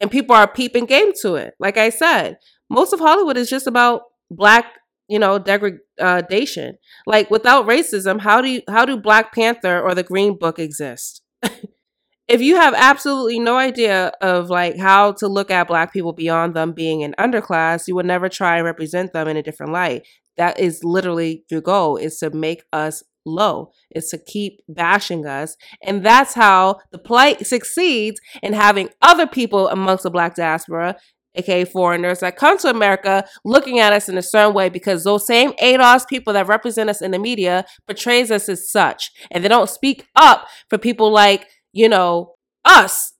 And 0.00 0.10
people 0.10 0.36
are 0.36 0.46
peeping 0.46 0.86
game 0.86 1.12
to 1.22 1.34
it. 1.36 1.54
Like 1.58 1.76
I 1.76 1.88
said, 1.88 2.36
most 2.70 2.92
of 2.92 3.00
Hollywood 3.00 3.36
is 3.36 3.50
just 3.50 3.66
about 3.66 4.02
black, 4.30 4.66
you 5.08 5.18
know, 5.18 5.38
degradation. 5.38 6.68
Uh, 6.70 7.06
like 7.06 7.30
without 7.30 7.66
racism, 7.66 8.20
how 8.20 8.40
do 8.40 8.48
you, 8.48 8.62
how 8.68 8.84
do 8.84 8.96
Black 8.96 9.34
Panther 9.34 9.80
or 9.80 9.94
the 9.94 10.02
Green 10.02 10.36
Book 10.38 10.58
exist? 10.58 11.22
if 12.28 12.40
you 12.40 12.56
have 12.56 12.74
absolutely 12.74 13.38
no 13.38 13.56
idea 13.56 14.12
of 14.20 14.50
like 14.50 14.76
how 14.76 15.12
to 15.12 15.28
look 15.28 15.50
at 15.50 15.68
black 15.68 15.92
people 15.92 16.12
beyond 16.12 16.54
them 16.54 16.72
being 16.72 17.02
an 17.02 17.14
underclass, 17.18 17.86
you 17.86 17.94
would 17.94 18.06
never 18.06 18.28
try 18.28 18.56
and 18.56 18.64
represent 18.64 19.12
them 19.12 19.28
in 19.28 19.36
a 19.36 19.42
different 19.42 19.72
light. 19.72 20.06
That 20.36 20.58
is 20.58 20.82
literally 20.82 21.44
your 21.50 21.60
goal 21.60 21.96
is 21.96 22.18
to 22.18 22.30
make 22.30 22.62
us 22.72 23.02
low 23.26 23.72
is 23.90 24.08
to 24.08 24.18
keep 24.18 24.60
bashing 24.68 25.26
us 25.26 25.56
and 25.82 26.06
that's 26.06 26.34
how 26.34 26.78
the 26.92 26.98
plight 26.98 27.44
succeeds 27.44 28.20
in 28.40 28.52
having 28.52 28.88
other 29.02 29.26
people 29.26 29.68
amongst 29.68 30.04
the 30.04 30.10
black 30.10 30.36
diaspora 30.36 30.96
aka 31.36 31.64
foreigners 31.64 32.20
that 32.20 32.36
come 32.36 32.58
to 32.58 32.68
america 32.68 33.24
looking 33.44 33.78
at 33.78 33.92
us 33.92 34.08
in 34.08 34.18
a 34.18 34.22
certain 34.22 34.54
way 34.54 34.68
because 34.68 35.04
those 35.04 35.26
same 35.26 35.52
ados 35.62 36.06
people 36.08 36.32
that 36.32 36.46
represent 36.46 36.90
us 36.90 37.00
in 37.02 37.10
the 37.10 37.18
media 37.18 37.64
portrays 37.86 38.30
us 38.30 38.48
as 38.48 38.70
such 38.70 39.10
and 39.30 39.44
they 39.44 39.48
don't 39.48 39.70
speak 39.70 40.06
up 40.16 40.46
for 40.68 40.78
people 40.78 41.10
like 41.10 41.46
you 41.72 41.88
know 41.88 42.34
us 42.64 43.12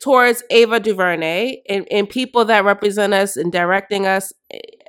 towards 0.00 0.42
ava 0.50 0.78
duvernay 0.78 1.56
and, 1.68 1.86
and 1.90 2.08
people 2.08 2.44
that 2.44 2.64
represent 2.64 3.12
us 3.12 3.36
and 3.36 3.52
directing 3.52 4.06
us 4.06 4.32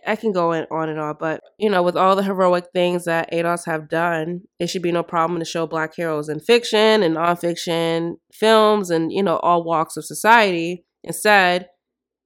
I 0.07 0.15
can 0.15 0.31
go 0.31 0.53
on 0.53 0.89
and 0.89 0.99
on, 0.99 1.15
but 1.19 1.41
you 1.57 1.69
know, 1.69 1.83
with 1.83 1.95
all 1.95 2.15
the 2.15 2.23
heroic 2.23 2.65
things 2.73 3.05
that 3.05 3.31
ADOS 3.31 3.65
have 3.65 3.89
done, 3.89 4.41
it 4.59 4.67
should 4.67 4.81
be 4.81 4.91
no 4.91 5.03
problem 5.03 5.39
to 5.39 5.45
show 5.45 5.67
black 5.67 5.95
heroes 5.95 6.29
in 6.29 6.39
fiction 6.39 7.03
and 7.03 7.15
nonfiction 7.15 8.13
films 8.33 8.89
and 8.89 9.11
you 9.11 9.23
know 9.23 9.37
all 9.37 9.63
walks 9.63 9.97
of 9.97 10.05
society. 10.05 10.85
Instead, 11.03 11.67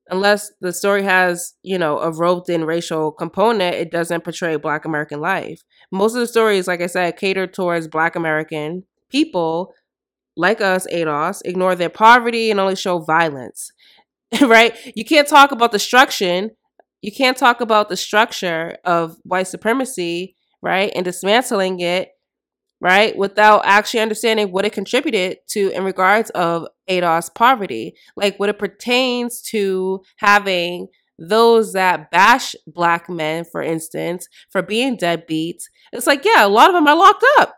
unless 0.09 0.51
the 0.61 0.73
story 0.73 1.03
has 1.03 1.53
you 1.63 1.77
know 1.77 1.99
a 1.99 2.11
roped 2.11 2.49
in 2.49 2.65
racial 2.65 3.11
component, 3.11 3.75
it 3.75 3.91
doesn't 3.91 4.23
portray 4.23 4.55
Black 4.55 4.85
American 4.85 5.19
life. 5.21 5.61
Most 5.91 6.15
of 6.15 6.21
the 6.21 6.27
stories, 6.27 6.67
like 6.67 6.81
I 6.81 6.88
said, 6.88 7.17
cater 7.17 7.47
towards 7.47 7.88
Black 7.88 8.15
American 8.15 8.84
people 9.09 9.73
like 10.35 10.61
us, 10.61 10.88
ADOS, 10.91 11.41
ignore 11.45 11.75
their 11.75 11.89
poverty 11.89 12.49
and 12.49 12.59
only 12.59 12.75
show 12.75 12.99
violence. 12.99 13.71
right? 14.41 14.75
You 14.95 15.05
can't 15.05 15.27
talk 15.27 15.51
about 15.51 15.71
destruction 15.71 16.51
you 17.03 17.11
can't 17.11 17.38
talk 17.38 17.59
about 17.59 17.89
the 17.89 17.97
structure 17.97 18.77
of 18.85 19.17
white 19.23 19.47
supremacy, 19.47 20.35
right, 20.61 20.89
and 20.95 21.03
dismantling 21.03 21.81
it, 21.81 22.12
right, 22.84 23.18
without 23.18 23.61
actually 23.64 24.01
understanding 24.01 24.51
what 24.51 24.65
it 24.65 24.73
contributed 24.73 25.38
to 25.47 25.69
in 25.69 25.85
regards 25.85 26.30
of 26.31 26.68
ADOS 26.89 27.34
poverty, 27.34 27.95
like 28.18 28.38
what 28.38 28.49
it 28.49 28.60
pertains 28.60 29.41
to 29.41 30.01
having 30.18 30.88
those 31.18 31.72
that 31.73 32.11
bash 32.11 32.55
black 32.68 33.10
men, 33.10 33.45
for 33.49 33.61
instance, 33.61 34.27
for 34.51 34.61
being 34.61 34.97
deadbeats. 34.97 35.64
It's 35.93 36.07
like, 36.07 36.26
yeah, 36.26 36.45
a 36.45 36.49
lot 36.49 36.69
of 36.69 36.73
them 36.76 36.88
are 36.88 36.97
locked 36.97 37.26
up, 37.39 37.55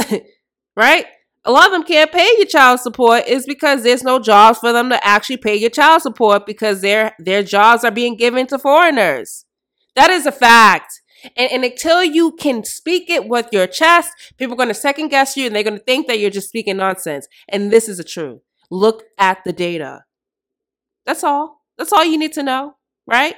right? 0.76 1.06
a 1.44 1.50
lot 1.50 1.66
of 1.66 1.72
them 1.72 1.82
can't 1.82 2.12
pay 2.12 2.28
your 2.36 2.46
child 2.46 2.78
support 2.80 3.26
is 3.26 3.46
because 3.46 3.82
there's 3.82 4.04
no 4.04 4.18
jobs 4.18 4.58
for 4.58 4.72
them 4.72 4.88
to 4.90 5.06
actually 5.06 5.36
pay 5.36 5.56
your 5.56 5.70
child 5.70 6.00
support 6.02 6.46
because 6.46 6.80
their 6.80 7.14
their 7.18 7.42
jobs 7.42 7.84
are 7.84 7.90
being 7.90 8.16
given 8.16 8.46
to 8.46 8.58
foreigners. 8.58 9.44
That 9.96 10.10
is 10.10 10.24
a 10.24 10.32
fact. 10.32 11.01
And, 11.36 11.50
and 11.52 11.64
until 11.64 12.02
you 12.02 12.32
can 12.32 12.64
speak 12.64 13.10
it 13.10 13.28
with 13.28 13.48
your 13.52 13.66
chest, 13.66 14.12
people 14.38 14.54
are 14.54 14.56
going 14.56 14.68
to 14.68 14.74
second 14.74 15.08
guess 15.08 15.36
you 15.36 15.46
and 15.46 15.54
they're 15.54 15.62
going 15.62 15.78
to 15.78 15.84
think 15.84 16.06
that 16.06 16.18
you're 16.18 16.30
just 16.30 16.48
speaking 16.48 16.76
nonsense. 16.76 17.26
And 17.48 17.70
this 17.70 17.88
is 17.88 17.98
the 17.98 18.04
truth. 18.04 18.40
Look 18.70 19.04
at 19.18 19.44
the 19.44 19.52
data. 19.52 20.04
That's 21.04 21.24
all. 21.24 21.62
That's 21.78 21.92
all 21.92 22.04
you 22.04 22.18
need 22.18 22.32
to 22.34 22.42
know, 22.42 22.76
right? 23.06 23.34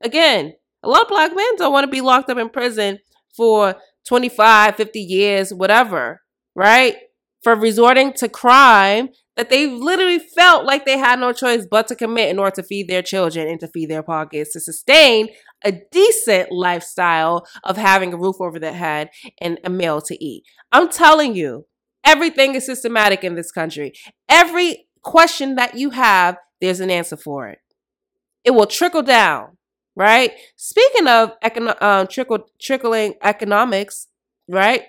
Again, 0.00 0.54
a 0.82 0.88
lot 0.88 1.02
of 1.02 1.08
black 1.08 1.34
men 1.34 1.56
don't 1.56 1.72
want 1.72 1.84
to 1.84 1.90
be 1.90 2.00
locked 2.00 2.30
up 2.30 2.38
in 2.38 2.48
prison 2.48 2.98
for 3.36 3.76
25, 4.06 4.76
50 4.76 5.00
years, 5.00 5.52
whatever, 5.52 6.22
right? 6.54 6.96
For 7.42 7.54
resorting 7.54 8.12
to 8.14 8.28
crime 8.28 9.10
that 9.36 9.50
they 9.50 9.66
literally 9.66 10.18
felt 10.18 10.64
like 10.64 10.84
they 10.84 10.98
had 10.98 11.20
no 11.20 11.32
choice 11.32 11.66
but 11.70 11.86
to 11.88 11.94
commit 11.94 12.28
in 12.28 12.38
order 12.38 12.56
to 12.56 12.62
feed 12.62 12.88
their 12.88 13.02
children 13.02 13.46
and 13.46 13.60
to 13.60 13.68
feed 13.68 13.88
their 13.88 14.02
pockets, 14.02 14.52
to 14.52 14.60
sustain 14.60 15.28
a 15.64 15.72
decent 15.90 16.52
lifestyle 16.52 17.46
of 17.64 17.76
having 17.76 18.12
a 18.12 18.16
roof 18.16 18.36
over 18.40 18.58
their 18.58 18.72
head 18.72 19.10
and 19.40 19.58
a 19.64 19.70
meal 19.70 20.00
to 20.02 20.24
eat. 20.24 20.44
I'm 20.72 20.88
telling 20.88 21.34
you, 21.34 21.66
everything 22.04 22.54
is 22.54 22.66
systematic 22.66 23.24
in 23.24 23.34
this 23.34 23.50
country. 23.50 23.92
Every 24.28 24.86
question 25.02 25.56
that 25.56 25.74
you 25.74 25.90
have, 25.90 26.36
there's 26.60 26.80
an 26.80 26.90
answer 26.90 27.16
for 27.16 27.48
it. 27.48 27.58
It 28.44 28.52
will 28.52 28.66
trickle 28.66 29.02
down, 29.02 29.56
right? 29.96 30.32
Speaking 30.56 31.06
of 31.06 31.32
econo- 31.40 31.80
um, 31.82 32.06
trickle 32.06 32.48
trickling 32.60 33.14
economics, 33.22 34.08
right? 34.48 34.84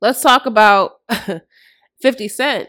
Let's 0.00 0.20
talk 0.20 0.46
about 0.46 1.00
50 2.02 2.28
Cent. 2.28 2.68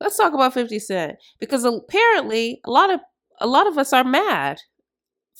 Let's 0.00 0.16
talk 0.16 0.34
about 0.34 0.54
50 0.54 0.78
Cent 0.80 1.16
because 1.38 1.64
apparently 1.64 2.60
a 2.64 2.70
lot 2.70 2.90
of 2.90 3.00
a 3.40 3.46
lot 3.46 3.66
of 3.66 3.78
us 3.78 3.92
are 3.92 4.04
mad 4.04 4.58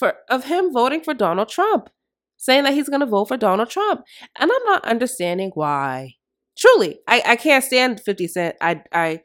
for 0.03 0.15
of 0.29 0.47
him 0.47 0.73
voting 0.73 1.01
for 1.01 1.15
Donald 1.15 1.49
Trump, 1.49 1.89
saying 2.37 2.65
that 2.65 2.75
he's 2.75 2.89
going 2.89 2.99
to 3.01 3.07
vote 3.07 3.27
for 3.27 3.37
Donald 3.37 3.71
Trump, 3.71 4.03
and 4.37 4.51
I'm 4.51 4.65
not 4.65 4.85
understanding 4.85 5.53
why. 5.55 6.17
Truly, 6.59 6.99
I 7.07 7.23
I 7.25 7.37
can't 7.37 7.63
stand 7.63 8.01
50 8.01 8.27
Cent. 8.27 8.57
I 8.61 8.83
I 8.93 9.21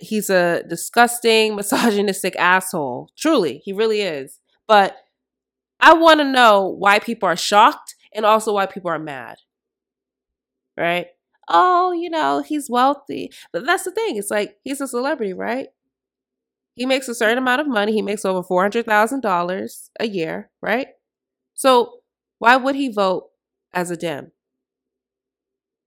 he's 0.00 0.30
a 0.30 0.64
disgusting, 0.68 1.54
misogynistic 1.56 2.34
asshole. 2.36 3.10
Truly, 3.16 3.62
he 3.64 3.72
really 3.72 4.00
is. 4.00 4.40
But 4.66 4.96
I 5.78 5.94
want 5.94 6.18
to 6.18 6.24
know 6.24 6.74
why 6.76 6.98
people 6.98 7.28
are 7.28 7.36
shocked 7.36 7.94
and 8.12 8.26
also 8.26 8.54
why 8.54 8.66
people 8.66 8.90
are 8.90 8.98
mad. 8.98 9.36
Right? 10.76 11.06
Oh, 11.48 11.92
you 11.92 12.10
know, 12.10 12.42
he's 12.42 12.68
wealthy. 12.68 13.30
But 13.52 13.64
that's 13.64 13.84
the 13.84 13.92
thing. 13.92 14.16
It's 14.16 14.30
like 14.30 14.56
he's 14.64 14.80
a 14.80 14.88
celebrity, 14.88 15.34
right? 15.34 15.68
He 16.78 16.86
makes 16.86 17.08
a 17.08 17.14
certain 17.14 17.38
amount 17.38 17.60
of 17.60 17.66
money. 17.66 17.92
He 17.92 18.02
makes 18.02 18.24
over 18.24 18.40
$400,000 18.40 19.88
a 19.98 20.06
year, 20.06 20.50
right? 20.62 20.86
So 21.54 21.94
why 22.38 22.56
would 22.56 22.76
he 22.76 22.88
vote 22.88 23.30
as 23.74 23.90
a 23.90 23.96
Dem? 23.96 24.30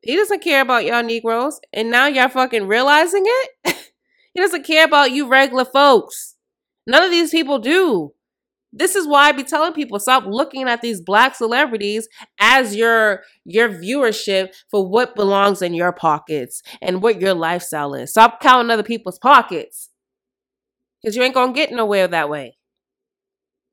He 0.01 0.17
doesn't 0.17 0.41
care 0.43 0.61
about 0.61 0.83
y'all 0.83 1.01
Negroes. 1.01 1.61
And 1.71 1.89
now 1.89 2.07
y'all 2.07 2.27
fucking 2.27 2.67
realizing 2.67 3.23
it? 3.25 3.77
He 4.33 4.39
doesn't 4.39 4.65
care 4.65 4.85
about 4.85 5.11
you 5.11 5.27
regular 5.27 5.65
folks. 5.65 6.35
None 6.87 7.03
of 7.03 7.11
these 7.11 7.31
people 7.31 7.59
do. 7.59 8.13
This 8.71 8.95
is 8.95 9.05
why 9.05 9.27
I 9.27 9.33
be 9.33 9.43
telling 9.43 9.73
people 9.73 9.99
stop 9.99 10.23
looking 10.25 10.69
at 10.69 10.81
these 10.81 11.01
black 11.01 11.35
celebrities 11.35 12.07
as 12.39 12.73
your 12.73 13.23
your 13.43 13.67
viewership 13.67 14.53
for 14.69 14.87
what 14.87 15.17
belongs 15.17 15.61
in 15.61 15.73
your 15.73 15.91
pockets 15.91 16.63
and 16.81 17.03
what 17.03 17.19
your 17.19 17.33
lifestyle 17.33 17.93
is. 17.93 18.11
Stop 18.11 18.39
counting 18.39 18.71
other 18.71 18.83
people's 18.83 19.19
pockets. 19.19 19.90
Cuz 21.05 21.15
you 21.15 21.23
ain't 21.23 21.33
going 21.33 21.53
to 21.53 21.57
get 21.57 21.71
nowhere 21.71 22.07
that 22.07 22.29
way. 22.29 22.57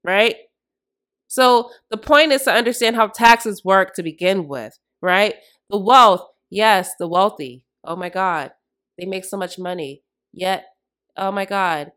Right? 0.04 0.36
So 1.28 1.70
the 1.90 1.98
point 1.98 2.32
is 2.32 2.42
to 2.44 2.52
understand 2.52 2.96
how 2.96 3.08
taxes 3.08 3.64
work 3.64 3.94
to 3.94 4.02
begin 4.02 4.48
with, 4.48 4.78
right? 5.02 5.34
The 5.70 5.78
wealth, 5.78 6.26
yes, 6.50 6.92
the 6.98 7.06
wealthy. 7.06 7.64
Oh 7.84 7.96
my 7.96 8.08
god. 8.08 8.52
They 8.98 9.06
make 9.06 9.24
so 9.24 9.36
much 9.36 9.58
money. 9.58 10.02
Yet, 10.32 10.64
oh 11.16 11.30
my 11.30 11.44
God, 11.44 11.92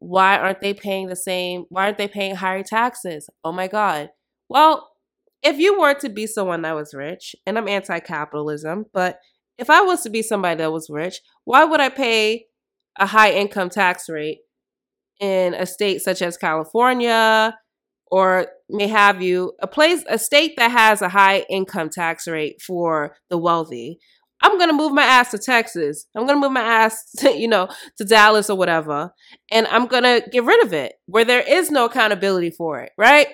why 0.00 0.38
aren't 0.38 0.60
they 0.60 0.74
paying 0.74 1.06
the 1.06 1.16
same? 1.16 1.66
Why 1.68 1.84
aren't 1.84 1.98
they 1.98 2.08
paying 2.08 2.36
higher 2.36 2.62
taxes? 2.62 3.28
Oh 3.44 3.52
my 3.52 3.68
God. 3.68 4.10
Well, 4.48 4.90
if 5.42 5.58
you 5.58 5.78
were 5.78 5.94
to 5.94 6.08
be 6.08 6.26
someone 6.26 6.62
that 6.62 6.74
was 6.74 6.92
rich, 6.92 7.34
and 7.46 7.56
I'm 7.56 7.68
anti 7.68 8.00
capitalism, 8.00 8.86
but 8.92 9.18
if 9.58 9.70
I 9.70 9.82
was 9.82 10.02
to 10.02 10.10
be 10.10 10.22
somebody 10.22 10.56
that 10.56 10.72
was 10.72 10.90
rich, 10.90 11.20
why 11.44 11.64
would 11.64 11.80
I 11.80 11.88
pay 11.88 12.46
a 13.00 13.06
high 13.06 13.32
income 13.32 13.70
tax 13.70 14.08
rate 14.08 14.38
in 15.18 15.54
a 15.54 15.66
state 15.66 16.00
such 16.02 16.22
as 16.22 16.36
California 16.36 17.56
or 18.10 18.46
may 18.68 18.86
have 18.86 19.20
you 19.22 19.52
a 19.60 19.66
place 19.66 20.04
a 20.08 20.18
state 20.18 20.54
that 20.56 20.70
has 20.70 21.02
a 21.02 21.08
high 21.08 21.44
income 21.50 21.88
tax 21.90 22.28
rate 22.28 22.60
for 22.62 23.16
the 23.28 23.38
wealthy 23.38 23.98
I'm 24.42 24.58
gonna 24.58 24.72
move 24.72 24.92
my 24.92 25.02
ass 25.02 25.32
to 25.32 25.38
Texas. 25.38 26.06
I'm 26.16 26.26
gonna 26.26 26.40
move 26.40 26.52
my 26.52 26.62
ass 26.62 27.10
to, 27.18 27.36
you 27.36 27.48
know, 27.48 27.68
to 27.98 28.04
Dallas 28.04 28.48
or 28.48 28.56
whatever. 28.56 29.12
And 29.50 29.66
I'm 29.66 29.86
gonna 29.86 30.22
get 30.30 30.44
rid 30.44 30.64
of 30.64 30.72
it 30.72 30.94
where 31.06 31.24
there 31.24 31.42
is 31.42 31.70
no 31.70 31.84
accountability 31.84 32.50
for 32.50 32.80
it, 32.80 32.92
right? 32.96 33.28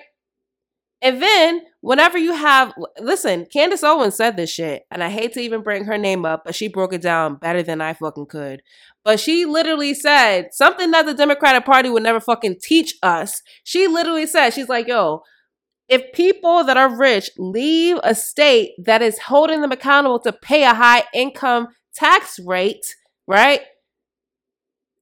And 1.01 1.21
then 1.21 1.61
whenever 1.81 2.17
you 2.17 2.33
have 2.33 2.73
listen, 2.99 3.45
Candace 3.53 3.83
Owens 3.83 4.15
said 4.15 4.35
this 4.35 4.49
shit, 4.49 4.83
and 4.89 5.03
I 5.03 5.09
hate 5.09 5.33
to 5.33 5.39
even 5.39 5.61
bring 5.61 5.85
her 5.85 5.97
name 5.97 6.25
up, 6.25 6.43
but 6.43 6.55
she 6.55 6.67
broke 6.67 6.93
it 6.93 7.01
down 7.01 7.35
better 7.35 7.61
than 7.61 7.81
I 7.81 7.93
fucking 7.93 8.25
could. 8.27 8.61
But 9.05 9.19
she 9.19 9.45
literally 9.45 9.93
said 9.93 10.49
something 10.51 10.91
that 10.91 11.05
the 11.05 11.13
Democratic 11.13 11.65
Party 11.65 11.89
would 11.89 12.03
never 12.03 12.19
fucking 12.19 12.57
teach 12.61 12.95
us. 13.03 13.41
She 13.63 13.87
literally 13.87 14.25
said, 14.25 14.51
she's 14.51 14.69
like, 14.69 14.87
yo, 14.87 15.21
if 15.87 16.11
people 16.13 16.63
that 16.63 16.77
are 16.77 16.97
rich 16.97 17.29
leave 17.37 17.97
a 18.03 18.13
state 18.13 18.71
that 18.83 19.01
is 19.01 19.19
holding 19.19 19.61
them 19.61 19.71
accountable 19.71 20.19
to 20.21 20.33
pay 20.33 20.63
a 20.63 20.73
high 20.73 21.03
income 21.13 21.67
tax 21.95 22.39
rate, 22.45 22.95
right? 23.27 23.61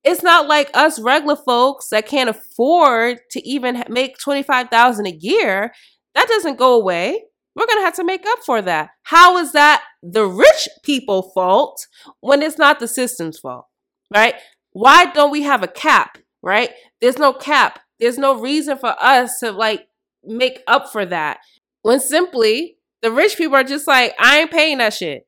It's 0.06 0.22
not 0.22 0.48
like 0.48 0.70
us 0.76 1.00
regular 1.00 1.36
folks 1.36 1.90
that 1.90 2.08
can't 2.08 2.30
afford 2.30 3.18
to 3.32 3.48
even 3.48 3.84
make 3.90 4.20
25,000 4.20 5.08
a 5.08 5.10
year. 5.10 5.74
That 6.14 6.28
doesn't 6.28 6.60
go 6.60 6.76
away. 6.76 7.24
We're 7.56 7.66
going 7.66 7.80
to 7.80 7.86
have 7.86 7.96
to 7.96 8.04
make 8.04 8.26
up 8.28 8.40
for 8.46 8.62
that. 8.62 8.92
How 9.04 9.38
is 9.38 9.54
that 9.54 9.84
the 10.04 10.28
rich 10.28 10.70
people 10.84 11.32
fault 11.34 11.88
when 12.20 12.44
it's 12.44 12.60
not 12.60 12.80
the 12.80 12.88
system's 12.88 13.40
fault? 13.40 13.66
Right? 14.14 14.36
Why 14.74 15.06
don't 15.06 15.32
we 15.32 15.42
have 15.42 15.64
a 15.64 15.68
cap, 15.68 16.20
right? 16.44 16.70
There's 17.02 17.18
no 17.18 17.34
cap. 17.34 17.80
There's 18.00 18.20
no 18.20 18.40
reason 18.40 18.78
for 18.78 18.96
us 19.02 19.40
to 19.40 19.52
like 19.52 19.88
make 20.24 20.62
up 20.68 20.92
for 20.92 21.06
that. 21.06 21.40
When 21.82 22.00
simply 22.00 22.78
the 23.02 23.12
rich 23.12 23.38
people 23.38 23.56
are 23.56 23.64
just 23.64 23.88
like, 23.88 24.14
I 24.20 24.40
ain't 24.40 24.52
paying 24.52 24.78
that 24.80 24.94
shit. 24.94 25.25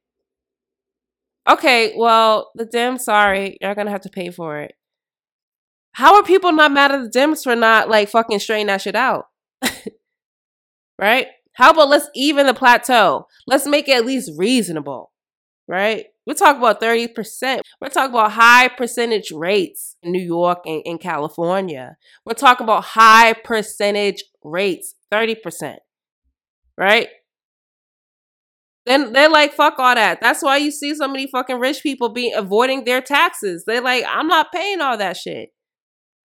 Okay, 1.48 1.94
well, 1.96 2.52
the 2.56 2.66
Dems, 2.66 3.02
sorry, 3.02 3.58
you're 3.62 3.76
gonna 3.76 3.92
have 3.92 4.02
to 4.02 4.10
pay 4.10 4.32
for 4.32 4.60
it. 4.60 4.74
How 5.94 6.16
are 6.16 6.24
people 6.24 6.52
not 6.52 6.72
mad 6.72 6.92
at 6.92 7.02
the 7.04 7.20
Dems 7.20 7.44
for 7.44 7.56
not 7.56 7.90
like 7.90 8.10
fucking 8.10 8.40
straightening 8.40 8.68
that 8.68 8.82
shit 8.82 8.96
out? 8.96 9.26
right? 11.00 11.28
How 11.54 11.72
about 11.72 11.90
let's 11.90 12.10
even 12.14 12.46
the 12.46 12.54
plateau? 12.54 13.28
Let's 13.48 13.66
make 13.66 13.88
it 13.88 13.98
at 13.98 14.06
least 14.06 14.32
reasonable, 14.38 15.12
right? 15.68 16.06
We're 16.28 16.34
talking 16.34 16.62
about 16.62 16.82
30%. 16.82 17.62
We're 17.82 17.90
talking 17.90 18.14
about 18.14 18.34
high 18.34 18.68
percentage 18.68 19.32
rates 19.32 19.96
in 20.04 20.12
New 20.12 20.22
York 20.22 20.60
and 20.66 20.82
in 20.86 20.98
California. 20.98 21.96
We're 22.26 22.34
talking 22.34 22.66
about 22.66 22.84
high 22.84 23.34
percentage 23.34 24.24
rates, 24.44 24.94
30%. 25.12 25.78
Right? 26.78 27.08
Then 28.88 29.12
they're 29.12 29.30
like, 29.30 29.52
fuck 29.52 29.78
all 29.80 29.96
that. 29.96 30.22
That's 30.22 30.42
why 30.42 30.56
you 30.56 30.72
see 30.72 30.96
so 30.96 31.10
many 31.10 31.28
fucking 31.28 31.60
rich 31.60 31.84
people 31.84 32.08
be 32.08 32.32
avoiding 32.32 32.86
their 32.86 33.02
taxes. 33.02 33.66
They're 33.68 33.82
like, 33.82 34.06
I'm 34.08 34.28
not 34.28 34.54
paying 34.54 34.80
all 34.80 34.98
that 34.98 35.18
shit. 35.18 35.50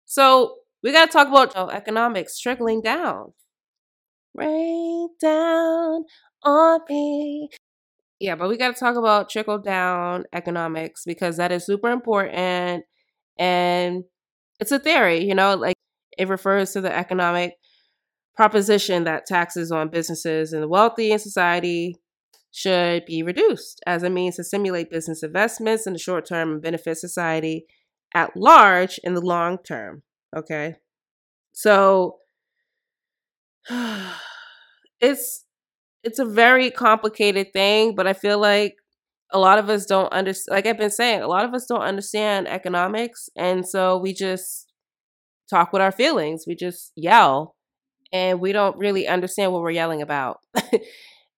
So 0.07 0.59
we 0.81 0.93
got 0.93 1.07
to 1.07 1.13
talk 1.13 1.27
about 1.27 1.53
oh, 1.57 1.71
economics 1.71 2.39
trickling 2.39 2.81
down. 2.81 3.33
Rain 4.33 5.09
down 5.21 6.05
on 6.45 6.81
me. 6.89 7.51
Yeah, 8.21 8.37
but 8.37 8.49
we 8.49 8.57
got 8.57 8.77
to 8.77 8.81
talk 8.81 8.95
about 8.95 9.29
trickle 9.29 9.59
down 9.59 10.25
economics 10.33 11.03
because 11.05 11.39
that 11.39 11.51
is 11.51 11.67
super 11.67 11.91
important. 11.91 12.85
And 13.41 14.05
it's 14.61 14.71
a 14.71 14.79
theory, 14.79 15.25
you 15.25 15.35
know, 15.35 15.57
like 15.57 15.75
it 16.17 16.29
refers 16.29 16.71
to 16.75 16.81
the 16.81 16.95
economic 16.97 17.55
proposition 18.37 19.03
that 19.05 19.27
taxes 19.27 19.73
on 19.73 19.89
businesses 19.89 20.53
and 20.53 20.63
the 20.63 20.69
wealthy 20.69 21.11
in 21.11 21.19
society 21.19 21.97
should 22.53 23.07
be 23.07 23.23
reduced 23.23 23.81
as 23.87 24.03
a 24.03 24.11
means 24.11 24.37
to 24.37 24.45
stimulate 24.45 24.91
business 24.91 25.23
investments 25.23 25.87
in 25.87 25.95
the 25.95 25.99
short 25.99 26.27
term 26.27 26.53
and 26.53 26.63
benefit 26.63 26.99
society 26.99 27.65
at 28.15 28.37
large 28.37 29.01
in 29.03 29.15
the 29.15 29.23
long 29.23 29.59
term. 29.67 30.03
Okay. 30.37 30.77
So 31.53 32.19
it's 35.01 35.45
it's 36.05 36.19
a 36.19 36.25
very 36.25 36.71
complicated 36.71 37.53
thing, 37.53 37.95
but 37.95 38.07
I 38.07 38.13
feel 38.13 38.39
like 38.39 38.75
a 39.33 39.39
lot 39.39 39.59
of 39.59 39.71
us 39.71 39.87
don't 39.87 40.13
understand 40.13 40.55
like 40.55 40.67
I've 40.67 40.79
been 40.79 40.91
saying, 40.91 41.23
a 41.23 41.29
lot 41.29 41.47
of 41.47 41.55
us 41.55 41.65
don't 41.67 41.81
understand 41.81 42.49
economics 42.49 43.31
and 43.35 43.67
so 43.67 43.97
we 43.97 44.13
just 44.13 44.71
talk 45.49 45.73
with 45.73 45.81
our 45.81 45.93
feelings. 45.93 46.45
We 46.47 46.55
just 46.55 46.93
yell 46.97 47.57
and 48.13 48.41
we 48.41 48.53
don't 48.53 48.77
really 48.77 49.09
understand 49.09 49.53
what 49.53 49.63
we're 49.63 49.71
yelling 49.71 50.03
about. 50.03 50.41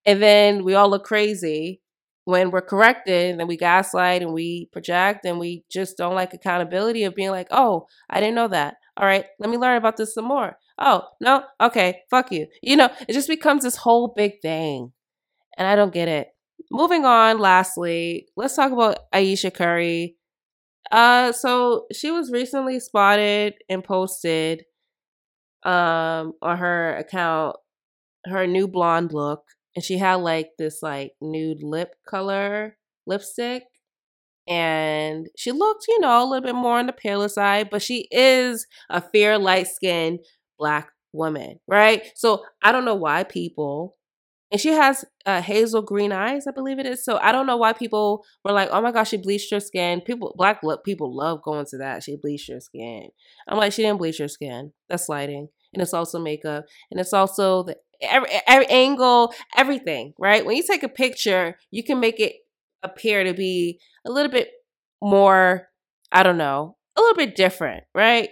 and 0.07 0.23
then 0.23 0.65
we 0.65 0.75
all 0.75 0.89
look 0.91 1.05
crazy 1.05 1.81
when 2.25 2.51
we're 2.51 2.63
corrected, 2.63 3.31
and 3.31 3.41
then 3.41 3.47
we 3.47 3.57
gaslight 3.57 4.23
and 4.23 4.33
we 4.33 4.69
project 4.73 5.27
and 5.27 5.39
we 5.39 5.65
just 5.71 5.97
don't 5.99 6.15
like 6.15 6.33
accountability 6.33 7.05
of 7.05 7.15
being 7.15 7.31
like, 7.31 7.49
oh, 7.51 7.87
I 8.09 8.21
didn't 8.21 8.35
know 8.35 8.49
that. 8.49 8.77
All 8.97 9.07
right, 9.07 9.27
let 9.39 9.51
me 9.51 9.59
learn 9.59 9.77
about 9.77 9.97
this 9.97 10.15
some 10.15 10.25
more. 10.25 10.57
Oh, 10.79 11.03
no, 11.21 11.45
okay, 11.61 12.01
fuck 12.11 12.33
you. 12.33 12.47
You 12.63 12.77
know, 12.77 12.89
it 13.09 13.13
just 13.13 13.29
becomes 13.29 13.63
this 13.63 13.77
whole 13.77 14.13
big 14.17 14.41
thing. 14.41 14.93
And 15.59 15.69
I 15.69 15.77
don't 15.77 15.93
get 15.93 16.09
it. 16.09 16.29
Moving 16.71 17.05
on, 17.05 17.39
lastly, 17.39 18.29
let's 18.37 18.57
talk 18.57 18.73
about 18.73 18.99
Ayesha 19.13 19.51
Curry. 19.51 20.17
Uh, 20.91 21.33
so 21.33 21.87
she 21.93 22.11
was 22.11 22.31
recently 22.31 22.81
spotted 22.81 23.55
and 23.69 23.85
posted 23.85 24.65
um 25.65 26.35
on 26.43 26.59
her 26.59 26.95
account 26.97 27.57
her 28.27 28.47
new 28.47 28.69
blonde 28.69 29.15
look 29.15 29.41
and 29.75 29.85
she 29.85 29.99
had 29.99 30.17
like 30.17 30.51
this 30.59 30.83
like 30.83 31.13
nude 31.21 31.63
lip 31.63 31.95
color 32.09 32.77
lipstick 33.07 33.65
and 34.47 35.27
she 35.37 35.53
looked 35.53 35.87
you 35.89 36.01
know 36.01 36.23
a 36.23 36.27
little 36.27 36.45
bit 36.45 36.55
more 36.55 36.79
on 36.79 36.87
the 36.87 36.93
paler 36.93 37.29
side 37.29 37.71
but 37.71 37.83
she 37.83 38.07
is 38.11 38.67
a 38.91 39.01
fair 39.01 39.39
light 39.39 39.67
skinned 39.67 40.19
black 40.59 40.89
woman 41.13 41.59
right 41.69 42.03
so 42.15 42.45
i 42.63 42.73
don't 42.73 42.85
know 42.85 42.95
why 42.95 43.25
people 43.25 43.97
and 44.53 44.61
she 44.61 44.69
has 44.69 45.05
uh, 45.27 45.43
hazel 45.43 45.83
green 45.83 46.13
eyes, 46.13 46.47
I 46.47 46.53
believe 46.53 46.79
it 46.79 46.87
is. 46.87 47.05
So 47.05 47.19
I 47.19 47.33
don't 47.33 47.47
know 47.49 47.57
why 47.57 47.73
people 47.73 48.25
were 48.45 48.53
like, 48.53 48.69
"Oh 48.71 48.81
my 48.81 48.93
gosh, 48.93 49.09
she 49.09 49.17
bleached 49.17 49.51
her 49.51 49.59
skin." 49.59 50.01
People, 50.01 50.33
black 50.37 50.63
people 50.85 51.13
love 51.13 51.43
going 51.43 51.67
to 51.71 51.79
that. 51.79 52.05
She 52.05 52.17
bleached 52.17 52.51
her 52.53 52.61
skin. 52.61 53.09
I'm 53.49 53.59
like, 53.59 53.73
she 53.73 53.83
didn't 53.83 53.99
bleach 53.99 54.19
her 54.19 54.29
skin. 54.29 54.73
That's 54.89 55.09
lighting, 55.09 55.49
and 55.73 55.83
it's 55.83 55.93
also 55.93 56.21
makeup, 56.21 56.67
and 56.93 57.01
it's 57.01 57.13
also 57.13 57.65
the 57.65 57.77
every, 58.03 58.29
every 58.47 58.67
angle, 58.67 59.33
everything. 59.57 60.15
Right? 60.19 60.45
When 60.45 60.57
you 60.57 60.63
take 60.63 60.83
a 60.83 60.89
picture, 60.89 61.57
you 61.71 61.83
can 61.83 62.01
make 62.01 62.21
it 62.21 62.35
appear 62.83 63.25
to 63.25 63.35
be 63.35 63.81
a 64.07 64.11
little 64.11 64.31
bit 64.33 64.51
more. 65.03 65.69
I 66.13 66.23
don't 66.23 66.39
know, 66.39 66.77
a 66.97 67.01
little 67.01 67.17
bit 67.17 67.35
different, 67.35 67.85
right? 67.95 68.29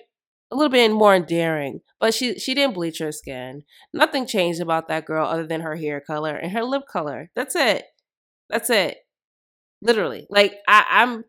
a 0.52 0.56
little 0.56 0.70
bit 0.70 0.92
more 0.92 1.14
endearing. 1.16 1.80
But 1.98 2.14
she 2.14 2.38
she 2.38 2.54
didn't 2.54 2.74
bleach 2.74 2.98
her 2.98 3.10
skin. 3.10 3.62
Nothing 3.92 4.26
changed 4.26 4.60
about 4.60 4.88
that 4.88 5.06
girl 5.06 5.26
other 5.26 5.46
than 5.46 5.62
her 5.62 5.76
hair 5.76 6.00
color 6.00 6.36
and 6.36 6.52
her 6.52 6.62
lip 6.62 6.82
color. 6.90 7.30
That's 7.34 7.56
it. 7.56 7.84
That's 8.50 8.70
it. 8.70 8.98
Literally. 9.80 10.26
Like 10.30 10.56
I, 10.68 10.84
I'm 10.90 11.24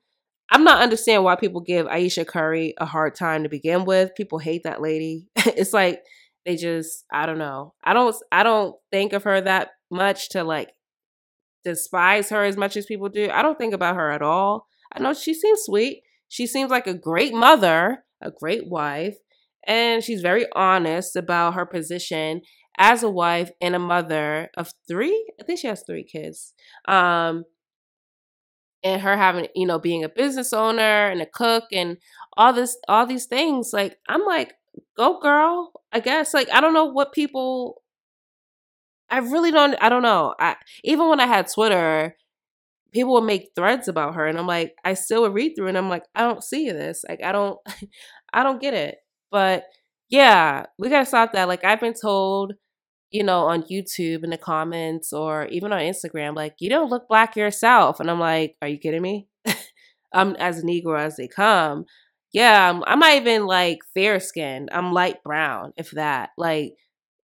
I'm 0.51 0.63
not 0.63 0.81
understanding 0.81 1.23
why 1.23 1.35
people 1.35 1.61
give 1.61 1.87
Ayesha 1.87 2.25
Curry 2.25 2.73
a 2.77 2.85
hard 2.85 3.15
time 3.15 3.43
to 3.43 3.49
begin 3.49 3.85
with. 3.85 4.13
People 4.15 4.39
hate 4.39 4.63
that 4.63 4.81
lady. 4.81 5.27
it's 5.35 5.73
like 5.73 6.03
they 6.45 6.55
just 6.55 7.05
I 7.11 7.25
don't 7.25 7.37
know. 7.37 7.73
I 7.83 7.93
don't 7.93 8.15
I 8.31 8.43
don't 8.43 8.75
think 8.91 9.13
of 9.13 9.23
her 9.23 9.41
that 9.41 9.69
much 9.91 10.29
to 10.29 10.43
like 10.43 10.71
despise 11.63 12.29
her 12.29 12.43
as 12.43 12.57
much 12.57 12.75
as 12.75 12.85
people 12.85 13.09
do. 13.09 13.29
I 13.31 13.41
don't 13.41 13.57
think 13.57 13.73
about 13.73 13.95
her 13.95 14.11
at 14.11 14.21
all. 14.21 14.67
I 14.91 14.99
know 14.99 15.13
she 15.13 15.33
seems 15.33 15.61
sweet. 15.63 16.03
She 16.27 16.47
seems 16.47 16.71
like 16.71 16.87
a 16.87 16.93
great 16.93 17.33
mother 17.33 18.03
a 18.23 18.31
great 18.31 18.67
wife, 18.67 19.17
and 19.67 20.03
she's 20.03 20.21
very 20.21 20.45
honest 20.55 21.15
about 21.15 21.53
her 21.53 21.65
position 21.65 22.41
as 22.77 23.03
a 23.03 23.09
wife 23.09 23.51
and 23.61 23.75
a 23.75 23.79
mother 23.79 24.49
of 24.57 24.71
three. 24.87 25.31
I 25.39 25.43
think 25.43 25.59
she 25.59 25.67
has 25.67 25.83
three 25.85 26.03
kids. 26.03 26.53
Um, 26.87 27.43
and 28.83 29.01
her 29.01 29.15
having, 29.15 29.47
you 29.55 29.67
know, 29.67 29.79
being 29.79 30.03
a 30.03 30.09
business 30.09 30.51
owner 30.51 31.07
and 31.07 31.21
a 31.21 31.25
cook 31.25 31.65
and 31.71 31.97
all 32.35 32.51
this, 32.51 32.75
all 32.89 33.05
these 33.05 33.27
things. 33.27 33.69
Like, 33.71 33.97
I'm 34.09 34.25
like, 34.25 34.53
go 34.97 35.19
girl. 35.19 35.71
I 35.91 35.99
guess. 35.99 36.33
Like, 36.33 36.49
I 36.51 36.61
don't 36.61 36.73
know 36.73 36.85
what 36.85 37.13
people. 37.13 37.81
I 39.09 39.19
really 39.19 39.51
don't. 39.51 39.75
I 39.81 39.89
don't 39.89 40.03
know. 40.03 40.33
I 40.39 40.55
even 40.83 41.09
when 41.09 41.19
I 41.19 41.27
had 41.27 41.47
Twitter, 41.53 42.15
people 42.93 43.13
would 43.13 43.23
make 43.23 43.51
threads 43.55 43.87
about 43.87 44.15
her 44.15 44.25
and 44.25 44.37
i'm 44.37 44.47
like 44.47 44.73
i 44.85 44.93
still 44.93 45.23
would 45.23 45.33
read 45.33 45.53
through 45.55 45.67
and 45.67 45.77
i'm 45.77 45.89
like 45.89 46.03
i 46.15 46.21
don't 46.21 46.43
see 46.43 46.69
this 46.71 47.03
like 47.09 47.21
i 47.23 47.31
don't 47.31 47.59
i 48.33 48.43
don't 48.43 48.61
get 48.61 48.73
it 48.73 48.97
but 49.31 49.63
yeah 50.09 50.65
we 50.77 50.89
gotta 50.89 51.05
stop 51.05 51.33
that 51.33 51.47
like 51.47 51.65
i've 51.65 51.79
been 51.81 51.93
told 51.99 52.53
you 53.09 53.23
know 53.23 53.45
on 53.45 53.63
youtube 53.63 54.23
in 54.23 54.29
the 54.29 54.37
comments 54.37 55.11
or 55.11 55.47
even 55.47 55.73
on 55.73 55.81
instagram 55.81 56.35
like 56.35 56.55
you 56.59 56.69
don't 56.69 56.89
look 56.89 57.07
black 57.09 57.35
yourself 57.35 57.99
and 57.99 58.09
i'm 58.09 58.19
like 58.19 58.55
are 58.61 58.67
you 58.67 58.77
kidding 58.77 59.01
me 59.01 59.27
i'm 60.13 60.35
as 60.35 60.63
negro 60.63 60.99
as 60.99 61.17
they 61.17 61.27
come 61.27 61.85
yeah 62.33 62.69
I'm, 62.69 62.83
I'm 62.85 62.99
not 62.99 63.13
even 63.15 63.45
like 63.45 63.79
fair 63.93 64.19
skinned 64.19 64.69
i'm 64.71 64.91
light 64.91 65.23
brown 65.23 65.73
if 65.77 65.91
that 65.91 66.31
like 66.37 66.73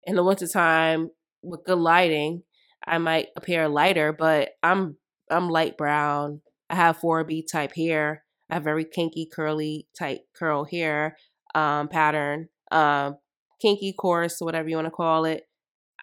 in 0.05 0.15
the 0.15 0.23
wintertime 0.23 1.09
with 1.43 1.65
good 1.65 1.77
lighting 1.77 2.43
I 2.85 2.97
might 2.97 3.27
appear 3.35 3.67
lighter, 3.67 4.13
but 4.13 4.49
I'm 4.63 4.97
I'm 5.29 5.49
light 5.49 5.77
brown. 5.77 6.41
I 6.69 6.75
have 6.75 6.99
4B 6.99 7.43
type 7.51 7.73
hair. 7.75 8.23
I 8.49 8.55
have 8.55 8.63
very 8.63 8.83
kinky, 8.85 9.29
curly 9.31 9.87
type 9.97 10.21
curl 10.35 10.65
hair 10.65 11.17
um, 11.53 11.87
pattern. 11.87 12.49
Um, 12.71 13.17
kinky, 13.61 13.93
coarse, 13.93 14.39
whatever 14.39 14.69
you 14.69 14.75
want 14.75 14.87
to 14.87 14.91
call 14.91 15.25
it. 15.25 15.43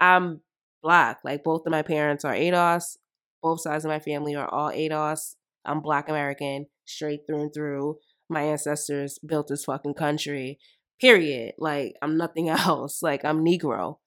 I'm 0.00 0.40
black. 0.82 1.18
Like 1.24 1.42
both 1.42 1.66
of 1.66 1.72
my 1.72 1.82
parents 1.82 2.24
are 2.24 2.34
ADOS. 2.34 2.98
Both 3.42 3.62
sides 3.62 3.84
of 3.84 3.90
my 3.90 3.98
family 3.98 4.36
are 4.36 4.48
all 4.48 4.70
ADOS. 4.70 5.34
I'm 5.64 5.80
black 5.80 6.08
American, 6.08 6.66
straight 6.84 7.20
through 7.26 7.42
and 7.42 7.54
through. 7.54 7.96
My 8.28 8.42
ancestors 8.42 9.18
built 9.18 9.48
this 9.48 9.64
fucking 9.64 9.94
country. 9.94 10.58
Period. 11.00 11.54
Like 11.58 11.94
I'm 12.02 12.16
nothing 12.16 12.48
else. 12.50 13.02
Like 13.02 13.24
I'm 13.24 13.44
Negro. 13.44 13.98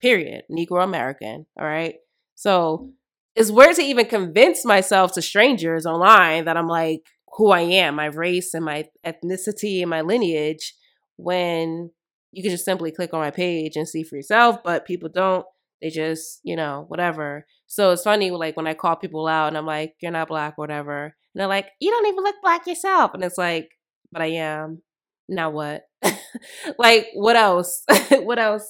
Period. 0.00 0.42
Negro 0.50 0.82
American. 0.82 1.46
All 1.58 1.66
right. 1.66 1.96
So 2.34 2.90
it's 3.34 3.50
weird 3.50 3.76
to 3.76 3.82
even 3.82 4.06
convince 4.06 4.64
myself 4.64 5.12
to 5.12 5.22
strangers 5.22 5.86
online 5.86 6.44
that 6.44 6.56
I'm 6.56 6.68
like 6.68 7.02
who 7.36 7.50
I 7.50 7.60
am, 7.60 7.96
my 7.96 8.06
race 8.06 8.52
and 8.52 8.64
my 8.64 8.84
ethnicity 9.06 9.80
and 9.80 9.88
my 9.88 10.02
lineage 10.02 10.74
when 11.16 11.90
you 12.30 12.42
can 12.42 12.50
just 12.50 12.64
simply 12.64 12.90
click 12.90 13.14
on 13.14 13.20
my 13.20 13.30
page 13.30 13.76
and 13.76 13.88
see 13.88 14.02
for 14.02 14.16
yourself, 14.16 14.62
but 14.62 14.86
people 14.86 15.08
don't. 15.08 15.46
They 15.80 15.90
just, 15.90 16.40
you 16.44 16.54
know, 16.54 16.84
whatever. 16.88 17.46
So 17.66 17.90
it's 17.90 18.04
funny, 18.04 18.30
like 18.30 18.56
when 18.56 18.68
I 18.68 18.74
call 18.74 18.96
people 18.96 19.26
out 19.26 19.48
and 19.48 19.58
I'm 19.58 19.66
like, 19.66 19.94
you're 20.00 20.12
not 20.12 20.28
black, 20.28 20.56
whatever. 20.56 21.16
And 21.34 21.40
they're 21.40 21.48
like, 21.48 21.68
you 21.80 21.90
don't 21.90 22.06
even 22.06 22.24
look 22.24 22.36
black 22.42 22.66
yourself. 22.66 23.12
And 23.14 23.24
it's 23.24 23.38
like, 23.38 23.70
but 24.10 24.22
I 24.22 24.26
am. 24.26 24.82
Now 25.28 25.50
what? 25.50 25.82
like, 26.78 27.08
what 27.14 27.36
else? 27.36 27.84
what 28.10 28.38
else? 28.38 28.66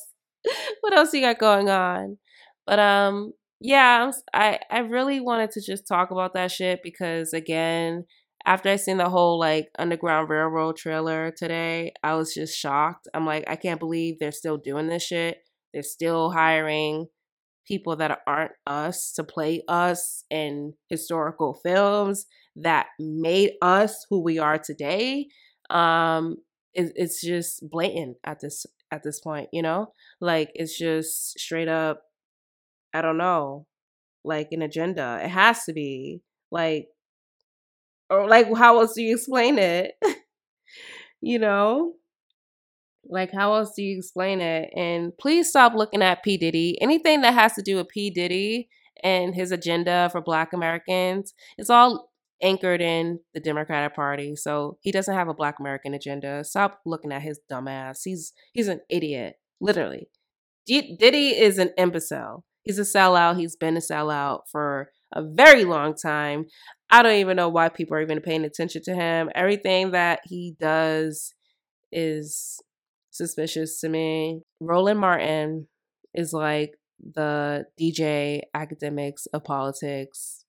What 0.80 0.94
else 0.94 1.12
you 1.12 1.20
got 1.20 1.39
going 1.39 1.68
on? 1.68 2.18
But 2.66 2.78
um, 2.78 3.32
yeah, 3.60 4.10
I 4.32 4.59
I 4.70 4.78
really 4.80 5.20
wanted 5.20 5.51
to 5.52 5.60
just 5.60 5.86
talk 5.86 6.10
about 6.10 6.34
that 6.34 6.51
shit 6.51 6.80
because 6.82 7.32
again, 7.32 8.05
after 8.44 8.68
I 8.68 8.76
seen 8.76 8.98
the 8.98 9.09
whole 9.09 9.39
like 9.39 9.68
Underground 9.78 10.28
Railroad 10.28 10.76
trailer 10.76 11.32
today, 11.36 11.93
I 12.02 12.14
was 12.14 12.34
just 12.34 12.59
shocked. 12.59 13.09
I'm 13.14 13.26
like, 13.26 13.44
I 13.48 13.56
can't 13.56 13.80
believe 13.80 14.18
they're 14.18 14.32
still 14.32 14.56
doing 14.56 14.89
this 14.89 15.05
shit. 15.05 15.39
They're 15.72 15.82
still 15.82 16.30
hiring 16.30 17.06
people 17.66 17.97
that 17.97 18.20
aren't 18.26 18.52
us 18.66 19.12
to 19.12 19.24
play 19.24 19.62
us 19.68 20.24
in 20.30 20.74
historical 20.89 21.55
films 21.62 22.26
that 22.56 22.86
made 22.98 23.52
us 23.62 24.06
who 24.10 24.22
we 24.22 24.38
are 24.38 24.58
today. 24.58 25.28
Um, 25.70 26.36
it, 26.74 26.92
it's 26.94 27.20
just 27.20 27.68
blatant 27.70 28.16
at 28.24 28.40
this 28.40 28.66
at 28.90 29.02
this 29.02 29.20
point, 29.20 29.48
you 29.52 29.62
know. 29.62 29.92
Like 30.20 30.50
it's 30.54 30.78
just 30.78 31.38
straight 31.38 31.68
up 31.68 32.02
I 32.94 33.00
don't 33.00 33.16
know, 33.16 33.66
like 34.24 34.48
an 34.52 34.62
agenda. 34.62 35.20
It 35.22 35.28
has 35.28 35.64
to 35.64 35.72
be 35.72 36.20
like, 36.50 36.88
or 38.10 38.28
like, 38.28 38.54
how 38.54 38.80
else 38.80 38.94
do 38.94 39.02
you 39.02 39.14
explain 39.14 39.58
it? 39.58 39.92
you 41.20 41.38
know, 41.38 41.94
like 43.08 43.32
how 43.32 43.54
else 43.54 43.72
do 43.74 43.82
you 43.82 43.96
explain 43.96 44.40
it? 44.40 44.70
And 44.76 45.12
please 45.18 45.48
stop 45.48 45.74
looking 45.74 46.02
at 46.02 46.22
P 46.22 46.36
Diddy. 46.36 46.78
Anything 46.80 47.22
that 47.22 47.34
has 47.34 47.54
to 47.54 47.62
do 47.62 47.76
with 47.76 47.88
P 47.88 48.10
Diddy 48.10 48.68
and 49.02 49.34
his 49.34 49.52
agenda 49.52 50.08
for 50.12 50.20
Black 50.20 50.52
Americans, 50.52 51.32
it's 51.56 51.70
all 51.70 52.10
anchored 52.43 52.81
in 52.81 53.20
the 53.35 53.40
Democratic 53.40 53.94
Party. 53.94 54.36
So 54.36 54.78
he 54.81 54.93
doesn't 54.93 55.14
have 55.14 55.28
a 55.28 55.35
Black 55.35 55.59
American 55.60 55.94
agenda. 55.94 56.44
Stop 56.44 56.81
looking 56.85 57.12
at 57.12 57.23
his 57.23 57.40
dumbass. 57.51 58.01
He's 58.05 58.32
he's 58.52 58.69
an 58.69 58.81
idiot, 58.90 59.36
literally. 59.60 60.09
Diddy 60.66 61.31
is 61.31 61.59
an 61.59 61.70
imbecile. 61.77 62.44
He's 62.62 62.78
a 62.78 62.82
sellout. 62.82 63.39
He's 63.39 63.56
been 63.56 63.77
a 63.77 63.81
sellout 63.81 64.43
for 64.51 64.90
a 65.12 65.23
very 65.23 65.64
long 65.64 65.94
time. 65.94 66.47
I 66.90 67.02
don't 67.02 67.16
even 67.16 67.36
know 67.36 67.48
why 67.48 67.69
people 67.69 67.97
are 67.97 68.02
even 68.02 68.20
paying 68.20 68.44
attention 68.44 68.82
to 68.85 68.94
him. 68.94 69.31
Everything 69.35 69.90
that 69.93 70.20
he 70.24 70.55
does 70.60 71.35
is 71.90 72.60
suspicious 73.10 73.81
to 73.81 73.89
me. 73.89 74.43
Roland 74.60 75.01
Martin 75.01 75.66
is 76.14 76.32
like 76.32 76.73
the 77.01 77.64
DJ 77.81 78.43
Akademiks 78.55 79.27
of 79.32 79.43
politics. 79.43 80.44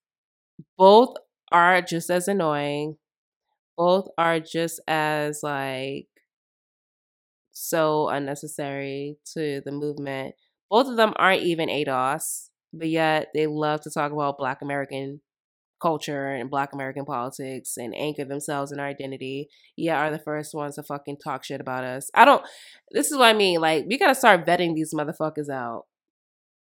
Both 0.78 1.16
are 1.52 1.82
just 1.82 2.10
as 2.10 2.28
annoying. 2.28 2.98
Both 3.78 4.08
are 4.18 4.40
just 4.40 4.80
as 4.88 5.42
like 5.44 6.08
so 7.52 8.10
unnecessary 8.10 9.18
to 9.34 9.62
the 9.66 9.72
movement. 9.72 10.36
Both 10.70 10.88
of 10.88 10.96
them 10.98 11.14
aren't 11.18 11.44
even 11.44 11.70
ADOS, 11.70 12.50
but 12.74 12.90
yet 12.90 13.30
they 13.34 13.48
love 13.48 13.82
to 13.82 13.92
talk 13.92 14.12
about 14.12 14.38
Black 14.38 14.62
American 14.62 15.22
culture 15.84 16.30
and 16.34 16.50
black 16.50 16.72
American 16.74 17.04
politics 17.04 17.76
and 17.76 17.94
anchor 17.94 18.24
themselves 18.24 18.72
in 18.72 18.80
our 18.80 18.88
identity, 18.88 19.50
yeah, 19.76 20.00
are 20.00 20.12
the 20.12 20.18
first 20.18 20.54
ones 20.54 20.76
to 20.76 20.84
fucking 20.84 21.18
talk 21.22 21.44
shit 21.44 21.60
about 21.60 21.84
us. 21.84 22.10
I 22.16 22.24
don't 22.26 22.42
this 22.92 23.12
is 23.12 23.18
what 23.18 23.26
I 23.26 23.34
mean. 23.34 23.60
Like, 23.60 23.86
we 23.88 23.98
gotta 23.98 24.16
start 24.16 24.46
vetting 24.46 24.76
these 24.76 24.94
motherfuckers 24.94 25.50
out 25.50 25.84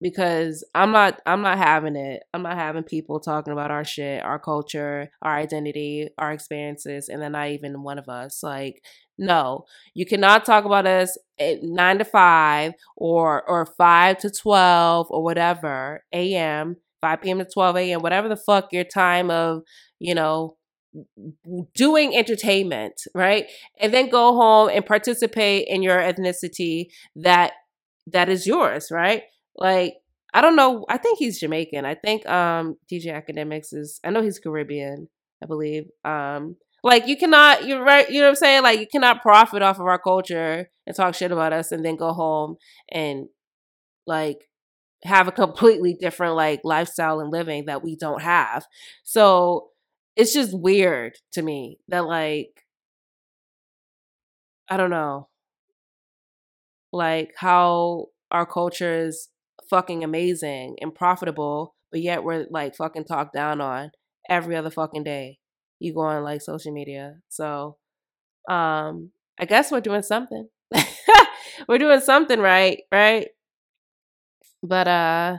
because 0.03 0.65
I'm 0.75 0.91
not 0.91 1.21
I'm 1.25 1.41
not 1.41 1.57
having 1.57 1.95
it. 1.95 2.23
I'm 2.33 2.43
not 2.43 2.57
having 2.57 2.83
people 2.83 3.21
talking 3.21 3.53
about 3.53 3.71
our 3.71 3.85
shit, 3.85 4.21
our 4.23 4.37
culture, 4.37 5.09
our 5.21 5.35
identity, 5.37 6.09
our 6.17 6.33
experiences, 6.33 7.09
and 7.09 7.21
then 7.21 7.31
not 7.31 7.47
even 7.49 7.83
one 7.83 7.97
of 7.97 8.09
us. 8.09 8.43
Like, 8.43 8.83
no, 9.17 9.65
you 9.95 10.05
cannot 10.05 10.45
talk 10.45 10.65
about 10.65 10.85
us 10.85 11.17
at 11.39 11.63
nine 11.63 11.99
to 11.99 12.05
five 12.05 12.73
or 12.97 13.49
or 13.49 13.65
five 13.65 14.17
to 14.19 14.29
twelve 14.29 15.07
or 15.09 15.23
whatever 15.23 16.03
a.m. 16.13 16.77
5 17.01 17.21
p.m. 17.21 17.39
to 17.39 17.45
12 17.45 17.77
a.m. 17.77 18.01
whatever 18.01 18.29
the 18.29 18.37
fuck 18.37 18.71
your 18.71 18.85
time 18.85 19.29
of 19.29 19.63
you 19.99 20.15
know 20.15 20.55
doing 21.73 22.15
entertainment, 22.15 22.93
right? 23.15 23.45
And 23.79 23.93
then 23.93 24.09
go 24.09 24.35
home 24.35 24.69
and 24.69 24.85
participate 24.85 25.67
in 25.67 25.81
your 25.83 25.97
ethnicity 25.99 26.87
that 27.15 27.53
that 28.07 28.29
is 28.29 28.45
yours, 28.45 28.89
right? 28.91 29.23
Like 29.55 29.95
I 30.33 30.41
don't 30.41 30.55
know. 30.55 30.85
I 30.89 30.97
think 30.97 31.19
he's 31.19 31.39
Jamaican. 31.39 31.85
I 31.85 31.95
think 31.95 32.27
um 32.27 32.77
DJ 32.91 33.07
Akademiks 33.07 33.73
is. 33.73 33.99
I 34.03 34.09
know 34.09 34.21
he's 34.21 34.39
Caribbean. 34.39 35.07
I 35.41 35.45
believe. 35.45 35.85
Um, 36.03 36.55
like 36.83 37.07
you 37.07 37.17
cannot. 37.17 37.65
You're 37.65 37.83
right. 37.83 38.09
You 38.09 38.19
know 38.19 38.27
what 38.27 38.29
I'm 38.29 38.35
saying? 38.35 38.63
Like 38.63 38.79
you 38.79 38.87
cannot 38.87 39.21
profit 39.21 39.61
off 39.61 39.79
of 39.79 39.85
our 39.85 39.99
culture 39.99 40.69
and 40.87 40.95
talk 40.95 41.15
shit 41.15 41.31
about 41.31 41.53
us, 41.53 41.71
and 41.71 41.85
then 41.85 41.95
go 41.95 42.13
home 42.13 42.57
and 42.89 43.27
like 44.07 44.49
have 45.03 45.27
a 45.27 45.31
completely 45.31 45.95
different 45.99 46.35
like 46.35 46.61
lifestyle 46.63 47.19
and 47.19 47.31
living 47.31 47.65
that 47.65 47.83
we 47.83 47.95
don't 47.95 48.21
have. 48.21 48.65
So 49.03 49.69
it's 50.15 50.33
just 50.33 50.57
weird 50.57 51.17
to 51.33 51.41
me 51.41 51.79
that 51.89 52.05
like 52.05 52.65
I 54.69 54.77
don't 54.77 54.89
know 54.89 55.27
like 56.91 57.33
how 57.37 58.07
our 58.31 58.45
culture 58.45 59.05
is 59.05 59.29
fucking 59.69 60.03
amazing 60.03 60.77
and 60.81 60.93
profitable, 60.93 61.75
but 61.91 62.01
yet 62.01 62.23
we're 62.23 62.45
like 62.49 62.75
fucking 62.75 63.05
talked 63.05 63.33
down 63.33 63.61
on 63.61 63.91
every 64.29 64.55
other 64.55 64.69
fucking 64.69 65.03
day. 65.03 65.37
You 65.79 65.93
go 65.93 66.01
on 66.01 66.23
like 66.23 66.41
social 66.41 66.71
media. 66.71 67.15
So 67.29 67.77
um 68.49 69.11
I 69.39 69.45
guess 69.45 69.71
we're 69.71 69.81
doing 69.81 70.03
something. 70.03 70.47
we're 71.67 71.77
doing 71.77 72.01
something 72.01 72.39
right, 72.39 72.81
right? 72.91 73.27
But 74.61 74.87
uh 74.87 75.37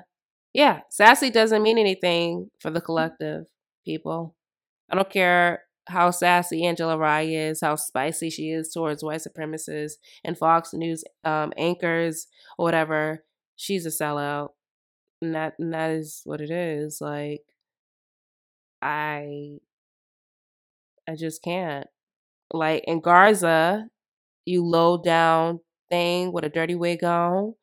yeah, 0.52 0.80
sassy 0.90 1.30
doesn't 1.30 1.62
mean 1.62 1.78
anything 1.78 2.51
for 2.60 2.70
the 2.70 2.80
collective 2.80 3.44
people. 3.84 4.36
I 4.90 4.94
don't 4.94 5.10
care 5.10 5.64
how 5.88 6.10
sassy 6.10 6.64
Angela 6.64 6.96
Rye 6.96 7.22
is, 7.22 7.60
how 7.60 7.76
spicy 7.76 8.30
she 8.30 8.51
is 8.51 8.72
towards 8.72 9.02
white 9.02 9.20
supremacists 9.20 9.94
and 10.24 10.38
Fox 10.38 10.72
News 10.72 11.05
um, 11.24 11.52
anchors 11.56 12.26
or 12.59 12.64
whatever 12.64 13.24
she's 13.56 13.86
a 13.86 13.90
sellout. 13.90 14.51
And 15.22 15.35
that 15.35 15.55
and 15.59 15.72
that 15.72 15.90
is 15.90 16.22
what 16.24 16.40
it 16.40 16.51
is. 16.51 16.98
Like 17.01 17.43
I 18.82 19.59
I 21.09 21.16
just 21.16 21.43
can't. 21.43 21.86
Like 22.52 22.85
in 22.86 23.01
Garza, 23.01 23.86
you 24.44 24.64
low 24.64 25.01
down 25.02 25.60
thing 25.90 26.32
with 26.32 26.44
a 26.44 26.48
dirty 26.48 26.74
wig 26.74 27.05
on. 27.05 27.55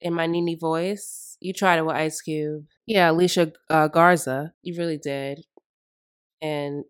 In 0.00 0.12
my 0.14 0.26
NeNe 0.26 0.58
voice, 0.58 1.36
you 1.40 1.52
tried 1.52 1.78
it 1.78 1.86
with 1.86 1.96
Ice 1.96 2.20
Cube. 2.20 2.66
Yeah, 2.86 3.10
Alicia 3.10 3.52
uh, 3.70 3.88
Garza, 3.88 4.52
you 4.62 4.76
really 4.76 4.98
did. 4.98 5.46
And 6.42 6.84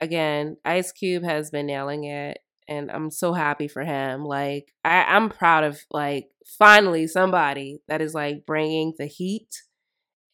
again, 0.00 0.56
Ice 0.64 0.92
Cube 0.92 1.24
has 1.24 1.50
been 1.50 1.66
nailing 1.66 2.04
it 2.04 2.38
and 2.68 2.90
I'm 2.90 3.10
so 3.10 3.32
happy 3.32 3.68
for 3.68 3.82
him. 3.84 4.24
Like 4.24 4.72
I, 4.84 5.04
I'm 5.04 5.28
proud 5.28 5.64
of 5.64 5.80
like 5.90 6.28
finally 6.58 7.06
somebody 7.06 7.80
that 7.88 8.00
is 8.00 8.14
like 8.14 8.46
bringing 8.46 8.94
the 8.98 9.06
heat 9.06 9.62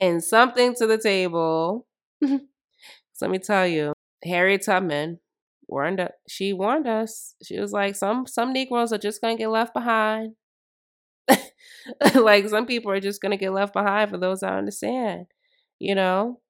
and 0.01 0.23
something 0.23 0.75
to 0.77 0.87
the 0.87 0.99
table. 0.99 1.87
let 2.21 3.31
me 3.31 3.39
tell 3.39 3.67
you, 3.67 3.93
Harriet 4.25 4.65
Tubman 4.65 5.21
warned 5.67 6.01
us. 6.01 6.13
She 6.29 6.53
warned 6.53 6.87
us. 6.87 7.35
She 7.43 7.59
was 7.59 7.73
like, 7.73 7.97
some 7.97 8.27
some 8.27 8.53
Negroes 8.53 8.93
are 8.93 8.99
just 8.99 9.21
gonna 9.21 9.37
get 9.37 9.49
left 9.49 9.75
behind. 9.75 10.35
like 12.15 12.49
some 12.49 12.67
people 12.67 12.91
are 12.91 13.01
just 13.01 13.21
gonna 13.21 13.37
get 13.37 13.53
left 13.53 13.73
behind 13.73 14.11
for 14.11 14.19
those 14.19 14.41
that 14.41 14.53
understand. 14.53 15.27
You 15.79 15.95
know, 15.95 16.41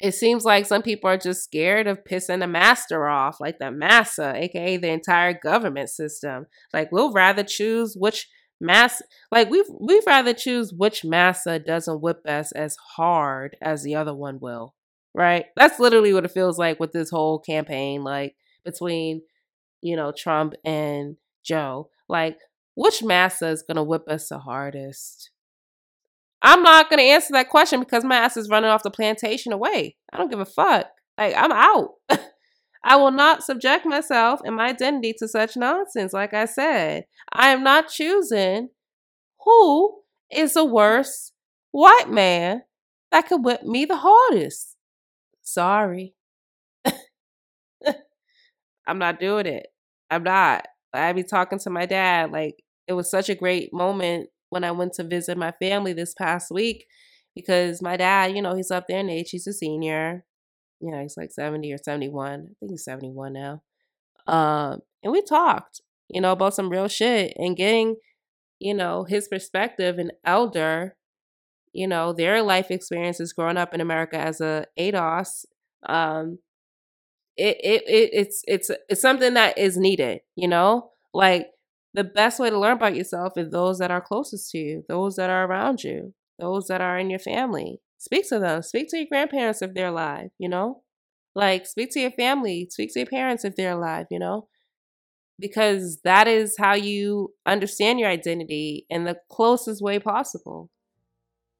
it 0.00 0.12
seems 0.12 0.44
like 0.44 0.64
some 0.66 0.82
people 0.82 1.10
are 1.10 1.18
just 1.18 1.44
scared 1.44 1.86
of 1.86 2.04
pissing 2.04 2.40
the 2.40 2.46
master 2.46 3.06
off, 3.06 3.38
like 3.40 3.58
the 3.58 3.70
massa, 3.70 4.34
aka 4.34 4.76
the 4.78 4.88
entire 4.88 5.34
government 5.34 5.90
system. 5.90 6.46
Like 6.72 6.90
we'll 6.90 7.12
rather 7.12 7.44
choose 7.44 7.96
which 7.96 8.28
mass 8.60 9.02
like 9.30 9.50
we've 9.50 9.68
we'd 9.78 10.04
rather 10.06 10.34
choose 10.34 10.72
which 10.72 11.04
massa 11.04 11.58
doesn't 11.58 12.00
whip 12.00 12.26
us 12.26 12.52
as 12.52 12.76
hard 12.96 13.56
as 13.60 13.82
the 13.82 13.94
other 13.94 14.14
one 14.14 14.40
will. 14.40 14.74
Right? 15.14 15.46
That's 15.56 15.78
literally 15.78 16.14
what 16.14 16.24
it 16.24 16.30
feels 16.30 16.58
like 16.58 16.80
with 16.80 16.92
this 16.92 17.10
whole 17.10 17.38
campaign, 17.38 18.02
like 18.02 18.36
between, 18.64 19.22
you 19.82 19.96
know, 19.96 20.12
Trump 20.16 20.54
and 20.64 21.16
Joe. 21.44 21.90
Like, 22.08 22.38
which 22.74 23.02
massa 23.02 23.48
is 23.48 23.62
gonna 23.62 23.82
whip 23.82 24.08
us 24.08 24.28
the 24.28 24.38
hardest? 24.38 25.30
I'm 26.42 26.62
not 26.62 26.90
to 26.90 26.98
answer 27.00 27.32
that 27.32 27.50
question 27.50 27.80
because 27.80 28.04
my 28.04 28.16
ass 28.16 28.36
is 28.36 28.48
running 28.48 28.70
off 28.70 28.82
the 28.82 28.90
plantation 28.90 29.52
away. 29.52 29.96
I 30.12 30.16
don't 30.16 30.30
give 30.30 30.40
a 30.40 30.46
fuck. 30.46 30.86
Like, 31.18 31.34
I'm 31.36 31.52
out. 31.52 31.90
I 32.84 32.96
will 32.96 33.10
not 33.10 33.42
subject 33.42 33.84
myself 33.84 34.40
and 34.44 34.56
my 34.56 34.68
identity 34.68 35.14
to 35.18 35.28
such 35.28 35.56
nonsense. 35.56 36.14
Like 36.14 36.32
I 36.32 36.46
said, 36.46 37.04
I 37.32 37.50
am 37.50 37.62
not 37.62 37.88
choosing 37.88 38.70
who 39.44 40.00
is 40.30 40.54
the 40.54 40.64
worst 40.64 41.32
white 41.72 42.08
man 42.08 42.62
that 43.10 43.28
could 43.28 43.44
whip 43.44 43.64
me 43.64 43.84
the 43.84 43.98
hardest. 43.98 44.76
Sorry. 45.42 46.14
I'm 48.86 48.98
not 48.98 49.20
doing 49.20 49.46
it. 49.46 49.66
I'm 50.10 50.22
not. 50.22 50.66
I'd 50.94 51.16
be 51.16 51.22
talking 51.22 51.58
to 51.60 51.70
my 51.70 51.86
dad. 51.86 52.32
Like, 52.32 52.56
it 52.86 52.94
was 52.94 53.10
such 53.10 53.28
a 53.28 53.34
great 53.34 53.72
moment 53.74 54.30
when 54.50 54.64
I 54.64 54.72
went 54.72 54.92
to 54.94 55.04
visit 55.04 55.38
my 55.38 55.52
family 55.52 55.92
this 55.92 56.14
past 56.14 56.50
week 56.50 56.86
because 57.34 57.80
my 57.80 57.96
dad, 57.96 58.36
you 58.36 58.42
know, 58.42 58.54
he's 58.54 58.70
up 58.70 58.86
there 58.88 58.98
in 58.98 59.08
age. 59.08 59.30
He's 59.30 59.46
a 59.46 59.52
senior. 59.52 60.24
You 60.80 60.90
know, 60.90 61.00
he's 61.00 61.16
like 61.16 61.32
70 61.32 61.72
or 61.72 61.78
71. 61.78 62.30
I 62.30 62.52
think 62.58 62.70
he's 62.70 62.84
71 62.84 63.32
now. 63.32 63.62
Um, 64.26 64.80
and 65.02 65.12
we 65.12 65.22
talked, 65.22 65.80
you 66.08 66.20
know, 66.20 66.32
about 66.32 66.54
some 66.54 66.68
real 66.68 66.88
shit 66.88 67.32
and 67.36 67.56
getting, 67.56 67.96
you 68.58 68.74
know, 68.74 69.04
his 69.04 69.28
perspective, 69.28 69.98
and 69.98 70.12
elder, 70.24 70.96
you 71.72 71.86
know, 71.86 72.12
their 72.12 72.42
life 72.42 72.70
experiences 72.70 73.32
growing 73.32 73.56
up 73.56 73.74
in 73.74 73.80
America 73.80 74.18
as 74.18 74.40
a 74.40 74.66
ADOS. 74.78 75.46
Um, 75.88 76.38
it, 77.36 77.56
it, 77.62 77.82
it 77.86 78.10
it's 78.12 78.42
it's 78.46 78.70
it's 78.88 79.00
something 79.00 79.34
that 79.34 79.56
is 79.56 79.76
needed, 79.76 80.20
you 80.36 80.48
know? 80.48 80.90
Like 81.14 81.48
the 81.92 82.04
best 82.04 82.38
way 82.38 82.50
to 82.50 82.58
learn 82.58 82.76
about 82.76 82.94
yourself 82.94 83.32
is 83.36 83.50
those 83.50 83.78
that 83.78 83.90
are 83.90 84.00
closest 84.00 84.50
to 84.52 84.58
you, 84.58 84.84
those 84.88 85.16
that 85.16 85.30
are 85.30 85.44
around 85.44 85.82
you, 85.82 86.14
those 86.38 86.66
that 86.68 86.80
are 86.80 86.98
in 86.98 87.10
your 87.10 87.18
family. 87.18 87.80
Speak 87.98 88.28
to 88.28 88.38
them. 88.38 88.62
Speak 88.62 88.88
to 88.90 88.96
your 88.96 89.06
grandparents 89.10 89.60
if 89.60 89.74
they're 89.74 89.88
alive, 89.88 90.30
you 90.38 90.48
know? 90.48 90.82
Like, 91.34 91.66
speak 91.66 91.90
to 91.92 92.00
your 92.00 92.12
family, 92.12 92.68
speak 92.70 92.92
to 92.94 93.00
your 93.00 93.06
parents 93.06 93.44
if 93.44 93.56
they're 93.56 93.72
alive, 93.72 94.06
you 94.10 94.18
know? 94.18 94.48
Because 95.38 96.00
that 96.04 96.28
is 96.28 96.56
how 96.58 96.74
you 96.74 97.34
understand 97.46 98.00
your 98.00 98.08
identity 98.08 98.86
in 98.88 99.04
the 99.04 99.16
closest 99.30 99.82
way 99.82 99.98
possible. 99.98 100.70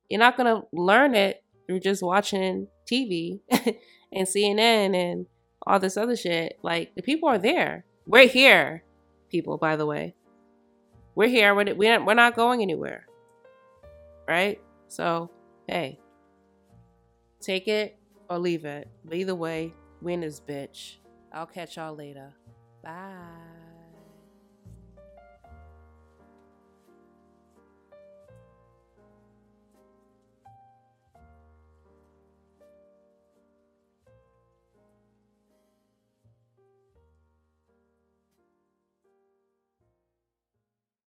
You're 0.08 0.20
not 0.20 0.36
going 0.36 0.54
to 0.54 0.66
learn 0.72 1.14
it 1.14 1.44
through 1.66 1.80
just 1.80 2.02
watching 2.02 2.68
TV 2.90 3.40
and 3.50 4.26
CNN 4.26 4.94
and 4.94 5.26
all 5.66 5.78
this 5.78 5.96
other 5.96 6.16
shit. 6.16 6.58
Like, 6.62 6.94
the 6.94 7.02
people 7.02 7.28
are 7.28 7.38
there. 7.38 7.84
We're 8.06 8.28
here, 8.28 8.84
people, 9.30 9.56
by 9.56 9.76
the 9.76 9.86
way. 9.86 10.14
We're 11.20 11.28
here. 11.28 11.54
We're, 11.54 11.74
we're 12.02 12.14
not 12.14 12.34
going 12.34 12.62
anywhere. 12.62 13.04
Right? 14.26 14.58
So, 14.88 15.30
hey, 15.68 16.00
take 17.42 17.68
it 17.68 17.98
or 18.30 18.38
leave 18.38 18.64
it. 18.64 18.88
But 19.04 19.18
either 19.18 19.34
way, 19.34 19.74
win 20.00 20.20
this 20.20 20.40
bitch. 20.40 20.96
I'll 21.30 21.44
catch 21.44 21.76
y'all 21.76 21.94
later. 21.94 22.32
Bye. 22.82 23.49